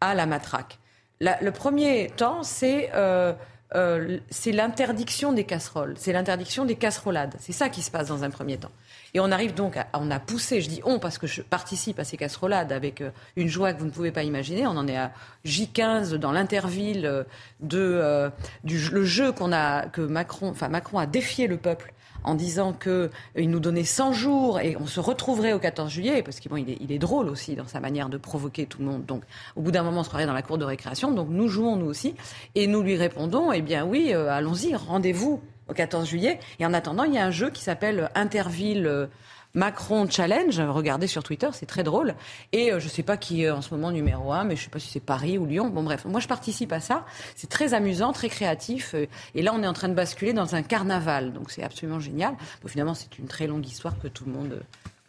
à 0.00 0.14
la 0.14 0.26
matraque. 0.26 0.78
le 1.20 1.50
premier 1.50 2.10
temps, 2.16 2.42
c'est 2.42 2.90
euh, 2.94 3.32
euh, 3.74 4.18
l'interdiction 4.46 5.32
des 5.32 5.44
casseroles, 5.44 5.94
c'est 5.96 6.12
l'interdiction 6.12 6.64
des 6.64 6.76
casserolades. 6.76 7.34
C'est 7.38 7.52
ça 7.52 7.68
qui 7.68 7.82
se 7.82 7.90
passe 7.90 8.08
dans 8.08 8.24
un 8.24 8.30
premier 8.30 8.58
temps. 8.58 8.72
Et 9.14 9.20
on 9.20 9.30
arrive 9.30 9.54
donc, 9.54 9.76
à, 9.76 9.86
on 9.94 10.10
a 10.10 10.18
poussé, 10.20 10.60
je 10.60 10.68
dis 10.68 10.80
on 10.84 10.98
parce 10.98 11.18
que 11.18 11.26
je 11.26 11.42
participe 11.42 11.98
à 11.98 12.04
ces 12.04 12.16
casserolades 12.16 12.72
avec 12.72 13.00
euh, 13.00 13.10
une 13.36 13.48
joie 13.48 13.72
que 13.72 13.80
vous 13.80 13.86
ne 13.86 13.90
pouvez 13.90 14.12
pas 14.12 14.22
imaginer. 14.22 14.66
On 14.66 14.76
en 14.76 14.86
est 14.86 14.96
à 14.96 15.12
J15 15.44 16.14
dans 16.14 16.32
l'interville 16.32 17.24
de 17.60 18.30
du 18.64 18.78
le 18.90 19.04
jeu 19.04 19.32
qu'on 19.32 19.52
a 19.52 19.86
que 19.86 20.00
Macron, 20.00 20.50
enfin 20.50 20.68
Macron 20.68 20.98
a 20.98 21.06
défié 21.06 21.46
le 21.46 21.56
peuple 21.56 21.92
en 22.24 22.34
disant 22.34 22.72
qu'il 22.72 23.50
nous 23.50 23.60
donnait 23.60 23.84
100 23.84 24.12
jours 24.12 24.60
et 24.60 24.76
on 24.78 24.86
se 24.86 25.00
retrouverait 25.00 25.52
au 25.52 25.58
14 25.58 25.90
juillet, 25.90 26.22
parce 26.22 26.40
qu'il 26.40 26.52
est, 26.52 26.78
il 26.80 26.92
est 26.92 26.98
drôle 26.98 27.28
aussi 27.28 27.56
dans 27.56 27.66
sa 27.66 27.80
manière 27.80 28.08
de 28.08 28.18
provoquer 28.18 28.66
tout 28.66 28.78
le 28.80 28.86
monde. 28.86 29.04
Donc, 29.06 29.22
au 29.56 29.62
bout 29.62 29.70
d'un 29.70 29.82
moment, 29.82 30.00
on 30.00 30.04
se 30.04 30.08
croirait 30.08 30.26
dans 30.26 30.34
la 30.34 30.42
cour 30.42 30.58
de 30.58 30.64
récréation. 30.64 31.12
Donc, 31.12 31.28
nous 31.30 31.48
jouons 31.48 31.76
nous 31.76 31.86
aussi. 31.86 32.14
Et 32.54 32.66
nous 32.66 32.82
lui 32.82 32.96
répondons, 32.96 33.52
eh 33.52 33.62
bien 33.62 33.84
oui, 33.84 34.10
euh, 34.12 34.30
allons-y, 34.30 34.74
rendez-vous 34.74 35.40
au 35.70 35.74
14 35.74 36.08
juillet. 36.08 36.40
Et 36.58 36.66
en 36.66 36.74
attendant, 36.74 37.04
il 37.04 37.14
y 37.14 37.18
a 37.18 37.24
un 37.24 37.30
jeu 37.30 37.50
qui 37.50 37.62
s'appelle 37.62 38.10
Interville. 38.14 38.86
Euh, 38.86 39.06
Macron 39.52 40.08
Challenge, 40.08 40.60
regardez 40.60 41.08
sur 41.08 41.24
Twitter, 41.24 41.48
c'est 41.52 41.66
très 41.66 41.82
drôle. 41.82 42.14
Et 42.52 42.72
euh, 42.72 42.78
je 42.78 42.84
ne 42.84 42.90
sais 42.90 43.02
pas 43.02 43.16
qui 43.16 43.42
est 43.42 43.50
en 43.50 43.62
ce 43.62 43.74
moment 43.74 43.90
numéro 43.90 44.32
un, 44.32 44.44
mais 44.44 44.54
je 44.54 44.60
ne 44.60 44.64
sais 44.66 44.70
pas 44.70 44.78
si 44.78 44.88
c'est 44.88 45.00
Paris 45.00 45.38
ou 45.38 45.46
Lyon. 45.46 45.70
Bon 45.70 45.82
bref, 45.82 46.04
moi 46.04 46.20
je 46.20 46.28
participe 46.28 46.72
à 46.72 46.78
ça. 46.78 47.04
C'est 47.34 47.50
très 47.50 47.74
amusant, 47.74 48.12
très 48.12 48.28
créatif. 48.28 48.94
Et 49.34 49.42
là, 49.42 49.52
on 49.52 49.60
est 49.64 49.66
en 49.66 49.72
train 49.72 49.88
de 49.88 49.94
basculer 49.94 50.32
dans 50.32 50.54
un 50.54 50.62
carnaval, 50.62 51.32
donc 51.32 51.50
c'est 51.50 51.64
absolument 51.64 51.98
génial. 51.98 52.34
Bon, 52.62 52.68
finalement, 52.68 52.94
c'est 52.94 53.18
une 53.18 53.26
très 53.26 53.48
longue 53.48 53.66
histoire 53.66 53.98
que 53.98 54.06
tout 54.06 54.24
le 54.24 54.32
monde 54.32 54.62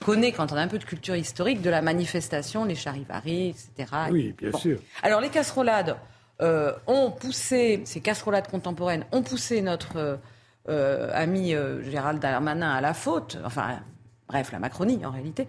connaît 0.03 0.32
quand 0.32 0.51
on 0.51 0.55
a 0.55 0.62
un 0.62 0.68
peu 0.68 0.80
de 0.80 0.84
culture 0.84 1.16
historique 1.16 1.62
de 1.62 1.70
la 1.70 1.82
manifestation, 1.82 2.66
les 2.66 2.76
charivaris, 2.76 3.49
etc. 3.49 3.91
Oui, 4.09 4.34
bien 4.38 4.51
sûr. 4.57 4.80
Alors 5.03 5.22
les 5.22 5.30
casserolades 5.30 5.95
euh, 6.41 6.74
ont 6.88 7.12
poussé, 7.12 7.82
ces 7.86 8.01
casserolades 8.01 8.49
contemporaines 8.49 9.05
ont 9.12 9.22
poussé 9.22 9.62
notre 9.62 10.20
euh, 10.70 11.09
ami 11.14 11.55
Gérald 11.89 12.20
Darmanin 12.20 12.70
à 12.70 12.82
la 12.82 12.93
faute, 12.93 13.38
enfin 13.43 13.80
bref, 14.28 14.51
la 14.51 14.59
Macronie 14.59 15.05
en 15.05 15.12
réalité, 15.12 15.47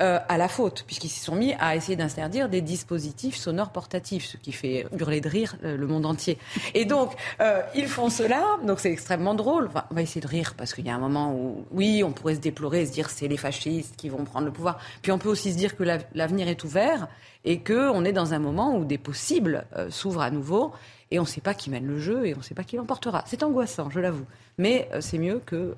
euh, 0.00 0.20
à 0.28 0.38
la 0.38 0.46
faute, 0.46 0.84
puisqu'ils 0.86 1.08
s'y 1.08 1.18
sont 1.18 1.34
mis 1.34 1.54
à 1.54 1.74
essayer 1.74 1.96
d'interdire 1.96 2.48
des 2.48 2.60
dispositifs 2.60 3.34
sonores 3.34 3.70
portatifs, 3.70 4.26
ce 4.26 4.36
qui 4.36 4.52
fait 4.52 4.86
hurler 4.96 5.20
de 5.20 5.28
rire 5.28 5.56
euh, 5.64 5.76
le 5.76 5.86
monde 5.88 6.06
entier. 6.06 6.38
Et 6.74 6.84
donc, 6.84 7.14
euh, 7.40 7.62
ils 7.74 7.88
font 7.88 8.08
cela, 8.08 8.44
donc 8.64 8.78
c'est 8.78 8.92
extrêmement 8.92 9.34
drôle. 9.34 9.68
on 9.90 9.94
va 9.96 10.02
essayer 10.02 10.20
de 10.20 10.28
rire, 10.28 10.54
parce 10.56 10.72
qu'il 10.72 10.86
y 10.86 10.90
a 10.90 10.94
un 10.94 11.00
moment 11.00 11.34
où, 11.34 11.64
oui, 11.72 12.04
on 12.04 12.12
pourrait 12.12 12.36
se 12.36 12.40
déplorer 12.40 12.82
et 12.82 12.86
se 12.86 12.92
dire 12.92 13.10
c'est 13.10 13.26
les 13.26 13.36
fascistes 13.36 13.96
qui 13.96 14.08
vont 14.08 14.22
prendre 14.22 14.46
le 14.46 14.52
pouvoir. 14.52 14.78
Puis 15.02 15.10
on 15.10 15.18
peut 15.18 15.28
aussi 15.28 15.52
se 15.52 15.58
dire 15.58 15.76
que 15.76 15.82
l'avenir 16.14 16.46
est 16.46 16.62
ouvert 16.62 17.08
et 17.44 17.64
qu'on 17.64 18.04
est 18.04 18.12
dans 18.12 18.34
un 18.34 18.38
moment 18.38 18.76
où 18.76 18.84
des 18.84 18.98
possibles 18.98 19.64
s'ouvrent 19.90 20.22
à 20.22 20.30
nouveau 20.30 20.72
et 21.10 21.18
on 21.18 21.22
ne 21.22 21.28
sait 21.28 21.40
pas 21.40 21.54
qui 21.54 21.70
mène 21.70 21.86
le 21.86 21.98
jeu 21.98 22.26
et 22.26 22.34
on 22.34 22.38
ne 22.38 22.42
sait 22.42 22.54
pas 22.54 22.64
qui 22.64 22.76
l'emportera. 22.76 23.22
C'est 23.26 23.42
angoissant, 23.42 23.90
je 23.90 24.00
l'avoue. 24.00 24.26
Mais 24.58 24.88
c'est 25.00 25.18
mieux 25.18 25.40
que 25.40 25.74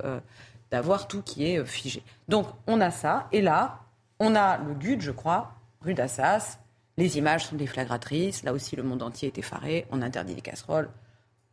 d'avoir 0.70 1.08
tout 1.08 1.22
qui 1.22 1.46
est 1.46 1.64
figé. 1.64 2.02
Donc 2.28 2.46
on 2.66 2.80
a 2.80 2.90
ça, 2.90 3.28
et 3.32 3.42
là, 3.42 3.80
on 4.20 4.34
a 4.36 4.58
le 4.58 4.74
GUD, 4.74 5.00
je 5.00 5.10
crois, 5.10 5.54
rue 5.80 5.94
d'Assas. 5.94 6.58
Les 6.96 7.16
images 7.16 7.46
sont 7.46 7.56
déflagratrices. 7.56 8.42
Là 8.42 8.52
aussi, 8.52 8.76
le 8.76 8.82
monde 8.82 9.02
entier 9.02 9.28
est 9.28 9.38
effaré. 9.38 9.86
On 9.90 10.02
interdit 10.02 10.34
les 10.34 10.42
casseroles. 10.42 10.90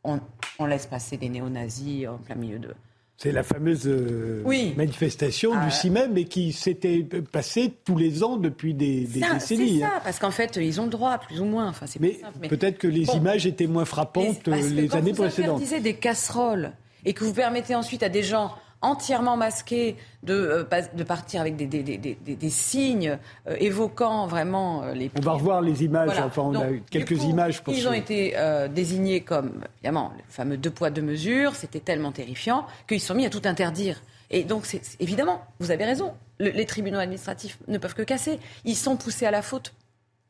On, 0.03 0.19
laisse 0.65 0.85
passer 0.85 1.17
des 1.17 1.29
néo-nazis 1.29 2.07
en 2.07 2.17
plein 2.17 2.35
milieu 2.35 2.59
de. 2.59 2.73
C'est 3.17 3.31
la 3.31 3.41
fameuse 3.41 3.87
euh, 3.87 4.43
manifestation 4.75 5.59
du 5.63 5.71
CIMEM, 5.71 6.13
mais 6.13 6.25
qui 6.25 6.53
s'était 6.53 7.03
passée 7.31 7.73
tous 7.83 7.97
les 7.97 8.23
ans 8.23 8.37
depuis 8.37 8.75
des, 8.75 9.05
décennies. 9.05 9.79
C'est 9.79 9.79
ça, 9.79 9.87
hein. 9.87 10.01
parce 10.03 10.19
qu'en 10.19 10.29
fait, 10.29 10.55
ils 10.57 10.79
ont 10.79 10.83
le 10.83 10.91
droit, 10.91 11.17
plus 11.17 11.41
ou 11.41 11.45
moins. 11.45 11.67
Enfin, 11.69 11.87
mais, 11.99 12.19
peut-être 12.47 12.77
que 12.77 12.87
les 12.87 13.09
images 13.15 13.47
étaient 13.47 13.65
moins 13.65 13.85
frappantes 13.85 14.47
les 14.47 14.95
années 14.95 15.13
précédentes. 15.13 15.59
Quand 15.59 15.65
vous 15.65 15.81
des 15.81 15.95
casseroles 15.95 16.73
et 17.05 17.13
que 17.13 17.23
vous 17.23 17.33
permettez 17.33 17.73
ensuite 17.73 18.03
à 18.03 18.09
des 18.09 18.21
gens 18.21 18.51
entièrement 18.81 19.37
masqués 19.37 19.95
de, 20.23 20.33
euh, 20.33 20.81
de 20.93 21.03
partir 21.03 21.41
avec 21.41 21.55
des, 21.55 21.65
des, 21.65 21.83
des, 21.83 22.15
des 22.15 22.49
signes 22.49 23.17
euh, 23.47 23.55
évoquant 23.59 24.27
vraiment 24.27 24.83
euh, 24.83 24.93
les... 24.93 25.11
On 25.17 25.21
va 25.21 25.33
revoir 25.33 25.61
les 25.61 25.83
images, 25.83 26.17
enfin 26.19 26.41
on 26.43 26.55
a 26.55 26.71
eu 26.71 26.83
quelques 26.89 27.23
images 27.23 27.63
pour 27.63 27.73
Ils 27.73 27.87
ont 27.87 27.93
été 27.93 28.35
désignés 28.73 29.21
comme, 29.21 29.61
évidemment, 29.79 30.11
le 30.15 30.23
fameux 30.29 30.57
deux 30.57 30.71
poids, 30.71 30.89
deux 30.89 31.01
mesures, 31.01 31.55
c'était 31.55 31.79
tellement 31.79 32.11
terrifiant 32.11 32.65
qu'ils 32.87 33.01
se 33.01 33.07
sont 33.07 33.15
mis 33.15 33.25
à 33.25 33.29
tout 33.29 33.41
interdire. 33.45 34.01
Et 34.29 34.43
donc, 34.43 34.65
c'est, 34.65 34.81
évidemment, 34.99 35.41
vous 35.59 35.71
avez 35.71 35.85
raison, 35.85 36.13
les 36.39 36.65
tribunaux 36.65 36.99
administratifs 36.99 37.57
ne 37.67 37.77
peuvent 37.77 37.95
que 37.95 38.01
casser. 38.01 38.39
Ils 38.65 38.75
sont 38.75 38.97
poussés 38.97 39.25
à 39.25 39.31
la 39.31 39.41
faute 39.41 39.73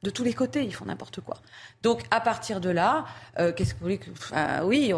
de 0.04 0.10
tous 0.10 0.24
les 0.24 0.34
côtés, 0.34 0.64
ils 0.64 0.74
font 0.74 0.86
n'importe 0.86 1.22
quoi. 1.22 1.38
Donc 1.84 2.04
à 2.12 2.22
partir 2.22 2.62
de 2.62 2.70
là, 2.70 3.06
euh, 3.40 3.52
qu'est-ce 3.52 3.74
que 3.74 3.80
vous 3.80 3.86
voulez 3.86 3.98
que... 3.98 4.10
Oui, 4.64 4.94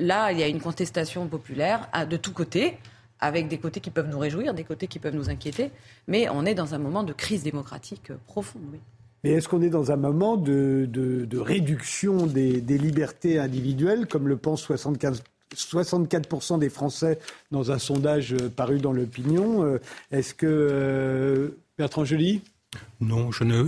là, 0.00 0.32
il 0.32 0.38
y 0.38 0.42
a 0.42 0.48
une 0.48 0.60
contestation 0.60 1.26
populaire 1.26 1.88
de 2.08 2.16
tous 2.16 2.32
côtés, 2.32 2.76
avec 3.20 3.48
des 3.48 3.58
côtés 3.58 3.80
qui 3.80 3.90
peuvent 3.90 4.08
nous 4.08 4.18
réjouir, 4.18 4.52
des 4.52 4.64
côtés 4.64 4.88
qui 4.88 4.98
peuvent 4.98 5.14
nous 5.14 5.30
inquiéter, 5.30 5.70
mais 6.08 6.28
on 6.28 6.44
est 6.44 6.54
dans 6.54 6.74
un 6.74 6.78
moment 6.78 7.04
de 7.04 7.12
crise 7.12 7.42
démocratique 7.42 8.10
euh, 8.10 8.16
profonde. 8.26 8.62
Oui. 8.72 8.80
Mais 9.22 9.30
est-ce 9.30 9.48
qu'on 9.48 9.62
est 9.62 9.70
dans 9.70 9.90
un 9.90 9.96
moment 9.96 10.36
de, 10.36 10.86
réduction 11.32 12.26
des, 12.26 12.60
libertés 12.60 13.38
individuelles, 13.38 14.06
comme 14.06 14.28
le 14.28 14.36
pensent 14.36 14.62
75 14.62 15.22
64% 15.54 16.58
des 16.58 16.68
Français 16.68 17.20
dans 17.52 17.70
un 17.70 17.78
sondage 17.78 18.32
euh, 18.32 18.48
paru 18.48 18.80
dans 18.80 18.92
l'opinion. 18.92 19.78
Est-ce 20.10 20.34
que 20.34 21.56
Bertrand 21.78 22.04
Joly? 22.04 22.42
Non, 23.00 23.30
je 23.30 23.44
ne. 23.44 23.62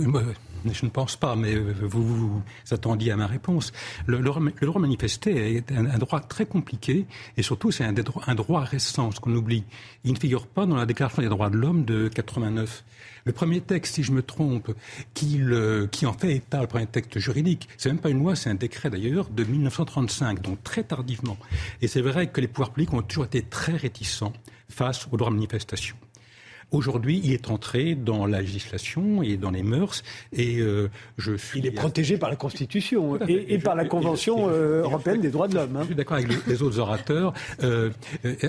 Je 0.73 0.85
ne 0.85 0.89
pense 0.89 1.15
pas, 1.15 1.35
mais 1.35 1.55
vous 1.55 2.03
vous 2.03 2.43
attendiez 2.71 3.11
à 3.11 3.15
ma 3.15 3.27
réponse. 3.27 3.71
Le, 4.05 4.19
droit 4.19 4.81
manifester 4.81 5.57
est 5.57 5.71
un, 5.71 5.97
droit 5.97 6.19
très 6.19 6.45
compliqué 6.45 7.05
et 7.37 7.43
surtout 7.43 7.71
c'est 7.71 7.83
un, 7.83 7.93
droit 7.93 8.61
récent, 8.61 9.11
ce 9.11 9.19
qu'on 9.19 9.33
oublie. 9.35 9.63
Il 10.03 10.13
ne 10.13 10.19
figure 10.19 10.47
pas 10.47 10.65
dans 10.65 10.75
la 10.75 10.85
Déclaration 10.85 11.21
des 11.21 11.29
droits 11.29 11.49
de 11.49 11.57
l'homme 11.57 11.85
de 11.85 12.07
89. 12.07 12.83
Le 13.25 13.33
premier 13.33 13.59
texte, 13.59 13.95
si 13.95 14.03
je 14.03 14.13
me 14.13 14.21
trompe, 14.21 14.73
qui, 15.13 15.41
qui 15.91 16.05
en 16.05 16.13
fait 16.13 16.35
état, 16.35 16.61
le 16.61 16.67
premier 16.67 16.87
texte 16.87 17.19
juridique, 17.19 17.67
c'est 17.77 17.89
même 17.89 17.99
pas 17.99 18.09
une 18.09 18.19
loi, 18.19 18.35
c'est 18.35 18.49
un 18.49 18.55
décret 18.55 18.89
d'ailleurs 18.89 19.29
de 19.29 19.43
1935, 19.43 20.41
donc 20.41 20.63
très 20.63 20.83
tardivement. 20.83 21.37
Et 21.81 21.87
c'est 21.87 22.01
vrai 22.01 22.27
que 22.27 22.39
les 22.39 22.47
pouvoirs 22.47 22.71
publics 22.71 22.93
ont 22.93 23.01
toujours 23.01 23.25
été 23.25 23.41
très 23.41 23.75
réticents 23.75 24.33
face 24.69 25.07
au 25.11 25.17
droit 25.17 25.29
de 25.29 25.35
manifestation. 25.35 25.95
Aujourd'hui, 26.71 27.21
il 27.23 27.31
est 27.31 27.49
entré 27.49 27.95
dans 27.95 28.25
la 28.25 28.41
législation 28.41 29.23
et 29.23 29.37
dans 29.37 29.51
les 29.51 29.63
mœurs. 29.63 30.03
Et 30.33 30.59
euh, 30.59 30.89
je 31.17 31.37
suis. 31.37 31.59
Il 31.59 31.65
est 31.65 31.71
protégé 31.71 32.17
par 32.17 32.29
la 32.29 32.35
Constitution 32.35 33.17
et, 33.25 33.57
par 33.57 33.73
la 33.73 33.85
Convention 33.85 34.49
euh, 34.49 34.81
européenne 34.83 35.21
des 35.21 35.29
droits 35.29 35.47
de 35.47 35.55
l'homme. 35.55 35.77
Hein. 35.77 35.81
Je 35.81 35.85
suis 35.87 35.95
d'accord 35.95 36.17
avec 36.17 36.45
les 36.45 36.61
autres 36.61 36.79
orateurs. 36.79 37.33
Euh, 37.63 37.91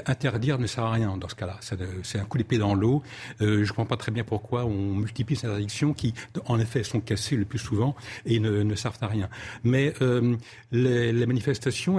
interdire 0.07 0.59
ne 0.59 0.67
sert 0.67 0.85
à 0.85 0.93
rien 0.93 1.17
dans 1.17 1.29
ce 1.29 1.37
cas-là. 1.37 1.61
C'est 2.03 2.19
un 2.19 2.25
coup 2.25 2.39
d'épée 2.39 2.59
dans 2.59 2.75
l'eau. 2.75 3.05
je 3.39 3.47
ne 3.47 3.67
comprends 3.69 3.87
pas 3.87 3.97
très 3.97 4.11
bien 4.11 4.25
pourquoi 4.25 4.65
on 4.65 4.97
multiplie 4.97 5.37
ces 5.37 5.47
interdictions 5.47 5.93
qui, 5.93 6.13
en 6.47 6.59
effet, 6.59 6.83
sont 6.83 7.01
cassées 7.01 7.37
le 7.37 7.45
plus 7.45 7.61
souvent 7.61 7.95
et 8.27 8.41
ne, 8.41 8.75
servent 8.75 8.99
à 9.01 9.07
rien. 9.07 9.29
Mais 9.63 9.95
les, 10.73 11.13
les, 11.13 11.27
manifestations, 11.27 11.99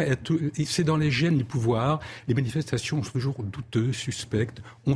c'est 0.65 0.84
dans 0.84 0.97
les 0.97 1.11
gènes 1.11 1.38
du 1.38 1.45
pouvoir. 1.45 2.01
Les 2.28 2.34
manifestations 2.34 3.01
sont 3.03 3.11
toujours 3.11 3.41
douteuses, 3.41 3.95
suspectes. 3.95 4.61
On, 4.86 4.95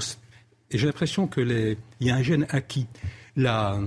et 0.73 0.77
j'ai 0.77 0.87
l'impression 0.87 1.27
qu'il 1.27 1.77
y 2.01 2.09
a 2.09 2.15
un 2.15 2.21
gène 2.23 2.45
acquis. 2.49 2.87
La, 3.35 3.79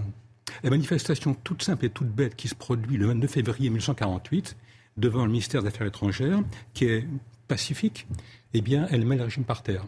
manifestation 0.64 1.34
toute 1.34 1.62
simple 1.62 1.84
et 1.86 1.90
toute 1.90 2.08
bête 2.08 2.34
qui 2.36 2.48
se 2.48 2.54
produit 2.54 2.96
le 2.96 3.06
22 3.06 3.26
février 3.26 3.68
1948 3.68 4.56
devant 4.96 5.24
le 5.24 5.30
ministère 5.30 5.62
des 5.62 5.68
Affaires 5.68 5.86
étrangères, 5.86 6.40
qui 6.72 6.86
est 6.86 7.06
pacifique, 7.48 8.06
eh 8.54 8.60
bien, 8.62 8.86
elle 8.90 9.04
met 9.04 9.16
le 9.16 9.24
régime 9.24 9.44
par 9.44 9.62
terre. 9.62 9.84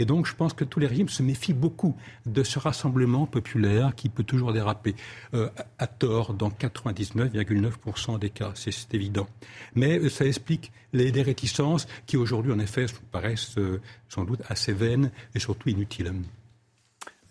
Et 0.00 0.06
donc, 0.06 0.26
je 0.26 0.34
pense 0.34 0.54
que 0.54 0.64
tous 0.64 0.80
les 0.80 0.86
régimes 0.86 1.10
se 1.10 1.22
méfient 1.22 1.52
beaucoup 1.52 1.94
de 2.24 2.42
ce 2.42 2.58
rassemblement 2.58 3.26
populaire 3.26 3.94
qui 3.94 4.08
peut 4.08 4.24
toujours 4.24 4.52
déraper 4.52 4.94
euh, 5.34 5.50
à 5.78 5.86
tort 5.86 6.32
dans 6.32 6.48
99,9% 6.48 8.18
des 8.18 8.30
cas, 8.30 8.52
c'est 8.54 8.94
évident. 8.94 9.28
Mais 9.74 9.98
euh, 9.98 10.08
ça 10.08 10.24
explique 10.24 10.72
les, 10.94 11.10
réticences 11.22 11.86
qui 12.06 12.16
aujourd'hui, 12.16 12.50
en 12.50 12.58
effet, 12.58 12.86
paraissent 13.12 13.58
euh, 13.58 13.80
sans 14.08 14.24
doute 14.24 14.40
assez 14.48 14.72
vaines 14.72 15.10
et 15.34 15.38
surtout 15.38 15.68
inutiles. 15.68 16.14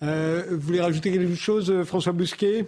Euh, 0.01 0.45
vous 0.51 0.59
voulez 0.59 0.81
rajouter 0.81 1.11
quelque 1.11 1.35
chose, 1.35 1.69
euh, 1.71 1.83
François 1.83 2.13
Bousquet 2.13 2.65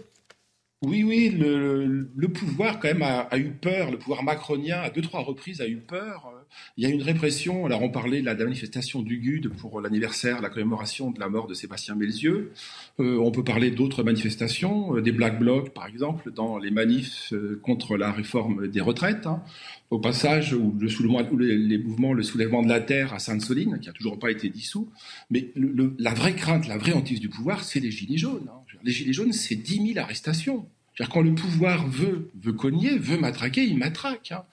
oui, 0.83 1.03
oui, 1.03 1.29
le, 1.29 2.27
pouvoir 2.27 2.79
quand 2.79 2.87
même 2.87 3.03
a, 3.03 3.37
eu 3.37 3.51
peur, 3.51 3.91
le 3.91 3.99
pouvoir 3.99 4.23
macronien 4.23 4.81
à 4.81 4.89
deux, 4.89 5.03
trois 5.03 5.21
reprises 5.21 5.61
a 5.61 5.67
eu 5.67 5.77
peur. 5.77 6.33
Il 6.77 6.83
y 6.83 6.87
a 6.87 6.89
une 6.89 7.01
répression, 7.01 7.65
alors 7.65 7.81
on 7.81 7.89
parlait 7.89 8.21
de 8.21 8.25
la 8.25 8.35
manifestation 8.35 9.01
du 9.01 9.17
GUD 9.17 9.49
pour 9.49 9.81
l'anniversaire, 9.81 10.41
la 10.41 10.49
commémoration 10.49 11.11
de 11.11 11.19
la 11.19 11.29
mort 11.29 11.47
de 11.47 11.53
Sébastien 11.53 11.95
Belzieux. 11.95 12.51
Euh, 12.99 13.17
on 13.17 13.31
peut 13.31 13.43
parler 13.43 13.71
d'autres 13.71 14.03
manifestations, 14.03 14.99
des 14.99 15.11
Black 15.11 15.39
Blocs 15.39 15.73
par 15.73 15.87
exemple, 15.87 16.31
dans 16.31 16.57
les 16.57 16.71
manifs 16.71 17.33
contre 17.61 17.97
la 17.97 18.11
réforme 18.11 18.67
des 18.67 18.81
retraites. 18.81 19.27
Hein 19.27 19.43
au 19.91 19.99
passage, 19.99 20.53
ou 20.53 20.73
le 20.79 20.87
soulèvement, 20.87 21.21
les, 21.37 21.77
mouvements, 21.77 22.13
le 22.13 22.23
soulèvement 22.23 22.63
de 22.63 22.69
la 22.69 22.79
terre 22.79 23.13
à 23.13 23.19
Sainte-Soline, 23.19 23.77
qui 23.81 23.89
a 23.89 23.91
toujours 23.91 24.17
pas 24.17 24.31
été 24.31 24.47
dissous. 24.49 24.89
Mais 25.29 25.51
la 25.99 26.13
vraie 26.13 26.33
crainte, 26.33 26.67
la 26.67 26.77
vraie 26.77 26.93
hantise 26.93 27.19
du 27.19 27.27
pouvoir, 27.27 27.65
c'est 27.65 27.81
les 27.81 27.91
gilets 27.91 28.17
jaunes. 28.17 28.47
Hein. 28.49 28.61
Les 28.83 28.91
gilets 28.91 29.11
jaunes, 29.11 29.33
c'est 29.33 29.55
10 29.55 29.93
000 29.93 29.99
arrestations. 29.99 30.65
Quand 31.07 31.21
le 31.21 31.33
pouvoir 31.33 31.87
veut, 31.87 32.29
veut 32.41 32.53
cogner, 32.53 32.97
veut 32.97 33.17
matraquer, 33.17 33.63
il 33.63 33.77
matraque. 33.77 34.31
Hein. 34.31 34.43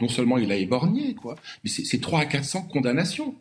non 0.00 0.08
seulement 0.08 0.38
il 0.38 0.50
a 0.52 0.56
éborgné, 0.56 1.14
quoi, 1.14 1.36
mais 1.64 1.70
c'est 1.70 2.00
3 2.00 2.20
à 2.20 2.26
400 2.26 2.62
condamnations. 2.62 3.34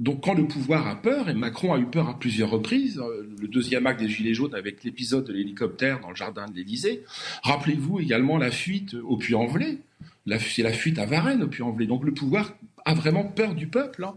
Donc 0.00 0.22
quand 0.24 0.32
le 0.32 0.48
pouvoir 0.48 0.86
a 0.88 0.96
peur, 0.96 1.28
et 1.28 1.34
Macron 1.34 1.74
a 1.74 1.78
eu 1.78 1.84
peur 1.84 2.08
à 2.08 2.18
plusieurs 2.18 2.48
reprises, 2.48 2.98
euh, 2.98 3.28
le 3.38 3.48
deuxième 3.48 3.86
acte 3.86 4.00
des 4.00 4.08
Gilets 4.08 4.32
jaunes 4.32 4.54
avec 4.54 4.82
l'épisode 4.82 5.26
de 5.26 5.32
l'hélicoptère 5.34 6.00
dans 6.00 6.08
le 6.08 6.16
jardin 6.16 6.46
de 6.46 6.54
l'Élysée, 6.54 7.04
rappelez-vous 7.42 8.00
également 8.00 8.38
la 8.38 8.50
fuite 8.50 8.94
au 8.94 9.18
Puy-en-Velay, 9.18 9.78
c'est 10.38 10.62
la 10.62 10.72
fuite 10.72 10.98
à 10.98 11.04
Varennes, 11.04 11.46
puis 11.50 11.62
en 11.62 11.72
Donc 11.72 12.04
le 12.04 12.14
pouvoir 12.14 12.56
a 12.86 12.94
vraiment 12.94 13.24
peur 13.24 13.54
du 13.54 13.66
peuple. 13.66 14.04
Hein. 14.04 14.14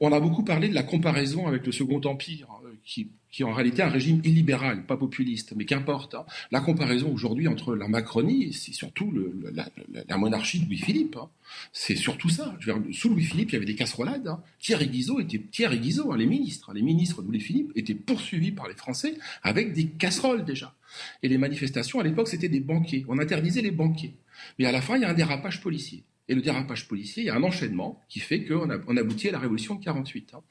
On 0.00 0.10
a 0.10 0.20
beaucoup 0.20 0.42
parlé 0.42 0.68
de 0.68 0.74
la 0.74 0.82
comparaison 0.82 1.46
avec 1.46 1.66
le 1.66 1.72
Second 1.72 2.00
Empire, 2.02 2.46
qui, 2.82 3.10
qui 3.30 3.42
est 3.42 3.44
en 3.44 3.52
réalité 3.52 3.82
un 3.82 3.88
régime 3.88 4.20
illibéral, 4.24 4.86
pas 4.86 4.96
populiste, 4.96 5.54
mais 5.56 5.64
qu'importe. 5.64 6.14
Hein. 6.14 6.24
La 6.50 6.60
comparaison 6.60 7.12
aujourd'hui 7.12 7.48
entre 7.48 7.74
la 7.76 7.88
Macronie, 7.88 8.52
c'est 8.52 8.72
surtout 8.72 9.12
la, 9.52 10.16
monarchie 10.16 10.60
de 10.60 10.66
Louis-Philippe. 10.66 11.16
Hein. 11.16 11.28
C'est 11.72 11.96
surtout 11.96 12.28
ça. 12.28 12.56
Sous 12.92 13.08
Louis-Philippe, 13.08 13.50
il 13.50 13.52
y 13.54 13.56
avait 13.56 13.66
des 13.66 13.76
casserolades. 13.76 14.28
Hein. 14.28 14.42
Thierry 14.58 14.88
Guizot 14.88 15.20
était 15.20 15.38
Thierry 15.38 15.78
Guizot, 15.78 16.14
les 16.14 16.26
ministres, 16.26 16.72
les 16.72 16.82
ministres 16.82 17.22
de 17.22 17.28
Louis-Philippe 17.28 17.72
étaient 17.76 17.94
poursuivis 17.94 18.52
par 18.52 18.68
les 18.68 18.74
Français 18.74 19.14
avec 19.42 19.72
des 19.72 19.86
casseroles 19.86 20.44
déjà. 20.44 20.74
Et 21.22 21.28
les 21.28 21.38
manifestations 21.38 22.00
à 22.00 22.02
l'époque, 22.02 22.28
c'était 22.28 22.48
des 22.48 22.60
banquiers. 22.60 23.04
On 23.08 23.18
interdisait 23.18 23.62
les 23.62 23.70
banquiers. 23.70 24.14
Mais 24.58 24.66
à 24.66 24.72
la 24.72 24.82
fin, 24.82 24.96
il 24.96 25.02
y 25.02 25.04
a 25.04 25.10
un 25.10 25.14
dérapage 25.14 25.60
policier 25.60 26.02
et 26.30 26.34
le 26.36 26.42
dérapage 26.42 26.86
policier, 26.86 27.24
il 27.24 27.26
y 27.26 27.28
a 27.28 27.34
un 27.34 27.42
enchaînement 27.42 28.00
qui 28.08 28.20
fait 28.20 28.44
qu'on 28.44 28.70
on 28.86 28.96
aboutit 28.96 29.28
à 29.28 29.32
la 29.32 29.40
révolution 29.40 29.74
de 29.74 29.82
48. 29.82 30.34
Hein. 30.34 30.42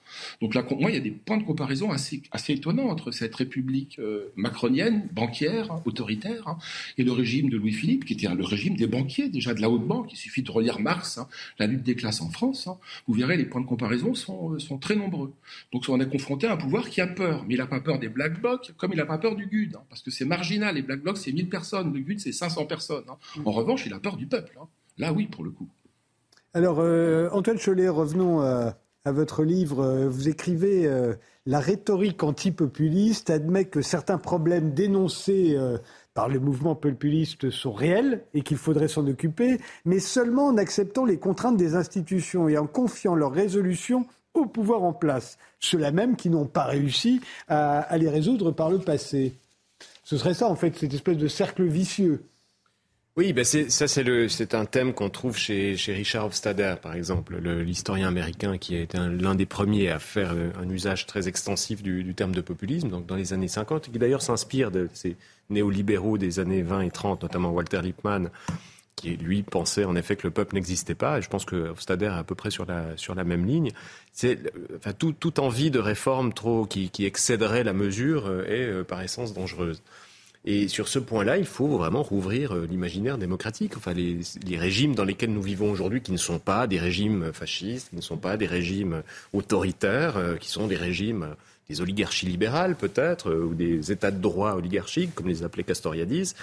Donc 0.42 0.54
là, 0.54 0.66
moi, 0.78 0.92
il 0.92 0.94
y 0.94 0.98
a 0.98 1.00
des 1.00 1.10
points 1.10 1.38
de 1.38 1.44
comparaison 1.44 1.90
assez, 1.90 2.22
assez 2.32 2.52
étonnants 2.52 2.90
entre 2.90 3.12
cette 3.12 3.34
république 3.34 3.98
euh, 4.00 4.34
macronienne, 4.36 5.08
banquière, 5.14 5.82
autoritaire, 5.86 6.50
hein, 6.50 6.58
et 6.98 7.06
le 7.06 7.14
régime 7.14 7.50
de 7.50 7.56
Louis-Philippe, 7.56 8.04
qui 8.04 8.12
était 8.12 8.28
le 8.28 8.44
régime 8.44 8.76
des 8.76 8.88
banquiers, 8.88 9.30
déjà 9.30 9.54
de 9.54 9.62
la 9.62 9.70
haute 9.70 9.88
banque. 9.88 10.12
Il 10.12 10.18
suffit 10.18 10.44
de 10.44 10.52
relire 10.52 10.82
Marx, 10.82 11.18
hein, 11.18 11.30
la 11.60 11.66
lutte 11.66 11.84
des 11.84 11.96
classes 11.96 12.20
en 12.20 12.30
France. 12.30 12.68
vous 13.08 13.14
verrez, 13.14 13.38
les 13.38 13.46
points 13.46 13.62
de 13.62 13.66
comparaison 13.66 14.14
sont, 14.16 14.56
euh, 14.56 14.60
sont 14.60 14.80
très 14.80 14.98
nombreux. 14.98 15.34
Donc 15.72 15.86
on 15.88 15.98
est 16.02 16.10
confronté 16.10 16.46
à 16.48 16.54
un 16.54 16.58
pouvoir 16.58 16.90
qui 16.90 17.00
a 17.00 17.08
peur, 17.08 17.46
mais 17.48 17.54
il 17.54 17.58
n'a 17.58 17.68
pas 17.68 17.80
peur 17.80 18.00
des 18.00 18.10
Black 18.10 18.42
Blocs, 18.42 18.74
comme 18.76 18.92
il 18.92 18.98
n'a 18.98 19.06
pas 19.06 19.18
peur 19.18 19.38
du 19.38 19.46
GUD, 19.46 19.78
parce 19.88 20.02
que 20.02 20.12
c'est 20.12 20.26
marginal. 20.26 20.76
Les 20.76 20.82
Black 20.82 21.00
Blocs, 21.00 21.18
c'est 21.18 21.32
1000 21.32 21.48
personnes, 21.48 21.94
le 21.94 22.02
GUD, 22.02 22.20
c'est 22.20 22.34
500 22.34 22.66
personnes. 22.66 23.06
En 23.46 23.52
revanche, 23.54 23.86
il 23.86 23.94
a 23.94 24.00
peur 24.00 24.18
du 24.18 24.28
peuple. 24.28 24.60
Là, 25.00 25.14
oui, 25.14 25.28
pour 25.28 25.44
le 25.44 25.50
coup. 25.50 25.68
Alors, 26.54 26.80
euh, 26.80 27.30
Antoine 27.32 27.58
Cholet, 27.58 27.88
revenons 27.88 28.42
à, 28.42 28.76
votre 29.06 29.44
livre. 29.44 29.80
Euh, 29.80 30.10
vous 30.10 30.28
écrivez 30.28 30.86
euh, 30.86 31.16
La 31.46 31.60
rhétorique 31.60 32.22
antipopuliste 32.22 33.30
admet 33.32 33.66
que 33.66 33.82
certains 33.82 34.18
problèmes 34.20 34.74
dénoncés 34.74 35.58
par 36.14 36.28
le 36.28 36.40
mouvement 36.40 36.76
populiste 36.76 37.50
sont 37.50 37.72
réels 37.72 38.24
et 38.34 38.42
qu'il 38.42 38.58
faudrait 38.58 38.90
s'en 38.90 39.08
occuper, 39.08 39.60
mais 39.86 40.00
seulement 40.00 40.48
en 40.48 40.58
acceptant 40.58 41.06
les 41.06 41.18
contraintes 41.18 41.58
des 41.58 41.76
institutions 41.76 42.50
et 42.50 42.58
en 42.58 42.68
confiant 42.68 43.16
leur 43.16 43.32
résolution 43.32 44.06
au 44.34 44.46
pouvoir 44.46 44.84
en 44.84 44.94
place, 44.94 45.40
ceux-là 45.60 45.92
même 45.92 46.16
qui 46.16 46.30
n'ont 46.30 46.46
pas 46.46 46.66
réussi 46.66 47.20
à 47.48 47.98
les 47.98 48.10
résoudre 48.10 48.52
par 48.52 48.70
le 48.70 48.78
passé. 48.78 49.34
Ce 50.04 50.18
serait 50.18 50.34
ça, 50.34 50.48
en 50.50 50.56
fait, 50.56 50.78
cette 50.78 50.94
espèce 50.94 51.18
de 51.18 51.28
cercle 51.28 51.64
vicieux. 51.64 52.24
Oui, 53.18 53.34
ben 53.34 53.44
c'est, 53.44 53.70
ça 53.70 53.88
c'est, 53.88 54.54
un 54.54 54.66
thème 54.66 54.94
qu'on 54.94 55.10
trouve 55.10 55.36
chez, 55.36 55.76
Richard 55.88 56.28
Hofstadter, 56.28 56.76
par 56.82 56.94
exemple, 56.94 57.38
l'historien 57.38 58.08
américain 58.08 58.58
qui 58.58 58.76
a 58.76 58.80
été 58.80 58.98
l'un 58.98 59.36
des 59.36 59.46
premiers 59.46 59.90
à 59.90 60.00
faire 60.00 60.32
euh, 60.34 60.52
un 60.62 60.70
usage 60.70 61.06
très 61.06 61.28
extensif 61.28 61.84
du, 61.84 62.14
terme 62.14 62.34
de 62.34 62.42
populisme, 62.42 62.90
donc 62.90 63.08
dans 63.08 63.16
les 63.16 63.34
années 63.34 63.48
50, 63.48 63.92
qui 63.92 64.00
d'ailleurs 64.00 64.22
s'inspire 64.22 64.72
de 64.72 64.88
ces 64.94 65.18
néolibéraux 65.50 66.18
des 66.18 66.40
années 66.40 66.62
20 66.62 66.82
et 66.82 66.92
30, 66.92 67.24
notamment 67.24 67.50
Walter 67.50 67.82
Lippmann, 67.82 68.30
qui 68.96 69.18
lui 69.18 69.44
pensait 69.44 69.86
en 69.86 69.96
effet 69.96 70.16
que 70.16 70.28
le 70.28 70.32
peuple 70.32 70.56
n'existait 70.56 70.96
pas. 70.96 71.20
Et 71.20 71.22
je 71.22 71.30
pense 71.30 71.46
que 71.46 71.70
Hofstadter 71.70 72.06
est 72.06 72.10
à 72.10 72.24
peu 72.24 72.36
près 72.36 72.52
sur 72.52 72.66
la, 72.66 72.96
sur 72.96 73.16
la 73.16 73.24
même 73.24 73.46
ligne. 73.46 73.72
C'est, 74.14 74.40
enfin, 74.78 74.94
toute 74.94 75.40
envie 75.40 75.72
de 75.72 75.80
réforme 75.80 76.34
trop 76.34 76.66
qui, 76.66 76.90
excéderait 77.00 77.64
la 77.64 77.74
mesure 77.74 78.28
euh, 78.28 78.46
est 78.46 78.66
euh, 78.66 78.84
par 78.84 79.02
essence 79.02 79.34
dangereuse. 79.34 79.82
Et 80.46 80.68
sur 80.68 80.88
ce 80.88 81.00
point-là, 81.00 81.38
il 81.38 81.46
faut 81.46 81.68
vraiment 81.68 82.02
rouvrir 82.02 82.56
euh, 82.56 82.66
l'imaginaire 82.66 83.18
démocratique. 83.18 83.76
Enfin, 83.76 83.94
les, 83.94 84.58
régimes 84.58 84.96
dans 84.96 85.04
lesquels 85.04 85.32
nous 85.34 85.42
vivons 85.42 85.70
aujourd'hui, 85.70 86.02
qui 86.02 86.14
ne 86.14 86.18
sont 86.18 86.40
pas 86.40 86.66
des 86.66 86.80
régimes 86.80 87.32
fascistes, 87.34 87.90
qui 87.90 87.98
ne 87.98 88.02
sont 88.02 88.18
pas 88.18 88.38
des 88.38 88.46
régimes 88.46 89.04
autoritaires, 89.34 90.18
euh, 90.18 90.38
qui 90.38 90.50
sont 90.50 90.68
des 90.68 90.78
régimes 90.78 91.36
des 91.70 91.82
oligarchies 91.82 92.26
libérales 92.26 92.76
peut-être, 92.76 93.30
euh, 93.30 93.44
ou 93.44 93.54
des 93.54 93.92
états 93.92 94.12
de 94.12 94.20
droit 94.20 94.54
oligarchiques, 94.54 95.14
comme 95.14 95.28
les 95.28 95.44
appelait 95.44 95.64
Castoriadis, 95.64 96.34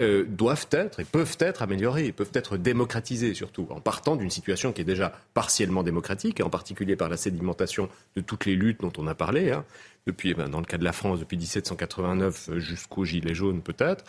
euh, 0.00 0.24
doivent 0.28 0.68
être 0.70 1.00
et 1.00 1.04
peuvent 1.04 1.36
être 1.40 1.62
améliorés, 1.62 2.12
peuvent 2.12 2.30
être 2.34 2.56
démocratisés 2.56 3.34
surtout, 3.34 3.66
en 3.70 3.80
partant 3.80 4.16
d'une 4.16 4.30
situation 4.30 4.72
qui 4.72 4.82
est 4.82 4.84
déjà 4.84 5.12
partiellement 5.34 5.82
démocratique, 5.82 6.40
et 6.40 6.42
en 6.42 6.50
particulier 6.50 6.96
par 6.96 7.08
la 7.08 7.16
sédimentation 7.16 7.88
de 8.14 8.20
toutes 8.20 8.46
les 8.46 8.54
luttes 8.54 8.80
dont 8.80 8.92
on 8.96 9.06
a 9.06 9.14
parlé, 9.14 9.50
hein, 9.50 9.64
depuis, 10.06 10.30
eh 10.30 10.34
ben, 10.34 10.48
dans 10.48 10.60
le 10.60 10.66
cas 10.66 10.78
de 10.78 10.84
la 10.84 10.92
France, 10.92 11.20
depuis 11.20 11.36
1789 11.36 12.50
jusqu'au 12.58 13.04
Gilet 13.04 13.34
jaune 13.34 13.60
peut-être, 13.60 14.04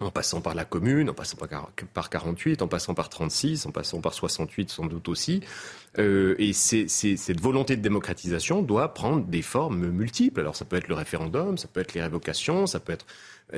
en 0.00 0.10
passant 0.10 0.40
par 0.40 0.54
la 0.54 0.64
commune, 0.64 1.08
en 1.08 1.14
passant 1.14 1.36
par, 1.36 1.70
par 1.94 2.10
48, 2.10 2.60
en 2.60 2.68
passant 2.68 2.94
par 2.94 3.08
36, 3.08 3.64
en 3.66 3.70
passant 3.70 4.00
par 4.00 4.12
68 4.12 4.70
sans 4.70 4.86
doute 4.86 5.08
aussi. 5.08 5.40
Euh, 5.98 6.34
et 6.38 6.52
cette 6.52 7.40
volonté 7.40 7.76
de 7.76 7.82
démocratisation 7.82 8.60
doit 8.62 8.92
prendre 8.92 9.24
des 9.24 9.40
formes 9.40 9.88
multiples. 9.88 10.40
Alors 10.40 10.54
ça 10.54 10.66
peut 10.66 10.76
être 10.76 10.88
le 10.88 10.94
référendum, 10.94 11.56
ça 11.56 11.68
peut 11.68 11.80
être 11.80 11.94
les 11.94 12.02
révocations, 12.02 12.66
ça 12.66 12.78
peut 12.78 12.92
être 12.92 13.06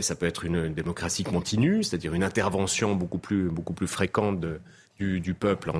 ça 0.01 0.15
peut 0.15 0.27
être 0.27 0.45
une 0.45 0.73
démocratie 0.73 1.25
continue, 1.25 1.83
c'est-à-dire 1.83 2.15
une 2.15 2.25
intervention 2.25 2.95
beaucoup 2.95 3.19
plus, 3.19 3.49
beaucoup 3.49 3.73
plus 3.73 3.87
fréquente 3.87 4.45
du, 4.99 5.35
peuple 5.35 5.73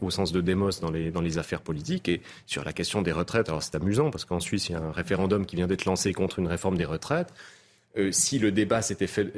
au 0.00 0.10
sens 0.10 0.32
de 0.32 0.40
démos 0.40 0.80
dans 0.80 0.90
les, 0.90 1.38
affaires 1.38 1.60
politiques. 1.60 2.08
Et 2.08 2.20
sur 2.46 2.64
la 2.64 2.72
question 2.72 3.02
des 3.02 3.12
retraites, 3.12 3.48
alors 3.48 3.62
c'est 3.62 3.74
amusant 3.74 4.10
parce 4.10 4.24
qu'en 4.24 4.40
Suisse, 4.40 4.68
il 4.68 4.72
y 4.72 4.74
a 4.74 4.80
un 4.80 4.92
référendum 4.92 5.46
qui 5.46 5.56
vient 5.56 5.66
d'être 5.66 5.84
lancé 5.84 6.12
contre 6.12 6.38
une 6.38 6.48
réforme 6.48 6.76
des 6.76 6.84
retraites. 6.84 7.32
Euh, 7.96 8.12
si 8.12 8.38
le 8.38 8.52
débat 8.52 8.82
s'était 8.82 9.06
fait 9.06 9.32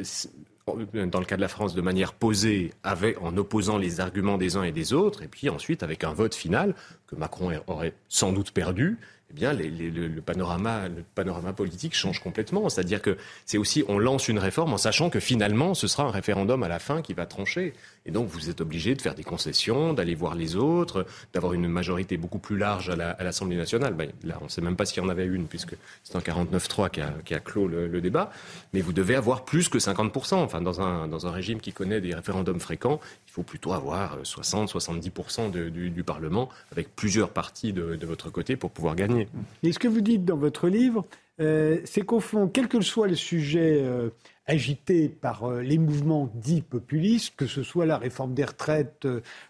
dans 0.66 1.20
le 1.20 1.24
cas 1.24 1.36
de 1.36 1.40
la 1.40 1.48
France 1.48 1.74
de 1.74 1.80
manière 1.80 2.12
posée, 2.12 2.72
avec, 2.82 3.20
en 3.20 3.36
opposant 3.36 3.78
les 3.78 4.00
arguments 4.00 4.38
des 4.38 4.56
uns 4.56 4.62
et 4.62 4.72
des 4.72 4.92
autres, 4.92 5.22
et 5.22 5.28
puis 5.28 5.48
ensuite 5.48 5.82
avec 5.82 6.04
un 6.04 6.12
vote 6.12 6.34
final 6.34 6.74
que 7.06 7.16
Macron 7.16 7.52
aurait 7.66 7.94
sans 8.08 8.32
doute 8.32 8.52
perdu, 8.52 8.98
eh 9.30 9.34
bien, 9.34 9.52
le, 9.52 10.20
panorama, 10.20 11.52
politique 11.56 11.94
change 11.94 12.20
complètement. 12.20 12.68
C'est-à-dire 12.68 13.00
que 13.00 13.16
c'est 13.46 13.58
aussi, 13.58 13.84
on 13.88 13.98
lance 13.98 14.28
une 14.28 14.38
réforme 14.38 14.72
en 14.72 14.78
sachant 14.78 15.08
que 15.08 15.20
finalement, 15.20 15.74
ce 15.74 15.86
sera 15.86 16.04
un 16.04 16.10
référendum 16.10 16.62
à 16.62 16.68
la 16.68 16.78
fin 16.80 17.00
qui 17.00 17.14
va 17.14 17.26
trancher. 17.26 17.74
Et 18.06 18.10
donc, 18.10 18.28
vous 18.28 18.50
êtes 18.50 18.60
obligé 18.60 18.94
de 18.94 19.02
faire 19.02 19.14
des 19.14 19.22
concessions, 19.22 19.92
d'aller 19.92 20.14
voir 20.14 20.34
les 20.34 20.56
autres, 20.56 21.06
d'avoir 21.32 21.52
une 21.52 21.68
majorité 21.68 22.16
beaucoup 22.16 22.38
plus 22.38 22.56
large 22.56 22.90
à 22.90 23.22
l'Assemblée 23.22 23.56
nationale. 23.56 23.94
Ben, 23.94 24.10
là, 24.24 24.38
on 24.40 24.44
ne 24.44 24.48
sait 24.48 24.62
même 24.62 24.76
pas 24.76 24.84
s'il 24.84 25.02
y 25.02 25.06
en 25.06 25.08
avait 25.08 25.26
une, 25.26 25.46
puisque 25.46 25.76
c'est 26.02 26.16
un 26.16 26.20
49-3 26.20 26.90
qui 27.22 27.34
a, 27.34 27.40
clos 27.40 27.68
le, 27.68 28.00
débat. 28.00 28.32
Mais 28.72 28.80
vous 28.80 28.92
devez 28.92 29.14
avoir 29.14 29.44
plus 29.44 29.68
que 29.68 29.78
50%. 29.78 30.34
Enfin, 30.34 30.60
dans 30.60 30.80
un 31.26 31.30
régime 31.30 31.60
qui 31.60 31.72
connaît 31.72 32.00
des 32.00 32.14
référendums 32.14 32.60
fréquents, 32.60 33.00
il 33.30 33.32
faut 33.32 33.42
plutôt 33.44 33.72
avoir 33.72 34.20
60-70% 34.22 35.52
du, 35.52 35.90
du, 35.90 36.02
Parlement, 36.02 36.48
avec 36.72 36.96
plusieurs 36.96 37.30
partis 37.30 37.72
de, 37.72 38.04
votre 38.04 38.28
côté 38.28 38.56
pour 38.56 38.72
pouvoir 38.72 38.96
gagner. 38.96 39.28
Et 39.62 39.72
ce 39.72 39.78
que 39.78 39.86
vous 39.86 40.00
dites 40.00 40.24
dans 40.24 40.36
votre 40.36 40.66
livre, 40.66 41.04
euh, 41.40 41.78
c'est 41.84 42.02
qu'au 42.02 42.18
fond, 42.18 42.48
quel 42.48 42.66
que 42.66 42.80
soit 42.80 43.06
le 43.06 43.14
sujet 43.14 43.78
euh, 43.82 44.10
agité 44.46 45.08
par 45.08 45.44
euh, 45.44 45.62
les 45.62 45.78
mouvements 45.78 46.28
dits 46.34 46.62
populistes, 46.62 47.34
que 47.36 47.46
ce 47.46 47.62
soit 47.62 47.86
la 47.86 47.98
réforme 47.98 48.34
des 48.34 48.44
retraites, 48.44 49.06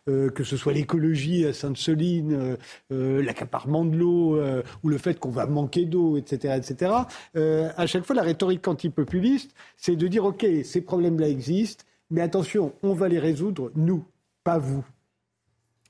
que 0.06 0.44
ce 0.44 0.56
soit 0.58 0.74
l'écologie 0.74 1.46
à 1.46 1.54
Sainte-Soline, 1.54 2.58
l'accaparement 2.90 3.86
de 3.86 3.96
l'eau 3.96 4.40
ou 4.82 4.88
le 4.90 4.98
fait 4.98 5.18
qu'on 5.18 5.30
va 5.30 5.46
manquer 5.46 5.86
d'eau, 5.86 6.18
etc., 6.18 6.58
etc., 6.58 6.92
à 7.34 7.86
chaque 7.86 8.04
fois, 8.04 8.14
la 8.14 8.22
rhétorique 8.22 8.68
antipopuliste, 8.68 9.52
c'est 9.78 9.96
de 9.96 10.06
dire, 10.06 10.24
OK, 10.26 10.46
ces 10.64 10.82
problèmes-là 10.82 11.28
existent, 11.28 11.84
mais 12.10 12.20
attention, 12.20 12.72
on 12.82 12.94
va 12.94 13.08
les 13.08 13.18
résoudre, 13.18 13.70
nous, 13.74 14.04
pas 14.44 14.58
vous. 14.58 14.84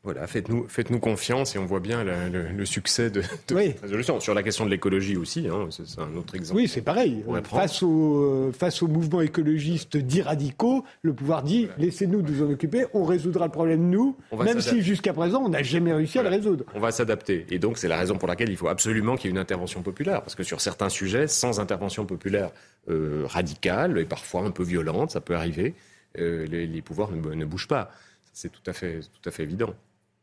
Voilà, 0.03 0.27
faites-nous 0.27 0.67
faites 0.67 0.89
confiance 0.99 1.55
et 1.55 1.59
on 1.59 1.67
voit 1.67 1.81
bien 1.81 2.03
le, 2.05 2.65
succès 2.65 3.11
de, 3.11 3.21
cette 3.21 3.53
résolution. 3.83 4.19
Sur 4.19 4.33
la 4.33 4.43
question 4.43 4.65
de 4.65 4.71
l'écologie 4.71 5.19
aussi, 5.19 5.47
hein, 5.47 5.69
c'est 5.69 6.01
un 6.01 6.17
autre 6.17 6.35
exemple. 6.37 6.59
Oui, 6.59 6.69
c'est 6.69 6.81
pareil. 6.81 7.23
Face, 7.45 7.83
au, 7.83 8.23
euh, 8.23 8.53
face 8.53 8.83
aux 8.83 8.89
mouvements 8.89 9.21
écologistes 9.21 9.99
dits 9.99 10.23
radicaux, 10.23 10.85
le 11.03 11.13
pouvoir 11.13 11.43
dit 11.43 11.69
laissez-nous 11.77 12.23
nous 12.23 12.43
en 12.43 12.51
occuper, 12.51 12.87
on 12.95 13.05
résoudra 13.05 13.45
le 13.45 13.53
problème 13.53 13.91
nous, 13.91 14.17
même 14.43 14.63
si 14.63 14.81
jusqu'à 14.81 15.13
présent 15.13 15.43
on 15.45 15.51
n'a 15.51 15.63
jamais 15.63 15.93
réussi 15.93 16.19
à 16.19 16.23
le 16.23 16.31
résoudre. 16.31 16.65
On 16.75 16.81
va 16.81 16.93
s'adapter. 16.93 17.47
Et 17.51 17.59
donc 17.59 17.77
c'est 17.77 17.89
la 17.89 17.99
raison 17.99 18.17
pour 18.17 18.27
laquelle 18.27 18.49
il 18.49 18.57
faut 18.57 18.69
absolument 18.69 19.17
qu'il 19.17 19.27
y 19.27 19.29
ait 19.29 19.33
une 19.33 19.39
intervention 19.39 19.83
populaire. 19.83 20.23
Parce 20.23 20.35
que 20.35 20.45
sur 20.45 20.63
certains 20.63 20.89
sujets, 20.89 21.27
sans 21.27 21.61
intervention 21.61 22.07
populaire 22.07 22.53
euh, 22.89 23.25
radicale 23.27 23.99
et 23.99 24.07
parfois 24.07 24.45
un 24.45 24.51
peu 24.51 24.63
violente, 24.63 25.11
ça 25.11 25.21
peut 25.21 25.35
arriver, 25.35 25.75
euh, 26.19 26.47
les, 26.47 26.83
pouvoirs 26.83 27.11
ne, 27.11 27.45
bougent 27.45 27.69
pas. 27.69 27.91
C'est 28.33 28.51
tout 28.51 28.63
à 28.67 28.73
fait, 28.73 29.01
tout 29.01 29.29
à 29.29 29.33
fait 29.33 29.43
évident. 29.43 29.75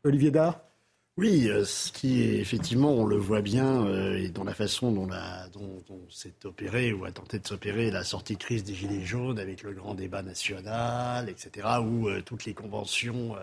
Olivier 0.04 0.30
Dard 0.30 0.60
oui, 1.18 1.48
euh, 1.48 1.64
ce 1.64 1.90
qui 1.90 2.22
est 2.22 2.36
effectivement, 2.36 2.92
on 2.92 3.04
le 3.04 3.16
voit 3.16 3.40
bien, 3.40 3.84
euh, 3.86 4.28
dans 4.28 4.44
la 4.44 4.54
façon 4.54 4.92
dont, 4.92 5.08
s'est 6.10 6.32
opéré 6.44 6.92
ou 6.92 7.04
a 7.04 7.10
tenté 7.10 7.40
de 7.40 7.46
s'opérer 7.46 7.90
la 7.90 8.04
sortie 8.04 8.34
de 8.34 8.38
crise 8.38 8.62
des 8.62 8.72
Gilets 8.72 9.04
jaunes 9.04 9.40
avec 9.40 9.64
le 9.64 9.72
grand 9.72 9.94
débat 9.94 10.22
national, 10.22 11.28
etc., 11.28 11.66
ou 11.84 12.08
euh, 12.08 12.22
toutes 12.24 12.44
les 12.44 12.54
conventions 12.54 13.34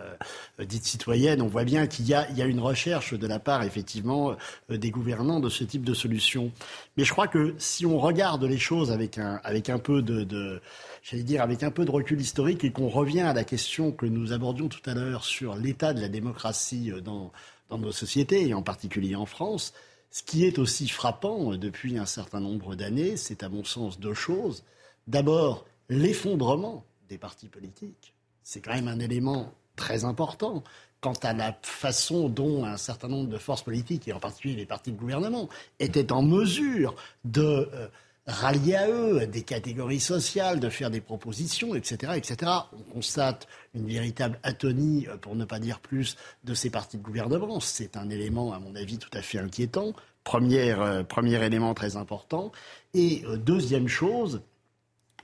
dites 0.60 0.86
citoyennes, 0.86 1.42
on 1.42 1.48
voit 1.48 1.66
bien 1.66 1.86
qu'il 1.86 2.08
y 2.08 2.14
a, 2.14 2.46
une 2.46 2.62
recherche 2.62 3.14
de 3.14 3.28
la 3.28 3.40
part, 3.40 3.64
effectivement, 3.64 4.38
des 4.70 4.90
gouvernants 4.90 5.42
de 5.42 5.50
ce 5.50 5.66
type 5.66 5.84
de 5.84 5.94
solution. 5.94 6.52
Mais 6.96 7.04
je 7.04 7.12
crois 7.12 7.28
que 7.28 7.56
si 7.58 7.86
on 7.86 8.00
regarde 8.00 8.44
les 8.46 8.58
choses 8.58 8.92
avec 8.92 9.18
un, 9.18 9.42
avec 9.44 9.70
un 9.70 9.80
peu 9.80 10.02
de 10.02 10.62
j'allais 11.04 11.24
dire, 11.24 11.42
avec 11.42 11.62
un 11.62 11.72
peu 11.72 11.86
de 11.86 11.92
recul 11.92 12.20
historique 12.20 12.64
et 12.64 12.72
qu'on 12.72 12.90
revient 12.90 13.22
à 13.22 13.34
la 13.34 13.44
question 13.44 13.92
que 13.92 14.06
nous 14.06 14.34
abordions 14.34 14.70
tout 14.70 14.90
à 14.90 14.94
l'heure 14.94 15.24
sur 15.24 15.56
l'état 15.56 15.94
de 15.94 16.02
la 16.02 16.08
démocratie 16.08 16.92
dans, 17.04 17.32
dans 17.70 17.78
nos 17.78 17.92
sociétés, 17.92 18.48
et 18.48 18.54
en 18.54 18.62
particulier 18.64 19.16
en 19.16 19.26
France, 19.26 19.74
ce 20.12 20.24
qui 20.24 20.46
est 20.46 20.60
aussi 20.60 20.88
frappant 20.88 21.54
euh, 21.54 21.58
depuis 21.58 21.98
un 21.98 22.06
certain 22.06 22.40
nombre 22.40 22.76
d'années, 22.76 23.18
c'est 23.18 23.44
à 23.44 23.50
mon 23.50 23.64
sens 23.64 24.00
deux 24.00 24.14
choses. 24.14 24.64
D'abord, 25.08 25.66
l'effondrement 25.90 26.86
des 27.10 27.18
partis 27.18 27.50
politiques. 27.50 28.14
C'est 28.44 28.62
quand 28.62 28.74
même 28.74 28.88
un 28.88 29.00
élément 29.00 29.52
très 29.76 30.06
important 30.06 30.64
quant 31.02 31.14
à 31.22 31.34
la 31.34 31.58
façon 31.62 32.30
dont 32.30 32.66
un 32.66 32.78
certain 32.78 33.08
nombre 33.08 33.30
de 33.30 33.38
forces 33.38 33.62
politiques, 33.62 34.08
et 34.08 34.14
en 34.14 34.20
particulier 34.20 34.56
les 34.56 34.66
partis 34.66 34.92
de 34.92 34.98
gouvernement, 34.98 35.50
étaient 35.80 36.12
en 36.12 36.24
mesure 36.24 36.96
de 37.26 37.70
euh, 37.74 37.88
rallier 38.28 38.76
à 38.76 38.90
eux 38.90 39.28
des 39.28 39.44
catégories 39.44 40.00
sociales, 40.00 40.60
de 40.60 40.70
faire 40.70 40.90
des 40.90 41.02
propositions, 41.02 41.76
etc., 41.76 42.14
etc. 42.16 42.52
On 42.74 42.94
constate 42.94 43.48
une 43.74 43.88
véritable 43.88 44.40
atonie, 44.44 45.08
euh, 45.08 45.18
pour 45.18 45.36
ne 45.36 45.46
pas 45.46 45.60
dire 45.60 45.80
plus, 45.80 46.16
de 46.44 46.54
ces 46.54 46.70
partis 46.70 46.98
de 46.98 47.04
gouvernement. 47.04 47.60
C'est 47.60 47.98
un 47.98 48.10
élément, 48.10 48.54
à 48.54 48.60
mon 48.60 48.76
avis, 48.76 48.98
tout 48.98 49.10
à 49.14 49.22
fait 49.22 49.40
inquiétant. 49.40 49.94
Premier, 50.24 50.72
euh, 50.72 51.04
premier 51.04 51.44
élément 51.44 51.74
très 51.74 51.98
important. 51.98 52.52
Et 52.94 53.24
deuxième 53.38 53.88
chose, 53.88 54.42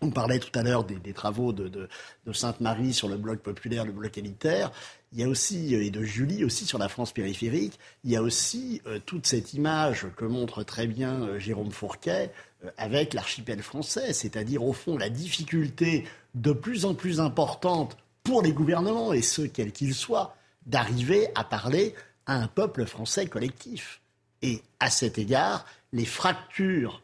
on 0.01 0.09
parlait 0.09 0.39
tout 0.39 0.57
à 0.57 0.63
l'heure 0.63 0.83
des, 0.83 1.13
travaux 1.13 1.53
de, 1.53 1.87
Sainte-Marie 2.33 2.93
sur 2.93 3.07
le 3.07 3.17
bloc 3.17 3.39
populaire, 3.39 3.85
le 3.85 3.91
bloc 3.91 4.17
élitaire. 4.17 4.71
Il 5.13 5.19
y 5.19 5.23
a 5.23 5.27
aussi, 5.27 5.75
euh, 5.75 5.83
et 5.83 5.91
de 5.91 6.03
Julie 6.03 6.43
aussi 6.43 6.65
sur 6.65 6.79
la 6.79 6.87
France 6.87 7.11
périphérique, 7.11 7.77
il 8.03 8.11
y 8.11 8.15
a 8.15 8.23
aussi 8.23 8.81
euh, 8.87 8.99
toute 9.05 9.27
cette 9.27 9.53
image 9.53 10.07
que 10.15 10.25
montre 10.25 10.63
très 10.63 10.87
bien 10.87 11.21
euh, 11.21 11.39
Jérôme 11.39 11.71
Fourquet 11.71 12.31
avec 12.77 13.13
l'archipel 13.13 13.61
français, 13.61 14.13
c'est-à-dire 14.13 14.63
au 14.63 14.73
fond 14.73 14.97
la 14.97 15.09
difficulté 15.09 16.05
de 16.35 16.51
plus 16.51 16.85
en 16.85 16.93
plus 16.93 17.19
importante 17.19 17.97
pour 18.23 18.41
les 18.41 18.53
gouvernements, 18.53 19.13
et 19.13 19.21
ceux 19.21 19.47
quels 19.47 19.71
qu'ils 19.71 19.95
soient, 19.95 20.35
d'arriver 20.65 21.29
à 21.35 21.43
parler 21.43 21.95
à 22.27 22.35
un 22.35 22.47
peuple 22.47 22.85
français 22.85 23.25
collectif. 23.25 24.01
Et 24.43 24.61
à 24.79 24.89
cet 24.89 25.17
égard, 25.17 25.65
les 25.91 26.05
fractures 26.05 27.01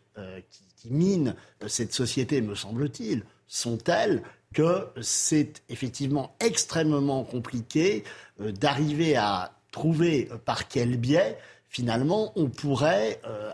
qui 0.52 0.68
qui 0.78 0.94
minent 0.94 1.36
cette 1.68 1.94
société, 1.94 2.42
me 2.42 2.56
semble-t-il, 2.56 3.24
sont 3.48 3.78
telles 3.78 4.22
que 4.54 4.88
c'est 5.02 5.62
effectivement 5.70 6.36
extrêmement 6.40 7.24
compliqué 7.24 8.04
euh, 8.40 8.52
d'arriver 8.52 9.16
à 9.16 9.52
trouver 9.72 10.30
euh, 10.32 10.38
par 10.38 10.68
quel 10.68 10.98
biais, 10.98 11.38
finalement, 11.68 12.32
on 12.36 12.50
pourrait 12.50 13.20
euh, 13.26 13.52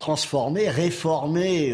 transformer, 0.00 0.68
réformer 0.68 1.72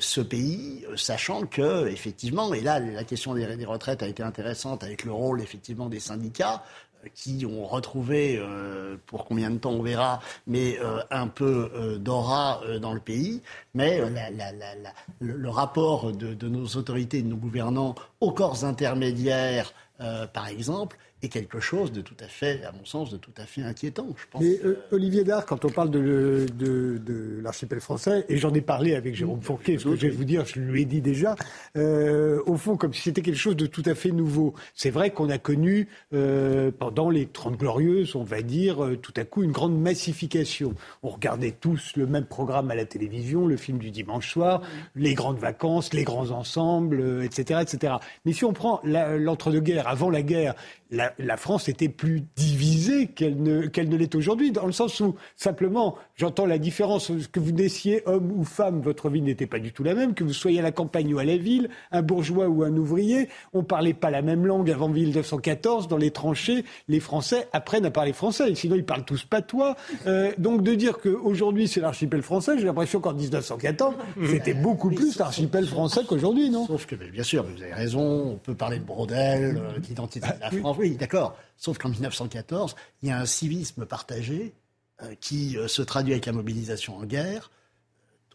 ce 0.00 0.20
pays, 0.20 0.84
sachant 0.96 1.46
que, 1.46 1.86
effectivement, 1.88 2.52
et 2.54 2.60
là, 2.60 2.80
la 2.80 3.04
question 3.04 3.34
des, 3.34 3.64
retraites 3.64 4.02
a 4.02 4.08
été 4.08 4.22
intéressante 4.22 4.82
avec 4.82 5.04
le 5.04 5.12
rôle, 5.12 5.40
effectivement, 5.40 5.88
des 5.88 6.00
syndicats 6.00 6.64
qui 7.14 7.44
ont 7.44 7.66
retrouvé, 7.66 8.38
euh, 8.38 8.96
pour 9.06 9.26
combien 9.26 9.50
de 9.50 9.58
temps 9.58 9.72
on 9.72 9.82
verra, 9.82 10.20
mais 10.46 10.78
euh, 10.80 11.00
un 11.10 11.28
peu 11.28 11.70
euh, 11.74 11.98
d'aura 11.98 12.62
dans 12.80 12.94
le 12.94 13.00
pays. 13.00 13.42
Mais 13.74 14.00
le, 15.20 15.48
rapport 15.50 16.12
de, 16.12 16.48
nos 16.48 16.66
autorités, 16.66 17.22
de 17.22 17.28
nos 17.28 17.36
gouvernants 17.36 17.94
aux 18.20 18.32
corps 18.32 18.64
intermédiaires, 18.64 19.72
par 20.32 20.48
exemple, 20.48 20.96
est 21.24 21.28
quelque 21.28 21.60
chose 21.60 21.92
de 21.92 22.00
tout 22.00 22.16
à 22.20 22.28
fait, 22.28 22.62
à 22.64 22.72
mon 22.72 22.84
sens, 22.84 23.10
de 23.10 23.16
tout 23.16 23.32
à 23.36 23.44
fait 23.44 23.62
inquiétant. 23.62 24.08
Je 24.16 24.24
pense. 24.30 24.42
Mais 24.42 24.60
Olivier 24.92 25.24
Dard, 25.24 25.46
quand 25.46 25.64
on 25.64 25.70
parle 25.70 25.90
de, 25.90 26.46
de, 26.56 26.98
de 26.98 27.40
l'archipel 27.42 27.80
français, 27.80 28.24
et 28.28 28.36
j'en 28.36 28.52
ai 28.54 28.60
parlé 28.60 28.94
avec 28.94 29.14
Jérôme 29.14 29.40
Fourquet, 29.40 29.78
ce 29.78 29.84
que 29.84 29.96
je 29.96 30.06
vais 30.06 30.10
vous 30.10 30.24
dire, 30.24 30.44
je 30.46 30.60
lui 30.60 30.82
ai 30.82 30.84
dit 30.84 31.00
déjà, 31.00 31.36
euh, 31.76 32.40
au 32.46 32.56
fond, 32.56 32.76
comme 32.76 32.92
si 32.92 33.02
c'était 33.02 33.22
quelque 33.22 33.38
chose 33.38 33.56
de 33.56 33.66
tout 33.66 33.82
à 33.86 33.94
fait 33.94 34.10
nouveau. 34.10 34.54
C'est 34.74 34.90
vrai 34.90 35.10
qu'on 35.10 35.30
a 35.30 35.38
connu, 35.38 35.88
euh, 36.12 36.70
pendant 36.76 37.10
les 37.10 37.26
Trente 37.26 37.56
Glorieuses, 37.56 38.16
on 38.16 38.22
va 38.22 38.42
dire, 38.42 38.84
euh, 38.84 38.96
tout 38.96 39.14
à 39.16 39.24
coup, 39.24 39.42
une 39.42 39.52
grande 39.52 39.78
massification. 39.78 40.74
On 41.02 41.08
regardait 41.08 41.52
tous 41.52 41.92
le 41.96 42.06
même 42.06 42.26
programme 42.26 42.70
à 42.70 42.74
la 42.74 42.84
télévision, 42.84 43.46
le 43.46 43.56
film 43.56 43.78
du 43.78 43.90
dimanche 43.90 44.30
soir, 44.32 44.62
les 44.94 45.14
grandes 45.14 45.38
vacances, 45.38 45.92
les 45.92 46.04
grands 46.04 46.30
ensembles, 46.30 47.22
etc., 47.22 47.60
etc. 47.62 47.94
Mais 48.24 48.32
si 48.32 48.44
on 48.44 48.52
prend 48.52 48.80
l'entre-deux-guerres, 48.84 49.88
avant 49.88 50.10
la 50.10 50.22
guerre, 50.22 50.54
la, 50.90 51.13
France 51.36 51.68
était 51.68 51.88
plus 51.88 52.22
divisée 52.36 53.06
qu'elle 53.08 53.42
ne, 53.42 53.66
qu'elle 53.66 53.88
ne 53.88 53.96
l'est 53.96 54.14
aujourd'hui, 54.14 54.50
dans 54.52 54.66
le 54.66 54.72
sens 54.72 55.00
où, 55.00 55.14
simplement, 55.36 55.96
j'entends 56.16 56.46
la 56.46 56.58
différence, 56.58 57.12
que 57.32 57.40
vous 57.40 57.52
naissiez 57.52 58.02
homme 58.06 58.32
ou 58.32 58.44
femme, 58.44 58.80
votre 58.80 59.10
vie 59.10 59.22
n'était 59.22 59.46
pas 59.46 59.58
du 59.58 59.72
tout 59.72 59.82
la 59.82 59.94
même, 59.94 60.14
que 60.14 60.24
vous 60.24 60.32
soyez 60.32 60.60
à 60.60 60.62
la 60.62 60.72
campagne 60.72 61.12
ou 61.14 61.18
à 61.18 61.24
la 61.24 61.36
ville, 61.36 61.68
un 61.92 62.02
bourgeois 62.02 62.48
ou 62.48 62.62
un 62.62 62.76
ouvrier, 62.76 63.28
on 63.52 63.58
ne 63.58 63.64
parlait 63.64 63.94
pas 63.94 64.10
la 64.10 64.22
même 64.22 64.46
langue 64.46 64.70
avant 64.70 64.88
1914, 64.88 65.88
dans 65.88 65.96
les 65.96 66.10
tranchées, 66.10 66.64
les 66.88 67.00
Français 67.00 67.48
apprennent 67.52 67.86
à 67.86 67.90
parler 67.90 68.12
français, 68.12 68.54
sinon 68.54 68.76
ils 68.76 68.84
parlent 68.84 69.04
tous 69.04 69.24
patois. 69.24 69.76
Euh, 70.06 70.32
donc 70.38 70.62
de 70.62 70.74
dire 70.74 70.98
qu'aujourd'hui 70.98 71.68
c'est 71.68 71.80
l'archipel 71.80 72.22
français, 72.22 72.58
j'ai 72.58 72.64
l'impression 72.64 73.00
qu'en 73.00 73.14
1914, 73.14 73.94
c'était 74.26 74.54
beaucoup 74.54 74.90
plus 74.90 75.18
l'archipel 75.18 75.66
français 75.66 76.02
qu'aujourd'hui, 76.06 76.50
non? 76.50 76.66
Sauf 76.66 76.86
que, 76.86 76.94
bien 76.94 77.22
sûr, 77.22 77.44
vous 77.44 77.62
avez 77.62 77.72
raison, 77.72 78.32
on 78.32 78.36
peut 78.36 78.54
parler 78.54 78.78
de 78.78 78.84
Brodel, 78.84 79.56
euh, 79.56 79.78
d'identité 79.78 80.26
de 80.26 80.40
la 80.40 80.50
France. 80.50 80.76
Oui, 80.78 80.96
d'accord. 81.04 81.36
Sauf 81.56 81.78
qu'en 81.78 81.90
1914, 81.90 82.74
il 83.02 83.08
y 83.08 83.12
a 83.12 83.18
un 83.18 83.26
civisme 83.26 83.86
partagé 83.86 84.54
euh, 85.02 85.14
qui 85.20 85.56
euh, 85.56 85.68
se 85.68 85.82
traduit 85.82 86.12
avec 86.12 86.26
la 86.26 86.32
mobilisation 86.32 86.96
en 86.96 87.04
guerre, 87.04 87.50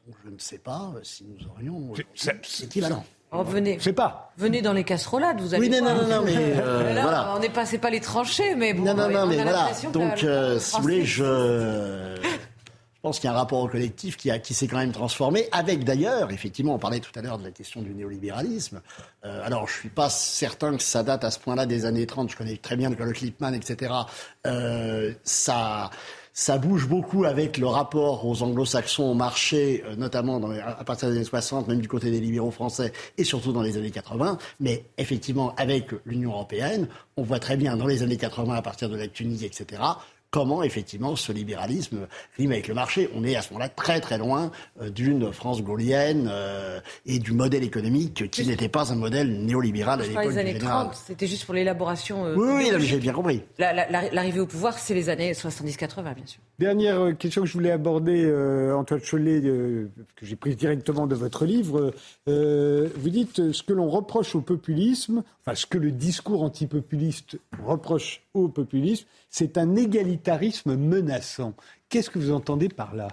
donc 0.05 0.15
je 0.23 0.29
ne 0.29 0.39
sais 0.39 0.57
pas 0.59 0.91
euh, 0.95 0.99
si 1.03 1.25
nous 1.25 1.47
aurions 1.47 1.93
c'est 2.15 2.65
équivalent. 2.65 3.03
Oh, 3.31 3.43
venez. 3.43 3.77
Je 3.77 3.83
sais 3.83 3.93
pas. 3.93 4.33
Venez 4.37 4.61
dans 4.61 4.73
les 4.73 4.83
casserolades, 4.83 5.39
vous 5.39 5.53
avez. 5.53 5.67
Oui, 5.67 5.69
non, 5.69 5.83
non, 5.83 6.07
non, 6.07 6.23
mais 6.23 6.53
voilà. 6.53 7.35
On 7.35 7.39
n'est 7.39 7.49
pas, 7.49 7.65
pas 7.65 7.89
les 7.91 8.01
tranchées, 8.01 8.55
mais 8.55 8.73
bon. 8.73 8.83
Non, 8.83 8.95
non, 8.95 9.09
non, 9.09 9.27
mais 9.27 9.35
voilà. 9.35 9.69
Donc, 9.93 10.17
si 10.17 10.75
vous 10.75 10.81
voulez, 10.81 11.05
je. 11.05 12.15
Je 12.99 13.07
pense 13.07 13.21
qu'il 13.21 13.29
y 13.29 13.31
a 13.31 13.33
un 13.33 13.37
rapport 13.37 13.71
collectif 13.71 14.17
qui, 14.17 14.53
s'est 14.53 14.67
quand 14.67 14.77
même 14.77 14.91
transformé, 14.91 15.47
avec 15.53 15.85
d'ailleurs, 15.85 16.31
effectivement, 16.31 16.75
on 16.75 16.79
parlait 16.79 16.99
tout 16.99 17.17
à 17.17 17.21
l'heure 17.21 17.37
de 17.37 17.45
la 17.45 17.51
question 17.51 17.81
du 17.81 17.93
néolibéralisme. 17.93 18.81
Euh, 19.23 19.41
alors, 19.45 19.69
je 19.69 19.73
suis 19.73 19.89
pas 19.89 20.09
certain 20.09 20.75
que 20.75 20.83
ça 20.83 21.01
date 21.01 21.23
à 21.23 21.31
ce 21.31 21.39
point-là 21.39 21.65
des 21.65 21.85
années 21.85 22.05
30, 22.05 22.29
je 22.29 22.35
connais 22.35 22.57
très 22.57 22.75
bien 22.75 22.89
le 22.89 23.13
Clipman, 23.13 23.53
etc. 23.53 23.93
Euh, 24.45 25.13
ça, 25.23 25.89
bouge 26.61 26.89
beaucoup 26.89 27.23
avec 27.23 27.57
le 27.57 27.67
rapport 27.67 28.25
aux 28.25 28.43
anglo-saxons 28.43 29.03
au 29.05 29.13
marché, 29.13 29.81
euh, 29.87 29.95
notamment 29.95 30.41
à 30.59 30.83
partir 30.83 31.07
des 31.07 31.15
années 31.15 31.23
60, 31.23 31.69
même 31.69 31.79
du 31.79 31.87
côté 31.87 32.11
des 32.11 32.19
libéraux 32.19 32.51
français, 32.51 32.91
et 33.17 33.23
surtout 33.23 33.53
dans 33.53 33.61
les 33.61 33.77
années 33.77 33.91
80. 33.91 34.37
Mais 34.59 34.83
effectivement, 34.97 35.55
avec 35.55 35.91
l'Union 36.03 36.31
européenne, 36.31 36.89
on 37.15 37.23
voit 37.23 37.39
très 37.39 37.55
bien 37.55 37.77
dans 37.77 37.87
les 37.87 38.03
années 38.03 38.17
80, 38.17 38.55
à 38.55 38.61
partir 38.61 38.89
de 38.89 38.97
la 38.97 39.07
Tunisie, 39.07 39.45
etc., 39.45 39.81
comment 40.31 40.63
effectivement 40.63 41.15
ce 41.15 41.31
libéralisme 41.31 42.07
rime 42.37 42.51
avec 42.51 42.67
le 42.67 42.73
marché. 42.73 43.09
On 43.15 43.23
est 43.23 43.35
à 43.35 43.41
ce 43.41 43.53
moment-là 43.53 43.69
très 43.69 43.99
très 43.99 44.17
loin 44.17 44.51
euh, 44.81 44.89
d'une 44.89 45.31
France 45.33 45.63
gaulienne 45.63 46.29
euh, 46.31 46.79
et 47.05 47.19
du 47.19 47.33
modèle 47.33 47.63
économique 47.63 48.29
qui 48.29 48.45
n'était 48.45 48.69
pas 48.69 48.91
un 48.91 48.95
modèle 48.95 49.45
néolibéral 49.45 50.01
à 50.01 50.05
l'époque 50.05 50.25
les 50.25 50.37
années 50.37 50.57
30, 50.57 50.93
c'était 50.95 51.27
juste 51.27 51.45
pour 51.45 51.53
l'élaboration. 51.53 52.25
Euh, 52.25 52.35
oui, 52.35 52.69
oui, 52.71 52.85
j'ai 52.85 52.97
bien 52.97 53.13
compris. 53.13 53.41
L'arrivée 53.57 54.39
au 54.39 54.45
pouvoir, 54.45 54.77
c'est 54.77 54.93
les 54.93 55.09
années 55.09 55.33
70-80, 55.33 56.13
bien 56.13 56.25
sûr. 56.25 56.41
Dernière 56.59 57.17
question 57.17 57.41
que 57.41 57.47
je 57.47 57.53
voulais 57.53 57.71
aborder, 57.71 58.25
Antoine 58.75 59.01
Chollet, 59.01 59.41
que 59.41 59.89
j'ai 60.25 60.35
prise 60.35 60.57
directement 60.57 61.07
de 61.07 61.15
votre 61.15 61.45
livre. 61.45 61.93
vous 62.27 63.09
dites 63.09 63.51
ce 63.51 63.63
que 63.63 63.73
l'on 63.73 63.89
reproche 63.89 64.35
au 64.35 64.41
populisme, 64.41 65.23
enfin 65.41 65.55
ce 65.55 65.65
que 65.65 65.77
le 65.77 65.91
discours 65.91 66.43
antipopuliste 66.43 67.37
reproche 67.65 68.21
au 68.33 68.47
populisme, 68.47 69.05
c'est 69.29 69.57
un 69.57 69.75
égalitarisme 69.75 70.75
menaçant. 70.75 71.55
Qu'est-ce 71.89 72.09
que 72.09 72.19
vous 72.19 72.31
entendez 72.31 72.69
par 72.69 72.95
là? 72.95 73.09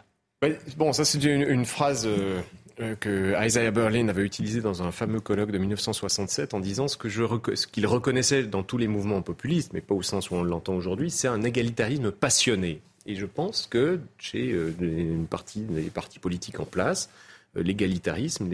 Bon, 0.76 0.92
ça 0.92 1.04
c'est 1.04 1.22
une, 1.24 1.64
phrase 1.64 2.06
euh, 2.06 2.40
euh, 2.80 2.94
que 2.94 3.34
Isaiah 3.42 3.70
Berlin 3.70 4.08
avait 4.08 4.22
utilisée 4.22 4.60
dans 4.60 4.82
un 4.82 4.92
fameux 4.92 5.20
colloque 5.20 5.50
de 5.50 5.58
1967 5.58 6.52
en 6.52 6.60
disant 6.60 6.88
ce 6.88 6.98
qu'il 6.98 7.86
reconnaissait 7.86 8.44
dans 8.44 8.62
tous 8.62 8.76
les 8.76 8.86
mouvements 8.86 9.22
populistes, 9.22 9.72
mais 9.72 9.80
pas 9.80 9.94
au 9.94 10.02
sens 10.02 10.30
où 10.30 10.34
on 10.34 10.42
l'entend 10.42 10.74
aujourd'hui, 10.74 11.10
c'est 11.10 11.28
un 11.28 11.42
égalitarisme 11.42 12.12
passionné. 12.12 12.82
Et 13.06 13.14
je 13.14 13.24
pense 13.24 13.66
que 13.66 14.00
chez 14.18 14.52
euh, 14.52 14.74
une 14.80 15.26
partie 15.26 15.60
des 15.60 15.90
partis 15.90 16.18
politiques 16.18 16.60
en 16.60 16.66
place, 16.66 17.08
l'égalitarisme 17.54 18.50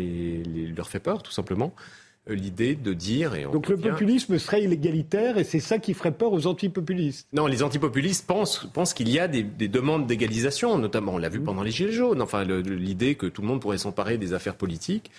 leur 0.77 0.89
fait 0.89 1.01
peur, 1.01 1.25
tout 1.25 1.33
simplement. 1.33 1.75
Euh, 2.31 2.37
l'idée 2.37 2.77
de 2.77 2.93
dire. 2.93 3.35
Et 3.35 3.43
Donc 3.43 3.69
le 3.69 3.77
populisme 3.77 4.39
serait 4.39 4.63
illégalitaire 4.63 5.39
et 5.39 5.45
c'est 5.45 5.59
ça 5.59 5.79
qui 5.79 5.93
ferait 5.93 6.13
peur 6.13 6.33
aux 6.33 6.47
antipopulistes 6.47 7.27
Non, 7.33 7.49
les 7.49 7.65
antipopulistes 7.65 8.29
pensent, 8.29 8.69
pensent 8.73 8.95
qu'il 8.95 9.09
y 9.09 9.19
a 9.19 9.27
des, 9.27 9.43
demandes 9.43 10.07
d'égalisation, 10.07 10.79
notamment, 10.79 11.15
on 11.15 11.19
l'a 11.19 11.29
vu 11.29 11.41
mmh. 11.41 11.45
pendant 11.45 11.65
les 11.65 11.73
Gilets 11.73 11.91
jaunes, 11.91 12.23
enfin 12.23 12.45
l'idée 12.45 13.17
que 13.17 13.27
tout 13.27 13.43
le 13.43 13.49
monde 13.49 13.61
pourrait 13.61 13.79
s'emparer 13.79 14.19
des 14.19 14.35
affaires 14.35 14.55
politiques. 14.55 15.11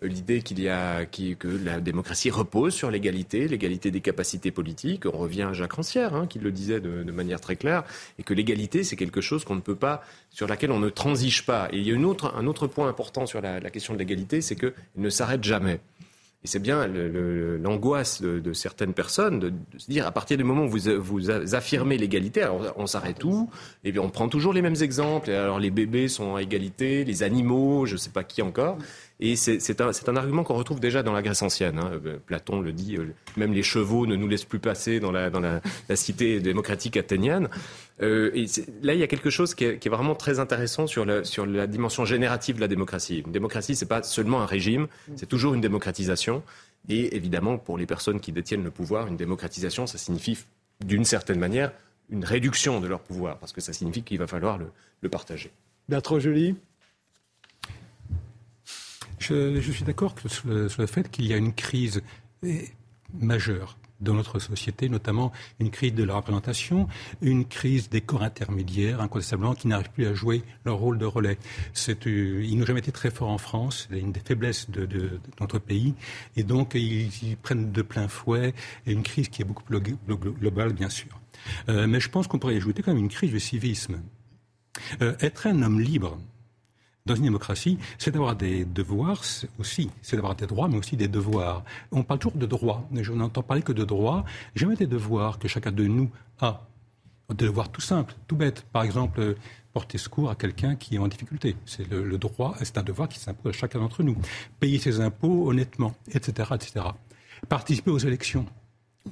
l'idée 0.00 0.40
qu'il 0.40 0.58
y 0.62 0.70
a 0.70 1.04
que 1.04 1.48
la 1.62 1.78
démocratie 1.80 2.30
repose 2.30 2.72
sur 2.72 2.90
l'égalité, 2.90 3.48
l'égalité 3.48 3.90
des 3.90 4.00
capacités 4.00 4.50
politiques. 4.50 5.04
On 5.04 5.18
revient 5.18 5.42
à 5.42 5.52
Jacques 5.52 5.74
Rancière, 5.74 6.14
hein, 6.14 6.26
qui 6.26 6.38
le 6.38 6.52
disait 6.52 6.80
de, 6.80 7.12
manière 7.12 7.40
très 7.42 7.56
claire, 7.56 7.84
et 8.18 8.22
que 8.22 8.32
l'égalité, 8.32 8.82
c'est 8.82 8.96
quelque 8.96 9.20
chose 9.20 9.44
qu'on 9.44 9.56
ne 9.56 9.60
peut 9.60 9.76
pas, 9.76 10.02
sur 10.30 10.46
laquelle 10.46 10.72
on 10.72 10.80
ne 10.80 10.88
transige 10.88 11.44
pas. 11.44 11.68
Et 11.72 11.78
il 11.78 11.86
y 11.86 11.90
a 11.90 11.94
une 11.94 12.06
autre, 12.06 12.34
un 12.34 12.46
autre 12.46 12.66
point 12.66 12.88
important 12.88 13.26
sur 13.26 13.42
la, 13.42 13.60
la 13.60 13.68
question 13.68 13.92
de 13.92 13.98
l'égalité, 13.98 14.40
c'est 14.40 14.56
qu'elle 14.56 14.72
ne 14.96 15.10
s'arrête 15.10 15.44
jamais. 15.44 15.80
Et 16.44 16.48
c'est 16.48 16.60
bien 16.60 16.86
l'angoisse 16.86 18.22
de, 18.22 18.52
certaines 18.52 18.94
personnes 18.94 19.40
de, 19.40 19.52
se 19.78 19.90
dire, 19.90 20.06
à 20.06 20.12
partir 20.12 20.36
du 20.36 20.44
moment 20.44 20.64
où 20.64 20.68
vous, 20.68 21.00
vous 21.00 21.30
affirmez 21.30 21.98
l'égalité, 21.98 22.42
alors 22.42 22.72
on 22.76 22.86
s'arrête 22.86 23.24
où? 23.24 23.50
Et 23.82 23.90
bien 23.90 24.02
on 24.02 24.10
prend 24.10 24.28
toujours 24.28 24.52
les 24.52 24.62
mêmes 24.62 24.80
exemples. 24.80 25.30
Alors 25.30 25.58
les 25.58 25.70
bébés 25.70 26.08
sont 26.08 26.36
à 26.36 26.42
égalité, 26.42 27.04
les 27.04 27.22
animaux, 27.22 27.86
je 27.86 27.94
ne 27.94 27.98
sais 27.98 28.10
pas 28.10 28.22
qui 28.22 28.42
encore. 28.42 28.78
Et 29.18 29.34
c'est 29.36 29.80
un, 29.80 30.16
argument 30.16 30.44
qu'on 30.44 30.56
retrouve 30.56 30.78
déjà 30.78 31.02
dans 31.02 31.14
la 31.14 31.22
Grèce 31.22 31.40
ancienne. 31.40 31.78
Hein. 31.78 31.90
Euh, 32.04 32.18
Platon 32.26 32.60
le 32.60 32.72
dit, 32.72 32.96
euh, 32.96 33.14
même 33.38 33.54
les 33.54 33.62
chevaux 33.62 34.06
ne 34.06 34.14
nous 34.14 34.28
laissent 34.28 34.44
plus 34.44 34.58
passer 34.58 35.00
dans 35.00 35.10
la, 35.10 35.30
cité 35.94 36.40
démocratique 36.40 36.98
athénienne. 36.98 37.48
Euh, 38.02 38.30
et 38.34 38.44
là, 38.82 38.92
il 38.92 39.00
y 39.00 39.02
a 39.02 39.06
quelque 39.06 39.30
chose 39.30 39.54
qui 39.54 39.64
est, 39.64 39.88
vraiment 39.88 40.14
très 40.14 40.38
intéressant 40.38 40.86
sur 40.86 41.06
la, 41.06 41.24
sur 41.24 41.46
la, 41.46 41.66
dimension 41.66 42.04
générative 42.04 42.56
de 42.56 42.60
la 42.60 42.68
démocratie. 42.68 43.22
Une 43.24 43.32
démocratie, 43.32 43.74
c'est 43.74 43.86
pas 43.86 44.02
seulement 44.02 44.42
un 44.42 44.46
régime, 44.46 44.86
c'est 45.16 45.28
toujours 45.28 45.54
une 45.54 45.62
démocratisation. 45.62 46.42
Et 46.90 47.16
évidemment, 47.16 47.56
pour 47.56 47.78
les 47.78 47.86
personnes 47.86 48.20
qui 48.20 48.32
détiennent 48.32 48.64
le 48.64 48.70
pouvoir, 48.70 49.06
une 49.06 49.16
démocratisation, 49.16 49.86
ça 49.86 49.96
signifie 49.96 50.38
d'une 50.84 51.06
certaine 51.06 51.38
manière 51.38 51.72
une 52.10 52.24
réduction 52.24 52.80
de 52.80 52.86
leur 52.86 53.00
pouvoir, 53.00 53.38
parce 53.38 53.52
que 53.52 53.62
ça 53.62 53.72
signifie 53.72 54.02
qu'il 54.02 54.18
va 54.18 54.26
falloir 54.26 54.58
le, 54.58 54.66
le 55.00 55.08
partager. 55.08 55.50
Bertrand 55.88 56.20
Joly? 56.20 56.54
Je, 59.18 59.70
suis 59.70 59.84
d'accord 59.84 60.14
sur 60.26 60.48
le, 60.48 60.86
fait 60.86 61.10
qu'il 61.10 61.26
y 61.26 61.32
a 61.32 61.36
une 61.36 61.52
crise 61.52 62.02
majeure 63.14 63.76
dans 64.00 64.14
notre 64.14 64.38
société, 64.38 64.88
notamment 64.88 65.32
une 65.58 65.70
crise 65.70 65.94
de 65.94 66.04
la 66.04 66.14
représentation, 66.14 66.88
une 67.22 67.44
crise 67.44 67.88
des 67.88 68.00
corps 68.00 68.22
intermédiaires, 68.22 69.00
incontestablement, 69.00 69.54
qui 69.54 69.68
n'arrivent 69.68 69.90
plus 69.90 70.06
à 70.06 70.14
jouer 70.14 70.42
leur 70.64 70.76
rôle 70.76 70.98
de 70.98 71.06
relais. 71.06 71.38
Euh, 71.88 72.44
ils 72.44 72.58
n'ont 72.58 72.66
jamais 72.66 72.80
été 72.80 72.92
très 72.92 73.10
forts 73.10 73.30
en 73.30 73.38
France, 73.38 73.88
c'est 73.90 73.98
une 73.98 74.12
des 74.12 74.20
faiblesses 74.20 74.70
de, 74.70 75.20
notre 75.40 75.58
pays, 75.58 75.94
et 76.36 76.42
donc 76.42 76.74
ils, 76.74 77.36
prennent 77.42 77.72
de 77.72 77.82
plein 77.82 78.08
fouet 78.08 78.54
une 78.86 79.02
crise 79.02 79.28
qui 79.28 79.42
est 79.42 79.44
beaucoup 79.44 79.62
plus 79.62 79.80
globale, 80.40 80.72
bien 80.72 80.88
sûr. 80.88 81.20
Euh, 81.68 81.86
mais 81.86 82.00
je 82.00 82.08
pense 82.08 82.26
qu'on 82.26 82.38
pourrait 82.38 82.56
ajouter 82.56 82.82
quand 82.82 82.92
même 82.92 83.02
une 83.02 83.10
crise 83.10 83.30
du 83.30 83.40
civisme. 83.40 84.00
Euh, 85.00 85.14
être 85.20 85.46
un 85.46 85.62
homme 85.62 85.80
libre, 85.80 86.18
dans 87.06 87.14
une 87.14 87.24
démocratie, 87.24 87.78
c'est 87.98 88.10
d'avoir 88.10 88.36
des 88.36 88.64
devoirs 88.64 89.22
aussi. 89.58 89.90
C'est 90.02 90.16
d'avoir 90.16 90.34
des 90.34 90.46
droits, 90.46 90.68
mais 90.68 90.76
aussi 90.76 90.96
des 90.96 91.08
devoirs. 91.08 91.64
On 91.92 92.02
parle 92.02 92.18
toujours 92.18 92.38
de 92.38 92.46
droits, 92.46 92.86
je 92.92 93.12
n'entends 93.12 93.42
parler 93.42 93.62
que 93.62 93.72
de 93.72 93.84
droits, 93.84 94.24
jamais 94.54 94.74
des 94.74 94.86
devoirs 94.86 95.38
que 95.38 95.48
chacun 95.48 95.72
de 95.72 95.84
nous 95.84 96.10
a. 96.40 96.66
Des 97.30 97.46
devoirs 97.46 97.70
tout 97.70 97.80
simples, 97.80 98.14
tout 98.28 98.36
bêtes. 98.36 98.64
Par 98.72 98.82
exemple, 98.82 99.36
porter 99.72 99.98
secours 99.98 100.30
à 100.30 100.34
quelqu'un 100.34 100.76
qui 100.76 100.94
est 100.94 100.98
en 100.98 101.08
difficulté. 101.08 101.56
C'est 101.64 101.88
le, 101.90 102.18
droit, 102.18 102.54
c'est 102.62 102.78
un 102.78 102.82
devoir 102.82 103.08
qui 103.08 103.18
s'impose 103.18 103.54
à 103.54 103.58
chacun 103.58 103.80
d'entre 103.80 104.02
nous. 104.02 104.16
Payer 104.60 104.78
ses 104.78 105.00
impôts 105.00 105.48
honnêtement, 105.48 105.94
etc., 106.12 106.50
etc. 106.54 106.86
Participer 107.48 107.90
aux 107.90 107.98
élections 107.98 108.46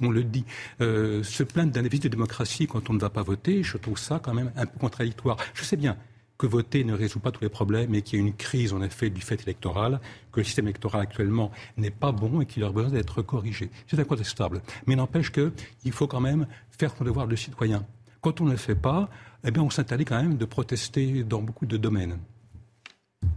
on 0.01 0.09
le 0.09 0.25
dit, 0.25 0.43
euh, 0.81 1.23
se 1.23 1.43
plaindre 1.43 1.71
d'un 1.71 1.81
déficit 1.81 2.03
de 2.03 2.09
démocratie 2.09 2.67
quand 2.67 2.89
on 2.89 2.93
ne 2.93 2.99
va 2.99 3.09
pas 3.09 3.23
voter, 3.23 3.63
je 3.63 3.77
trouve 3.77 3.97
ça 3.97 4.19
quand 4.21 4.33
même 4.33 4.51
un 4.57 4.65
peu 4.65 4.77
contradictoire. 4.77 5.37
Je 5.53 5.63
sais 5.63 5.77
bien, 5.77 5.95
que 6.37 6.47
voter 6.47 6.83
ne 6.83 6.93
résout 6.93 7.19
pas 7.19 7.31
tous 7.31 7.41
les 7.41 7.49
problèmes 7.49 7.93
et 7.95 8.01
qu'il 8.01 8.19
y 8.19 8.21
a 8.21 8.25
une 8.25 8.33
crise 8.33 8.73
en 8.73 8.81
effet 8.81 9.09
du 9.09 9.21
fait 9.21 9.41
électoral, 9.43 9.99
que 10.31 10.39
le 10.39 10.43
système 10.43 10.65
électoral 10.65 11.01
actuellement 11.01 11.51
n'est 11.77 11.91
pas 11.91 12.11
bon 12.11 12.41
et 12.41 12.45
qu'il 12.45 12.63
a 12.63 12.69
besoin 12.69 12.91
d'être 12.91 13.21
corrigé. 13.21 13.69
C'est 13.87 13.99
incontestable. 13.99 14.61
Mais 14.85 14.95
n'empêche 14.95 15.31
qu'il 15.31 15.91
faut 15.91 16.07
quand 16.07 16.21
même 16.21 16.47
faire 16.77 16.93
son 16.97 17.03
devoir 17.03 17.27
de 17.27 17.35
citoyen. 17.35 17.85
Quand 18.21 18.41
on 18.41 18.45
ne 18.45 18.51
le 18.51 18.57
fait 18.57 18.75
pas, 18.75 19.09
eh 19.43 19.51
bien 19.51 19.63
on 19.63 19.69
s'interdit 19.69 20.05
quand 20.05 20.21
même 20.21 20.37
de 20.37 20.45
protester 20.45 21.23
dans 21.23 21.41
beaucoup 21.41 21.65
de 21.65 21.77
domaines. 21.77 22.17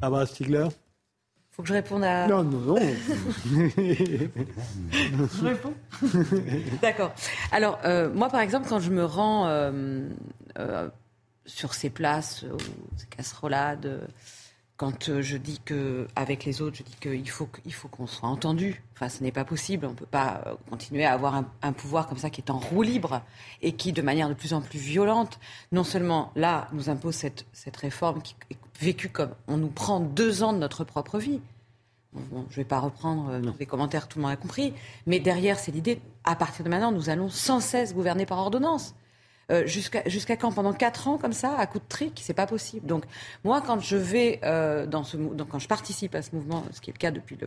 Ah 0.03 0.11
bah 0.11 0.27
Stigler 0.27 0.69
faut 1.59 1.63
que 1.63 1.71
je 1.71 1.75
réponde 1.75 2.05
à. 2.05 2.29
Non, 2.29 2.45
non, 2.45 2.61
non. 2.61 2.77
je 3.57 5.45
réponds 5.45 5.75
D'accord. 6.83 7.13
Alors, 7.51 7.81
euh, 7.85 8.09
moi, 8.15 8.29
par 8.29 8.43
exemple, 8.43 8.69
quand 8.69 8.79
je 8.79 8.93
me 8.93 9.05
rends 9.05 9.49
euh, 9.49 10.09
euh, 10.61 10.89
sur 11.49 11.75
ces 11.75 11.91
places 11.91 12.45
ou 12.45 12.59
ces 12.97 13.07
casserolades, 13.07 14.09
quand 14.79 15.09
euh, 15.09 15.23
je 15.23 15.37
dis 15.37 15.61
que 15.65 16.07
avec 16.15 16.45
les 16.45 16.63
autres, 16.63 16.77
je 16.77 16.83
dis 16.85 16.97
qu'il 17.01 17.29
faut 17.29 17.49
faut 17.71 17.89
qu'on 17.89 18.07
soit 18.07 18.29
entendu. 18.29 18.83
Enfin, 18.95 19.09
ce 19.09 19.23
n'est 19.23 19.33
pas 19.33 19.45
possible. 19.45 19.85
On 19.85 19.91
ne 19.91 19.95
peut 19.95 20.07
pas 20.07 20.41
euh, 20.47 20.55
continuer 20.71 21.05
à 21.05 21.13
avoir 21.13 21.43
un, 21.63 21.73
pouvoir 21.73 22.09
comme 22.09 22.17
ça 22.17 22.31
qui 22.31 22.41
est 22.41 22.51
en 22.51 22.59
roue 22.59 22.83
libre 22.83 23.21
et 23.61 23.73
qui, 23.73 23.93
de 23.93 24.03
manière 24.03 24.29
de 24.29 24.35
plus 24.35 24.55
en 24.55 24.61
plus 24.61 24.79
violente, 24.79 25.41
non 25.73 25.83
seulement 25.83 26.33
là 26.37 26.69
nous 26.73 26.89
impose 26.89 27.17
cette, 27.17 27.45
cette 27.53 27.77
réforme 27.77 28.23
qui 28.23 28.37
est 28.51 28.57
vécue 28.81 29.09
comme 29.09 29.35
on 29.49 29.57
nous 29.57 29.69
prend 29.69 29.99
deux 29.99 30.45
ans 30.45 30.53
de 30.53 30.59
notre 30.59 30.85
propre 30.85 31.19
vie. 31.19 31.41
je 32.15 32.37
ne 32.37 32.55
vais 32.55 32.65
pas 32.65 32.79
reprendre 32.79 33.31
euh, 33.31 33.53
les 33.59 33.67
commentaires, 33.67 34.07
tout 34.07 34.21
le 34.21 34.23
monde 34.23 34.33
a 34.33 34.37
compris. 34.37 34.75
Mais 35.07 35.19
derrière, 35.19 35.59
c'est 35.59 35.73
l'idée, 35.73 36.01
à 36.23 36.37
partir 36.37 36.65
de 36.65 36.71
maintenant, 36.71 36.93
nous 36.93 37.11
allons 37.11 37.29
sans 37.29 37.59
cesse 37.59 37.95
gouverner 37.95 38.27
par 38.27 38.39
ordonnance. 38.39 38.95
Euh, 39.51 39.67
jusqu'à 39.67 40.37
quand? 40.37 40.53
Pendant 40.53 40.75
quatre 40.75 41.09
ans 41.09 41.17
comme 41.17 41.33
ça, 41.33 41.57
à 41.57 41.67
coup 41.67 41.79
de 41.79 41.85
trick, 41.89 42.21
c'est 42.23 42.35
pas 42.35 42.47
possible. 42.47 42.87
Donc 42.87 43.05
moi, 43.45 43.63
quand 43.63 43.81
je 43.81 43.97
vais 43.97 44.41
euh, 44.45 44.87
dans 44.87 45.05
ce, 45.05 45.17
donc 45.17 45.49
quand 45.49 45.59
je 45.59 45.69
participe 45.69 46.15
à 46.15 46.23
ce 46.23 46.35
mouvement, 46.35 46.65
ce 46.73 46.81
qui 46.81 46.91
est 46.91 46.93
le 46.93 46.99
cas 46.99 47.11
depuis 47.11 47.39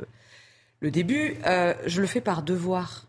le, 0.82 0.91
début, 0.91 1.38
euh, 1.45 1.76
je 1.86 2.02
le 2.02 2.07
fais 2.07 2.22
par 2.22 2.41
devoir. 2.41 3.06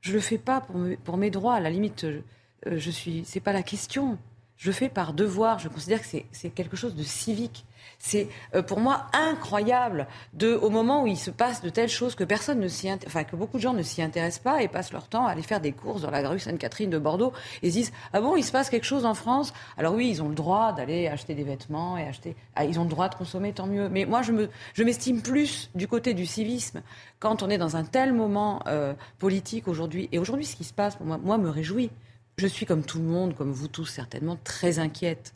Je 0.00 0.12
le 0.12 0.20
fais 0.20 0.38
pas 0.38 0.60
pour, 0.60 0.80
pour 1.04 1.16
mes 1.16 1.30
droits. 1.30 1.54
À 1.54 1.60
la 1.60 1.70
limite, 1.70 2.06
je, 2.08 2.76
je 2.76 2.90
suis, 2.90 3.24
c'est 3.24 3.40
pas 3.40 3.52
la 3.52 3.62
question. 3.62 4.18
Je 4.56 4.68
le 4.68 4.72
fais 4.72 4.88
par 4.88 5.14
devoir. 5.14 5.58
Je 5.58 5.68
considère 5.68 6.00
que 6.00 6.06
c'est 6.30 6.50
quelque 6.50 6.76
chose 6.76 6.94
de 6.94 7.02
civique. 7.02 7.64
C'est 8.04 8.26
euh, 8.56 8.62
pour 8.62 8.80
moi 8.80 9.06
incroyable 9.12 10.08
de, 10.32 10.54
au 10.54 10.70
moment 10.70 11.04
où 11.04 11.06
il 11.06 11.16
se 11.16 11.30
passe 11.30 11.62
de 11.62 11.68
telles 11.68 11.88
choses 11.88 12.16
que 12.16 12.24
personne 12.24 12.58
ne 12.58 12.66
s'y, 12.66 12.90
enfin 12.92 13.22
que 13.22 13.36
beaucoup 13.36 13.58
de 13.58 13.62
gens 13.62 13.74
ne 13.74 13.82
s'y 13.82 14.02
intéressent 14.02 14.42
pas 14.42 14.60
et 14.60 14.66
passent 14.66 14.92
leur 14.92 15.06
temps 15.06 15.24
à 15.24 15.30
aller 15.30 15.42
faire 15.42 15.60
des 15.60 15.70
courses 15.70 16.02
dans 16.02 16.10
la 16.10 16.28
rue 16.28 16.40
Sainte-Catherine 16.40 16.90
de 16.90 16.98
Bordeaux 16.98 17.32
et 17.62 17.70
se 17.70 17.76
disent 17.76 17.92
ah 18.12 18.20
bon 18.20 18.34
il 18.34 18.42
se 18.42 18.50
passe 18.50 18.70
quelque 18.70 18.86
chose 18.86 19.06
en 19.06 19.14
France? 19.14 19.54
Alors 19.78 19.94
oui 19.94 20.10
ils 20.10 20.20
ont 20.20 20.28
le 20.28 20.34
droit 20.34 20.72
d'aller 20.72 21.06
acheter 21.06 21.36
des 21.36 21.44
vêtements 21.44 21.96
et 21.96 22.02
acheter 22.02 22.34
ah, 22.56 22.64
ils 22.64 22.80
ont 22.80 22.82
le 22.82 22.90
droit 22.90 23.08
de 23.08 23.14
consommer 23.14 23.52
tant 23.52 23.68
mieux. 23.68 23.88
Mais 23.88 24.04
moi 24.04 24.22
je 24.22 24.32
me 24.32 24.50
je 24.74 24.82
m'estime 24.82 25.22
plus 25.22 25.70
du 25.76 25.86
côté 25.86 26.12
du 26.12 26.26
civisme 26.26 26.82
quand 27.20 27.44
on 27.44 27.50
est 27.50 27.58
dans 27.58 27.76
un 27.76 27.84
tel 27.84 28.12
moment 28.12 28.64
euh, 28.66 28.94
politique 29.20 29.68
aujourd'hui. 29.68 30.08
Et 30.10 30.18
aujourd'hui 30.18 30.44
ce 30.44 30.56
qui 30.56 30.64
se 30.64 30.74
passe 30.74 30.96
pour 30.96 31.06
moi 31.06 31.18
moi 31.18 31.38
me 31.38 31.48
réjouit. 31.48 31.90
Je 32.36 32.48
suis 32.48 32.66
comme 32.66 32.82
tout 32.82 32.98
le 32.98 33.04
monde 33.04 33.36
comme 33.36 33.52
vous 33.52 33.68
tous 33.68 33.86
certainement 33.86 34.36
très 34.42 34.80
inquiète 34.80 35.34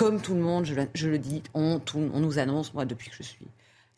comme 0.00 0.22
tout 0.22 0.32
le 0.32 0.40
monde, 0.40 0.64
je, 0.64 1.08
le 1.10 1.18
dis, 1.18 1.42
on, 1.52 1.78
nous 1.94 2.38
annonce, 2.38 2.72
moi 2.72 2.86
depuis 2.86 3.10
que 3.10 3.16
je 3.16 3.22
suis 3.22 3.46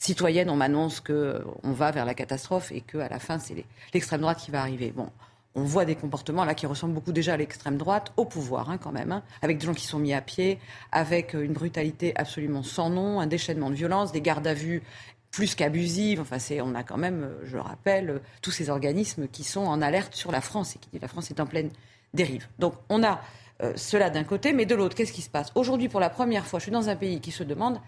citoyenne, 0.01 0.51
on 0.51 0.57
m'annonce 0.57 0.99
qu'on 0.99 1.12
euh, 1.12 1.45
va 1.62 1.93
vers 1.93 2.05
la 2.05 2.15
catastrophe 2.15 2.73
et 2.73 2.81
qu'à 2.81 3.09
la 3.09 3.20
fin, 3.20 3.39
c'est 3.39 3.55
l'extrême 3.95 4.20
droite 4.20 4.41
qui 4.41 4.51
va 4.51 4.62
arriver. 4.62 4.91
Bon, 4.91 5.11
on 5.55 5.62
voit 5.62 5.85
des 5.85 5.95
comportements 5.95 6.45
là 6.45 6.57
qui 6.57 6.66
ressemblent 6.66 6.95
beaucoup 6.95 7.12
déjà 7.12 7.35
à 7.35 7.37
l'extrême 7.37 7.77
droite, 7.77 8.12
au 8.16 8.24
pouvoir 8.24 8.69
hein, 8.69 8.79
quand 8.79 8.91
même, 8.91 9.12
hein, 9.12 9.23
avec 9.43 9.59
des 9.59 9.66
gens 9.66 9.74
qui 9.74 9.87
sont 9.87 10.01
mis 10.01 10.12
à 10.12 10.20
pied, 10.20 10.59
avec 10.91 11.37
euh, 11.37 11.45
une 11.45 11.53
brutalité 11.53 12.12
absolument 12.16 12.65
sans 12.65 12.91
nom, 12.91 13.20
un 13.20 13.29
déchaînement 13.29 13.70
de 13.70 13.77
violence, 13.77 14.11
des 14.11 14.23
gardes 14.23 14.49
à 14.49 14.55
vue 14.55 14.83
plus 15.31 15.55
qu'abusives. 15.55 16.20
Enfin, 16.20 16.39
on 16.65 16.74
a 16.74 16.83
quand 16.83 16.99
même, 16.99 17.23
euh, 17.23 17.41
je 17.45 17.55
le 17.55 17.62
rappelle, 17.62 18.20
tous 18.41 18.51
ces 18.51 18.70
organismes 18.70 19.29
qui 19.29 19.45
sont 19.45 19.66
en 19.66 19.81
alerte 19.81 20.16
sur 20.16 20.33
la 20.33 20.41
France 20.41 20.74
et 20.74 20.81
qui 20.81 20.89
disent 20.91 21.03
la 21.03 21.07
France 21.07 21.31
est 21.31 21.39
en 21.39 21.47
pleine 21.47 21.70
dérive. 22.12 22.49
Donc 22.59 22.74
on 22.89 23.05
a 23.05 23.20
euh, 23.63 23.73
cela 23.77 24.11
d'un 24.11 24.25
côté, 24.25 24.53
mais 24.53 24.67
de 24.67 24.75
l'autre, 24.75 24.95
qu'est-ce 24.97 25.13
qui 25.13 25.23
se 25.23 25.31
passe 25.31 25.53
Aujourd'hui, 25.55 25.89
pour 25.89 26.01
la 26.01 26.11
première 26.11 26.47
fois, 26.47 26.59
je 26.59 26.65
suis 26.65 26.73
dans 26.73 26.89
un 26.89 26.97
pays 26.97 27.21
qui 27.21 27.31
se 27.31 27.45
demande 27.45 27.81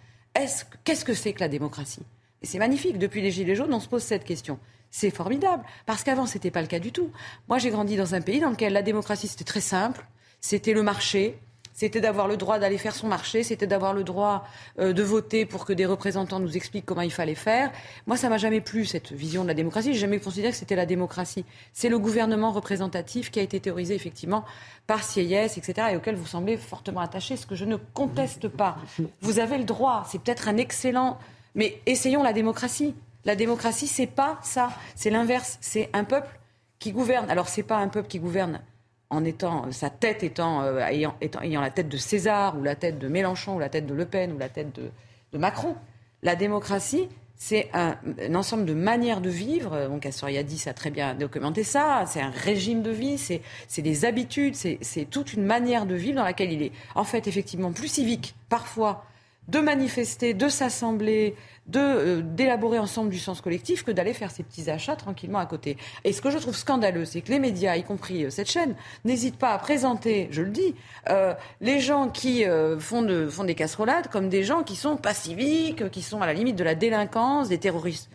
qu'est-ce 0.85 1.05
que 1.05 1.15
c'est 1.15 1.33
que 1.33 1.41
la 1.41 1.49
démocratie 1.49 2.03
Et 2.43 2.47
c'est 2.47 2.59
magnifique. 2.59 2.99
Depuis 2.99 3.21
les 3.21 3.31
Gilets 3.31 3.55
jaunes, 3.55 3.73
on 3.73 3.81
se 3.81 3.89
pose 3.89 4.03
cette 4.03 4.25
question. 4.25 4.59
C'est 4.91 5.11
formidable, 5.11 5.65
parce 5.87 6.05
qu'avant, 6.05 6.27
ce 6.27 6.35
n'était 6.35 6.51
pas 6.51 6.61
le 6.61 6.69
cas 6.69 6.79
du 6.79 6.93
tout. 6.93 7.11
Moi, 7.49 7.59
j'ai 7.59 7.71
grandi 7.71 7.97
dans 7.97 8.15
un 8.15 8.21
pays 8.21 8.41
dans 8.41 8.51
lequel 8.51 8.73
la 8.73 8.83
démocratie, 8.83 9.27
c'était 9.27 9.45
très 9.45 9.61
simple. 9.61 10.07
C'était 10.41 10.73
le 10.73 10.83
marché, 10.83 11.39
c'était 11.75 12.01
d'avoir 12.01 12.29
le 12.29 12.37
droit 12.37 12.59
d'aller 12.61 12.79
faire 12.79 12.95
son 12.95 13.09
marché, 13.09 13.43
c'était 13.43 13.67
d'avoir 13.67 13.93
le 13.93 14.05
droit 14.05 14.47
euh, 14.79 14.93
de 14.93 15.03
voter 15.03 15.45
pour 15.45 15.67
que 15.67 15.73
des 15.73 15.85
représentants 15.85 16.39
nous 16.39 16.57
expliquent 16.57 16.87
comment 16.87 17.03
il 17.03 17.13
fallait 17.13 17.35
faire. 17.35 17.71
Moi, 18.07 18.17
ça 18.17 18.29
m'a 18.29 18.39
jamais 18.39 18.61
plu 18.61 18.87
cette 18.87 19.13
vision 19.13 19.43
de 19.43 19.49
la 19.49 19.55
démocratie. 19.55 19.93
J'ai 19.93 19.99
jamais 19.99 20.21
considéré 20.21 20.53
que 20.53 20.57
c'était 20.57 20.77
la 20.77 20.87
démocratie. 20.87 21.45
C'est 21.73 21.89
le 21.89 21.99
gouvernement 21.99 22.53
représentatif 22.53 23.33
qui 23.33 23.41
a 23.41 23.43
été 23.43 23.59
théorisé 23.59 23.95
effectivement 23.95 24.45
par 24.87 25.03
Sieyès, 25.03 25.59
etc., 25.59 25.89
et 25.93 25.97
auquel 25.97 26.15
vous 26.15 26.27
semblez 26.27 26.57
fortement 26.57 27.01
attaché, 27.01 27.37
ce 27.37 27.47
que 27.47 27.57
je 27.57 27.65
ne 27.65 27.77
conteste 27.77 28.49
pas. 28.49 28.77
Vous 29.21 29.41
avez 29.41 29.59
le 29.59 29.65
droit. 29.65 30.07
C'est 30.09 30.21
peut-être 30.21 30.47
un 30.49 30.57
excellent, 30.57 31.19
mais 31.57 31.81
essayons 31.87 32.23
la 32.23 32.33
démocratie. 32.33 32.95
La 33.25 33.35
démocratie, 33.35 33.89
c'est 33.89 34.07
pas 34.07 34.39
ça. 34.43 34.71
C'est 34.95 35.11
l'inverse. 35.11 35.59
C'est 35.61 35.91
un 35.93 36.05
peuple 36.05 36.39
qui 36.79 36.93
gouverne. 36.93 37.29
Alors, 37.31 37.49
c'est 37.49 37.63
pas 37.63 37.79
un 37.79 37.89
peuple 37.89 38.09
qui 38.09 38.21
gouverne 38.21 38.61
en 39.11 39.25
étant 39.25 39.71
sa 39.71 39.91
tête 39.91 40.23
étant, 40.23 40.63
euh, 40.63 40.79
ayant, 40.81 41.15
ayant, 41.43 41.61
la 41.61 41.71
tête 41.71 41.89
de 41.89 41.97
César 41.97 42.57
ou 42.59 42.63
la 42.63 42.75
tête 42.75 42.99
de 42.99 43.09
Mélenchon 43.09 43.57
ou 43.57 43.59
la 43.59 43.69
tête 43.69 43.87
de 43.87 43.95
Le 43.95 44.07
Pen 44.07 44.33
ou 44.33 44.39
la 44.39 44.49
tête 44.49 44.75
de, 44.75 44.91
Macron. 45.37 45.75
La 46.23 46.37
démocratie, 46.37 47.09
c'est 47.35 47.69
un, 47.75 47.97
ensemble 48.37 48.67
de 48.67 48.75
manières 48.75 49.21
de 49.21 49.31
vivre. 49.31 49.89
Donc 49.89 50.07
Assoriadis 50.07 50.69
a 50.69 50.75
très 50.75 50.91
bien 50.91 51.15
documenté 51.15 51.65
ça. 51.65 52.05
C'est 52.07 52.21
un 52.21 52.31
régime 52.31 52.83
de 52.83 52.93
vie, 52.93 53.19
c'est 53.19 53.83
des 53.83 54.05
habitudes, 54.05 54.55
c'est 54.55 55.11
toute 55.11 55.33
une 55.33 55.45
manière 55.45 55.87
de 55.87 55.97
vivre 55.97 56.17
dans 56.17 56.25
laquelle 56.25 56.53
il 56.53 56.63
est 56.63 56.73
en 56.95 57.03
fait 57.03 57.27
effectivement 57.27 57.73
plus 57.73 57.89
civique 57.89 58.37
parfois 58.49 59.05
de 59.49 59.61
manifester, 59.61 60.35
de 60.35 60.49
s'assembler, 60.49 61.35
de 61.67 61.81
euh, 61.81 62.23
d'élaborer 62.23 62.79
ensemble 62.79 63.11
du 63.11 63.19
sens 63.19 63.41
collectif 63.41 63.85
que 63.85 63.91
d'aller 63.91 64.15
faire 64.15 64.31
ses 64.31 64.43
petits 64.43 64.71
achats 64.71 64.97
tranquillement 64.97 65.39
à 65.39 65.47
côté. 65.47 65.77
Et 66.05 66.13
ce 66.13 66.21
que 66.21 66.31
je 66.31 66.39
trouve 66.39 66.57
scandaleux, 66.57 67.05
c'est 67.05 67.21
que 67.21 67.31
les 67.31 67.39
médias, 67.39 67.77
y 67.77 67.85
compris 67.85 68.25
euh, 68.25 68.31
cette 68.31 68.51
chaîne, 68.51 68.75
n'hésitent 69.05 69.39
pas 69.39 69.51
à 69.51 69.59
présenter, 69.59 70.29
je 70.31 70.43
le 70.43 70.51
dis, 70.51 70.75
euh, 71.11 71.35
les 71.61 71.81
gens 71.81 72.09
qui 72.09 72.45
font, 72.79 73.29
font 73.31 73.45
des 73.45 73.55
casserolades 73.55 74.09
comme 74.09 74.29
des 74.29 74.45
gens 74.45 74.63
qui 74.63 74.77
sont 74.77 74.97
pas 74.97 75.15
civiques, 75.15 75.91
qui 75.91 76.03
sont 76.03 76.21
à 76.21 76.27
la 76.27 76.35
limite 76.35 76.57
de 76.57 76.65
la 76.65 76.75
délinquance, 76.75 77.49
des 77.49 77.59
terroristes. 77.59 78.11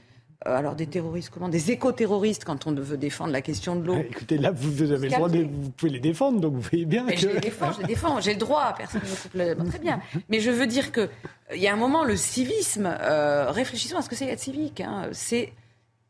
Euh, 0.47 0.55
alors 0.55 0.75
des 0.75 0.87
terroristes, 0.87 1.31
comment 1.33 1.49
Des 1.49 1.71
éco-terroristes 1.71 2.45
quand 2.45 2.65
on 2.65 2.73
veut 2.73 2.95
défendre 2.95 3.33
la 3.33 3.41
question 3.41 3.75
de 3.75 3.85
l'eau. 3.85 3.95
Ah, 3.97 4.03
écoutez, 4.09 4.37
là, 4.37 4.51
vous, 4.51 4.89
avez 4.93 5.09
le 5.09 5.15
droit, 5.15 5.27
de, 5.27 5.39
vous 5.41 5.69
pouvez 5.71 5.91
les 5.91 5.99
défendre, 5.99 6.39
donc 6.39 6.53
vous 6.53 6.61
voyez 6.61 6.85
bien 6.85 7.05
que... 7.07 7.17
Je 7.17 7.27
les 7.27 7.41
défends, 7.41 7.73
je 7.73 7.81
les 7.81 7.87
défends, 7.87 8.21
j'ai 8.21 8.33
le 8.33 8.39
droit, 8.39 8.73
personne 8.77 9.01
ne 9.03 9.09
me 9.09 9.15
coupe 9.15 9.33
le... 9.33 9.69
Très 9.69 9.79
bien. 9.79 9.99
Mais 10.29 10.39
je 10.39 10.49
veux 10.49 10.65
dire 10.65 10.93
qu'il 10.93 11.09
y 11.55 11.67
a 11.67 11.73
un 11.73 11.77
moment, 11.77 12.05
le 12.05 12.15
civisme, 12.15 12.85
euh, 13.01 13.51
réfléchissons 13.51 13.97
à 13.97 14.01
ce 14.01 14.07
que 14.07 14.15
c'est 14.15 14.27
être 14.27 14.39
civique, 14.39 14.79
hein. 14.79 15.09
c'est 15.11 15.51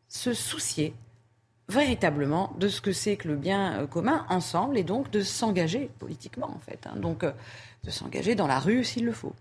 se 0.07 0.34
soucier 0.34 0.93
véritablement 1.68 2.53
de 2.60 2.68
ce 2.68 2.81
que 2.81 2.91
c'est 2.91 3.15
que 3.15 3.27
le 3.27 3.35
bien 3.35 3.80
euh, 3.80 3.88
commun 3.88 4.27
ensemble 4.30 4.77
et 4.77 4.84
donc 4.84 5.10
de 5.10 5.22
s'engager 5.22 5.89
politiquement, 5.97 6.51
en 6.56 6.60
fait. 6.60 6.85
Hein. 6.85 6.97
Donc, 6.97 7.26
de 7.26 7.89
s'engager 7.89 8.35
dans 8.35 8.47
la 8.47 8.60
rue 8.60 8.84
s'il 8.84 9.06
le 9.06 9.11
faut. 9.11 9.34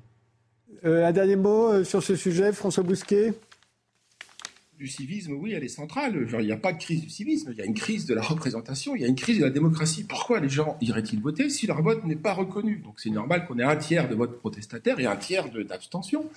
un 0.82 1.12
dernier 1.12 1.36
mot 1.36 1.85
sur 1.85 2.02
ce 2.02 2.16
sujet, 2.16 2.52
François 2.52 2.85
Bousquet? 2.85 3.35
Du 4.79 4.87
civisme, 4.87 5.33
oui, 5.33 5.53
elle 5.53 5.65
est 5.65 5.69
centrale. 5.69 6.29
il 6.39 6.47
n'y 6.47 6.53
a 6.53 6.57
pas 6.57 6.73
de 6.73 6.79
crise 6.79 7.03
du 7.03 7.11
civisme, 7.11 7.51
il 7.53 7.59
y 7.59 7.61
a 7.61 7.65
une 7.65 7.75
crise 7.75 8.07
de 8.07 8.15
la 8.15 8.23
représentation, 8.23 8.95
il 8.95 9.03
y 9.03 9.05
a 9.05 9.09
une 9.09 9.17
crise 9.17 9.41
de 9.41 9.45
la 9.45 9.51
démocratie. 9.51 10.05
Pourquoi 10.05 10.39
les 10.39 10.49
gens 10.49 10.77
iraient-ils 10.81 11.21
voter 11.21 11.51
si 11.51 11.67
leur 11.67 11.83
vote 11.83 12.05
n'est 12.05 12.15
pas 12.15 12.33
reconnu? 12.33 12.77
Donc 12.85 12.95
c'est 12.99 13.11
normal 13.11 13.45
qu'on 13.47 13.59
ait 13.59 13.65
un 13.65 13.75
tiers 13.75 14.09
de 14.09 14.15
vote 14.15 14.39
protestataire 14.39 15.01
et 15.01 15.07
un 15.07 15.17
tiers 15.17 15.51
d'abstention. 15.51 16.31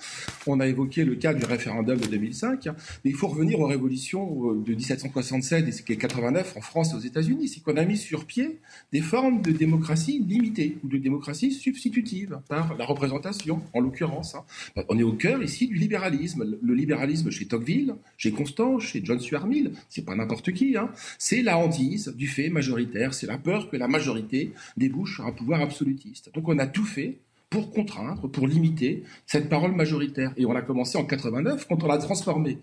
On 0.48 0.58
a 0.58 0.66
évoqué 0.66 1.04
le 1.04 1.14
cas 1.14 1.34
du 1.34 1.44
référendum 1.44 2.00
de 2.00 2.06
2005, 2.06 2.66
mais 3.04 3.10
il 3.10 3.14
faut 3.14 3.28
revenir 3.28 3.60
aux 3.60 3.66
révolutions 3.68 4.50
euh, 4.50 4.60
de 4.60 4.74
1767 4.74 5.88
et 5.88 5.96
89 5.96 6.56
en 6.56 6.60
France 6.60 6.92
et 6.92 6.96
aux 6.96 7.00
États-Unis. 7.00 7.46
C'est 7.46 7.62
qu'on 7.62 7.76
a 7.76 7.84
mis 7.84 7.96
sur 7.96 8.24
pied 8.24 8.58
des 8.92 9.02
formes 9.02 9.40
de 9.42 9.52
démocratie 9.52 10.18
limitée 10.18 10.78
ou 10.82 10.88
de 10.88 10.98
démocratie 10.98 11.52
substitutive 11.52 12.40
par 12.48 12.76
la 12.76 12.86
représentation, 12.86 13.62
en 13.72 13.80
l'occurrence. 13.80 14.34
Hein. 14.34 14.44
On 14.88 14.98
est 14.98 15.04
au 15.04 15.12
cœur 15.12 15.40
ici 15.44 15.68
du 15.68 15.74
libéralisme. 15.74 16.58
Le 16.60 16.74
libéralisme 16.74 17.30
chez 17.30 17.46
Tocqueville, 17.46 17.94
chez 18.16 18.31
Constant, 18.32 18.78
chez 18.78 19.00
John 19.04 19.20
Stuart 19.20 19.46
c'est 19.88 20.04
pas 20.04 20.14
n'importe 20.14 20.52
qui, 20.52 20.76
hein. 20.76 20.90
c'est 21.18 21.42
la 21.42 21.58
hantise 21.58 22.14
du 22.16 22.26
fait 22.26 22.48
majoritaire, 22.48 23.14
c'est 23.14 23.26
la 23.26 23.38
peur 23.38 23.70
que 23.70 23.76
la 23.76 23.88
majorité 23.88 24.52
débouche 24.76 25.16
sur 25.16 25.26
un 25.26 25.32
pouvoir 25.32 25.60
absolutiste. 25.60 26.32
Donc 26.34 26.48
on 26.48 26.58
a 26.58 26.66
tout 26.66 26.84
fait 26.84 27.18
pour 27.50 27.70
contraindre, 27.70 28.30
pour 28.30 28.48
limiter 28.48 29.04
cette 29.26 29.48
parole 29.48 29.72
majoritaire. 29.72 30.32
Et 30.36 30.46
on 30.46 30.56
a 30.56 30.62
commencé 30.62 30.96
en 30.96 31.04
89 31.04 31.66
quand 31.68 31.84
on 31.84 31.90
a 31.90 31.98
transformé 31.98 32.58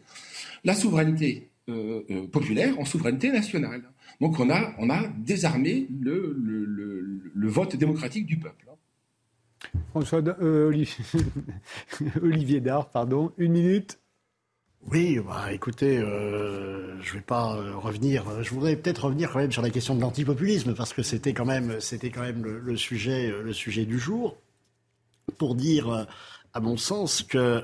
la 0.63 0.73
souveraineté 0.73 1.49
euh, 1.69 2.01
euh, 2.09 2.27
populaire 2.27 2.77
en 2.79 2.85
souveraineté 2.85 3.31
nationale. 3.31 3.83
Donc 4.19 4.39
on 4.39 4.49
a, 4.49 5.07
désarmé 5.17 5.87
le, 6.01 7.47
vote 7.47 7.75
démocratique 7.75 8.25
du 8.25 8.37
peuple. 8.37 8.65
François 9.89 10.21
euh, 10.41 10.73
Olivier 12.21 12.59
Dard, 12.61 12.89
pardon, 12.89 13.31
une 13.37 13.51
minute. 13.51 13.99
Oui, 14.87 15.19
bah, 15.19 15.51
écoutez, 15.53 15.97
euh, 15.97 16.99
je 17.01 17.13
vais 17.13 17.21
pas 17.21 17.55
euh, 17.55 17.75
revenir. 17.75 18.27
Euh, 18.29 18.43
je 18.43 18.49
voudrais 18.51 18.75
peut-être 18.75 19.05
revenir 19.05 19.31
quand 19.31 19.39
même 19.39 19.51
sur 19.51 19.61
la 19.61 19.69
question 19.69 19.93
de 19.93 20.01
l'antipopulisme 20.01 20.73
parce 20.73 20.93
que 20.93 21.03
c'était 21.03 21.33
quand 21.33 21.45
même, 21.45 21.79
c'était 21.79 22.09
quand 22.09 22.21
même 22.21 22.43
le, 22.43 22.77
sujet, 22.77 23.29
le 23.29 23.53
sujet 23.53 23.85
du 23.85 23.99
jour, 23.99 24.37
pour 25.37 25.53
dire, 25.53 26.07
à 26.53 26.59
mon 26.59 26.77
sens, 26.77 27.21
que 27.21 27.61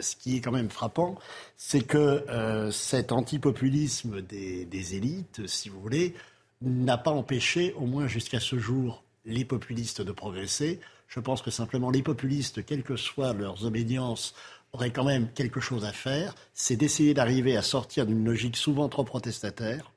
ce 0.00 0.16
qui 0.16 0.36
est 0.36 0.40
quand 0.40 0.52
même 0.52 0.70
frappant, 0.70 1.18
c'est 1.56 1.82
que 1.82 2.24
cet 2.72 3.12
antipopulisme 3.12 4.22
des, 4.22 4.64
des 4.64 4.94
élites, 4.94 5.46
si 5.46 5.68
vous 5.68 5.80
voulez, 5.80 6.14
n'a 6.62 6.96
pas 6.96 7.10
empêché, 7.10 7.74
au 7.74 7.84
moins 7.86 8.06
jusqu'à 8.06 8.40
ce 8.40 8.58
jour, 8.58 9.04
les 9.26 9.44
populistes 9.44 10.00
de 10.00 10.12
progresser. 10.12 10.80
Je 11.08 11.20
pense 11.20 11.42
que 11.42 11.50
simplement 11.50 11.90
les 11.90 12.02
populistes, 12.02 12.64
quelles 12.64 12.82
que 12.82 12.96
soient 12.96 13.32
leurs 13.32 13.64
obédiences, 13.64 14.34
aurait 14.76 14.90
quand 14.90 15.04
même 15.04 15.28
quelque 15.34 15.58
chose 15.58 15.86
à 15.86 15.92
faire, 15.92 16.34
c'est 16.52 16.76
d'essayer 16.76 17.14
d'arriver 17.14 17.56
à 17.56 17.62
sortir 17.62 18.04
d'une 18.04 18.24
logique 18.24 18.56
souvent 18.56 18.90
trop 18.90 19.04
protestataire 19.04 19.90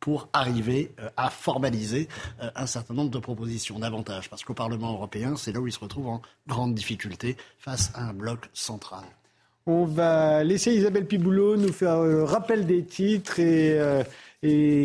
pour 0.00 0.28
arriver 0.32 0.92
euh, 0.98 1.08
à 1.16 1.30
formaliser 1.30 2.08
euh, 2.42 2.50
un 2.56 2.66
certain 2.66 2.94
nombre 2.94 3.10
de 3.10 3.18
propositions 3.20 3.78
davantage. 3.78 4.28
Parce 4.28 4.42
qu'au 4.42 4.54
Parlement 4.54 4.92
européen, 4.92 5.36
c'est 5.36 5.52
là 5.52 5.60
où 5.60 5.68
il 5.68 5.72
se 5.72 5.78
retrouve 5.78 6.08
en 6.08 6.22
grande 6.48 6.74
difficulté 6.74 7.36
face 7.58 7.92
à 7.94 8.08
un 8.08 8.12
bloc 8.12 8.50
central. 8.52 9.04
On 9.66 9.84
va 9.84 10.42
laisser 10.42 10.72
Isabelle 10.72 11.06
Piboulot 11.06 11.56
nous 11.56 11.72
faire 11.72 11.92
un 11.92 12.24
rappel 12.24 12.66
des 12.66 12.84
titres 12.84 13.38
et, 13.38 13.78
euh, 13.78 14.02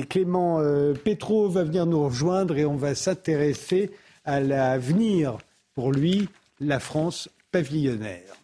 Clément 0.10 0.58
Petro 1.06 1.48
va 1.48 1.64
venir 1.64 1.86
nous 1.86 2.04
rejoindre 2.06 2.58
et 2.58 2.66
on 2.66 2.76
va 2.76 2.96
s'intéresser 2.96 3.92
à 4.26 4.40
l'avenir 4.40 5.38
pour 5.76 5.92
lui, 5.92 6.28
la 6.60 6.80
France 6.80 7.30
pavillonnaire. 7.52 8.43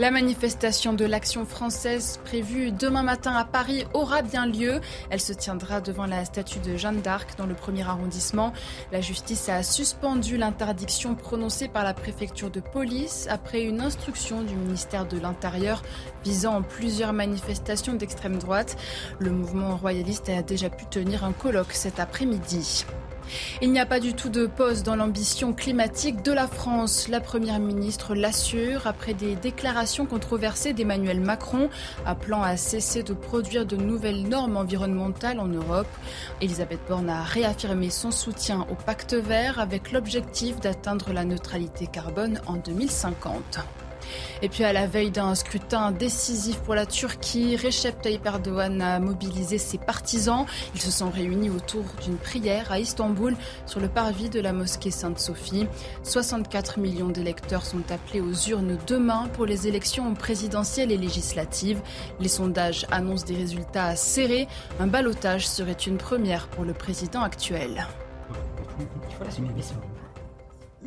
La 0.00 0.10
manifestation 0.10 0.92
de 0.92 1.04
l'action 1.04 1.46
française 1.46 2.18
prévue 2.24 2.72
demain 2.72 3.04
matin 3.04 3.32
à 3.36 3.44
Paris 3.44 3.84
aura 3.94 4.22
bien 4.22 4.44
lieu. 4.44 4.80
Elle 5.08 5.20
se 5.20 5.32
tiendra 5.32 5.80
devant 5.80 6.06
la 6.06 6.24
statue 6.24 6.58
de 6.58 6.76
Jeanne 6.76 7.00
d'Arc 7.00 7.38
dans 7.38 7.46
le 7.46 7.54
premier 7.54 7.88
arrondissement. 7.88 8.52
La 8.90 9.00
justice 9.00 9.48
a 9.48 9.62
suspendu 9.62 10.36
l'interdiction 10.36 11.14
prononcée 11.14 11.68
par 11.68 11.84
la 11.84 11.94
préfecture 11.94 12.50
de 12.50 12.58
police 12.58 13.28
après 13.30 13.62
une 13.62 13.80
instruction 13.80 14.42
du 14.42 14.56
ministère 14.56 15.06
de 15.06 15.20
l'Intérieur 15.20 15.80
visant 16.24 16.60
plusieurs 16.62 17.12
manifestations 17.12 17.94
d'extrême 17.94 18.38
droite. 18.38 18.76
Le 19.20 19.30
mouvement 19.30 19.76
royaliste 19.76 20.28
a 20.28 20.42
déjà 20.42 20.70
pu 20.70 20.86
tenir 20.86 21.22
un 21.22 21.32
colloque 21.32 21.72
cet 21.72 22.00
après-midi. 22.00 22.84
Il 23.62 23.72
n'y 23.72 23.80
a 23.80 23.86
pas 23.86 24.00
du 24.00 24.14
tout 24.14 24.28
de 24.28 24.46
pause 24.46 24.82
dans 24.82 24.96
l'ambition 24.96 25.52
climatique 25.52 26.22
de 26.22 26.32
la 26.32 26.46
France. 26.46 27.08
La 27.08 27.20
Première 27.20 27.58
ministre 27.58 28.14
l'assure 28.14 28.86
après 28.86 29.14
des 29.14 29.36
déclarations 29.36 30.06
controversées 30.06 30.72
d'Emmanuel 30.72 31.20
Macron 31.20 31.68
appelant 32.06 32.42
à 32.42 32.56
cesser 32.56 33.02
de 33.02 33.14
produire 33.14 33.66
de 33.66 33.76
nouvelles 33.76 34.28
normes 34.28 34.56
environnementales 34.56 35.40
en 35.40 35.48
Europe. 35.48 35.88
Elisabeth 36.40 36.80
Borne 36.88 37.10
a 37.10 37.22
réaffirmé 37.22 37.90
son 37.90 38.10
soutien 38.10 38.66
au 38.70 38.74
pacte 38.74 39.14
vert 39.14 39.58
avec 39.58 39.92
l'objectif 39.92 40.60
d'atteindre 40.60 41.12
la 41.12 41.24
neutralité 41.24 41.86
carbone 41.86 42.40
en 42.46 42.54
2050. 42.54 43.60
Et 44.42 44.48
puis 44.48 44.64
à 44.64 44.72
la 44.72 44.86
veille 44.86 45.10
d'un 45.10 45.34
scrutin 45.34 45.92
décisif 45.92 46.58
pour 46.60 46.74
la 46.74 46.86
Turquie, 46.86 47.56
Recep 47.56 48.00
Tayyip 48.02 48.26
Erdogan 48.26 48.82
a 48.82 49.00
mobilisé 49.00 49.58
ses 49.58 49.78
partisans. 49.78 50.46
Ils 50.74 50.80
se 50.80 50.90
sont 50.90 51.10
réunis 51.10 51.50
autour 51.50 51.84
d'une 52.02 52.16
prière 52.16 52.70
à 52.72 52.78
Istanbul 52.78 53.36
sur 53.66 53.80
le 53.80 53.88
parvis 53.88 54.28
de 54.28 54.40
la 54.40 54.52
mosquée 54.52 54.90
Sainte-Sophie. 54.90 55.66
64 56.02 56.78
millions 56.78 57.08
d'électeurs 57.08 57.64
sont 57.64 57.90
appelés 57.90 58.20
aux 58.20 58.34
urnes 58.48 58.78
demain 58.86 59.28
pour 59.32 59.46
les 59.46 59.68
élections 59.68 60.14
présidentielles 60.14 60.92
et 60.92 60.98
législatives. 60.98 61.80
Les 62.20 62.28
sondages 62.28 62.86
annoncent 62.90 63.26
des 63.26 63.36
résultats 63.36 63.96
serrés. 63.96 64.48
Un 64.80 64.86
balotage 64.86 65.46
serait 65.46 65.72
une 65.72 65.98
première 65.98 66.48
pour 66.48 66.64
le 66.64 66.74
président 66.74 67.22
actuel. 67.22 67.86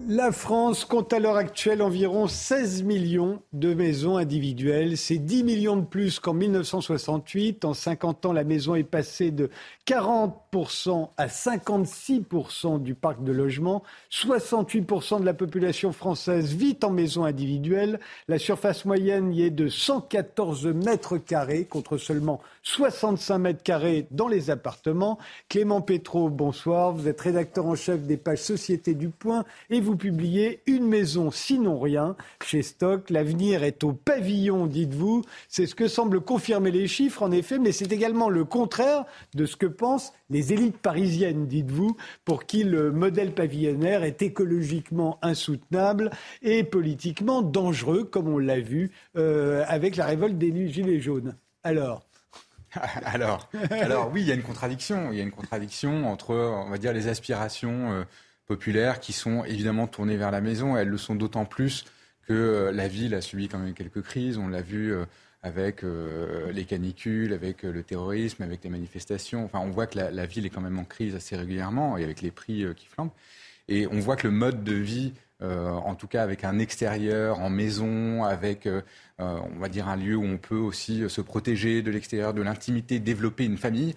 La 0.09 0.31
France 0.31 0.85
compte 0.85 1.11
à 1.11 1.19
l'heure 1.19 1.35
actuelle 1.35 1.81
environ 1.81 2.27
16 2.27 2.83
millions 2.83 3.41
de 3.51 3.73
maisons 3.73 4.15
individuelles. 4.15 4.97
C'est 4.97 5.17
10 5.17 5.43
millions 5.43 5.75
de 5.75 5.85
plus 5.85 6.21
qu'en 6.21 6.33
1968. 6.33 7.65
En 7.65 7.73
50 7.73 8.25
ans, 8.25 8.31
la 8.31 8.45
maison 8.45 8.75
est 8.75 8.85
passée 8.85 9.31
de 9.31 9.49
40% 9.85 10.31
à 11.17 11.27
56% 11.27 12.81
du 12.81 12.95
parc 12.95 13.23
de 13.23 13.31
logement. 13.31 13.83
68% 14.11 15.19
de 15.19 15.25
la 15.25 15.33
population 15.33 15.91
française 15.91 16.53
vit 16.53 16.77
en 16.83 16.89
maison 16.89 17.25
individuelle. 17.25 17.99
La 18.27 18.39
surface 18.39 18.85
moyenne 18.85 19.33
y 19.33 19.43
est 19.43 19.51
de 19.51 19.67
114 19.67 20.67
mètres 20.67 21.17
carrés 21.17 21.65
contre 21.65 21.97
seulement 21.97 22.41
65 22.63 23.37
mètres 23.37 23.63
carrés 23.63 24.07
dans 24.11 24.27
les 24.27 24.49
appartements. 24.49 25.19
Clément 25.49 25.81
Petro, 25.81 26.29
bonsoir. 26.29 26.91
Vous 26.91 27.07
êtes 27.07 27.21
rédacteur 27.21 27.65
en 27.65 27.75
chef 27.75 28.01
des 28.01 28.17
pages 28.17 28.39
Société 28.39 28.93
du 28.93 29.09
Point 29.09 29.43
et 29.69 29.81
vous 29.81 29.95
publiez 29.95 30.61
Une 30.65 30.87
maison 30.87 31.29
sinon 31.29 31.79
rien 31.79 32.15
chez 32.43 32.63
Stock. 32.63 33.09
L'avenir 33.09 33.63
est 33.63 33.83
au 33.83 33.93
pavillon, 33.93 34.65
dites-vous. 34.65 35.23
C'est 35.49 35.67
ce 35.67 35.75
que 35.75 35.87
semblent 35.87 36.21
confirmer 36.21 36.71
les 36.71 36.87
chiffres, 36.87 37.21
en 37.21 37.31
effet, 37.31 37.59
mais 37.59 37.71
c'est 37.71 37.91
également 37.91 38.29
le 38.29 38.43
contraire 38.43 39.05
de 39.35 39.45
ce 39.45 39.55
que 39.55 39.65
pensent 39.65 40.13
les 40.29 40.36
élites 40.53 40.77
parisiennes, 40.77 41.47
dites-vous, 41.47 41.95
pour 42.25 42.45
qui 42.45 42.63
le 42.63 42.91
modèle 42.91 43.33
pavillonnaire 43.33 44.03
est 44.03 44.21
écologiquement 44.21 45.19
insoutenable 45.21 46.11
et 46.41 46.63
politiquement 46.63 47.41
dangereux, 47.41 48.03
comme 48.03 48.27
on 48.27 48.37
l'a 48.37 48.59
vu 48.59 48.91
euh, 49.17 49.63
avec 49.67 49.95
la 49.95 50.05
révolte 50.05 50.37
des 50.37 50.67
Gilets 50.67 50.99
jaunes. 50.99 51.35
Alors 51.63 52.03
alors, 53.05 53.49
alors 53.71 54.11
oui, 54.11 54.21
il 54.21 54.27
y 54.27 54.31
a 54.31 54.35
une 54.35 54.43
contradiction. 54.43 55.11
Il 55.11 55.17
y 55.17 55.21
a 55.21 55.23
une 55.23 55.31
contradiction 55.31 56.11
entre, 56.11 56.35
on 56.35 56.69
va 56.69 56.77
dire, 56.77 56.93
les 56.93 57.07
aspirations 57.07 57.91
euh, 57.93 58.03
populaires 58.45 58.99
qui 58.99 59.13
sont 59.13 59.45
évidemment 59.45 59.87
tournées 59.87 60.17
vers 60.17 60.31
la 60.31 60.41
maison. 60.41 60.75
Elles 60.75 60.89
le 60.89 60.97
sont 60.97 61.15
d'autant 61.15 61.45
plus 61.45 61.85
que 62.27 62.33
euh, 62.33 62.71
la 62.71 62.87
ville 62.87 63.15
a 63.15 63.21
subi 63.21 63.47
quand 63.47 63.57
même 63.57 63.73
quelques 63.73 64.01
crises. 64.01 64.37
On 64.37 64.49
l'a 64.49 64.61
vu 64.61 64.93
euh, 65.83 66.45
avec 66.45 66.55
les 66.55 66.65
canicules, 66.65 67.33
avec 67.33 67.63
le 67.63 67.83
terrorisme, 67.83 68.43
avec 68.43 68.63
les 68.63 68.69
manifestations. 68.69 69.45
Enfin, 69.45 69.59
on 69.59 69.69
voit 69.69 69.87
que 69.87 69.97
la, 69.97 70.25
ville 70.25 70.45
est 70.45 70.49
quand 70.49 70.61
même 70.61 70.79
en 70.79 70.85
crise 70.85 71.15
assez 71.15 71.35
régulièrement 71.35 71.97
et 71.97 72.03
avec 72.03 72.21
les 72.21 72.31
prix 72.31 72.65
qui 72.75 72.87
flambent. 72.87 73.11
Et 73.69 73.87
on 73.87 73.99
voit 73.99 74.15
que 74.15 74.27
le 74.27 74.33
mode 74.33 74.63
de 74.63 74.73
vie 74.73 75.13
euh, 75.43 75.69
en 75.69 75.93
tout 75.93 76.07
cas 76.07 76.23
avec 76.23 76.43
un 76.43 76.57
extérieur 76.57 77.39
en 77.39 77.51
maison, 77.51 78.23
avec, 78.23 78.65
euh, 78.65 78.81
euh, 79.19 79.37
on 79.55 79.59
va 79.59 79.69
dire, 79.69 79.87
un 79.87 79.95
lieu 79.95 80.15
où 80.15 80.23
on 80.23 80.37
peut 80.37 80.57
aussi 80.57 81.07
se 81.09 81.21
protéger 81.21 81.83
de 81.83 81.91
l'extérieur, 81.91 82.33
de 82.33 82.41
l'intimité, 82.41 82.99
développer 82.99 83.45
une 83.45 83.57
famille, 83.57 83.93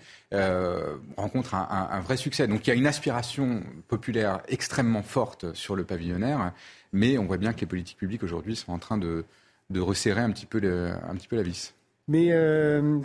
rencontre 1.17 1.55
un, 1.55 2.01
vrai 2.01 2.17
succès. 2.17 2.47
Donc 2.47 2.67
il 2.67 2.71
y 2.71 2.73
a 2.73 2.77
une 2.77 2.87
aspiration 2.87 3.63
populaire 3.89 4.43
extrêmement 4.49 5.03
forte 5.03 5.55
sur 5.55 5.77
le 5.77 5.85
pavillonnaire, 5.85 6.53
mais 6.93 7.17
on 7.19 7.25
voit 7.25 7.39
bien 7.39 7.53
que 7.53 7.61
les 7.61 7.67
politiques 7.67 7.99
publiques 7.99 8.23
aujourd'hui 8.23 8.57
sont 8.57 8.73
en 8.73 8.79
train 8.79 8.99
de, 8.99 9.25
resserrer 9.79 10.21
un 10.21 10.31
petit 10.31 10.47
peu, 10.47 10.59
un 11.09 11.15
petit 11.15 11.29
peu 11.29 11.37
la 11.37 11.43
vis. 11.43 11.75
Mais 12.11 12.31
euh, 12.31 12.99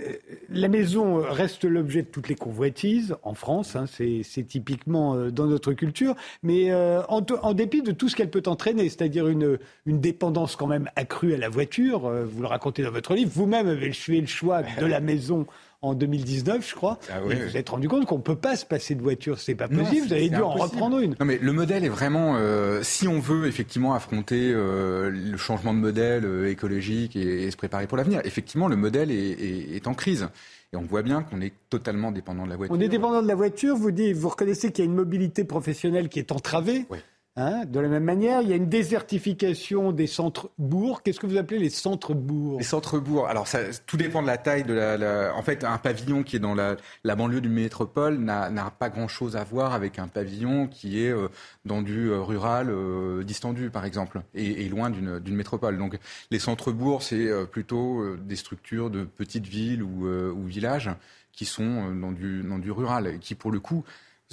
la 0.50 0.68
maison 0.68 1.22
reste 1.22 1.64
l'objet 1.64 2.02
de 2.02 2.08
toutes 2.08 2.28
les 2.28 2.34
convoitises 2.34 3.16
en 3.22 3.36
France, 3.36 3.76
hein, 3.76 3.86
c'est 3.88 4.48
typiquement 4.48 5.14
euh, 5.14 5.30
dans 5.30 5.46
notre 5.46 5.74
culture, 5.74 6.16
mais 6.42 6.72
euh, 6.72 7.04
en, 7.08 7.24
en, 7.44 7.54
dépit 7.54 7.84
de 7.84 7.92
tout 7.92 8.10
ce 8.10 8.16
qu'elle 8.16 8.32
peut 8.32 8.42
entraîner, 8.48 8.90
c'est-à-dire 8.90 9.28
une, 9.28 9.60
une, 9.86 10.00
dépendance 10.00 10.56
quand 10.56 10.66
même 10.66 10.90
accrue 10.96 11.36
à 11.36 11.38
la 11.38 11.50
voiture, 11.50 12.10
vous 12.26 12.42
le 12.42 12.48
racontez 12.48 12.82
dans 12.82 12.90
votre 12.90 13.14
livre, 13.14 13.30
vous-même 13.32 13.68
avez 13.68 13.92
fait 13.92 14.22
le 14.22 14.26
choix 14.26 14.64
de 14.64 14.88
la 14.88 15.02
maison 15.02 15.46
en 15.81 15.93
2019, 15.93 16.68
je 16.68 16.76
crois. 16.76 16.99
Ah 17.10 17.19
vous 17.19 17.30
vous 17.30 17.57
êtes 17.57 17.69
rendu 17.69 17.88
compte 17.88 18.06
qu'on 18.06 18.18
ne 18.18 18.23
peut 18.23 18.35
pas 18.35 18.56
se 18.56 18.65
passer 18.65 18.95
de 18.95 19.02
voiture. 19.02 19.39
C'est 19.39 19.56
pas 19.56 19.68
possible. 19.68 20.07
vous 20.07 20.14
avez 20.14 20.30
dû 20.30 20.41
en 20.41 20.52
reprendre 20.52 20.99
une. 20.99 21.15
Non, 21.19 21.26
mais 21.26 21.38
le 21.38 21.53
modèle 21.53 21.84
est 21.84 21.89
vraiment. 21.89 22.35
Euh, 22.38 22.81
si 22.84 23.07
on 23.07 23.19
veut 23.19 23.47
effectivement 23.47 23.93
affronter 23.93 24.52
euh, 24.53 25.10
le 25.10 25.38
changement 25.38 25.73
de 25.73 25.80
modèle 25.80 26.26
euh, 26.26 26.49
écologique 26.49 27.15
et, 27.15 27.49
se 27.52 27.57
préparer 27.57 27.88
pour 27.88 27.97
l'avenir, 27.97 28.22
effectivement, 28.23 28.68
le 28.68 28.76
modèle 28.76 29.11
est, 29.11 29.88
en 29.88 29.93
crise. 29.93 30.30
Et 30.73 30.77
on 30.77 30.81
voit 30.81 31.03
bien 31.03 31.22
qu'on 31.22 31.41
est 31.41 31.53
totalement 31.69 32.11
dépendant 32.11 32.45
de 32.45 32.49
la 32.49 32.56
voiture. 32.56 32.76
On 32.76 32.80
est 32.80 32.89
dépendant 32.89 33.22
de 33.22 33.27
la 33.27 33.35
voiture. 33.35 33.76
Vous 33.76 33.91
dites, 33.91 34.15
vous 34.15 34.30
reconnaissez 34.30 34.72
qu'il 34.72 34.84
y 34.84 34.88
a 34.88 34.89
une 34.89 34.95
mobilité 34.95 35.43
professionnelle 35.43 36.10
qui 36.10 36.19
est 36.19 36.31
entravée. 36.31 36.85
Oui. 36.89 36.97
Hein, 37.38 37.66
de 37.66 37.82
la 37.82 37.90
même 37.90 38.06
manière, 38.06 38.41
il 38.41 38.48
y 38.48 38.53
a 38.53 38.56
une 38.56 38.70
désertification 38.70 39.91
des 39.91 40.07
centres-bourgs. 40.07 41.02
Qu'est-ce 41.03 41.20
que 41.20 41.28
vous 41.28 41.36
appelez 41.36 41.60
les 41.60 41.70
centres-bourgs 41.70 42.60
Les 42.60 42.64
centres-bourgs. 42.64 43.28
Alors, 43.28 43.45
ça, 43.45 43.60
tout 43.86 43.98
dépend 43.98 44.22
de 44.22 44.28
la 44.28 44.38
taille 44.38 44.64
de 44.64 44.74
la, 44.74 45.36
En 45.36 45.41
fait, 45.41 45.66
un 45.66 45.78
pavillon 45.78 46.24
qui 46.24 46.38
est 46.38 46.40
dans 46.40 46.56
la, 46.56 46.78
banlieue 47.03 47.41
d'une 47.41 47.52
métropole 47.52 48.20
n'a 48.20 48.72
pas 48.80 48.90
grand-chose 48.90 49.36
à 49.36 49.44
voir 49.44 49.74
avec 49.74 49.99
un 49.99 50.07
pavillon 50.07 50.68
qui 50.68 51.03
est 51.03 51.12
euh, 51.12 51.28
dans 51.66 51.82
du 51.82 52.10
euh, 52.10 52.22
rural 52.22 52.70
euh, 52.70 53.22
distendu, 53.26 53.70
par 53.70 53.84
exemple, 53.84 54.22
et, 54.34 54.70
loin 54.70 54.90
d'une 54.90 55.36
métropole. 55.36 55.78
Donc, 55.78 55.99
les 56.32 56.40
centres-bourgs, 56.40 57.03
c'est 57.03 57.30
plutôt 57.48 58.16
des 58.16 58.38
structures 58.38 58.90
de 58.90 59.03
petites 59.03 59.45
villes 59.45 59.84
ou, 59.84 60.07
ou 60.07 60.45
villages 60.45 60.90
qui 61.34 61.44
sont 61.44 61.94
dans 61.94 62.14
du, 62.14 62.44
dans 62.44 62.60
du 62.60 62.72
rural, 62.72 63.20
qui, 63.20 63.36
pour 63.36 63.52
le 63.52 63.60
coup, 63.60 63.84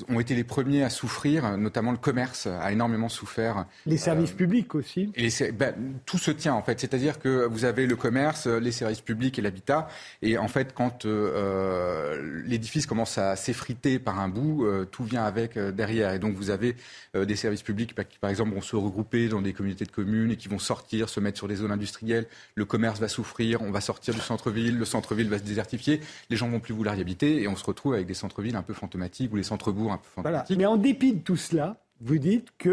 ont 0.09 0.21
été 0.21 0.35
les 0.35 0.45
premiers 0.45 0.83
à 0.83 0.91
souffrir, 0.91 1.59
notamment 1.59 1.93
le 1.93 1.99
commerce 1.99 2.47
a 2.47 2.73
énormément 2.73 3.11
souffert. 3.11 3.67
Les 3.85 3.99
services 3.99 4.33
euh, 4.33 4.37
publics 4.37 4.75
aussi. 4.75 5.13
et 5.17 5.29
ben, 5.53 5.75
Tout 6.07 6.17
se 6.17 6.31
tient 6.31 6.55
en 6.55 6.63
fait, 6.63 6.81
c'est-à-dire 6.81 7.19
que 7.19 7.45
vous 7.45 7.67
avez 7.67 7.87
le 7.87 7.95
commerce, 7.95 8.47
les 8.47 8.73
services 8.73 9.03
publics 9.03 9.39
et 9.39 9.43
l'habitat, 9.43 9.89
et 10.23 10.39
en 10.39 10.49
fait 10.49 10.73
quand 10.73 11.05
euh, 11.05 12.43
l'édifice 12.47 12.87
commence 12.87 13.19
à 13.19 13.37
s'effriter 13.37 13.99
par 13.99 14.19
un 14.19 14.29
bout, 14.29 14.65
euh, 14.65 14.87
tout 14.87 15.05
vient 15.05 15.25
avec 15.25 15.59
derrière. 15.59 16.15
Et 16.15 16.19
donc 16.19 16.35
vous 16.35 16.51
avez 16.51 16.77
des 17.15 17.37
services 17.37 17.63
publics 17.63 17.95
qui 18.09 18.19
par 18.19 18.31
exemple 18.31 18.55
vont 18.55 18.63
se 18.63 18.77
regrouper 18.77 19.29
dans 19.29 19.43
des 19.43 19.53
communautés 19.53 19.85
de 19.85 19.91
communes 19.91 20.31
et 20.31 20.37
qui 20.37 20.49
vont 20.49 20.59
sortir, 20.59 21.11
se 21.11 21.21
mettre 21.21 21.37
sur 21.37 21.49
des 21.49 21.57
zones 21.57 21.73
industrielles, 21.73 22.27
le 22.55 22.65
commerce 22.65 22.99
va 22.99 23.09
souffrir, 23.09 23.61
on 23.61 23.71
va 23.71 23.83
sortir 23.83 24.15
du 24.15 24.21
centre-ville, 24.21 24.79
le 24.79 24.85
centre-ville 24.87 25.29
va 25.29 25.39
se 25.39 25.45
désertifier, 25.45 26.01
les 26.31 26.37
gens 26.37 26.49
vont 26.49 26.61
plus 26.61 26.73
vouloir 26.73 26.97
y 26.97 27.01
habiter, 27.01 27.43
et 27.43 27.49
on 27.49 27.57
se 27.57 27.65
retrouve 27.65 27.93
avec 27.93 28.07
des 28.07 28.15
centres-villes 28.15 28.57
un 28.57 28.63
peu 28.63 28.73
fantomatiques 28.73 29.31
ou 29.33 29.37
les 29.37 29.43
centres-bourgs 29.43 29.82
mais 30.57 30.67
en 30.67 30.77
dépit 30.77 31.15
de 31.15 31.21
tout 31.21 31.37
cela, 31.37 31.83
vous 32.03 32.19
dites 32.19 32.49
que 32.59 32.69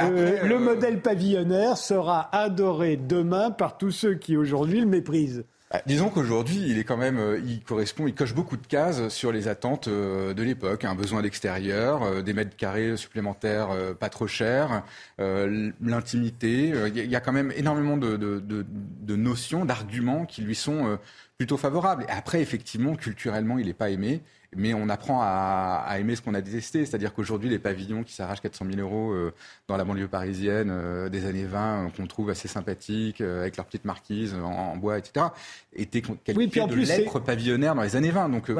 euh, 0.00 0.42
le 0.44 0.54
euh, 0.54 0.58
modèle 0.58 1.00
pavillonnaire 1.00 1.78
sera 1.78 2.34
adoré 2.36 2.96
demain 2.96 3.50
par 3.50 3.78
tous 3.78 3.90
ceux 3.90 4.14
qui 4.14 4.36
aujourd'hui 4.36 4.80
le 4.80 4.86
méprisent. 4.86 5.44
Bah, 5.70 5.80
disons 5.86 6.10
qu'aujourd'hui, 6.10 6.66
il 6.68 6.78
est 6.78 6.84
quand 6.84 6.98
même, 6.98 7.18
euh, 7.18 7.40
il 7.46 7.62
correspond, 7.62 8.06
il 8.06 8.14
coche 8.14 8.34
beaucoup 8.34 8.58
de 8.58 8.66
cases 8.66 9.08
sur 9.08 9.32
les 9.32 9.48
attentes 9.48 9.88
de 9.88 10.42
l'époque. 10.42 10.84
Un 10.84 10.94
besoin 10.94 11.22
d'extérieur, 11.22 12.22
des 12.22 12.34
mètres 12.34 12.54
carrés 12.54 12.98
supplémentaires 12.98 13.70
pas 13.98 14.10
trop 14.10 14.26
chers, 14.26 14.82
l'intimité. 15.18 16.74
Il 16.94 17.10
y 17.10 17.16
a 17.16 17.20
quand 17.20 17.32
même 17.32 17.52
énormément 17.56 17.96
de, 17.96 18.16
de 18.16 19.16
notions, 19.16 19.64
d'arguments 19.64 20.26
qui 20.26 20.42
lui 20.42 20.54
sont 20.54 20.98
plutôt 21.38 21.56
favorables. 21.56 22.04
Et 22.08 22.12
après, 22.12 22.40
effectivement, 22.40 22.94
culturellement, 22.94 23.58
il 23.58 23.66
n'est 23.66 23.74
pas 23.74 23.90
aimé 23.90 24.22
mais 24.54 24.74
on 24.74 24.88
apprend 24.88 25.20
à, 25.22 25.96
aimer 25.98 26.16
ce 26.16 26.22
qu'on 26.22 26.34
a 26.34 26.40
détesté. 26.40 26.84
C'est-à-dire 26.84 27.14
qu'aujourd'hui, 27.14 27.48
les 27.48 27.58
pavillons 27.58 28.02
qui 28.02 28.12
s'arrachent 28.12 28.40
400 28.40 28.66
000 28.74 28.80
euros 28.80 29.12
euh, 29.12 29.32
dans 29.68 29.76
la 29.76 29.84
banlieue 29.84 30.08
parisienne 30.08 30.68
euh, 30.70 31.08
des 31.08 31.26
années 31.26 31.44
20, 31.44 31.86
euh, 31.86 31.88
qu'on 31.96 32.06
trouve 32.06 32.30
assez 32.30 32.48
sympathiques, 32.48 33.20
avec 33.20 33.56
leurs 33.56 33.66
petites 33.66 33.84
marquises 33.84 34.34
en, 34.34 34.76
bois, 34.76 34.98
etc., 34.98 35.26
étaient 35.74 36.02
qualifiés 36.02 36.66
de 36.66 36.74
lèpres 36.74 37.20
pavillonnaires 37.20 37.74
dans 37.74 37.82
les 37.82 37.96
années 37.96 38.10
20. 38.10 38.28
Donc 38.28 38.50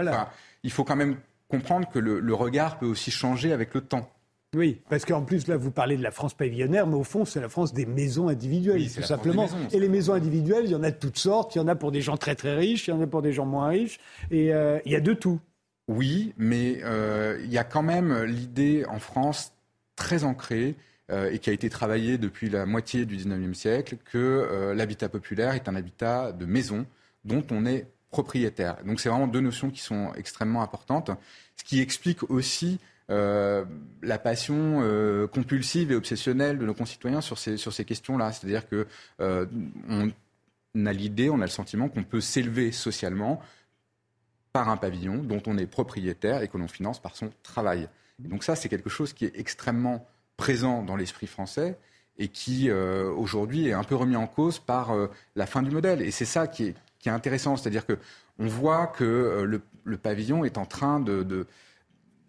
il 0.63 0.71
faut 0.71 0.85
quand 0.85 0.97
même 0.97 1.17
comprendre 1.49 1.89
que 1.89 1.99
le, 1.99 2.35
regard 2.35 2.79
peut 2.79 2.87
aussi 2.87 3.11
changer 3.11 3.53
avec 3.53 3.75
le 3.75 3.83
temps. 3.83 4.11
Oui, 4.55 4.81
parce 4.91 5.07
qu'en 5.07 5.23
plus, 5.23 5.49
là, 5.49 5.57
vous 5.57 5.71
parlez 5.71 5.97
de 5.97 6.03
la 6.03 6.11
France 6.11 6.35
pavillonnaire, 6.35 6.87
mais 6.87 6.97
au 6.97 7.05
fond, 7.05 7.25
c'est 7.25 7.41
la 7.41 7.49
France 7.49 7.73
des 7.73 7.87
maisons 7.87 8.29
individuelles, 8.29 8.91
tout 8.93 9.03
simplement. 9.03 9.49
et 9.73 9.81
les 9.81 9.89
maisons 9.89 10.13
individuelles, 10.13 10.65
il 10.67 10.73
y 10.73 10.75
en 10.75 10.83
a 10.83 10.91
de 10.91 10.99
toutes 10.99 11.19
sortes. 11.19 11.55
Il 11.55 11.59
y 11.59 11.61
en 11.63 11.69
a 11.69 11.75
pour 11.75 11.91
des 11.91 12.03
gens 12.03 12.17
très 12.17 12.35
très 12.35 12.55
riches, 12.55 12.89
il 12.89 12.91
y 12.91 12.93
en 12.93 13.01
a 13.01 13.07
pour 13.07 13.23
des 13.23 13.33
gens 13.33 13.47
moins 13.47 13.69
riches. 13.69 13.99
Et 14.31 14.49
il 14.49 14.93
y 14.93 14.97
a 14.97 15.01
de 15.01 15.15
tout. 15.15 15.41
Oui, 15.89 16.33
mais 16.37 16.81
euh, 16.85 17.41
il 17.45 17.53
y 17.53 17.59
a 17.59 17.65
quand 17.65 17.83
même 17.83 18.23
l'idée 18.25 18.85
en 18.89 18.99
France 18.99 19.53
très 19.97 20.25
ancrée 20.25 20.77
euh, 21.11 21.31
et 21.31 21.39
qui 21.39 21.51
a 21.51 21.53
été 21.53 21.69
travaillée 21.69 22.19
depuis 22.19 22.49
la 22.49 22.67
moitié 22.67 23.05
du 23.05 23.17
XIXe 23.17 23.59
siècle 23.59 23.97
que 24.05 24.19
euh, 24.19 24.75
l'habitat 24.75 25.09
populaire 25.09 25.55
est 25.55 25.69
un 25.69 25.75
habitat 25.75 26.33
de 26.33 26.47
maison 26.47 26.87
dont 27.25 27.45
on 27.51 27.67
est 27.67 27.87
propriétaire. 28.11 28.77
Donc 28.85 29.01
c'est 29.01 29.09
vraiment 29.09 29.27
deux 29.27 29.41
notions 29.41 29.71
qui 29.71 29.81
sont 29.81 30.13
extrêmement 30.15 30.63
importantes, 30.63 31.11
ce 31.57 31.65
qui 31.65 31.81
explique 31.81 32.31
aussi 32.31 32.79
la 33.09 34.19
passion 34.19 35.29
compulsive 35.33 35.93
et 35.93 35.95
obsessionnelle 35.95 36.59
de 36.59 36.65
nos 36.65 36.75
concitoyens 36.75 37.21
sur 37.21 37.39
ces, 37.39 37.85
questions-là. 37.85 38.33
C'est-à-dire 38.33 38.69
que 38.69 38.87
on 40.75 40.87
a 40.87 40.93
l'idée, 40.93 41.29
on 41.29 41.41
a 41.41 41.45
le 41.45 41.49
sentiment 41.49 41.89
qu'on 41.89 42.05
peut 42.05 42.21
s'élever 42.21 42.73
socialement 42.73 43.43
par 44.53 44.69
un 44.69 44.77
pavillon 44.77 45.23
dont 45.23 45.43
on 45.47 45.59
est 45.59 45.67
propriétaire 45.67 46.43
et 46.43 46.49
que 46.49 46.59
l'on 46.59 46.69
finance 46.69 47.01
par 47.01 47.17
son 47.17 47.31
travail. 47.43 47.89
donc 48.19 48.45
ça, 48.45 48.55
c'est 48.55 48.69
quelque 48.69 48.91
chose 48.91 49.13
qui 49.13 49.25
est 49.25 49.39
extrêmement 49.39 50.07
présent 50.37 50.83
dans 50.83 50.97
l'esprit 50.97 51.27
français 51.27 51.79
et 52.19 52.29
qui 52.29 52.69
euh, 52.69 53.11
aujourd'hui 53.11 53.69
est 53.69 53.73
un 53.73 53.85
peu 53.85 53.95
remis 53.95 54.17
en 54.17 54.27
cause 54.27 54.59
par 54.59 54.91
euh, 54.91 55.09
la 55.35 55.47
fin 55.47 55.63
du 55.63 55.71
modèle. 55.71 56.03
Et 56.03 56.11
c'est 56.11 56.25
ça 56.25 56.47
qui 56.47 56.65
est, 56.65 56.77
intéressant, 57.07 57.57
c'est-à-dire 57.57 57.87
que 57.87 57.99
on 58.39 58.47
voit 58.47 58.87
que 58.87 59.05
euh, 59.05 59.61
le, 59.85 59.97
pavillon 59.97 60.45
est 60.45 60.59
en 60.59 60.67
train 60.67 61.01
de, 61.01 61.47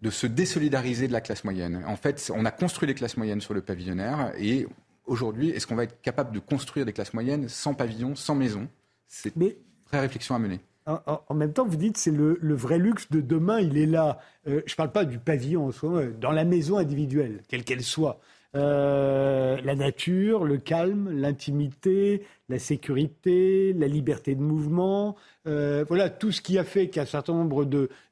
de, 0.04 0.10
se 0.10 0.26
désolidariser 0.26 1.08
de 1.08 1.12
la 1.12 1.20
classe 1.20 1.44
moyenne. 1.44 1.82
En 1.86 1.96
fait, 1.96 2.30
on 2.34 2.44
a 2.44 2.50
construit 2.50 2.86
les 2.86 2.94
classes 2.94 3.16
moyennes 3.16 3.40
sur 3.40 3.54
le 3.54 3.62
pavillonnaire 3.62 4.32
et 4.38 4.66
aujourd'hui, 5.06 5.50
est-ce 5.50 5.66
qu'on 5.66 5.74
va 5.74 5.84
être 5.84 6.00
capable 6.02 6.32
de 6.32 6.38
construire 6.38 6.86
des 6.86 6.92
classes 6.92 7.14
moyennes 7.14 7.48
sans 7.48 7.74
pavillon, 7.74 8.14
sans 8.14 8.34
maison? 8.34 8.68
C'est 9.08 9.34
une 9.34 9.52
vraie 9.86 10.00
réflexion 10.00 10.34
à 10.34 10.38
mener 10.38 10.60
en, 10.86 11.34
même 11.34 11.52
temps, 11.52 11.64
vous 11.64 11.76
dites 11.76 11.96
c'est 11.96 12.10
le, 12.10 12.36
vrai 12.54 12.78
luxe 12.78 13.10
de 13.10 13.22
demain, 13.22 13.58
il 13.60 13.78
est 13.78 13.86
là. 13.86 14.18
Euh, 14.46 14.60
je 14.66 14.74
ne 14.74 14.76
parle 14.76 14.92
pas 14.92 15.06
du 15.06 15.18
pavillon 15.18 15.66
en 15.66 15.72
soi, 15.72 16.04
dans 16.20 16.30
la 16.30 16.44
maison 16.44 16.76
individuelle, 16.76 17.42
quelle 17.48 17.64
qu'elle 17.64 17.82
soit. 17.82 18.20
Euh, 18.56 19.60
la 19.62 19.74
nature, 19.74 20.44
le 20.44 20.58
calme, 20.58 21.10
l'intimité, 21.10 22.22
la 22.48 22.58
sécurité, 22.58 23.72
la 23.72 23.88
liberté 23.88 24.34
de 24.34 24.40
mouvement, 24.40 25.16
voilà 25.44 26.08
tout 26.08 26.32
ce 26.32 26.40
qui 26.40 26.58
a 26.58 26.64
fait 26.64 26.88
qu'un 26.88 27.04
certain 27.04 27.34
nombre 27.34 27.64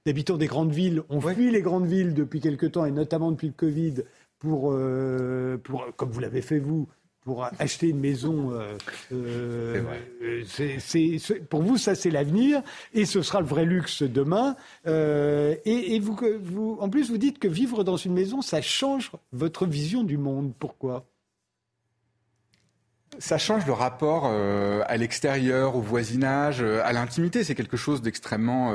d'habitants 0.05 0.37
des 0.37 0.47
grandes 0.47 0.73
villes 0.73 1.03
ont 1.09 1.21
fui 1.21 1.51
les 1.51 1.63
grandes 1.63 1.87
villes 1.87 2.15
depuis 2.15 2.41
quelque 2.41 2.67
temps 2.67 2.85
et 2.85 2.91
notamment 2.91 3.31
depuis 3.31 3.49
le 3.49 3.55
Covid 3.55 3.95
pour, 4.39 4.77
pour 5.63 5.87
comme 5.97 6.11
vous 6.11 6.21
l'avez 6.21 6.43
fait 6.43 6.59
vous, 6.59 6.89
pour 7.25 7.49
acheter 7.59 7.89
une 7.89 8.01
maison, 8.01 8.51
euh, 8.51 8.77
euh, 9.13 9.83
pour 11.49 11.63
vous, 11.63 11.79
ça 11.79 11.95
c'est 11.95 12.11
l'avenir 12.11 12.63
et 12.95 13.05
ce 13.05 13.23
sera 13.23 13.41
le 13.41 13.47
vrai 13.47 13.65
luxe 13.65 14.03
demain. 14.03 14.57
Euh, 14.87 15.55
et, 15.65 16.01
vous, 16.01 16.19
vous, 16.43 16.79
en 16.81 16.89
plus, 16.89 17.11
vous 17.11 17.19
dites 17.19 17.39
que 17.39 17.49
vivre 17.49 17.85
dans 17.85 17.97
une 17.97 18.13
maison, 18.13 18.43
ça 18.43 18.61
change 18.61 19.13
votre 19.33 19.67
vision 19.67 20.03
du 20.03 20.19
monde. 20.19 20.53
Pourquoi? 20.59 21.07
Ça 23.19 23.39
change 23.39 23.67
le 23.67 23.73
rapport 23.73 24.25
à 24.27 24.97
l'extérieur, 24.97 25.77
au 25.77 25.81
voisinage, 25.81 26.63
à 26.63 26.93
l'intimité. 26.93 27.45
C'est 27.45 27.55
quelque 27.55 27.77
chose 27.77 28.01
d'extrêmement, 28.01 28.75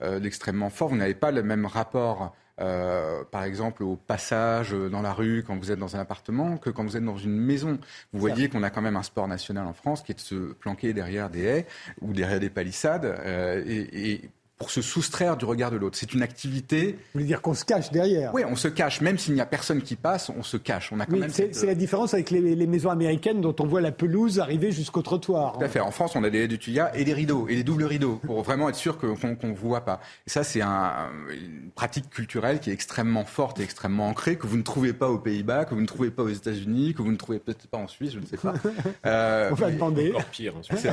d'extrêmement 0.00 0.70
fort. 0.70 0.88
Vous 0.88 0.96
n'avez 0.96 1.14
pas 1.14 1.30
le 1.30 1.42
même 1.42 1.66
rapport 1.66 2.34
euh, 2.60 3.24
par 3.30 3.44
exemple 3.44 3.82
au 3.82 3.96
passage 3.96 4.72
dans 4.72 5.02
la 5.02 5.12
rue 5.12 5.44
quand 5.46 5.56
vous 5.56 5.70
êtes 5.70 5.78
dans 5.78 5.96
un 5.96 6.00
appartement 6.00 6.56
que 6.56 6.70
quand 6.70 6.84
vous 6.84 6.96
êtes 6.96 7.04
dans 7.04 7.16
une 7.16 7.36
maison. 7.36 7.78
Vous 8.12 8.20
voyez 8.20 8.48
qu'on 8.48 8.62
a 8.62 8.70
quand 8.70 8.82
même 8.82 8.96
un 8.96 9.02
sport 9.02 9.28
national 9.28 9.66
en 9.66 9.72
France 9.72 10.02
qui 10.02 10.12
est 10.12 10.16
de 10.16 10.20
se 10.20 10.52
planquer 10.54 10.92
derrière 10.92 11.30
des 11.30 11.42
haies 11.42 11.66
ou 12.00 12.12
derrière 12.12 12.40
des 12.40 12.50
palissades 12.50 13.04
euh, 13.04 13.62
et, 13.66 14.12
et 14.12 14.30
pour 14.58 14.70
se 14.70 14.82
soustraire 14.82 15.36
du 15.36 15.44
regard 15.44 15.70
de 15.70 15.76
l'autre. 15.76 15.96
C'est 15.96 16.12
une 16.12 16.22
activité. 16.22 16.92
Vous 16.92 16.98
voulez 17.14 17.26
dire 17.26 17.40
qu'on 17.40 17.54
se 17.54 17.64
cache 17.64 17.92
derrière 17.92 18.34
Oui, 18.34 18.42
on 18.44 18.56
se 18.56 18.66
cache. 18.66 19.00
Même 19.00 19.16
s'il 19.16 19.34
n'y 19.34 19.40
a 19.40 19.46
personne 19.46 19.80
qui 19.82 19.94
passe, 19.94 20.30
on 20.36 20.42
se 20.42 20.56
cache. 20.56 20.90
On 20.92 20.98
a 20.98 21.06
quand 21.06 21.16
même 21.16 21.30
c'est, 21.30 21.64
la 21.64 21.76
différence 21.76 22.12
avec 22.12 22.30
les, 22.30 22.66
maisons 22.66 22.90
américaines 22.90 23.40
dont 23.40 23.54
on 23.60 23.66
voit 23.66 23.80
la 23.80 23.92
pelouse 23.92 24.40
arriver 24.40 24.72
jusqu'au 24.72 25.02
trottoir. 25.02 25.58
Tout 25.58 25.64
à 25.64 25.68
fait. 25.68 25.78
En 25.78 25.92
France, 25.92 26.16
on 26.16 26.24
a 26.24 26.30
des 26.30 26.40
haies 26.40 26.48
de 26.48 26.56
tuya 26.56 26.94
et 26.96 27.04
des 27.04 27.14
rideaux, 27.14 27.46
et 27.48 27.54
des 27.54 27.62
doubles 27.62 27.84
rideaux, 27.84 28.20
pour 28.24 28.42
vraiment 28.42 28.68
être 28.68 28.74
sûr 28.74 28.98
qu'on 28.98 29.14
ne 29.14 29.54
voit 29.54 29.84
pas. 29.84 30.00
Et 30.26 30.30
ça, 30.30 30.42
c'est 30.42 30.60
une 30.60 31.70
pratique 31.76 32.10
culturelle 32.10 32.58
qui 32.58 32.70
est 32.70 32.74
extrêmement 32.74 33.24
forte 33.24 33.60
et 33.60 33.62
extrêmement 33.62 34.08
ancrée, 34.08 34.36
que 34.36 34.48
vous 34.48 34.56
ne 34.56 34.62
trouvez 34.62 34.92
pas 34.92 35.08
aux 35.08 35.18
Pays-Bas, 35.18 35.66
que 35.66 35.74
vous 35.74 35.80
ne 35.80 35.86
trouvez 35.86 36.10
pas 36.10 36.24
aux 36.24 36.28
États-Unis, 36.28 36.94
que 36.94 37.02
vous 37.02 37.12
ne 37.12 37.16
trouvez 37.16 37.38
peut-être 37.38 37.68
pas 37.68 37.78
en 37.78 37.86
Suisse, 37.86 38.12
je 38.12 38.18
ne 38.18 38.26
sais 38.26 38.36
pas. 38.36 38.54
Euh, 39.06 39.50
on 39.52 39.54
va 39.54 39.70
demander. 39.70 40.10
Encore 40.10 40.24
pire 40.24 40.56
en 40.56 40.62
Suisse. 40.62 40.86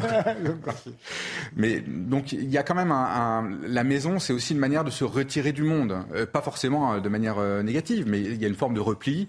mais 1.56 1.82
donc, 1.82 2.32
il 2.32 2.50
y 2.50 2.58
a 2.58 2.64
quand 2.64 2.76
même 2.76 2.92
un 2.92 3.55
la 3.64 3.84
maison, 3.84 4.19
c'est 4.19 4.34
aussi 4.34 4.53
une 4.53 4.60
manière 4.60 4.84
de 4.84 4.90
se 4.90 5.03
retirer 5.03 5.52
du 5.52 5.64
monde. 5.64 5.95
Euh, 6.14 6.26
pas 6.26 6.41
forcément 6.41 6.94
euh, 6.94 6.99
de 6.99 7.10
manière 7.10 7.38
euh, 7.40 7.64
négative, 7.64 8.06
mais 8.07 8.19
il 8.22 8.41
y 8.41 8.45
a 8.45 8.48
une 8.48 8.56
forme 8.56 8.73
de 8.73 8.80
repli 8.80 9.27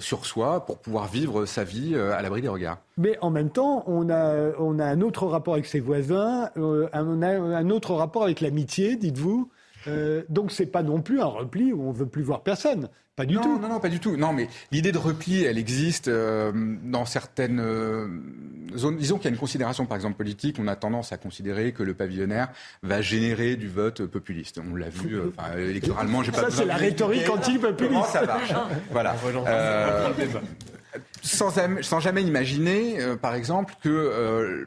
sur 0.00 0.26
soi 0.26 0.64
pour 0.66 0.78
pouvoir 0.78 1.08
vivre 1.08 1.44
sa 1.46 1.64
vie 1.64 1.96
à 1.96 2.22
l'abri 2.22 2.40
des 2.40 2.48
regards. 2.48 2.78
Mais 2.96 3.18
en 3.20 3.30
même 3.30 3.50
temps, 3.50 3.84
on 3.86 4.08
a, 4.10 4.52
on 4.58 4.78
a 4.78 4.84
un 4.84 5.00
autre 5.00 5.26
rapport 5.26 5.54
avec 5.54 5.66
ses 5.66 5.80
voisins, 5.80 6.50
on 6.56 7.22
a 7.22 7.28
un 7.28 7.70
autre 7.70 7.94
rapport 7.94 8.24
avec 8.24 8.40
l'amitié, 8.40 8.96
dites-vous. 8.96 9.50
donc 10.28 10.52
c'est 10.52 10.66
pas 10.66 10.82
non 10.82 11.00
plus 11.02 11.20
un 11.20 11.26
repli 11.26 11.72
où 11.72 11.82
on 11.82 11.92
veut 11.92 12.06
plus 12.06 12.22
voir 12.22 12.42
personne. 12.42 12.88
Pas 13.20 13.26
du 13.26 13.36
tout. 13.36 13.58
Non, 13.58 13.68
non, 13.68 13.80
pas 13.80 13.90
du 13.90 14.00
tout. 14.00 14.16
Non, 14.16 14.32
mais 14.32 14.48
l'idée 14.72 14.92
de 14.92 14.98
repli, 14.98 15.44
elle 15.44 15.58
existe 15.58 16.08
euh, 16.08 16.52
dans 16.54 17.04
certaines 17.04 17.60
euh, 17.60 18.08
zones. 18.74 18.96
Disons 18.96 19.18
qu'il 19.18 19.26
y 19.26 19.28
a 19.28 19.32
une 19.32 19.38
considération, 19.38 19.84
par 19.84 19.96
exemple, 19.96 20.16
politique. 20.16 20.56
On 20.58 20.66
a 20.68 20.74
tendance 20.74 21.12
à 21.12 21.18
considérer 21.18 21.72
que 21.72 21.82
le 21.82 21.92
pavillonnaire 21.92 22.48
va 22.82 23.02
générer 23.02 23.56
du 23.56 23.68
vote 23.68 24.06
populiste. 24.06 24.58
On 24.58 24.74
l'a 24.74 24.88
vu 24.88 25.16
euh, 25.16 25.34
enfin, 25.36 25.54
électoralement. 25.58 26.22
J'ai 26.22 26.32
pas 26.32 26.44
ça, 26.44 26.50
c'est 26.50 26.64
la 26.64 26.76
rhétorique 26.76 27.28
anti-populiste. 27.28 28.06
ça 28.06 28.24
marche? 28.24 28.54
Voilà. 28.90 29.14
sans, 31.20 31.52
sans, 31.82 32.00
jamais 32.00 32.22
imaginer, 32.22 33.00
par 33.20 33.34
exemple, 33.34 33.74
que 33.82 34.66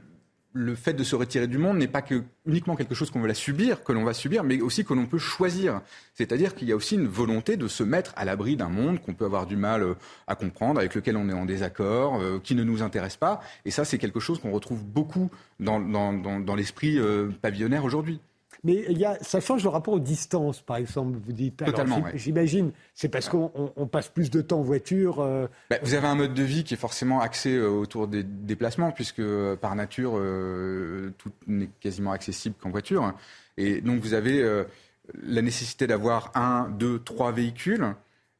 le 0.54 0.76
fait 0.76 0.94
de 0.94 1.04
se 1.04 1.16
retirer 1.16 1.48
du 1.48 1.58
monde 1.58 1.78
n'est 1.78 1.88
pas 1.88 2.04
que 2.04 2.24
uniquement 2.46 2.76
quelque 2.76 2.94
chose 2.94 3.10
qu'on 3.10 3.22
va 3.22 3.34
subir, 3.34 3.84
que 3.84 3.92
l'on 3.92 4.04
va 4.04 4.14
subir, 4.14 4.44
mais 4.44 4.62
aussi 4.62 4.86
que 4.86 4.94
l'on 4.94 5.08
peut 5.08 5.18
choisir. 5.18 5.82
C'est-à-dire 6.14 6.54
qu'il 6.54 6.68
y 6.68 6.72
a 6.72 6.76
aussi 6.76 6.96
une 6.96 7.08
volonté 7.08 7.58
de 7.58 7.68
se 7.68 7.84
mettre 7.84 8.14
à 8.16 8.24
l'abri 8.24 8.56
d'un 8.56 8.70
monde 8.70 9.02
qu'on 9.02 9.16
peut 9.16 9.26
avoir 9.26 9.48
du 9.48 9.56
mal 9.56 9.82
euh, 9.82 9.96
à 10.28 10.36
comprendre, 10.36 10.80
avec 10.80 10.94
lequel 10.94 11.18
on 11.18 11.28
est 11.28 11.34
en 11.34 11.46
désaccord, 11.46 12.22
euh, 12.22 12.40
qui 12.40 12.54
ne 12.54 12.64
nous 12.64 12.84
intéresse 12.84 13.18
pas. 13.18 13.42
Et 13.66 13.72
ça, 13.72 13.84
c'est 13.84 13.98
quelque 13.98 14.20
chose 14.20 14.40
qu'on 14.40 14.52
retrouve 14.52 14.86
beaucoup 14.86 15.32
dans, 15.60 16.56
l'esprit 16.56 17.00
euh, 17.00 17.30
pavillonnaire 17.42 17.84
aujourd'hui. 17.84 18.20
Mais 18.64 18.86
il 18.90 18.98
y 18.98 19.06
a, 19.06 19.18
ça 19.22 19.42
change 19.42 19.64
le 19.64 19.70
rapport 19.70 19.94
aux 19.94 20.00
distances, 20.00 20.62
par 20.62 20.78
exemple, 20.78 21.18
vous 21.24 21.34
dites. 21.34 21.58
Totalement. 21.58 22.04
J'imagine, 22.14 22.72
c'est 22.94 23.10
parce 23.10 23.28
qu'on 23.28 23.50
passe 23.92 24.08
plus 24.08 24.30
de 24.30 24.42
temps 24.42 24.60
en 24.60 24.64
voiture. 24.64 25.20
Euh. 25.20 25.48
Bah, 25.70 25.78
vous 25.84 25.96
avez 25.96 26.08
un 26.08 26.16
mode 26.16 26.34
de 26.34 26.44
vie 26.44 26.64
qui 26.64 26.74
est 26.74 26.78
forcément 26.78 27.20
axé 27.20 27.56
euh, 27.56 27.68
autour 27.68 28.08
des 28.08 28.24
déplacements, 28.24 28.92
puisque 28.92 29.20
euh, 29.20 29.58
par 29.58 29.76
nature, 29.76 30.14
tout 31.18 31.32
n'est 31.48 31.70
quasiment 31.82 32.12
accessible 32.12 32.56
qu'en 32.60 32.70
voiture. 32.70 33.14
Et 33.58 33.82
donc 33.82 34.02
vous 34.02 34.14
avez 34.14 34.64
la 35.22 35.42
nécessité 35.42 35.86
d'avoir 35.86 36.32
un, 36.36 36.70
deux, 36.70 37.00
trois 37.00 37.32
véhicules. 37.32 37.94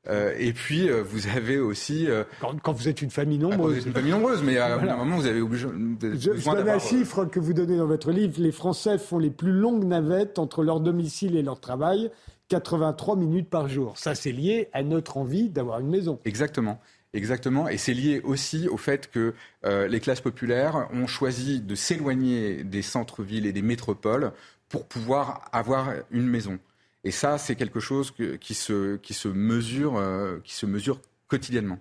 Euh, 0.10 0.34
et 0.38 0.52
puis, 0.54 0.90
euh, 0.90 1.02
vous 1.02 1.28
avez 1.28 1.60
aussi... 1.60 2.08
Euh, 2.10 2.24
quand, 2.62 2.74
vous 2.74 2.90
êtes 2.90 3.02
une 3.02 3.10
famille 3.10 3.38
nombreuse. 3.38 3.60
Quand 3.60 3.68
vous 3.68 3.78
êtes 3.80 3.86
une 3.86 3.94
famille 3.94 4.12
nombreuse, 4.12 4.44
mais 4.44 4.58
à 4.58 4.76
un 4.76 4.98
moment, 4.98 5.18
vous 5.18 5.28
avez 5.28 5.42
obligé... 5.42 5.68
Je, 6.02 6.34
je 6.36 6.50
donne 6.50 6.70
un 6.70 6.80
chiffre 6.80 7.26
que 7.26 7.40
vous 7.40 7.54
donnez 7.54 7.78
dans 7.78 7.88
votre 7.88 8.12
livre. 8.12 8.34
Les 8.38 8.52
Français 8.52 8.98
font 8.98 9.18
les 9.18 9.30
plus 9.30 9.54
longues 9.54 9.86
navettes 9.86 10.40
entre 10.40 10.64
leur 10.64 10.82
domicile 10.82 11.38
et 11.38 11.42
leur 11.42 11.60
travail, 11.60 12.12
83 12.50 13.16
minutes 13.16 13.50
par 13.50 13.70
jour. 13.70 13.98
Ça, 13.98 14.14
c'est 14.14 14.32
lié 14.32 14.70
à 14.74 14.84
notre 14.84 15.18
envie 15.18 15.50
d'avoir 15.50 15.80
une 15.80 15.90
maison. 15.90 16.20
Exactement. 16.26 16.80
Exactement, 17.16 17.70
et 17.70 17.78
c'est 17.78 17.94
lié 17.94 18.22
aussi 18.24 18.68
au 18.68 18.78
fait 18.78 19.12
que 19.12 19.36
les 19.64 20.00
classes 20.00 20.20
populaires 20.20 20.88
ont 20.92 21.06
choisi 21.06 21.62
de 21.62 21.76
s'éloigner 21.76 22.64
des 22.64 22.82
centres-villes 22.82 23.46
et 23.46 23.52
des 23.52 23.62
métropoles 23.62 24.32
pour 24.68 24.88
pouvoir 24.88 25.48
avoir 25.52 25.94
une 26.10 26.26
maison. 26.26 26.58
Et 27.04 27.12
ça, 27.12 27.38
c'est 27.38 27.56
quelque 27.56 27.80
chose 27.80 28.14
qui, 28.40 28.54
se, 28.54 28.96
qui, 28.98 29.14
se 29.14 29.28
mesure, 29.28 29.98
euh, 29.98 30.40
qui 30.44 30.54
se 30.54 30.66
mesure 30.66 31.02
quotidiennement. 31.28 31.80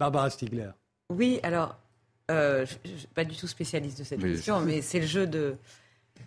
Barbara 0.00 0.30
Stiegler. 0.30 0.70
Oui, 1.10 1.38
alors, 1.44 1.78
euh, 2.30 2.66
je 2.66 2.90
ne 2.90 2.96
suis 2.96 3.06
pas 3.08 3.24
du 3.24 3.36
tout 3.36 3.46
spécialiste 3.46 3.98
de 3.98 4.04
cette 4.04 4.20
question, 4.20 4.60
mais 4.60 4.82
c'est 4.82 5.00
le 5.00 5.06
jeu 5.06 5.26
de... 5.26 5.54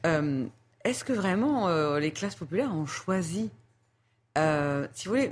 Euh, 0.05 0.45
est-ce 0.83 1.03
que 1.03 1.13
vraiment 1.13 1.67
les 1.97 2.11
classes 2.11 2.35
populaires 2.35 2.73
ont 2.73 2.85
choisi, 2.85 3.49
si 4.35 5.07
vous 5.07 5.15
voulez, 5.15 5.31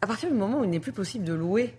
à 0.00 0.06
partir 0.06 0.30
du 0.30 0.34
moment 0.34 0.60
où 0.60 0.64
il 0.64 0.70
n'est 0.70 0.80
plus 0.80 0.92
possible 0.92 1.24
de 1.24 1.34
louer 1.34 1.74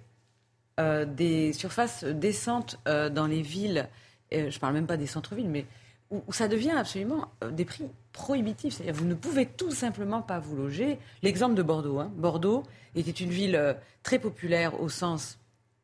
des 0.77 1.51
surfaces 1.53 2.03
décentes 2.03 2.79
dans 2.85 3.25
les 3.25 3.41
villes, 3.41 3.89
je 4.31 4.37
ne 4.37 4.59
parle 4.59 4.75
même 4.75 4.85
pas 4.85 4.97
des 4.97 5.07
centres-villes, 5.07 5.49
mais 5.49 5.65
où, 6.11 6.33
ça 6.33 6.47
devient 6.47 6.71
absolument 6.71 7.29
des 7.51 7.65
prix 7.65 7.85
prohibitif. 8.13 8.75
C'est-à-dire 8.75 8.95
vous 8.95 9.05
ne 9.05 9.13
pouvez 9.13 9.45
tout 9.45 9.71
simplement 9.71 10.21
pas 10.21 10.39
vous 10.39 10.55
loger. 10.55 10.99
L'exemple 11.21 11.55
de 11.55 11.63
Bordeaux. 11.63 11.99
Hein. 11.99 12.11
Bordeaux 12.15 12.63
était 12.95 13.11
une 13.11 13.29
ville 13.29 13.55
euh, 13.55 13.73
très 14.03 14.19
populaire 14.19 14.81
au 14.81 14.89
sens, 14.89 15.37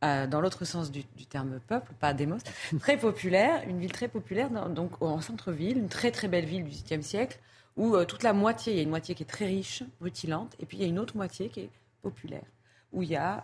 euh, 0.03 0.27
dans 0.27 0.41
l'autre 0.41 0.65
sens 0.65 0.91
du, 0.91 1.03
terme 1.03 1.60
peuple, 1.68 1.91
pas 1.99 2.14
démos, 2.14 2.41
très 2.80 2.97
populaire, 2.97 3.64
une 3.68 3.80
ville 3.80 3.91
très 3.91 4.07
populaire 4.07 4.49
donc 4.69 5.02
en 5.02 5.22
centre-ville, 5.22 5.77
une 5.77 5.89
très 5.89 6.11
très 6.11 6.27
belle 6.27 6.45
ville 6.45 6.64
du 6.64 6.72
XVIIIe 6.72 7.03
siècle, 7.03 7.39
où 7.77 7.95
euh, 7.95 8.06
toute 8.06 8.23
la 8.23 8.34
moitié, 8.34 8.73
il 8.73 8.76
y 8.77 8.80
a 8.80 8.84
une 8.84 8.89
moitié 8.89 9.15
qui 9.15 9.23
est 9.23 9.27
très 9.27 9.45
riche, 9.45 9.84
rutilante, 10.02 10.56
et 10.60 10.65
puis 10.65 10.77
il 10.77 10.81
y 10.81 10.85
a 10.85 10.88
une 10.88 10.99
autre 10.99 11.15
moitié 11.15 11.49
qui 11.49 11.61
est 11.61 11.69
populaire, 12.02 12.45
où 12.93 13.03
il 13.03 13.10
y 13.10 13.15
a 13.15 13.43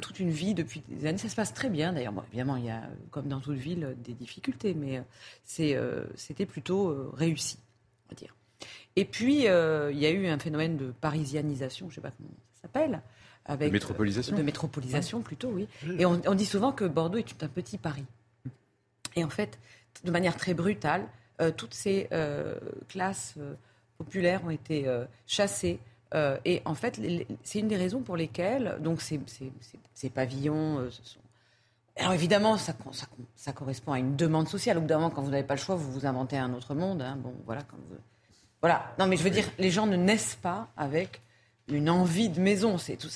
toute 0.00 0.20
une 0.20 0.30
vie 0.30 0.54
depuis 0.54 0.82
des 0.88 1.06
années. 1.06 1.18
Ça 1.18 1.28
se 1.28 1.36
passe 1.36 1.54
très 1.54 1.70
bien 1.70 1.92
d'ailleurs. 1.92 2.12
évidemment, 2.28 2.56
il 2.56 2.66
y 2.66 2.70
a, 2.70 2.82
comme 3.10 3.28
dans 3.28 3.40
toute 3.40 3.56
ville, 3.56 3.96
des 4.04 4.12
difficultés, 4.12 4.74
mais 4.74 5.02
c'était 5.44 6.46
plutôt 6.46 7.10
réussi 7.12 7.58
dire. 8.14 8.34
Et 8.96 9.04
puis, 9.04 9.48
euh, 9.48 9.90
il 9.92 9.98
y 9.98 10.06
a 10.06 10.10
eu 10.10 10.26
un 10.26 10.38
phénomène 10.38 10.76
de 10.76 10.92
parisianisation, 11.00 11.86
je 11.88 11.92
ne 11.92 11.94
sais 11.96 12.00
pas 12.00 12.10
comment 12.10 12.30
ça 12.54 12.62
s'appelle. 12.62 13.02
Avec, 13.46 13.68
de 13.68 13.72
métropolisation 13.72 14.36
De 14.36 14.42
métropolisation, 14.42 15.22
plutôt, 15.22 15.48
oui. 15.48 15.66
Et 15.98 16.04
on, 16.04 16.34
dit 16.34 16.46
souvent 16.46 16.72
que 16.72 16.84
Bordeaux 16.84 17.18
est 17.18 17.42
un 17.42 17.48
petit 17.48 17.78
Paris. 17.78 18.04
Et 19.16 19.24
en 19.24 19.30
fait, 19.30 19.58
de 20.04 20.10
manière 20.10 20.36
très 20.36 20.54
brutale, 20.54 21.06
euh, 21.40 21.50
toutes 21.50 21.74
ces 21.74 22.06
euh, 22.12 22.54
classes 22.88 23.36
populaires 23.96 24.44
ont 24.44 24.50
été 24.50 24.86
chassées. 25.26 25.80
Et 26.14 26.62
en 26.64 26.74
fait, 26.74 27.00
c'est 27.42 27.60
une 27.60 27.68
des 27.68 27.76
raisons 27.76 28.00
pour 28.00 28.16
lesquelles 28.16 28.78
donc 28.80 29.00
ces, 29.00 29.20
ces, 29.94 30.10
pavillons 30.10 30.90
sont 30.90 31.20
alors 32.00 32.12
évidemment, 32.14 32.56
ça, 32.56 32.74
ça, 33.36 33.52
correspond 33.52 33.92
à 33.92 33.98
une 33.98 34.16
demande 34.16 34.48
sociale. 34.48 34.78
Au 34.78 34.80
bout 34.80 34.86
d'un 34.86 34.96
moment, 34.96 35.10
quand 35.10 35.22
vous 35.22 35.30
n'avez 35.30 35.46
pas 35.46 35.54
le 35.54 35.60
choix, 35.60 35.74
vous 35.74 35.92
vous 35.92 36.06
inventez 36.06 36.38
un 36.38 36.54
autre 36.54 36.74
monde. 36.74 37.02
Hein. 37.02 37.18
Bon, 37.22 37.34
voilà, 37.44 37.62
voilà. 38.62 38.94
Non, 38.98 39.06
mais 39.06 39.16
je 39.16 39.22
veux 39.22 39.30
dire, 39.30 39.44
les 39.58 39.70
gens 39.70 39.86
ne 39.86 39.96
naissent 39.96 40.38
pas 40.40 40.68
avec 40.76 41.20
une 41.68 41.90
envie 41.90 42.30
de 42.30 42.40
maison. 42.40 42.78
C'est 42.78 42.96
tout. 42.96 43.08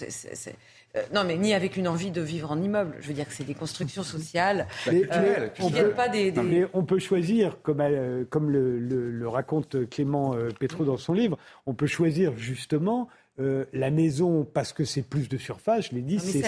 Euh, 0.97 1.03
non, 1.13 1.25
mais 1.25 1.37
ni 1.37 1.55
avec 1.55 1.77
une 1.77 1.89
envie 1.89 2.11
de 2.11 2.21
vivre 2.21 2.53
en 2.53 2.61
immeuble. 2.61 2.97
Je 3.01 3.09
veux 3.09 3.15
dire 3.15 3.27
que 3.27 3.35
c'est 3.35 3.45
des 3.45 3.55
constructions 3.55 4.03
sociales. 4.03 4.67
Mais, 4.87 5.03
euh, 5.13 5.49
on, 5.61 5.71
peut, 5.71 5.91
pas 5.91 6.09
des, 6.09 6.33
mais 6.33 6.67
on 6.73 6.85
peut 6.85 6.99
choisir, 6.99 7.61
comme, 7.63 7.81
euh, 7.81 8.25
comme 8.29 8.51
le, 8.51 9.29
raconte 9.29 9.89
Clément 9.89 10.37
Pétro 10.61 10.85
dans 10.85 10.97
son 10.97 11.13
livre, 11.13 11.39
on 11.67 11.75
peut 11.75 11.87
choisir 11.87 12.37
justement 12.37 13.09
la 13.39 13.91
maison 13.91 14.45
parce 14.45 14.73
que 14.73 14.85
c'est 14.85 15.03
plus 15.03 15.29
de 15.29 15.39
surface. 15.39 15.87
Je 15.91 15.97
l'ai 15.97 16.03
dit, 16.03 16.21
c'est 16.21 16.45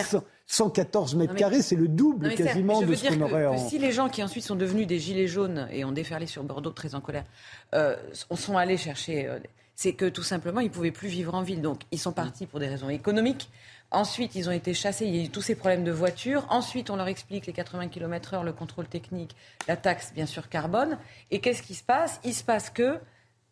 114 0.47 1.17
mètres 1.17 1.35
carrés, 1.35 1.63
c'est 1.63 1.75
le 1.75 1.89
double 1.89 2.33
quasiment 2.35 2.81
de 2.81 2.95
ce 2.95 3.09
qu'on 3.09 3.21
aurait 3.23 3.47
en... 3.47 3.59
Si 3.59 3.79
les 3.79 3.91
gens 3.91 4.09
qui 4.09 4.23
ensuite 4.23 4.45
sont 4.45 4.55
devenus 4.55 4.87
des 4.87 5.01
gilets 5.01 5.27
jaunes 5.27 5.67
et 5.73 5.85
ont 5.85 5.91
déferlé 5.91 6.27
sur 6.27 6.45
Bordeaux 6.45 6.71
très 6.71 6.95
en 6.95 7.01
colère, 7.01 7.25
euh, 7.75 7.97
sont 8.13 8.57
allés 8.57 8.77
chercher... 8.77 9.27
Euh, 9.27 9.39
c'est 9.75 9.93
que 9.93 10.07
tout 10.07 10.23
simplement, 10.23 10.61
ils 10.61 10.69
ne 10.69 10.73
pouvaient 10.73 10.91
plus 10.91 11.09
vivre 11.09 11.35
en 11.35 11.43
ville. 11.43 11.61
Donc, 11.61 11.83
ils 11.91 11.99
sont 11.99 12.13
partis 12.13 12.47
pour 12.47 12.61
des 12.61 12.67
raisons 12.67 12.89
économiques. 12.89 13.51
Ensuite, 13.91 14.35
ils 14.35 14.49
ont 14.49 14.53
été 14.53 14.75
chassés. 14.75 15.07
Il 15.07 15.17
y 15.17 15.21
a 15.21 15.25
eu 15.25 15.29
tous 15.29 15.43
ces 15.43 15.55
problèmes 15.55 15.85
de 15.85 15.93
voiture. 15.93 16.47
Ensuite, 16.51 16.91
on 16.91 16.97
leur 16.97 17.09
explique 17.09 17.47
les 17.47 17.53
80 17.53 17.89
km/h, 17.89 18.45
le 18.45 18.53
contrôle 18.53 18.87
technique, 18.87 19.37
la 19.69 19.77
taxe, 19.77 20.13
bien 20.15 20.27
sûr, 20.27 20.49
carbone. 20.49 20.99
Et 21.31 21.41
qu'est-ce 21.41 21.63
qui 21.63 21.75
se 21.75 21.85
passe? 21.85 22.21
Il 22.25 22.35
se 22.35 22.45
passe 22.45 22.71
que 22.71 22.99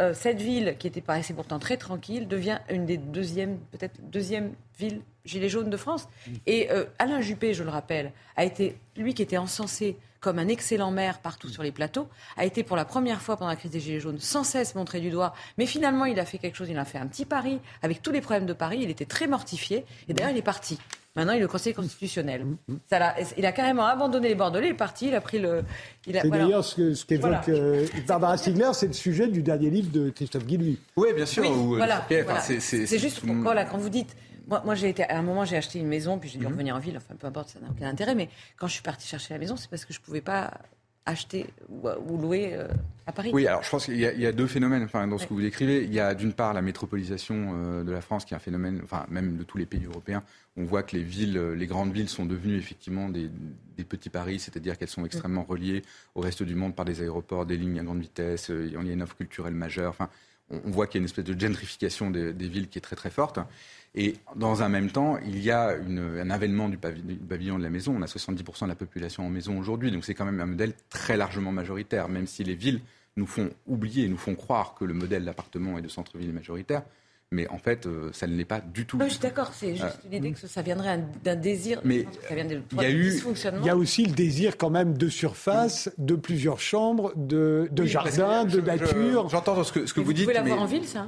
euh, 0.03 0.13
cette 0.13 0.41
ville, 0.41 0.77
qui 0.79 0.89
était 0.89 1.01
paraissait 1.01 1.35
pourtant 1.35 1.59
très 1.59 1.77
tranquille, 1.77 2.27
devient 2.27 2.59
une 2.69 2.85
des 2.85 2.97
deuxièmes, 2.97 3.59
peut-être 3.71 4.01
deuxième 4.11 4.53
ville 4.79 5.03
gilet 5.25 5.49
jaune 5.49 5.71
de 5.71 5.77
France. 5.77 6.07
Mmh. 6.07 6.33
Et 6.47 6.71
euh, 6.71 6.85
Alain 6.99 7.21
Juppé, 7.21 7.55
je 7.55 7.63
le 7.63 7.71
rappelle, 7.71 8.13
a 8.37 8.45
été 8.45 8.77
lui 8.97 9.15
qui 9.15 9.23
était 9.23 9.39
encensé 9.39 9.97
comme 10.25 10.39
un 10.39 10.49
excellent 10.49 10.91
maire 10.91 11.19
partout 11.19 11.51
sur 11.51 11.63
les 11.63 11.71
plateaux, 11.71 12.09
a 12.39 12.47
été 12.47 12.63
pour 12.63 12.79
la 12.79 12.87
première 12.87 13.21
fois 13.21 13.37
pendant 13.37 13.51
la 13.51 13.57
crise 13.57 13.71
des 13.71 13.79
Gilets 13.79 14.01
jaunes 14.01 14.19
sans 14.19 14.43
cesse 14.43 14.75
montré 14.75 14.99
du 14.99 15.11
doigt. 15.11 15.35
Mais 15.59 15.67
finalement, 15.67 16.07
il 16.07 16.19
a 16.19 16.25
fait 16.25 16.39
quelque 16.39 16.57
chose, 16.57 16.71
il 16.71 16.79
a 16.79 16.87
fait 16.87 16.97
un 16.97 17.07
petit 17.07 17.27
pari 17.27 17.61
avec 17.83 18.01
tous 18.01 18.11
les 18.11 18.23
problèmes 18.23 18.47
de 18.47 18.55
Paris. 18.55 18.79
Il 18.81 18.89
était 18.89 19.05
très 19.05 19.27
mortifié. 19.27 19.85
Et 20.09 20.15
d'ailleurs, 20.15 20.31
il 20.31 20.39
est 20.39 20.43
parti. 20.43 20.79
Maintenant, 21.15 21.35
il 21.35 21.37
est 21.37 21.41
le 21.41 21.49
Conseil 21.49 21.75
constitutionnel. 21.75 22.47
Ça 22.89 23.15
il 23.37 23.45
a 23.45 23.53
carrément 23.53 23.85
abandonné 23.85 24.29
les 24.29 24.35
Bordelais, 24.35 24.69
il 24.69 24.71
est 24.71 24.75
parti, 24.75 25.09
il 25.09 25.15
a 25.15 25.21
pris 25.21 25.39
le. 25.39 25.63
C'est 26.03 26.29
d'ailleurs 26.31 26.65
ce, 26.65 27.05
qu'évoque 27.05 27.51
euh, 27.51 27.87
Barbara 28.09 28.39
Sigler, 28.39 28.71
c'est 28.73 28.87
le 28.87 28.95
sujet 28.95 29.29
du 29.29 29.43
dernier 29.43 29.69
livre 29.69 29.93
de 29.93 30.09
Christophe 30.09 30.47
Guilluy. 30.47 30.79
Oui, 30.97 31.09
bien 31.15 31.27
sûr. 31.27 31.45
voilà, 31.53 32.05
c'est 32.41 32.99
juste, 32.99 33.21
voilà, 33.25 33.67
quand 33.67 33.79
vous 33.79 33.91
dites 33.91 34.17
moi, 34.49 34.75
j'ai 34.75 34.89
été, 34.89 35.05
à 35.05 35.19
un 35.19 35.23
moment, 35.23 35.45
j'ai 35.45 35.57
acheté 35.57 35.79
une 35.79 35.89
maison, 35.89 36.19
puis 36.19 36.29
j'ai 36.29 36.39
dû 36.39 36.47
mhm. 36.47 36.53
revenir 36.53 36.77
en 36.77 36.79
ville. 36.79 36.97
Enfin, 36.97 37.15
peu 37.15 37.27
importe, 37.27 37.51
ça 37.51 37.61
n'a 37.61 37.71
aucun 37.71 37.89
intérêt. 37.89 38.15
Mais 38.15 38.29
quand 38.57 38.67
je 38.67 38.75
suis 38.75 38.83
partie 38.83 39.07
chercher 39.07 39.35
la 39.35 39.41
maison, 39.41 39.57
c'est 39.57 39.71
parce 39.71 39.85
que 39.85 39.93
je 39.93 40.01
ne 40.01 40.05
pouvais 40.05 40.21
pas 40.21 40.53
acheter 41.07 41.47
ou, 41.69 42.17
louer 42.17 42.55
euh, 42.55 42.69
à 43.07 43.13
Paris. 43.13 43.31
Oui, 43.33 43.47
alors 43.47 43.63
je 43.63 43.71
pense 43.71 43.85
qu'il 43.87 43.99
y, 43.99 44.27
a 44.27 44.33
deux 44.33 44.47
phénomènes 44.47 44.85
enfin, 44.85 45.07
dans 45.07 45.19
ce 45.19 45.27
que 45.27 45.35
vous 45.35 45.43
décrivez. 45.43 45.85
Il 45.85 45.93
y 45.93 46.01
a 46.01 46.15
d'une 46.15 46.33
part 46.33 46.55
la 46.55 46.63
métropolisation 46.63 47.53
euh, 47.55 47.85
de 47.85 47.93
la 47.93 48.01
France, 48.01 48.25
qui 48.25 48.33
est 48.33 48.37
un 48.37 48.41
phénomène, 48.41 48.81
enfin 48.83 49.05
même 49.11 49.37
de 49.37 49.43
tous 49.43 49.59
les 49.59 49.67
pays 49.67 49.85
européens. 49.85 50.23
On 50.57 50.65
voit 50.65 50.83
que 50.83 50.97
les 50.97 51.03
villes, 51.03 51.37
euh, 51.37 51.55
les 51.55 51.67
grandes 51.67 51.93
villes 51.93 52.09
sont 52.09 52.25
devenues 52.25 52.57
effectivement 52.57 53.09
des, 53.09 53.29
petits 53.85 54.09
paris, 54.09 54.39
c'est-à-dire 54.39 54.79
qu'elles 54.79 54.89
sont 54.89 55.05
extrêmement 55.05 55.45
reliées 55.45 55.83
au 56.15 56.21
reste 56.21 56.43
du 56.43 56.55
monde 56.55 56.75
par 56.75 56.87
des 56.87 57.03
aéroports, 57.03 57.45
des 57.45 57.57
lignes 57.57 57.81
à 57.81 57.83
grande 57.83 58.01
vitesse. 58.01 58.49
Il 58.49 58.73
y 58.73 58.77
a 58.77 58.81
une 58.81 59.03
offre 59.03 59.17
culturelle 59.17 59.55
majeure. 59.55 59.91
Enfin, 59.91 60.09
on, 60.51 60.71
voit 60.71 60.87
qu'il 60.87 60.99
y 60.99 61.01
a 61.01 61.03
une 61.03 61.07
espèce 61.07 61.25
de 61.25 61.39
gentrification 61.39 62.11
des, 62.11 62.33
des 62.33 62.49
villes 62.49 62.69
qui 62.69 62.79
est 62.79 62.83
très 62.83 62.97
très 62.97 63.11
forte. 63.11 63.39
Et 63.97 64.17
dans 64.35 64.63
un 64.63 64.69
même 64.69 64.91
temps, 64.91 65.19
il 65.25 65.41
y 65.41 65.53
a 65.53 65.69
un 65.69 66.31
avènement 66.31 66.69
du 66.69 66.77
pavillon 66.77 67.59
de 67.59 67.63
la 67.63 67.71
maison. 67.71 67.95
On 67.97 68.03
a 68.03 68.07
70% 68.07 68.65
de 68.65 68.69
la 68.69 68.75
population 68.75 69.25
en 69.25 69.31
maison 69.31 69.59
aujourd'hui. 69.59 69.93
Donc 69.93 70.05
c'est 70.05 70.15
quand 70.15 70.25
même 70.25 70.41
un 70.41 70.47
modèle 70.47 70.73
très 70.91 71.17
largement 71.17 71.53
majoritaire, 71.53 72.09
même 72.09 72.27
si 72.27 72.43
les 72.43 72.57
villes 72.57 72.81
nous 73.17 73.27
font 73.27 73.51
oublier, 73.69 74.09
nous 74.09 74.17
font 74.17 74.35
croire 74.35 74.75
que 74.75 74.85
le 74.85 74.95
modèle 74.95 75.25
d'appartement 75.25 75.79
et 75.79 75.83
de 75.83 75.89
centre-ville 75.89 76.31
est 76.31 76.33
majoritaire. 76.33 76.83
Mais 77.31 77.49
en 77.49 77.59
fait, 77.59 77.87
euh, 77.87 78.11
ça 78.13 78.27
ne 78.27 78.37
l'est 78.37 78.45
pas 78.45 78.61
du 78.61 78.87
tout. 78.87 78.99
je 79.01 79.09
suis 79.09 79.19
d'accord, 79.19 79.53
c'est 79.55 79.75
juste 79.75 79.85
euh, 79.85 80.09
une 80.09 80.15
idée 80.15 80.33
que 80.33 80.47
ça 80.47 80.63
viendrait 80.63 81.03
d'un 81.23 81.35
désir. 81.35 81.81
Mais 81.85 82.07
il 82.31 82.77
y 82.77 82.85
a 82.85 82.91
eu. 82.91 83.21
Il 83.61 83.67
y 83.67 83.71
a 83.71 83.77
aussi 83.77 84.05
le 84.05 84.13
désir 84.13 84.57
quand 84.57 84.71
même 84.71 84.97
de 84.97 85.09
surface, 85.09 85.91
de 85.99 86.15
plusieurs 86.15 86.61
chambres, 86.61 87.13
de, 87.17 87.69
de 87.73 87.85
jardins, 87.85 88.45
de 88.45 88.61
nature. 88.61 89.29
J'entends 89.31 89.63
ce 89.65 89.73
que, 89.73 89.87
ce 89.87 89.95
que 89.95 90.01
vous, 90.01 90.13
dites. 90.13 90.25
Vous 90.25 90.31
pouvez 90.33 90.45
l'avoir 90.45 90.63
en 90.63 90.67
ville, 90.67 90.87
ça 90.87 91.07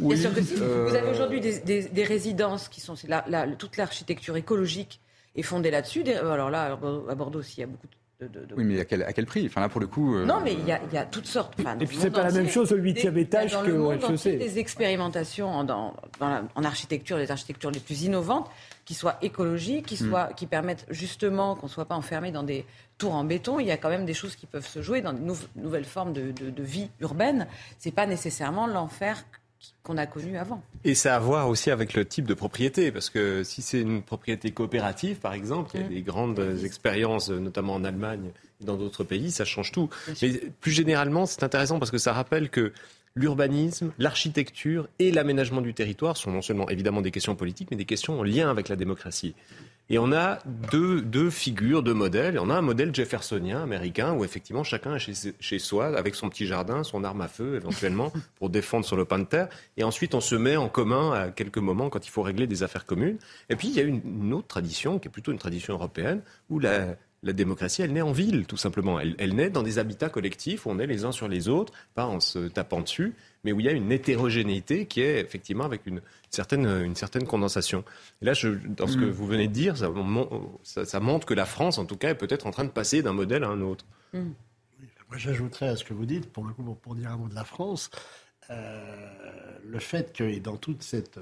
Bien 0.00 0.16
sûr 0.16 0.34
que 0.34 0.42
si. 0.42 0.54
Euh, 0.60 0.86
vous 0.88 0.94
avez 0.94 1.10
aujourd'hui 1.10 1.40
des, 1.40 2.04
résidences 2.04 2.68
qui 2.68 2.80
sont. 2.80 2.94
toute 3.58 3.76
l'architecture 3.76 4.36
écologique 4.36 5.00
est 5.36 5.42
fondée 5.42 5.70
là-dessus. 5.70 6.04
Alors 6.08 6.50
là, 6.50 6.78
à 7.08 7.14
Bordeaux 7.14 7.40
aussi, 7.40 7.58
il 7.58 7.60
y 7.60 7.64
a 7.64 7.66
beaucoup 7.66 7.86
de. 7.86 7.96
Oui, 8.54 8.64
mais 8.64 8.80
à 8.80 8.84
quel, 8.84 9.02
à 9.02 9.14
quel, 9.14 9.24
prix? 9.24 9.46
Enfin 9.46 9.62
là, 9.62 9.70
pour 9.70 9.80
le 9.80 9.86
coup. 9.86 10.14
Euh, 10.14 10.26
non, 10.26 10.40
mais 10.44 10.52
il 10.52 10.66
y, 10.66 10.72
a, 10.72 10.80
il 10.90 10.94
y, 10.94 10.98
a, 10.98 11.06
toutes 11.06 11.26
sortes. 11.26 11.58
et 11.58 11.86
puis 11.86 11.96
c'est 11.98 12.10
pas 12.10 12.22
la 12.22 12.32
même 12.32 12.50
chose 12.50 12.70
au 12.70 12.76
huitième 12.76 13.16
étage 13.16 13.56
que 13.62 13.70
au 13.70 13.88
rez-de-chaussée. 13.88 14.36
des 14.36 14.58
expérimentations 14.58 15.48
en, 15.48 15.64
dans, 15.64 15.94
en 16.20 16.64
architecture, 16.64 17.16
les 17.16 17.30
architectures 17.30 17.70
les 17.70 17.80
plus 17.80 18.02
innovantes, 18.02 18.50
qui 18.84 18.92
soient 18.92 19.16
écologiques, 19.22 19.86
qui, 19.86 20.02
hmm. 20.02 20.08
soient, 20.08 20.32
qui 20.34 20.46
permettent 20.46 20.84
justement 20.90 21.54
qu'on 21.54 21.66
ne 21.66 21.70
soit 21.70 21.86
pas 21.86 21.94
enfermé 21.94 22.30
dans 22.30 22.42
des 22.42 22.66
tours 22.98 23.14
en 23.14 23.24
béton. 23.24 23.58
Il 23.58 23.66
y 23.66 23.70
a 23.70 23.78
quand 23.78 23.88
même 23.88 24.04
des 24.04 24.14
choses 24.14 24.36
qui 24.36 24.46
peuvent 24.46 24.66
se 24.66 24.82
jouer 24.82 25.00
dans 25.00 25.14
de 25.14 25.20
nouvelles 25.56 25.84
formes 25.84 26.12
de, 26.12 26.32
de, 26.32 26.50
de 26.50 26.62
vie 26.62 26.90
urbaine. 27.00 27.46
C'est 27.78 27.94
pas 27.94 28.06
nécessairement 28.06 28.66
l'enfer 28.66 29.24
qu'on 29.82 29.96
a 29.96 30.06
connu 30.06 30.36
avant. 30.36 30.62
Et 30.84 30.94
ça 30.94 31.14
a 31.14 31.16
à 31.16 31.18
voir 31.18 31.48
aussi 31.48 31.70
avec 31.70 31.94
le 31.94 32.04
type 32.04 32.26
de 32.26 32.34
propriété, 32.34 32.92
parce 32.92 33.10
que 33.10 33.44
si 33.44 33.62
c'est 33.62 33.80
une 33.80 34.02
propriété 34.02 34.50
coopérative, 34.50 35.16
par 35.18 35.34
exemple, 35.34 35.70
il 35.74 35.80
y 35.80 35.84
a 35.84 35.86
mm. 35.86 35.92
des 35.92 36.02
grandes 36.02 36.58
expériences, 36.64 37.30
notamment 37.30 37.74
en 37.74 37.84
Allemagne 37.84 38.30
et 38.60 38.64
dans 38.64 38.76
d'autres 38.76 39.04
pays, 39.04 39.30
ça 39.30 39.44
change 39.44 39.72
tout. 39.72 39.88
Mais 40.22 40.40
plus 40.60 40.72
généralement, 40.72 41.26
c'est 41.26 41.42
intéressant 41.42 41.78
parce 41.78 41.90
que 41.90 41.98
ça 41.98 42.12
rappelle 42.12 42.50
que 42.50 42.72
l'urbanisme, 43.14 43.92
l'architecture 43.98 44.88
et 44.98 45.10
l'aménagement 45.10 45.60
du 45.60 45.74
territoire 45.74 46.16
sont 46.16 46.30
non 46.30 46.42
seulement 46.42 46.68
évidemment 46.68 47.00
des 47.00 47.10
questions 47.10 47.34
politiques, 47.34 47.68
mais 47.70 47.76
des 47.76 47.84
questions 47.84 48.20
en 48.20 48.22
lien 48.22 48.50
avec 48.50 48.68
la 48.68 48.76
démocratie. 48.76 49.34
Et 49.92 49.98
on 49.98 50.12
a 50.12 50.38
deux, 50.70 51.02
deux 51.02 51.30
figures, 51.30 51.82
deux 51.82 51.94
modèles. 51.94 52.38
On 52.38 52.48
a 52.48 52.54
un 52.54 52.62
modèle 52.62 52.94
jeffersonien 52.94 53.60
américain 53.60 54.12
où 54.12 54.24
effectivement 54.24 54.62
chacun 54.62 54.94
est 54.94 55.00
chez, 55.00 55.34
chez, 55.40 55.58
soi 55.58 55.86
avec 55.98 56.14
son 56.14 56.28
petit 56.28 56.46
jardin, 56.46 56.84
son 56.84 57.02
arme 57.02 57.20
à 57.22 57.28
feu 57.28 57.56
éventuellement 57.56 58.12
pour 58.36 58.50
défendre 58.50 58.86
sur 58.86 58.96
le 58.96 59.04
pain 59.04 59.18
de 59.18 59.24
terre. 59.24 59.48
Et 59.76 59.82
ensuite 59.82 60.14
on 60.14 60.20
se 60.20 60.36
met 60.36 60.56
en 60.56 60.68
commun 60.68 61.12
à 61.12 61.30
quelques 61.30 61.58
moments 61.58 61.90
quand 61.90 62.06
il 62.06 62.10
faut 62.10 62.22
régler 62.22 62.46
des 62.46 62.62
affaires 62.62 62.86
communes. 62.86 63.18
Et 63.48 63.56
puis 63.56 63.66
il 63.66 63.74
y 63.74 63.80
a 63.80 63.82
une, 63.82 64.00
une 64.04 64.32
autre 64.32 64.46
tradition 64.46 65.00
qui 65.00 65.08
est 65.08 65.10
plutôt 65.10 65.32
une 65.32 65.38
tradition 65.38 65.74
européenne 65.74 66.22
où 66.50 66.60
la, 66.60 66.94
la 67.22 67.32
démocratie, 67.34 67.82
elle 67.82 67.92
naît 67.92 68.00
en 68.00 68.12
ville, 68.12 68.46
tout 68.46 68.56
simplement. 68.56 68.98
Elle, 68.98 69.34
naît 69.34 69.50
dans 69.50 69.62
des 69.62 69.78
habitats 69.78 70.08
collectifs 70.08 70.64
où 70.64 70.70
on 70.70 70.78
est 70.78 70.86
les 70.86 71.04
uns 71.04 71.12
sur 71.12 71.28
les 71.28 71.48
autres, 71.48 71.72
pas 71.94 72.06
en 72.06 72.18
se 72.18 72.48
tapant 72.48 72.80
dessus, 72.80 73.14
mais 73.44 73.52
où 73.52 73.60
il 73.60 73.66
y 73.66 73.68
a 73.68 73.72
une 73.72 73.92
hétérogénéité 73.92 74.86
qui 74.86 75.02
est 75.02 75.20
effectivement 75.20 75.64
avec 75.64 75.86
une 75.86 76.00
certaine, 76.30 76.66
une 76.66 76.96
certaine 76.96 77.26
condensation. 77.26 77.84
Et 78.22 78.24
là, 78.24 78.32
je, 78.32 78.48
dans 78.48 78.86
ce 78.86 78.96
que 78.96 79.04
mm. 79.04 79.10
vous 79.10 79.26
venez 79.26 79.48
de 79.48 79.52
dire, 79.52 79.76
ça, 79.76 79.90
ça, 80.86 81.00
montre 81.00 81.26
que 81.26 81.34
la 81.34 81.44
France, 81.44 81.76
en 81.76 81.84
tout 81.84 81.96
cas, 81.96 82.10
est 82.10 82.14
peut-être 82.14 82.46
en 82.46 82.52
train 82.52 82.64
de 82.64 82.70
passer 82.70 83.02
d'un 83.02 83.12
modèle 83.12 83.44
à 83.44 83.48
un 83.48 83.60
autre. 83.60 83.84
Mm. 84.14 84.30
moi, 85.08 85.18
j'ajouterais 85.18 85.68
à 85.68 85.76
ce 85.76 85.84
que 85.84 85.92
vous 85.92 86.06
dites, 86.06 86.32
pour 86.32 86.46
le 86.46 86.54
coup, 86.54 86.62
pour, 86.74 86.94
dire 86.94 87.10
un 87.10 87.18
mot 87.18 87.28
de 87.28 87.34
la 87.34 87.44
France, 87.44 87.90
euh, 88.48 89.58
le 89.62 89.78
fait 89.78 90.16
que 90.16 90.38
dans 90.38 90.56
toute 90.56 90.82
cette, 90.82 91.20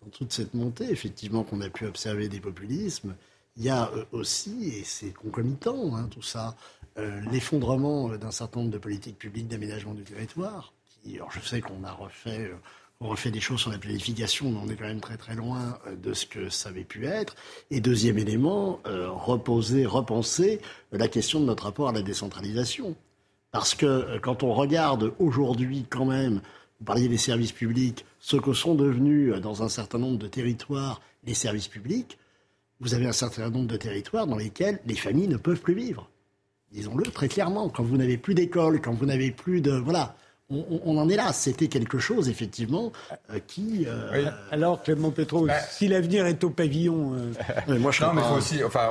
dans 0.00 0.10
toute 0.10 0.32
cette 0.32 0.54
montée, 0.54 0.90
effectivement, 0.92 1.42
qu'on 1.42 1.60
a 1.60 1.70
pu 1.70 1.86
observer 1.86 2.28
des 2.28 2.38
populismes, 2.38 3.16
il 3.56 3.64
y 3.64 3.70
a 3.70 3.90
euh, 3.94 4.04
aussi, 4.12 4.68
et 4.68 4.84
c'est 4.84 5.12
concomitant 5.12 5.96
hein, 5.96 6.08
tout 6.10 6.22
ça, 6.22 6.56
euh, 6.98 7.20
l'effondrement 7.30 8.10
euh, 8.10 8.18
d'un 8.18 8.30
certain 8.30 8.60
nombre 8.60 8.72
de 8.72 8.78
politiques 8.78 9.18
publiques 9.18 9.48
d'aménagement 9.48 9.94
du 9.94 10.02
territoire. 10.02 10.72
je 11.04 11.40
sais 11.40 11.60
qu'on 11.60 11.84
a 11.84 11.92
refait, 11.92 12.50
on 13.00 13.08
refait 13.08 13.30
des 13.30 13.40
choses 13.40 13.60
sur 13.60 13.70
la 13.70 13.78
planification, 13.78 14.50
mais 14.50 14.58
on 14.62 14.68
est 14.68 14.76
quand 14.76 14.86
même 14.86 15.00
très 15.00 15.16
très 15.16 15.34
loin 15.34 15.78
de 16.02 16.14
ce 16.14 16.26
que 16.26 16.48
ça 16.48 16.70
avait 16.70 16.84
pu 16.84 17.06
être. 17.06 17.34
Et 17.70 17.80
deuxième 17.80 18.18
élément, 18.18 18.80
reposer, 18.84 19.84
repenser 19.84 20.60
la 20.92 21.08
question 21.08 21.40
de 21.40 21.44
notre 21.44 21.64
rapport 21.64 21.88
à 21.88 21.92
la 21.92 22.02
décentralisation. 22.02 22.96
Parce 23.50 23.74
que 23.74 24.18
quand 24.18 24.42
on 24.42 24.54
regarde 24.54 25.12
aujourd'hui 25.18 25.84
quand 25.90 26.06
même, 26.06 26.40
vous 26.78 26.86
parliez 26.86 27.08
des 27.08 27.18
services 27.18 27.52
publics, 27.52 28.06
ce 28.18 28.36
que 28.36 28.52
sont 28.52 28.74
devenus 28.74 29.34
dans 29.40 29.62
un 29.62 29.68
certain 29.68 29.98
nombre 29.98 30.18
de 30.18 30.26
territoires 30.26 31.00
les 31.24 31.34
services 31.34 31.68
publics, 31.68 32.18
vous 32.80 32.94
avez 32.94 33.06
un 33.06 33.12
certain 33.12 33.50
nombre 33.50 33.68
de 33.68 33.76
territoires 33.76 34.26
dans 34.26 34.36
lesquels 34.36 34.80
les 34.86 34.96
familles 34.96 35.28
ne 35.28 35.36
peuvent 35.36 35.60
plus 35.60 35.74
vivre. 35.74 36.10
Disons-le 36.72 37.04
très 37.04 37.28
clairement. 37.28 37.68
Quand 37.68 37.84
vous 37.84 37.96
n'avez 37.96 38.18
plus 38.18 38.34
d'école, 38.34 38.80
quand 38.80 38.92
vous 38.92 39.06
n'avez 39.06 39.30
plus 39.30 39.60
de. 39.60 39.72
Voilà. 39.72 40.16
On, 40.50 40.98
en 40.98 41.08
est 41.08 41.16
là. 41.16 41.32
C'était 41.32 41.68
quelque 41.68 41.98
chose, 41.98 42.28
effectivement, 42.28 42.92
euh, 43.30 43.38
qui. 43.46 43.86
Euh, 43.86 44.30
Alors, 44.50 44.82
Clément 44.82 45.10
Petro, 45.10 45.46
bah, 45.46 45.58
si 45.58 45.88
l'avenir 45.88 46.26
est 46.26 46.44
au 46.44 46.50
pavillon. 46.50 47.14
Euh, 47.14 47.78
moi, 47.78 47.92
je 47.92 48.02
non, 48.04 48.12
mais 48.12 48.20
il 48.20 48.28
faut 48.28 48.34
aussi. 48.34 48.62
Enfin, 48.62 48.90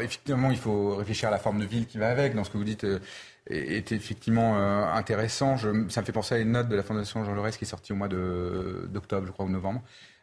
effectivement, 0.00 0.50
il 0.50 0.56
faut 0.56 0.96
réfléchir 0.96 1.28
à 1.28 1.32
la 1.32 1.38
forme 1.38 1.60
de 1.60 1.66
ville 1.66 1.86
qui 1.86 1.98
va 1.98 2.08
avec. 2.08 2.34
Dans 2.34 2.44
ce 2.44 2.50
que 2.50 2.56
vous 2.56 2.64
dites 2.64 2.86
est 3.50 3.92
effectivement 3.92 4.56
intéressant. 4.94 5.58
Je, 5.58 5.68
ça 5.90 6.00
me 6.00 6.06
fait 6.06 6.12
penser 6.12 6.36
à 6.36 6.38
une 6.38 6.52
note 6.52 6.68
de 6.68 6.76
la 6.76 6.82
Fondation 6.82 7.22
Jean 7.24 7.34
Jaurès 7.34 7.54
qui 7.56 7.64
est 7.64 7.68
sortie 7.68 7.92
au 7.92 7.96
mois 7.96 8.08
d'octobre, 8.08 9.26
je 9.26 9.32
crois, 9.32 9.44
ou 9.44 9.50
novembre, 9.50 9.82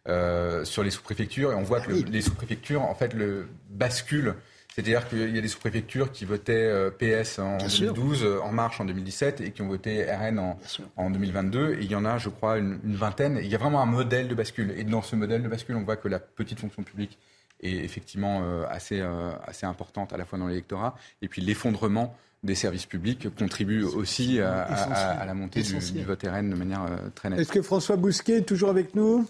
euh, 0.10 0.66
sur 0.66 0.82
les 0.82 0.90
sous-préfectures. 0.90 1.52
Et 1.52 1.56
on 1.56 1.62
voit 1.62 1.80
que 1.80 1.92
les 1.92 2.22
sous-préfectures, 2.22 2.82
en 2.82 2.96
fait, 2.96 3.14
le 3.14 3.48
basculent. 3.70 4.34
C'est-à-dire 4.74 5.08
qu'il 5.08 5.36
y 5.36 5.38
a 5.38 5.42
des 5.42 5.48
sous-préfectures 5.48 6.12
qui 6.12 6.26
votaient 6.26 6.54
euh, 6.54 6.90
PS 6.90 7.38
en 7.38 7.58
2012, 7.58 8.24
euh, 8.24 8.40
En 8.42 8.52
Marche 8.52 8.82
en 8.82 8.86
2017 8.86 9.42
et 9.42 9.52
qui 9.52 9.62
ont 9.62 9.68
voté 9.68 10.06
RN 10.12 10.40
en, 10.40 10.58
en 10.96 11.12
2022. 11.12 11.74
Et 11.74 11.84
il 11.84 11.92
y 11.92 11.94
en 11.94 12.06
a, 12.06 12.18
je 12.18 12.30
crois, 12.30 12.58
une, 12.58 12.80
vingtaine. 12.84 13.40
il 13.44 13.48
y 13.48 13.54
a 13.54 13.60
vraiment 13.60 13.80
un 13.80 13.86
modèle 13.86 14.28
de 14.28 14.34
bascule. 14.34 14.74
Et 14.76 14.84
dans 14.84 15.04
ce 15.04 15.16
modèle 15.16 15.44
de 15.44 15.48
bascule, 15.48 15.76
on 15.76 15.84
voit 15.84 15.98
que 15.98 16.08
la 16.08 16.20
petite 16.20 16.60
fonction 16.60 16.82
publique 16.82 17.20
est 17.62 17.76
effectivement 17.76 18.44
assez, 18.72 19.02
assez 19.46 19.68
importante 19.68 20.14
à 20.14 20.18
la 20.18 20.26
fois 20.26 20.40
dans 20.40 20.48
l'électorat. 20.48 20.96
Et 21.22 21.28
puis 21.28 21.44
l'effondrement 21.44 22.16
des 22.42 22.56
services 22.56 22.88
publics 22.88 23.28
contribue 23.36 23.84
aussi 23.84 24.40
à, 24.40 25.24
la 25.28 25.34
montée 25.36 25.62
du, 25.62 25.78
du, 25.78 26.04
vote 26.04 26.24
RN 26.24 26.50
de 26.50 26.56
manière 26.56 26.88
très 27.14 27.30
nette. 27.30 27.40
Est-ce 27.42 27.52
que 27.52 27.62
François 27.62 27.98
Bousquet 27.98 28.38
est 28.38 28.48
toujours 28.48 28.72
avec 28.72 28.96
nous? 28.96 29.28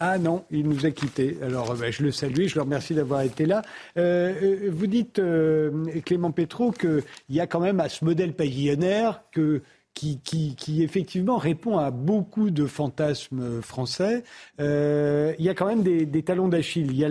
Ah 0.00 0.16
non, 0.16 0.44
il 0.52 0.68
nous 0.68 0.86
a 0.86 0.92
quittés. 0.92 1.38
Alors 1.42 1.74
ben, 1.74 1.90
je 1.90 2.04
le 2.04 2.12
salue, 2.12 2.46
je 2.46 2.54
le 2.54 2.62
remercie 2.62 2.94
d'avoir 2.94 3.22
été 3.22 3.46
là. 3.46 3.62
Euh, 3.96 4.32
euh, 4.42 4.70
vous 4.70 4.86
dites, 4.86 5.18
euh, 5.18 5.70
Clément 6.04 6.30
Petro, 6.30 6.70
qu'il 6.70 7.02
y 7.30 7.40
a 7.40 7.48
quand 7.48 7.58
même 7.58 7.80
à 7.80 7.88
ce 7.88 8.04
modèle 8.04 8.32
pavillonnaire 8.32 9.22
que 9.32 9.62
qui, 9.98 10.82
effectivement 10.82 11.38
répond 11.38 11.78
à 11.78 11.90
beaucoup 11.90 12.50
de 12.50 12.66
fantasmes 12.66 13.60
français. 13.62 14.22
Euh, 14.60 15.34
il 15.38 15.44
y 15.44 15.48
a 15.48 15.54
quand 15.54 15.66
même 15.66 15.82
des, 15.82 16.22
talons 16.22 16.48
d'Achille. 16.48 16.90
Il 16.90 16.96
y 16.96 17.04
a 17.04 17.10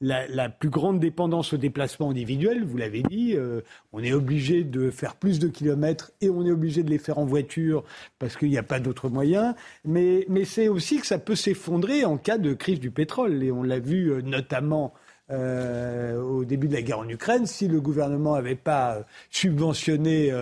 la, 0.00 0.48
plus 0.48 0.70
grande 0.70 1.00
dépendance 1.00 1.52
au 1.52 1.56
déplacement 1.56 2.10
individuel, 2.10 2.64
vous 2.64 2.76
l'avez 2.76 3.02
dit. 3.02 3.34
Euh, 3.34 3.62
on 3.92 4.02
est 4.02 4.12
obligé 4.12 4.64
de 4.64 4.90
faire 4.90 5.16
plus 5.16 5.38
de 5.38 5.48
kilomètres 5.48 6.12
et 6.20 6.28
on 6.28 6.44
est 6.44 6.50
obligé 6.50 6.82
de 6.82 6.90
les 6.90 6.98
faire 6.98 7.18
en 7.18 7.24
voiture 7.24 7.84
parce 8.18 8.36
qu'il 8.36 8.50
n'y 8.50 8.58
a 8.58 8.62
pas 8.62 8.80
d'autres 8.80 9.08
moyens. 9.08 9.54
Mais, 9.84 10.26
c'est 10.44 10.68
aussi 10.68 10.98
que 10.98 11.06
ça 11.06 11.18
peut 11.18 11.34
s'effondrer 11.34 12.04
en 12.04 12.16
cas 12.16 12.38
de 12.38 12.54
crise 12.54 12.80
du 12.80 12.90
pétrole. 12.90 13.42
Et 13.42 13.50
on 13.50 13.62
l'a 13.62 13.78
vu 13.78 14.10
euh, 14.12 14.20
notamment 14.22 14.92
au 15.30 16.46
début 16.46 16.68
de 16.68 16.72
la 16.72 16.80
guerre 16.80 17.00
en 17.00 17.08
Ukraine, 17.08 17.44
si 17.44 17.68
le 17.68 17.82
gouvernement 17.82 18.36
n'avait 18.36 18.54
pas 18.54 19.04
subventionné 19.28 20.32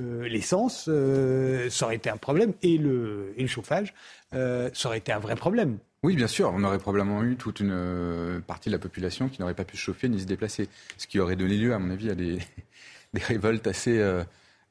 euh, 0.00 0.28
l'essence, 0.28 0.84
ça 0.84 1.84
aurait 1.84 1.96
été 1.96 2.10
un 2.10 2.16
problème, 2.16 2.52
et 2.62 2.78
le, 2.78 3.34
chauffage, 3.46 3.94
ça 4.32 4.70
aurait 4.86 4.98
été 4.98 5.12
un 5.12 5.18
vrai 5.18 5.34
problème. 5.34 5.78
Oui, 6.02 6.16
bien 6.16 6.26
sûr, 6.26 6.50
on 6.54 6.64
aurait 6.64 6.78
probablement 6.78 7.22
eu 7.22 7.36
toute 7.36 7.60
une 7.60 8.42
partie 8.46 8.70
de 8.70 8.74
la 8.74 8.78
population 8.78 9.28
qui 9.28 9.40
n'aurait 9.40 9.54
pas 9.54 9.64
pu 9.64 9.76
se 9.76 9.82
chauffer 9.82 10.08
ni 10.08 10.20
se 10.20 10.26
déplacer, 10.26 10.68
ce 10.96 11.06
qui 11.06 11.18
aurait 11.20 11.36
donné 11.36 11.56
lieu, 11.56 11.74
à 11.74 11.78
mon 11.78 11.90
avis, 11.90 12.10
à 12.10 12.14
des, 12.14 12.38
révoltes 13.22 13.66
assez, 13.66 14.02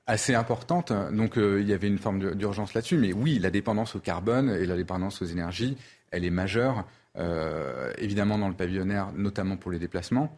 assez 0.07 0.33
importantes. 0.33 0.91
Donc 1.11 1.33
il 1.35 1.67
y 1.67 1.73
avait 1.73 1.87
une 1.87 1.99
forme 1.99 2.33
d'urgence 2.35 2.73
là-dessus. 2.73 2.97
Mais 2.97 3.13
oui, 3.13 3.37
la 3.37 3.51
dépendance 3.51 3.95
au 3.95 3.99
carbone 3.99 4.49
et 4.49 4.65
la 4.65 4.75
dépendance 4.75 5.21
aux 5.21 5.25
énergies, 5.25 5.77
elle 6.11 6.25
est 6.25 6.31
majeure. 6.31 6.85
Euh, 7.17 7.91
évidemment 7.97 8.37
dans 8.37 8.47
le 8.47 8.53
pavillonnaire, 8.53 9.11
notamment 9.13 9.57
pour 9.57 9.71
les 9.71 9.79
déplacements. 9.79 10.37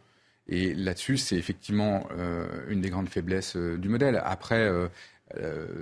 Et 0.52 0.74
là-dessus, 0.76 1.18
c'est 1.18 1.38
effectivement 1.38 2.08
euh, 2.12 2.46
une 2.70 2.82
des 2.82 2.90
grandes 2.90 3.10
faiblesses 3.10 3.56
euh, 3.56 3.78
du 3.78 3.90
modèle. 3.90 4.22
Après, 4.24 4.70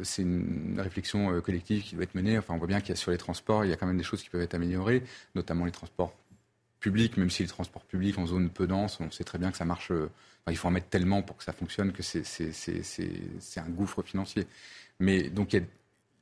c'est 0.04 0.22
une 0.22 0.80
réflexion 0.80 1.42
collective 1.42 1.82
qui 1.82 1.96
doit 1.96 2.04
être 2.04 2.14
menée. 2.14 2.38
Enfin, 2.38 2.54
on 2.54 2.58
voit 2.58 2.68
bien 2.68 2.80
qu'il 2.80 2.90
y 2.90 2.94
a 2.94 2.96
sur 2.96 3.10
les 3.10 3.18
transports, 3.18 3.66
il 3.66 3.72
y 3.72 3.74
a 3.74 3.78
quand 3.78 3.88
même 3.88 3.98
des 3.98 4.04
choses 4.04 4.22
qui 4.22 4.30
peuvent 4.30 4.44
être 4.44 4.54
améliorées, 4.54 5.02
notamment 5.34 5.66
les 5.66 5.72
transports 5.72 6.14
publics, 6.80 7.18
même 7.18 7.32
si 7.32 7.42
les 7.42 7.50
transports 7.50 7.84
publics 7.84 8.20
en 8.20 8.28
zone 8.28 8.52
peu 8.52 8.68
dense, 8.68 9.00
on 9.00 9.10
sait 9.10 9.24
très 9.24 9.40
bien 9.40 9.50
que 9.50 9.58
ça 9.58 9.66
marche. 9.66 9.92
il 10.48 10.56
faut 10.56 10.68
en 10.68 10.72
mettre 10.72 10.90
tellement 10.90 11.24
pour 11.24 11.36
que 11.36 11.44
ça 11.44 11.52
fonctionne 11.52 11.92
que 11.92 12.04
c'est 12.04 13.60
un 13.60 13.70
gouffre 13.70 14.04
financier. 14.04 14.46
Mais 15.00 15.30
donc, 15.32 15.58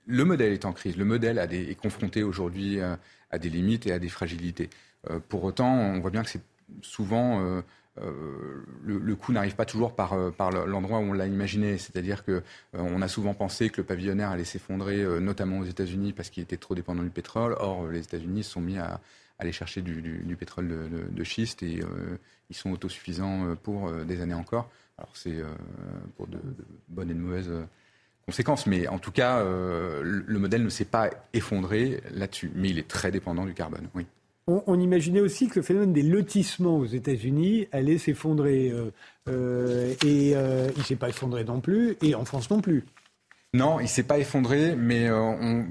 le 0.05 0.23
modèle 0.23 0.53
est 0.53 0.63
en 0.63 0.71
crise. 0.71 0.95
Le 0.95 1.03
modèle 1.03 1.37
est 1.51 1.75
confronté 1.75 2.23
aujourd'hui 2.23 2.79
à 2.79 3.39
des 3.39 3.49
limites 3.49 3.87
et 3.87 3.91
à 3.91 3.99
des 3.99 4.09
fragilités. 4.09 4.69
Euh, 5.09 5.19
pour 5.27 5.43
autant, 5.43 5.73
on 5.73 5.99
voit 5.99 6.11
bien 6.11 6.23
que 6.23 6.29
c'est 6.29 6.41
souvent 6.81 7.41
euh, 7.41 7.61
euh, 8.01 8.63
le, 8.83 8.97
le, 8.99 9.15
coup 9.15 9.31
n'arrive 9.31 9.55
pas 9.55 9.65
toujours 9.65 9.95
par, 9.95 10.15
par 10.33 10.51
l'endroit 10.51 10.99
où 10.99 11.03
on 11.03 11.13
l'a 11.13 11.27
imaginé. 11.27 11.77
C'est-à-dire 11.77 12.23
qu'on 12.23 13.01
a 13.01 13.07
souvent 13.07 13.33
pensé 13.33 13.69
que 13.69 13.81
le 13.81 13.85
pavillonnaire 13.85 14.31
allait 14.31 14.43
s'effondrer, 14.43 15.03
notamment 15.19 15.59
aux 15.59 15.65
États-Unis, 15.65 16.13
parce 16.13 16.29
qu'il 16.29 16.43
était 16.43 16.57
trop 16.57 16.75
dépendant 16.75 17.03
du 17.03 17.09
pétrole. 17.09 17.55
Or, 17.59 17.87
les 17.87 17.99
États-Unis 17.99 18.43
se 18.43 18.51
sont 18.51 18.61
mis 18.61 18.77
à, 18.77 18.99
aller 19.39 19.51
chercher 19.51 19.81
du, 19.81 20.35
pétrole 20.39 20.67
de, 21.11 21.23
schiste 21.23 21.63
et 21.63 21.81
ils 22.49 22.55
sont 22.55 22.71
autosuffisants 22.71 23.55
pour 23.63 23.91
des 23.91 24.21
années 24.21 24.33
encore. 24.33 24.69
Alors, 24.97 25.11
c'est 25.15 25.35
pour 26.15 26.27
de, 26.27 26.39
bonnes 26.89 27.11
et 27.11 27.13
de 27.13 27.19
mauvaises 27.19 27.51
conséquences. 28.27 28.67
Mais 28.67 28.87
en 28.87 28.99
tout 28.99 29.11
cas, 29.11 29.39
euh, 29.39 30.01
le 30.03 30.39
modèle 30.39 30.63
ne 30.63 30.69
s'est 30.69 30.85
pas 30.85 31.09
effondré 31.33 32.01
là-dessus. 32.11 32.51
Mais 32.53 32.69
il 32.69 32.77
est 32.77 32.87
très 32.87 33.11
dépendant 33.11 33.45
du 33.45 33.53
carbone, 33.53 33.87
oui. 33.95 34.05
On, 34.47 34.79
imaginait 34.79 35.19
aussi 35.19 35.49
que 35.49 35.55
le 35.59 35.61
phénomène 35.61 35.91
des 35.91 36.03
lotissements 36.03 36.77
aux 36.77 36.85
États-Unis 36.85 37.67
allait 37.73 37.97
s'effondrer. 37.97 38.69
Euh, 38.69 38.91
euh, 39.27 39.93
et 40.05 40.29
il 40.31 40.79
ne 40.79 40.83
s'est 40.83 40.95
pas 40.95 41.09
effondré 41.09 41.43
non 41.43 41.59
plus, 41.59 41.97
et 42.01 42.15
en 42.15 42.23
France 42.23 42.49
non 42.49 42.61
plus. 42.61 42.85
Non, 43.53 43.79
il 43.81 43.89
s'est 43.89 44.03
pas 44.03 44.19
effondré, 44.19 44.75
mais 44.75 45.09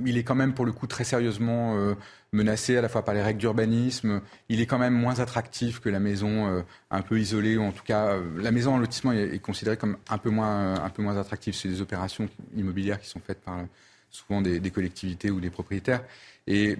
il 0.05 0.19
est 0.19 0.25
quand 0.25 0.35
même 0.35 0.55
pour 0.55 0.65
le 0.65 0.73
coup 0.73 0.87
très 0.87 1.05
sérieusement 1.05 1.95
menacé 2.37 2.77
à 2.77 2.81
la 2.81 2.89
fois 2.89 3.05
par 3.05 3.15
les 3.15 3.23
règles 3.23 3.41
d'urbanisme. 3.41 4.21
Il 4.49 4.61
est 4.61 4.67
quand 4.67 4.79
même 4.79 4.95
moins 4.95 5.19
attractif 5.19 5.81
que 5.81 5.89
la 5.89 5.99
maison 5.99 6.47
euh, 6.47 6.63
un 6.91 7.03
peu 7.03 7.19
isolée, 7.19 7.57
ou 7.57 7.63
en 7.63 7.73
tout 7.73 7.83
cas, 7.83 8.09
euh, 8.09 8.23
la 8.41 8.53
maison 8.53 8.75
en 8.75 8.79
lotissement 8.79 9.13
est, 9.13 9.41
considérée 9.41 9.77
comme 9.77 9.97
un 10.09 10.19
peu 10.19 10.31
moins, 10.31 10.75
un 10.75 10.91
peu 10.91 11.03
moins 11.03 11.17
attractive. 11.17 11.55
C'est 11.55 11.69
des 11.69 11.81
opérations 11.81 12.29
immobilières 12.55 13.01
qui 13.01 13.09
sont 13.09 13.21
faites 13.21 13.41
par 13.41 13.59
souvent 14.11 14.41
des, 14.41 14.71
collectivités 14.71 15.31
ou 15.31 15.41
des 15.41 15.51
propriétaires. 15.51 16.03
Et 16.47 16.77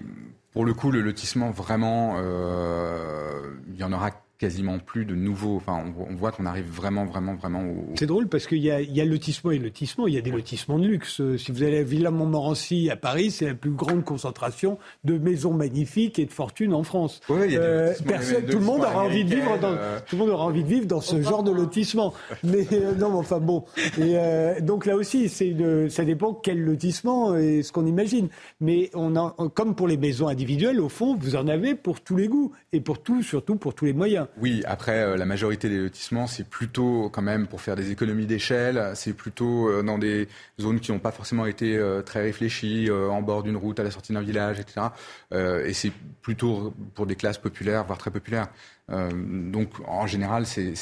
pour 0.51 0.65
le 0.65 0.73
coup, 0.73 0.91
le 0.91 1.01
lotissement, 1.01 1.51
vraiment, 1.51 2.15
euh, 2.17 3.53
il 3.69 3.75
y 3.77 3.83
en 3.83 3.93
aura 3.93 4.11
quasiment 4.37 4.79
plus 4.79 5.05
de 5.05 5.15
nouveaux. 5.15 5.55
Enfin, 5.55 5.83
on, 5.97 6.15
voit 6.15 6.31
qu'on 6.31 6.45
arrive 6.45 6.69
vraiment, 6.69 7.05
vraiment, 7.05 7.35
vraiment 7.35 7.63
au. 7.63 7.93
C'est 7.95 8.05
drôle 8.05 8.27
parce 8.27 8.47
qu'il 8.47 8.59
y 8.59 8.71
a, 8.71 8.81
il 8.81 8.95
y 8.95 9.01
a 9.01 9.05
lotissement 9.05 9.51
et 9.51 9.59
lotissement. 9.59 10.07
Il 10.07 10.13
y 10.13 10.17
a 10.17 10.21
des 10.21 10.31
lotissements 10.31 10.79
de 10.79 10.87
luxe. 10.87 11.21
Si 11.37 11.51
vous 11.51 11.63
allez 11.63 11.79
à 11.79 11.83
Villa 11.83 12.11
Montmorency 12.11 12.89
à 12.89 12.95
Paris, 12.95 13.31
c'est 13.31 13.45
la 13.45 13.53
plus 13.53 13.71
grande 13.71 14.03
concentration 14.03 14.77
de 15.03 15.17
maisons 15.17 15.53
magnifiques 15.53 16.19
et 16.19 16.25
de 16.25 16.31
fortunes 16.31 16.73
en 16.73 16.83
France. 16.83 17.21
Oui, 17.29 17.39
il 17.45 17.53
y 17.53 17.57
a 17.57 17.61
euh, 17.61 17.93
personne, 18.05 18.45
tout 18.45 18.59
le 18.59 18.65
monde 18.65 18.81
aura 18.81 19.03
envie 19.03 19.23
de 19.23 19.35
vivre 19.35 19.57
dans, 19.59 19.73
euh. 19.73 19.99
tout 20.05 20.15
le 20.15 20.21
monde 20.21 20.29
aura 20.29 20.45
envie 20.45 20.63
de 20.63 20.67
vivre 20.69 20.85
dans 20.85 21.01
ce 21.01 21.21
genre 21.21 21.43
de 21.43 21.51
lotissement. 21.51 22.13
Mais 22.43 22.67
euh, 22.71 22.95
non, 22.95 23.09
mais 23.09 23.17
enfin 23.17 23.39
bon. 23.39 23.65
Et 23.97 24.17
euh, 24.17 24.59
donc 24.61 24.85
là 24.85 24.95
aussi, 24.95 25.29
c'est 25.29 25.55
ça 25.89 26.05
dépend 26.05 26.33
quel 26.33 26.61
lotissement 26.61 27.35
et 27.35 27.63
ce 27.63 27.71
qu'on 27.71 27.85
imagine. 27.85 28.29
Mais 28.59 28.89
on 28.93 29.15
a, 29.15 29.35
comme 29.53 29.75
pour 29.75 29.87
les 29.87 29.97
maisons 29.97 30.27
individuelles, 30.27 30.79
au 30.79 30.89
fond, 30.89 31.15
vous 31.19 31.35
en 31.35 31.47
avez 31.47 31.75
pour 31.75 32.01
tous 32.01 32.15
les 32.15 32.27
goûts 32.27 32.51
et 32.73 32.81
pour 32.81 33.01
tout, 33.01 33.23
surtout 33.23 33.55
pour 33.55 33.73
tous 33.73 33.85
les 33.85 33.93
moyens. 33.93 34.26
Oui, 34.37 34.63
après, 34.65 35.03
euh, 35.03 35.17
la 35.17 35.25
majorité 35.25 35.69
des 35.69 35.77
lotissements, 35.77 36.27
c'est 36.27 36.47
plutôt 36.47 37.09
quand 37.09 37.21
même 37.21 37.47
pour 37.47 37.61
faire 37.61 37.75
des 37.75 37.91
économies 37.91 38.25
d'échelle, 38.25 38.91
c'est 38.95 39.13
plutôt 39.13 39.69
euh, 39.69 39.83
dans 39.83 39.97
des 39.97 40.27
zones 40.59 40.79
qui 40.79 40.91
n'ont 40.91 40.99
pas 40.99 41.11
forcément 41.11 41.45
été 41.45 41.77
euh, 41.77 42.01
très 42.01 42.21
réfléchies, 42.21 42.89
en 42.91 43.21
bord 43.21 43.43
d'une 43.43 43.57
route, 43.57 43.79
à 43.79 43.83
la 43.83 43.91
sortie 43.91 44.13
d'un 44.13 44.21
village, 44.21 44.59
etc. 44.59 44.87
et 45.33 45.73
c'est 45.73 45.91
plutôt 46.21 46.73
pour 46.93 47.05
des 47.05 47.15
classes 47.15 47.37
populaires, 47.37 47.83
voire 47.85 47.97
très 47.97 48.11
populaires. 48.11 48.47
Euh, 48.89 49.11
donc 49.51 49.69
en 49.85 50.07
général, 50.07 50.45
c'est 50.45 50.73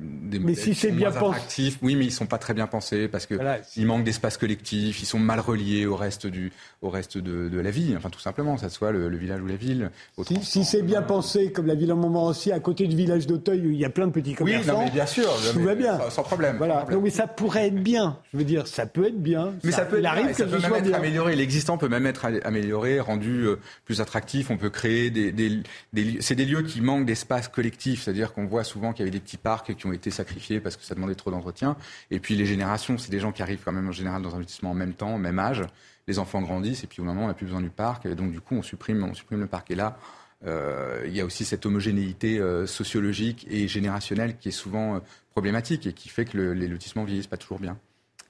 des 0.00 0.38
mais 0.38 0.54
si 0.54 0.74
c'est 0.74 0.92
bien 0.92 1.08
attractifs. 1.08 1.78
Oui, 1.82 1.94
mais 1.94 2.06
ils 2.06 2.12
sont 2.12 2.26
pas 2.26 2.38
très 2.38 2.54
bien 2.54 2.66
pensés 2.66 3.06
parce 3.06 3.26
que 3.26 3.34
il 3.76 3.86
manque 3.86 4.04
d'espace 4.04 4.38
collectif. 4.38 5.02
Ils 5.02 5.06
sont 5.06 5.18
mal 5.18 5.40
reliés 5.40 5.84
au 5.84 5.94
reste 5.94 6.26
du 6.26 6.52
au 6.80 6.88
reste 6.88 7.18
de, 7.18 7.50
de 7.50 7.60
la 7.60 7.70
vie. 7.70 7.94
Enfin, 7.94 8.08
tout 8.08 8.20
simplement, 8.20 8.56
ça 8.56 8.70
soit 8.70 8.92
le, 8.92 9.14
village 9.14 9.42
ou 9.42 9.46
la 9.46 9.56
ville. 9.56 9.90
Si, 10.24 10.42
si 10.42 10.64
c'est 10.64 10.80
bien 10.80 11.02
pensé, 11.02 11.52
comme 11.52 11.66
la 11.66 11.74
ville 11.74 11.92
en 11.92 11.96
moment 11.96 12.26
aussi, 12.26 12.50
à 12.50 12.60
côté 12.60 12.86
du 12.86 12.96
village 12.96 13.26
d'Auteuil 13.26 13.66
où 13.66 13.70
il 13.70 13.78
y 13.78 13.84
a 13.84 13.90
plein 13.90 14.06
de 14.06 14.12
petits 14.12 14.34
commerçants. 14.34 14.72
Oui, 14.72 14.78
non, 14.78 14.84
mais 14.86 14.90
bien 14.90 15.06
sûr, 15.06 15.30
tout 15.52 15.60
va 15.60 15.74
bien, 15.74 15.98
sans, 16.08 16.22
problème. 16.22 16.56
Voilà. 16.56 16.86
Donc, 16.90 17.02
mais 17.02 17.10
ça 17.10 17.26
pourrait 17.26 17.66
être 17.66 17.82
bien. 17.82 18.18
Je 18.32 18.38
veux 18.38 18.44
dire, 18.44 18.66
ça 18.66 18.86
peut 18.86 19.08
être 19.08 19.20
bien. 19.20 19.52
Mais 19.64 19.72
ça, 19.72 19.84
peut. 19.84 19.98
Il 19.98 20.06
arrive 20.06 20.28
que 20.28 20.32
ça 20.32 20.46
peut 20.46 20.58
même 20.58 20.74
être 20.74 20.94
amélioré. 20.94 21.36
L'existant 21.36 21.76
peut 21.76 21.88
même 21.88 22.06
être 22.06 22.26
amélioré, 22.44 23.00
rendu 23.00 23.44
euh, 23.44 23.58
plus 23.84 24.00
attractif. 24.00 24.50
On 24.50 24.56
peut 24.56 24.70
créer 24.70 25.10
des, 25.10 25.30
des, 25.30 25.62
des 25.92 26.16
c'est 26.20 26.34
des 26.34 26.46
lieux 26.46 26.62
qui 26.62 26.80
manquent 26.80 27.04
d'espace 27.04 27.49
collectif, 27.50 28.02
c'est-à-dire 28.02 28.32
qu'on 28.32 28.46
voit 28.46 28.64
souvent 28.64 28.92
qu'il 28.92 29.00
y 29.00 29.08
avait 29.08 29.10
des 29.10 29.20
petits 29.20 29.36
parcs 29.36 29.74
qui 29.74 29.86
ont 29.86 29.92
été 29.92 30.10
sacrifiés 30.10 30.60
parce 30.60 30.76
que 30.76 30.84
ça 30.84 30.94
demandait 30.94 31.14
trop 31.14 31.30
d'entretien. 31.30 31.76
Et 32.10 32.20
puis 32.20 32.36
les 32.36 32.46
générations, 32.46 32.98
c'est 32.98 33.10
des 33.10 33.20
gens 33.20 33.32
qui 33.32 33.42
arrivent 33.42 33.62
quand 33.64 33.72
même 33.72 33.88
en 33.88 33.92
général 33.92 34.22
dans 34.22 34.34
un 34.34 34.38
lotissement 34.38 34.70
en 34.70 34.74
même 34.74 34.94
temps, 34.94 35.14
au 35.14 35.18
même 35.18 35.38
âge. 35.38 35.62
Les 36.08 36.18
enfants 36.18 36.42
grandissent 36.42 36.84
et 36.84 36.86
puis 36.86 37.00
au 37.00 37.04
moment 37.04 37.24
on 37.24 37.26
n'a 37.28 37.34
plus 37.34 37.46
besoin 37.46 37.60
du 37.60 37.70
parc. 37.70 38.06
Et 38.06 38.14
donc 38.14 38.32
du 38.32 38.40
coup, 38.40 38.54
on 38.54 38.62
supprime, 38.62 39.02
on 39.04 39.14
supprime 39.14 39.40
le 39.40 39.46
parc. 39.46 39.70
Et 39.70 39.74
là, 39.74 39.98
euh, 40.46 41.04
il 41.06 41.14
y 41.14 41.20
a 41.20 41.24
aussi 41.24 41.44
cette 41.44 41.66
homogénéité 41.66 42.38
euh, 42.38 42.66
sociologique 42.66 43.46
et 43.50 43.68
générationnelle 43.68 44.36
qui 44.38 44.48
est 44.48 44.52
souvent 44.52 44.96
euh, 44.96 44.98
problématique 45.32 45.86
et 45.86 45.92
qui 45.92 46.08
fait 46.08 46.24
que 46.24 46.38
les 46.38 46.68
lotissements 46.68 47.04
vieillissent 47.04 47.26
pas 47.26 47.36
toujours 47.36 47.58
bien. 47.58 47.78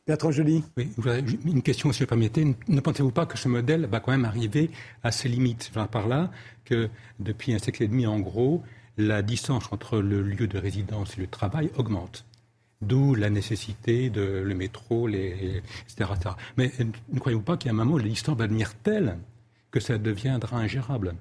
Bertrand 0.06 0.32
Joly. 0.32 0.64
Oui, 0.76 0.90
une 1.44 1.62
question, 1.62 1.92
si 1.92 2.02
vous 2.02 2.08
permettez. 2.08 2.56
Ne 2.66 2.80
pensez-vous 2.80 3.12
pas 3.12 3.26
que 3.26 3.38
ce 3.38 3.46
modèle 3.46 3.86
va 3.86 4.00
quand 4.00 4.10
même 4.10 4.24
arriver 4.24 4.70
à 5.04 5.12
ses 5.12 5.28
limites? 5.28 5.70
Par 5.92 6.08
là 6.08 6.32
que 6.64 6.88
depuis 7.20 7.52
un 7.52 7.58
siècle 7.58 7.84
et 7.84 7.88
demi, 7.88 8.06
en 8.06 8.18
gros, 8.18 8.64
la 8.96 9.22
distance 9.22 9.72
entre 9.72 9.98
le 9.98 10.22
lieu 10.22 10.46
de 10.46 10.58
résidence 10.58 11.16
et 11.16 11.20
le 11.20 11.26
travail 11.26 11.70
augmente. 11.76 12.24
D'où 12.82 13.14
la 13.14 13.28
nécessité 13.28 14.08
de 14.08 14.22
le 14.22 14.54
métro, 14.54 15.06
les, 15.06 15.62
etc., 15.88 16.10
Mais 16.56 16.72
ne 17.12 17.18
croyez-vous 17.18 17.42
pas 17.42 17.56
qu'à 17.56 17.70
un 17.70 17.74
moment, 17.74 17.98
la 17.98 18.04
distance 18.04 18.38
va 18.38 18.46
devenir 18.46 18.74
telle 18.74 19.18
que 19.70 19.80
ça 19.80 19.98
deviendra 19.98 20.56
ingérable? 20.56 21.14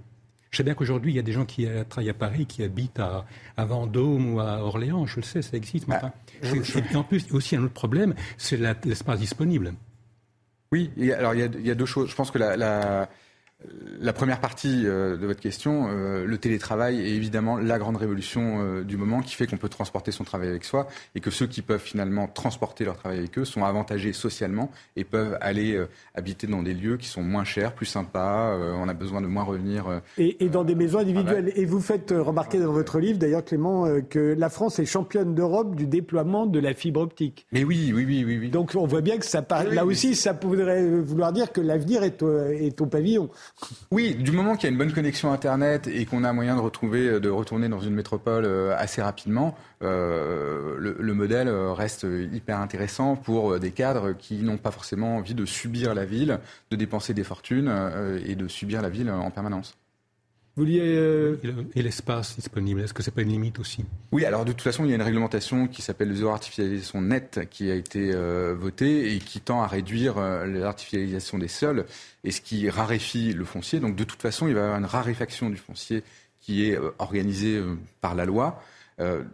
Je 0.51 0.57
sais 0.57 0.63
bien 0.63 0.73
qu'aujourd'hui, 0.73 1.11
il 1.11 1.15
y 1.15 1.19
a 1.19 1.23
des 1.23 1.33
gens 1.33 1.45
qui 1.45 1.67
travaillent 1.89 2.09
à 2.09 2.13
Paris, 2.13 2.45
qui 2.45 2.63
habitent 2.63 2.99
à, 2.99 3.25
Vendôme 3.57 4.33
ou 4.33 4.39
à 4.39 4.63
Orléans, 4.63 5.05
je 5.05 5.17
le 5.17 5.21
sais, 5.21 5.41
ça 5.41 5.57
existe. 5.57 5.87
Mais 5.87 5.99
bah, 6.01 6.13
Et 6.41 6.95
en 6.95 7.03
plus, 7.03 7.25
il 7.25 7.29
y 7.29 7.33
a 7.33 7.35
aussi 7.35 7.55
un 7.55 7.63
autre 7.63 7.73
problème, 7.73 8.15
c'est 8.37 8.57
l'espace 8.85 9.19
disponible. 9.19 9.73
Oui, 10.71 10.91
alors 11.11 11.33
il 11.33 11.65
y, 11.65 11.71
a, 11.71 11.75
deux 11.75 11.85
choses. 11.85 12.09
Je 12.09 12.15
pense 12.15 12.31
que 12.31 12.37
la 12.37 12.55
la 12.55 13.09
première 14.19 14.41
partie 14.41 14.84
euh, 14.86 15.15
de 15.15 15.26
votre 15.26 15.40
question, 15.40 15.88
euh, 15.90 16.26
le 16.26 16.38
télétravail 16.38 16.99
est 16.99 17.11
évidemment 17.11 17.57
la 17.57 17.80
grande 17.80 17.95
révolution 17.95 18.60
euh, 18.60 18.84
du 18.84 18.98
moment 18.98 19.22
qui 19.22 19.34
fait 19.34 19.48
qu'on 19.48 19.56
peut 19.56 19.69
transporter 19.69 20.11
son 20.11 20.26
travail 20.26 20.49
avec 20.49 20.65
soi 20.65 20.88
et 21.15 21.22
que 21.22 21.31
ceux 21.31 21.48
qui 21.48 21.61
peuvent 21.61 21.81
finalement 21.81 22.27
transporter 22.27 22.84
leur 22.84 22.98
travail 22.98 23.19
avec 23.19 23.38
eux 23.38 23.45
sont 23.45 23.64
avantagés 23.64 24.11
socialement 24.11 24.72
et 24.98 25.06
peuvent 25.06 25.38
aller 25.40 25.81
habiter 26.15 26.48
dans 26.48 26.64
des 26.64 26.73
lieux 26.73 26.98
qui 26.98 27.07
sont 27.07 27.23
moins 27.23 27.45
chers, 27.45 27.73
plus 27.73 27.86
sympas, 27.86 28.57
on 28.57 28.90
a 28.90 28.94
besoin 28.94 29.22
de 29.22 29.27
moins 29.27 29.44
revenir. 29.44 30.02
Et, 30.18 30.44
et, 30.44 30.49
dans 30.49 30.64
des 30.64 30.76
maisons 30.76 30.99
individuelles. 30.99 31.53
Et 31.56 31.65
vous 31.65 31.80
faites 31.80 32.11
remarquer 32.11 32.60
dans 32.60 32.73
votre 32.73 32.99
livre, 32.99 33.19
d'ailleurs 33.19 33.45
Clément, 33.45 33.86
que 34.10 34.36
la 34.38 34.49
France 34.49 34.80
est 34.80 34.86
championne 34.86 35.36
d'Europe 35.36 35.76
du 35.76 35.88
déploiement 35.88 36.45
de 36.45 36.60
la 36.60 36.73
fibre 36.73 37.02
optique. 37.02 37.45
Mais 37.52 37.64
oui, 37.64 37.91
oui, 37.95 38.03
oui, 38.06 38.23
oui. 38.26 38.38
oui. 38.40 38.49
Donc 38.49 38.73
on 38.76 38.86
voit 38.86 39.02
bien 39.02 39.18
que 39.18 39.26
ça 39.26 39.41
parle. 39.41 39.69
là 39.69 39.86
aussi, 39.86 40.15
ça 40.15 40.34
pourrait 40.34 40.86
vouloir 40.99 41.31
dire 41.31 41.52
que 41.52 41.61
l'avenir 41.61 42.03
est, 42.03 42.22
est 42.23 42.81
au 42.81 42.86
pavillon. 42.86 43.30
Oui, 43.91 44.15
du 44.15 44.31
moment 44.31 44.56
qu'il 44.56 44.64
y 44.64 44.68
a 44.68 44.72
une 44.72 44.77
bonne 44.77 44.94
connexion 44.94 45.31
Internet 45.31 45.88
et 45.88 46.06
qu'on 46.06 46.23
a 46.23 46.34
moyen 46.34 46.56
de 46.56 46.61
retrouver, 46.61 47.07
euh, 47.07 47.19
de 47.19 47.30
retourner 47.30 47.69
dans 47.69 47.80
une 47.80 47.94
métropole 47.94 48.45
euh, 48.45 48.76
assez 48.77 49.02
rapidement, 49.02 49.56
euh, 49.81 50.76
le, 50.77 51.14
modèle 51.14 51.49
reste 51.49 52.06
hyper 52.31 52.60
intéressant 52.60 53.15
pour 53.18 53.60
des 53.60 53.72
cadres 53.72 54.14
qui 54.14 54.36
n'ont 54.36 54.57
pas 54.57 54.72
forcément 54.72 55.18
envie 55.18 55.34
de 55.34 55.45
subir 55.45 55.94
la 55.94 56.06
ville, 56.06 56.40
de 56.72 56.77
dépenser 56.77 57.14
des 57.14 57.26
fortunes 57.26 57.69
et 58.26 58.36
de 58.36 58.48
subir 58.48 58.81
la 58.81 58.90
ville 58.90 59.11
en 59.11 59.30
permanence. 59.31 59.76
Euh, 60.57 61.38
et 61.76 61.81
l'espace 61.81 62.35
disponible, 62.35 62.81
est-ce 62.81 62.93
que 62.93 63.03
c'est 63.03 63.11
pas 63.11 63.21
une 63.21 63.30
limite 63.30 63.59
aussi? 63.59 63.85
Oui, 64.11 64.26
alors 64.26 64.45
de 64.45 64.51
toute 64.51 64.61
façon, 64.61 64.84
il 64.84 64.89
y 64.89 64.91
a 64.91 64.95
une 64.95 65.01
réglementation 65.01 65.67
qui 65.67 65.81
s'appelle 65.81 66.09
le 66.09 66.15
zéro 66.15 66.31
artificialisation 66.31 67.01
nette 67.01 67.47
qui 67.49 67.71
a 67.71 67.76
été 67.76 68.11
euh, 68.13 68.55
votée 68.57 69.15
et 69.15 69.19
qui 69.19 69.39
tend 69.39 69.61
à 69.61 69.67
réduire 69.67 70.17
euh, 70.17 70.45
l'artificialisation 70.45 71.38
des 71.38 71.47
sols 71.47 71.85
et 72.23 72.31
ce 72.31 72.41
qui 72.41 72.69
raréfie 72.69 73.34
le 73.34 73.45
foncier. 73.45 73.80
Donc 73.80 73.95
de 73.95 74.03
toute 74.03 74.21
façon, 74.21 74.47
il 74.47 74.53
va 74.53 74.61
y 74.61 74.63
avoir 74.63 74.80
une 74.80 74.85
raréfaction 74.85 75.49
du 75.49 75.57
foncier 75.57 76.03
qui 76.41 76.65
est 76.65 76.80
organisée 76.99 77.61
par 78.01 78.15
la 78.15 78.26
loi. 78.26 78.63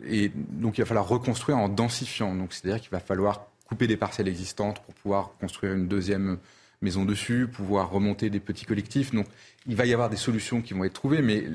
et 0.08 0.32
donc 0.36 0.78
il 0.78 0.82
va 0.82 0.86
falloir 0.86 1.08
reconstruire 1.08 1.58
en 1.58 1.70
densifiant. 1.70 2.36
Donc 2.36 2.52
c'est-à-dire 2.52 2.82
qu'il 2.82 2.90
va 2.90 3.00
falloir 3.00 3.48
couper 3.68 3.88
des 3.88 3.96
parcelles 3.96 4.28
existantes 4.28 4.82
pour 4.84 4.94
pouvoir 4.96 5.32
construire 5.40 5.74
une 5.74 5.88
deuxième 5.88 6.40
maison 6.82 7.06
dessus, 7.06 7.48
pouvoir 7.48 7.90
remonter 7.90 8.30
des 8.30 8.40
petits 8.40 8.66
collectifs. 8.66 9.14
Donc 9.14 9.28
il 9.68 9.76
va 9.76 9.86
y 9.86 9.94
avoir 9.94 10.10
des 10.10 10.18
solutions 10.18 10.62
qui 10.62 10.74
vont 10.74 10.84
être 10.84 10.94
trouvées, 10.94 11.22
mais 11.22 11.46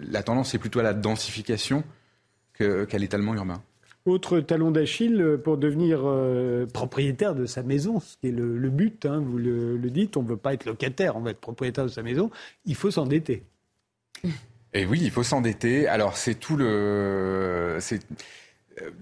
la 0.00 0.22
tendance 0.22 0.54
est 0.54 0.58
plutôt 0.58 0.80
à 0.80 0.82
la 0.82 0.94
densification 0.94 1.84
qu'à 2.54 2.98
l'étalement 2.98 3.34
urbain. 3.34 3.62
Autre 4.04 4.40
talon 4.40 4.72
d'Achille 4.72 5.38
pour 5.44 5.58
devenir 5.58 6.00
euh, 6.04 6.66
propriétaire 6.66 7.36
de 7.36 7.46
sa 7.46 7.62
maison, 7.62 8.00
ce 8.00 8.16
qui 8.16 8.28
est 8.28 8.32
le, 8.32 8.68
but, 8.68 9.06
hein, 9.06 9.20
vous 9.24 9.38
le, 9.38 9.76
le, 9.76 9.90
dites, 9.90 10.16
on 10.16 10.24
ne 10.24 10.28
veut 10.28 10.36
pas 10.36 10.54
être 10.54 10.64
locataire, 10.64 11.16
on 11.16 11.20
veut 11.20 11.30
être 11.30 11.40
propriétaire 11.40 11.84
de 11.84 11.90
sa 11.90 12.02
maison, 12.02 12.30
il 12.64 12.74
faut 12.74 12.90
s'endetter. 12.90 13.44
Et 14.74 14.86
oui, 14.86 14.98
il 15.02 15.10
faut 15.10 15.22
s'endetter. 15.22 15.86
Alors 15.86 16.16
c'est 16.16 16.34
tout 16.34 16.56
le, 16.56 16.66
euh, 16.66 17.80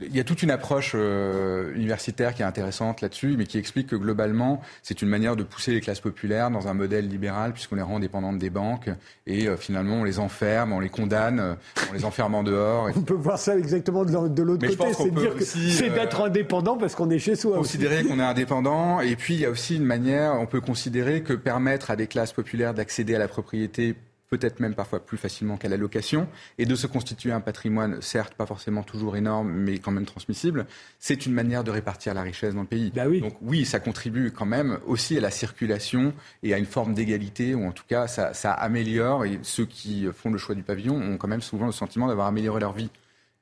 il 0.03 0.15
y 0.15 0.21
a 0.21 0.25
toute 0.25 0.43
une 0.43 0.51
approche 0.51 0.93
euh, 0.95 1.75
universitaire 1.75 2.35
qui 2.35 2.43
est 2.43 2.45
intéressante 2.45 3.01
là-dessus, 3.01 3.37
mais 3.37 3.47
qui 3.47 3.59
explique 3.59 3.89
que 3.89 3.97
globalement, 3.97 4.61
c'est 4.83 5.03
une 5.03 5.09
manière 5.09 5.37
de 5.37 5.43
pousser 5.43 5.73
les 5.73 5.81
classes 5.81 6.01
populaires 6.01 6.51
dans 6.51 6.69
un 6.69 6.75
modèle 6.75 7.09
libéral, 7.09 7.53
puisqu'on 7.53 7.77
les 7.77 7.83
rend 7.83 8.01
dépendantes 8.01 8.39
des 8.39 8.51
banques, 8.51 8.91
et 9.27 9.47
euh, 9.47 9.57
finalement 9.57 9.97
on 9.97 10.05
les 10.05 10.19
enferme, 10.19 10.73
on 10.73 10.81
les 10.81 10.89
condamne, 10.89 11.57
on 11.89 11.93
les 11.93 12.05
enferme 12.05 12.35
en 12.35 12.43
dehors. 12.43 12.89
On 12.97 13.03
peut 13.03 13.15
voir 13.15 13.39
ça 13.39 13.57
exactement 13.57 14.05
de 14.05 14.43
l'autre 14.43 14.67
côté, 14.67 14.93
c'est 14.95 15.15
dire 15.15 15.37
que 15.37 15.45
c'est 15.45 15.91
d'être 15.91 16.21
indépendant 16.21 16.77
parce 16.77 16.95
qu'on 16.95 17.11
est 17.11 17.19
chez 17.19 17.37
soi. 17.37 17.57
Considérer 17.57 18.05
qu'on 18.05 18.19
est 18.19 18.25
indépendant, 18.25 19.01
et 19.01 19.17
puis 19.17 19.35
il 19.35 19.41
y 19.41 19.47
a 19.47 19.51
aussi 19.51 19.77
une 19.77 19.85
manière, 19.85 20.35
on 20.41 20.47
peut 20.47 20.61
considérer 20.61 21.23
que 21.23 21.33
permettre 21.33 21.91
à 21.91 21.97
des 21.97 22.07
classes 22.07 22.33
populaires 22.33 22.75
d'accéder 22.75 23.15
à 23.15 23.19
la 23.19 23.29
propriété 23.29 23.95
peut-être 24.31 24.61
même 24.61 24.75
parfois 24.75 25.05
plus 25.05 25.19
facilement 25.19 25.57
qu'à 25.57 25.69
la 25.69 25.77
location, 25.77 26.29
et 26.57 26.65
de 26.65 26.75
se 26.77 26.87
constituer 26.87 27.33
un 27.33 27.41
patrimoine, 27.41 28.01
certes 28.01 28.35
pas 28.35 28.47
forcément 28.47 28.85
toujours 28.85 29.17
énorme, 29.17 29.51
mais 29.51 29.79
quand 29.79 29.91
même 29.91 30.07
transmissible, 30.07 30.67
c'est 31.01 31.27
une 31.27 31.33
manière 31.33 31.65
de 31.65 31.73
répartir 31.73 32.15
la 32.15 32.23
richesse 32.23 32.55
dans 32.55 32.63
le 32.63 32.67
pays. 32.69 32.93
Bah 32.95 33.07
oui. 33.09 33.21
Donc 33.21 33.35
oui, 33.43 33.65
ça 33.65 33.81
contribue 33.81 34.31
quand 34.31 34.47
même 34.47 34.79
aussi 34.87 35.19
à 35.19 35.21
la 35.21 35.33
circulation 35.33 36.15
et 36.45 36.55
à 36.55 36.59
une 36.59 36.67
forme 36.67 36.95
d'égalité, 36.95 37.55
ou 37.55 37.67
en 37.67 37.73
tout 37.73 37.85
cas 37.89 38.07
ça, 38.07 38.33
ça, 38.33 38.53
améliore, 38.53 39.25
et 39.25 39.41
ceux 39.43 39.67
qui 39.67 40.07
font 40.15 40.31
le 40.31 40.39
choix 40.39 40.55
du 40.55 40.63
pavillon 40.63 40.95
ont 40.95 41.17
quand 41.17 41.29
même 41.29 41.43
souvent 41.43 41.67
le 41.67 41.73
sentiment 41.73 42.07
d'avoir 42.07 42.29
amélioré 42.29 42.61
leur 42.61 42.73
vie. 42.73 42.91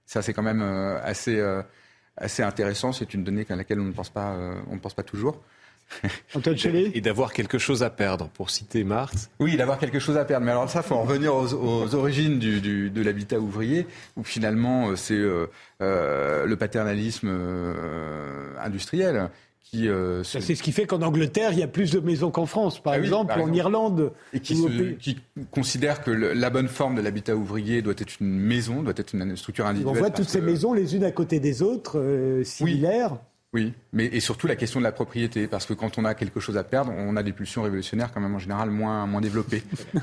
Ça 0.06 0.22
c'est 0.22 0.32
quand 0.32 0.42
même 0.42 0.62
euh, 0.62 0.98
assez, 1.02 1.38
euh, 1.38 1.62
assez 2.16 2.42
intéressant, 2.42 2.92
c'est 2.92 3.12
une 3.12 3.24
donnée 3.24 3.44
à 3.50 3.56
laquelle 3.56 3.80
on 3.80 3.84
ne 3.84 3.92
pense 3.92 4.08
pas, 4.08 4.32
euh, 4.32 4.54
on 4.70 4.76
ne 4.76 4.80
pense 4.80 4.94
pas 4.94 5.02
toujours. 5.02 5.42
Et 6.94 7.00
d'avoir 7.00 7.32
quelque 7.32 7.58
chose 7.58 7.82
à 7.82 7.90
perdre, 7.90 8.28
pour 8.28 8.50
citer 8.50 8.84
Marx. 8.84 9.30
Oui, 9.40 9.56
d'avoir 9.56 9.78
quelque 9.78 9.98
chose 9.98 10.16
à 10.16 10.24
perdre. 10.24 10.44
Mais 10.44 10.52
alors 10.52 10.68
ça, 10.70 10.80
il 10.84 10.88
faut 10.88 10.94
en 10.94 11.02
revenir 11.02 11.34
aux, 11.34 11.94
origines 11.94 12.38
du, 12.38 12.90
de 12.90 13.02
l'habitat 13.02 13.38
ouvrier, 13.38 13.86
où 14.16 14.24
finalement, 14.24 14.90
euh, 14.90 14.96
c'est 14.96 15.14
euh, 15.14 15.46
euh, 15.80 16.46
le 16.46 16.56
paternalisme 16.56 17.30
industriel. 18.60 19.30
Qui, 19.70 19.86
C'est 20.24 20.40
ce 20.40 20.62
qui 20.62 20.72
fait 20.72 20.86
qu'en 20.86 21.02
Angleterre, 21.02 21.52
il 21.52 21.58
y 21.58 21.62
a 21.62 21.68
plus 21.68 21.90
de 21.90 22.00
maisons 22.00 22.30
qu'en 22.30 22.46
France, 22.46 22.82
par, 22.82 22.94
ah 22.94 22.98
exemple, 22.98 23.38
en 23.38 23.52
Irlande. 23.52 24.12
Et 24.32 24.40
qui, 24.40 24.56
qui, 24.98 25.18
considère 25.50 26.02
que 26.02 26.10
la 26.10 26.48
bonne 26.48 26.68
forme 26.68 26.94
de 26.94 27.02
l'habitat 27.02 27.36
ouvrier 27.36 27.82
doit 27.82 27.92
être 27.98 28.14
une 28.20 28.38
maison, 28.38 28.82
doit 28.82 28.94
être 28.96 29.14
une 29.14 29.36
structure 29.36 29.66
individuelle. 29.66 29.94
On 29.94 29.98
voit 29.98 30.10
toutes 30.10 30.30
ces 30.30 30.40
maisons 30.40 30.72
les 30.72 30.96
unes 30.96 31.04
à 31.04 31.10
côté 31.10 31.38
des 31.38 31.60
autres, 31.60 32.02
similaires. 32.44 33.12
Oui, 33.12 33.18
mais 33.54 33.72
et 34.04 34.20
surtout 34.20 34.46
la 34.46 34.56
question 34.56 34.78
de 34.78 34.84
la 34.84 34.92
propriété, 34.92 35.46
parce 35.46 35.64
que 35.64 35.72
quand 35.72 35.96
on 35.98 36.04
a 36.04 36.14
quelque 36.14 36.38
chose 36.38 36.58
à 36.58 36.64
perdre, 36.64 36.92
on 36.94 37.16
a 37.16 37.22
des 37.22 37.32
pulsions 37.32 37.62
révolutionnaires 37.62 38.12
quand 38.12 38.20
même 38.20 38.34
en 38.34 38.38
général 38.38 38.70
moins, 38.70 39.06
moins 39.06 39.22
développées. 39.22 39.62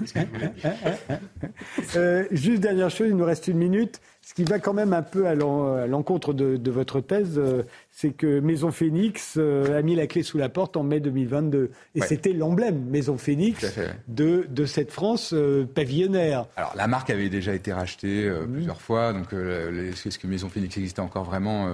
euh, 1.95 2.26
juste 2.31 2.61
dernière 2.61 2.89
chose, 2.89 3.07
il 3.09 3.15
nous 3.15 3.26
reste 3.26 3.47
une 3.47 3.57
minute. 3.57 4.01
Ce 4.26 4.34
qui 4.34 4.43
va 4.43 4.57
quand 4.57 4.73
même 4.73 4.91
un 4.91 5.03
peu 5.03 5.27
à 5.27 5.35
l'encontre 5.35 6.34
de, 6.34 6.72
votre 6.72 6.99
thèse, 6.99 7.38
euh, 7.38 7.61
c'est 7.91 8.10
que 8.10 8.39
Maison 8.39 8.72
Phoenix 8.72 9.35
euh, 9.38 9.77
a 9.77 9.84
mis 9.84 9.93
la 9.93 10.07
clé 10.07 10.23
sous 10.23 10.39
la 10.39 10.49
porte 10.49 10.77
en 10.77 10.84
mai 10.84 10.99
2022. 10.99 11.69
Et 11.93 12.02
c'était 12.02 12.34
l'emblème, 12.34 12.85
Maison 12.89 13.19
Phoenix, 13.19 13.64
de, 14.07 14.47
de, 14.49 14.65
cette 14.65 14.89
France 14.89 15.31
euh, 15.31 15.68
pavillonnaire. 15.72 16.47
Alors 16.56 16.73
la 16.76 16.88
marque 16.88 17.11
avait 17.11 17.30
déjà 17.30 17.53
été 17.53 17.72
rachetée 17.72 18.27
plusieurs 18.52 18.81
fois, 18.81 19.14
donc 19.14 19.31
est-ce 19.31 20.18
que 20.18 20.26
Maison 20.26 20.49
Phoenix 20.49 20.76
existait 20.76 21.02
encore 21.02 21.26
vraiment 21.26 21.68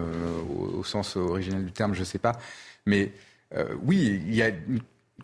au, 0.49 0.79
au, 0.79 0.83
sens 0.83 1.15
originel 1.15 1.63
du 1.63 1.71
terme, 1.71 1.93
je 1.93 2.01
ne 2.01 2.05
sais 2.05 2.19
pas. 2.19 2.33
Mais 2.85 3.13
oui, 3.85 4.21
il 4.27 4.35
y 4.35 4.41
a 4.41 4.49
une 4.49 4.81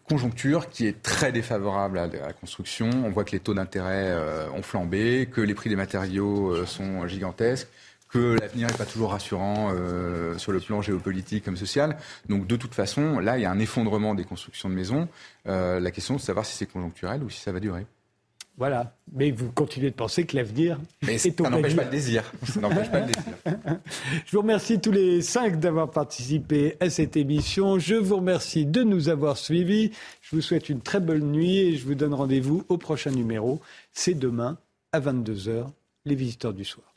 conjoncture 0.08 0.70
qui 0.70 0.88
est 0.88 1.02
très 1.02 1.32
défavorable 1.32 2.00
à 2.00 2.08
la 2.08 2.34
construction. 2.34 2.90
On 3.06 3.10
voit 3.10 3.24
que 3.24 3.32
les 3.32 3.40
taux 3.40 3.54
d'intérêt 3.54 4.12
euh, 4.12 4.50
ont 4.52 4.62
flambé, 4.62 5.28
que 5.32 5.42
les 5.42 5.54
prix 5.54 5.70
des 5.70 5.76
matériaux 5.76 6.52
euh, 6.52 6.66
sont 6.66 7.08
gigantesques, 7.08 7.68
que 8.10 8.38
l'avenir 8.40 8.68
n'est 8.68 8.78
pas 8.78 8.86
toujours 8.86 9.12
rassurant 9.12 9.72
euh, 9.74 10.38
sur 10.38 10.52
le 10.54 10.60
plan 10.60 10.82
géopolitique 10.82 11.44
comme 11.44 11.58
social. 11.58 11.98
Donc 12.30 12.48
de 12.48 12.56
toute 12.56 12.74
façon, 12.74 13.20
là, 13.20 13.38
il 13.38 13.42
y 13.42 13.46
a 13.46 13.52
un 13.52 13.60
effondrement 13.60 14.16
des 14.16 14.24
constructions 14.24 14.70
de 14.70 14.74
maisons. 14.74 15.08
la 15.46 15.92
question 15.92 16.16
est 16.16 16.18
de 16.18 16.24
savoir 16.24 16.46
si 16.46 16.56
c'est 16.56 16.68
conjoncturel 16.68 17.24
ou 17.24 17.30
si 17.30 17.42
ça 17.42 17.52
va 17.52 17.60
durer. 17.60 17.86
Voilà. 18.58 18.96
Mais 19.14 19.30
vous 19.30 19.52
continuez 19.52 19.92
de 19.92 19.96
penser 19.96 20.26
que 20.26 20.36
l'avenir 20.36 20.80
est 21.08 21.40
au 21.40 21.44
Ça 21.44 21.50
n'empêche 21.50 21.76
pas 21.76 21.84
le 21.84 21.92
désir. 21.92 22.24
Ça 22.44 22.60
n'empêche 22.60 22.90
pas 22.90 23.02
le 23.02 23.06
désir. 23.06 23.24
Je 24.26 24.32
vous 24.32 24.42
remercie 24.42 24.80
tous 24.80 24.92
les 24.92 25.22
cinq 25.22 25.60
d'avoir 25.60 25.92
participé 25.92 26.76
à 26.80 26.90
cette 26.90 27.16
émission. 27.16 27.78
Je 27.78 27.96
vous 27.96 28.18
remercie 28.18 28.66
de 28.66 28.82
nous 28.82 29.10
avoir 29.10 29.38
suivis. 29.38 29.92
Je 30.22 30.36
vous 30.36 30.42
souhaite 30.42 30.70
une 30.70 30.82
très 30.82 31.00
bonne 31.00 31.32
nuit 31.32 31.58
et 31.58 31.76
je 31.78 31.86
vous 31.86 31.96
donne 31.96 32.16
rendez-vous 32.16 32.64
au 32.68 32.78
prochain 32.78 33.12
numéro. 33.12 33.62
C'est 33.94 34.16
demain 34.16 34.58
à 34.92 35.00
22h, 35.00 35.68
les 36.06 36.16
visiteurs 36.16 36.54
du 36.54 36.66
soir. 36.66 36.97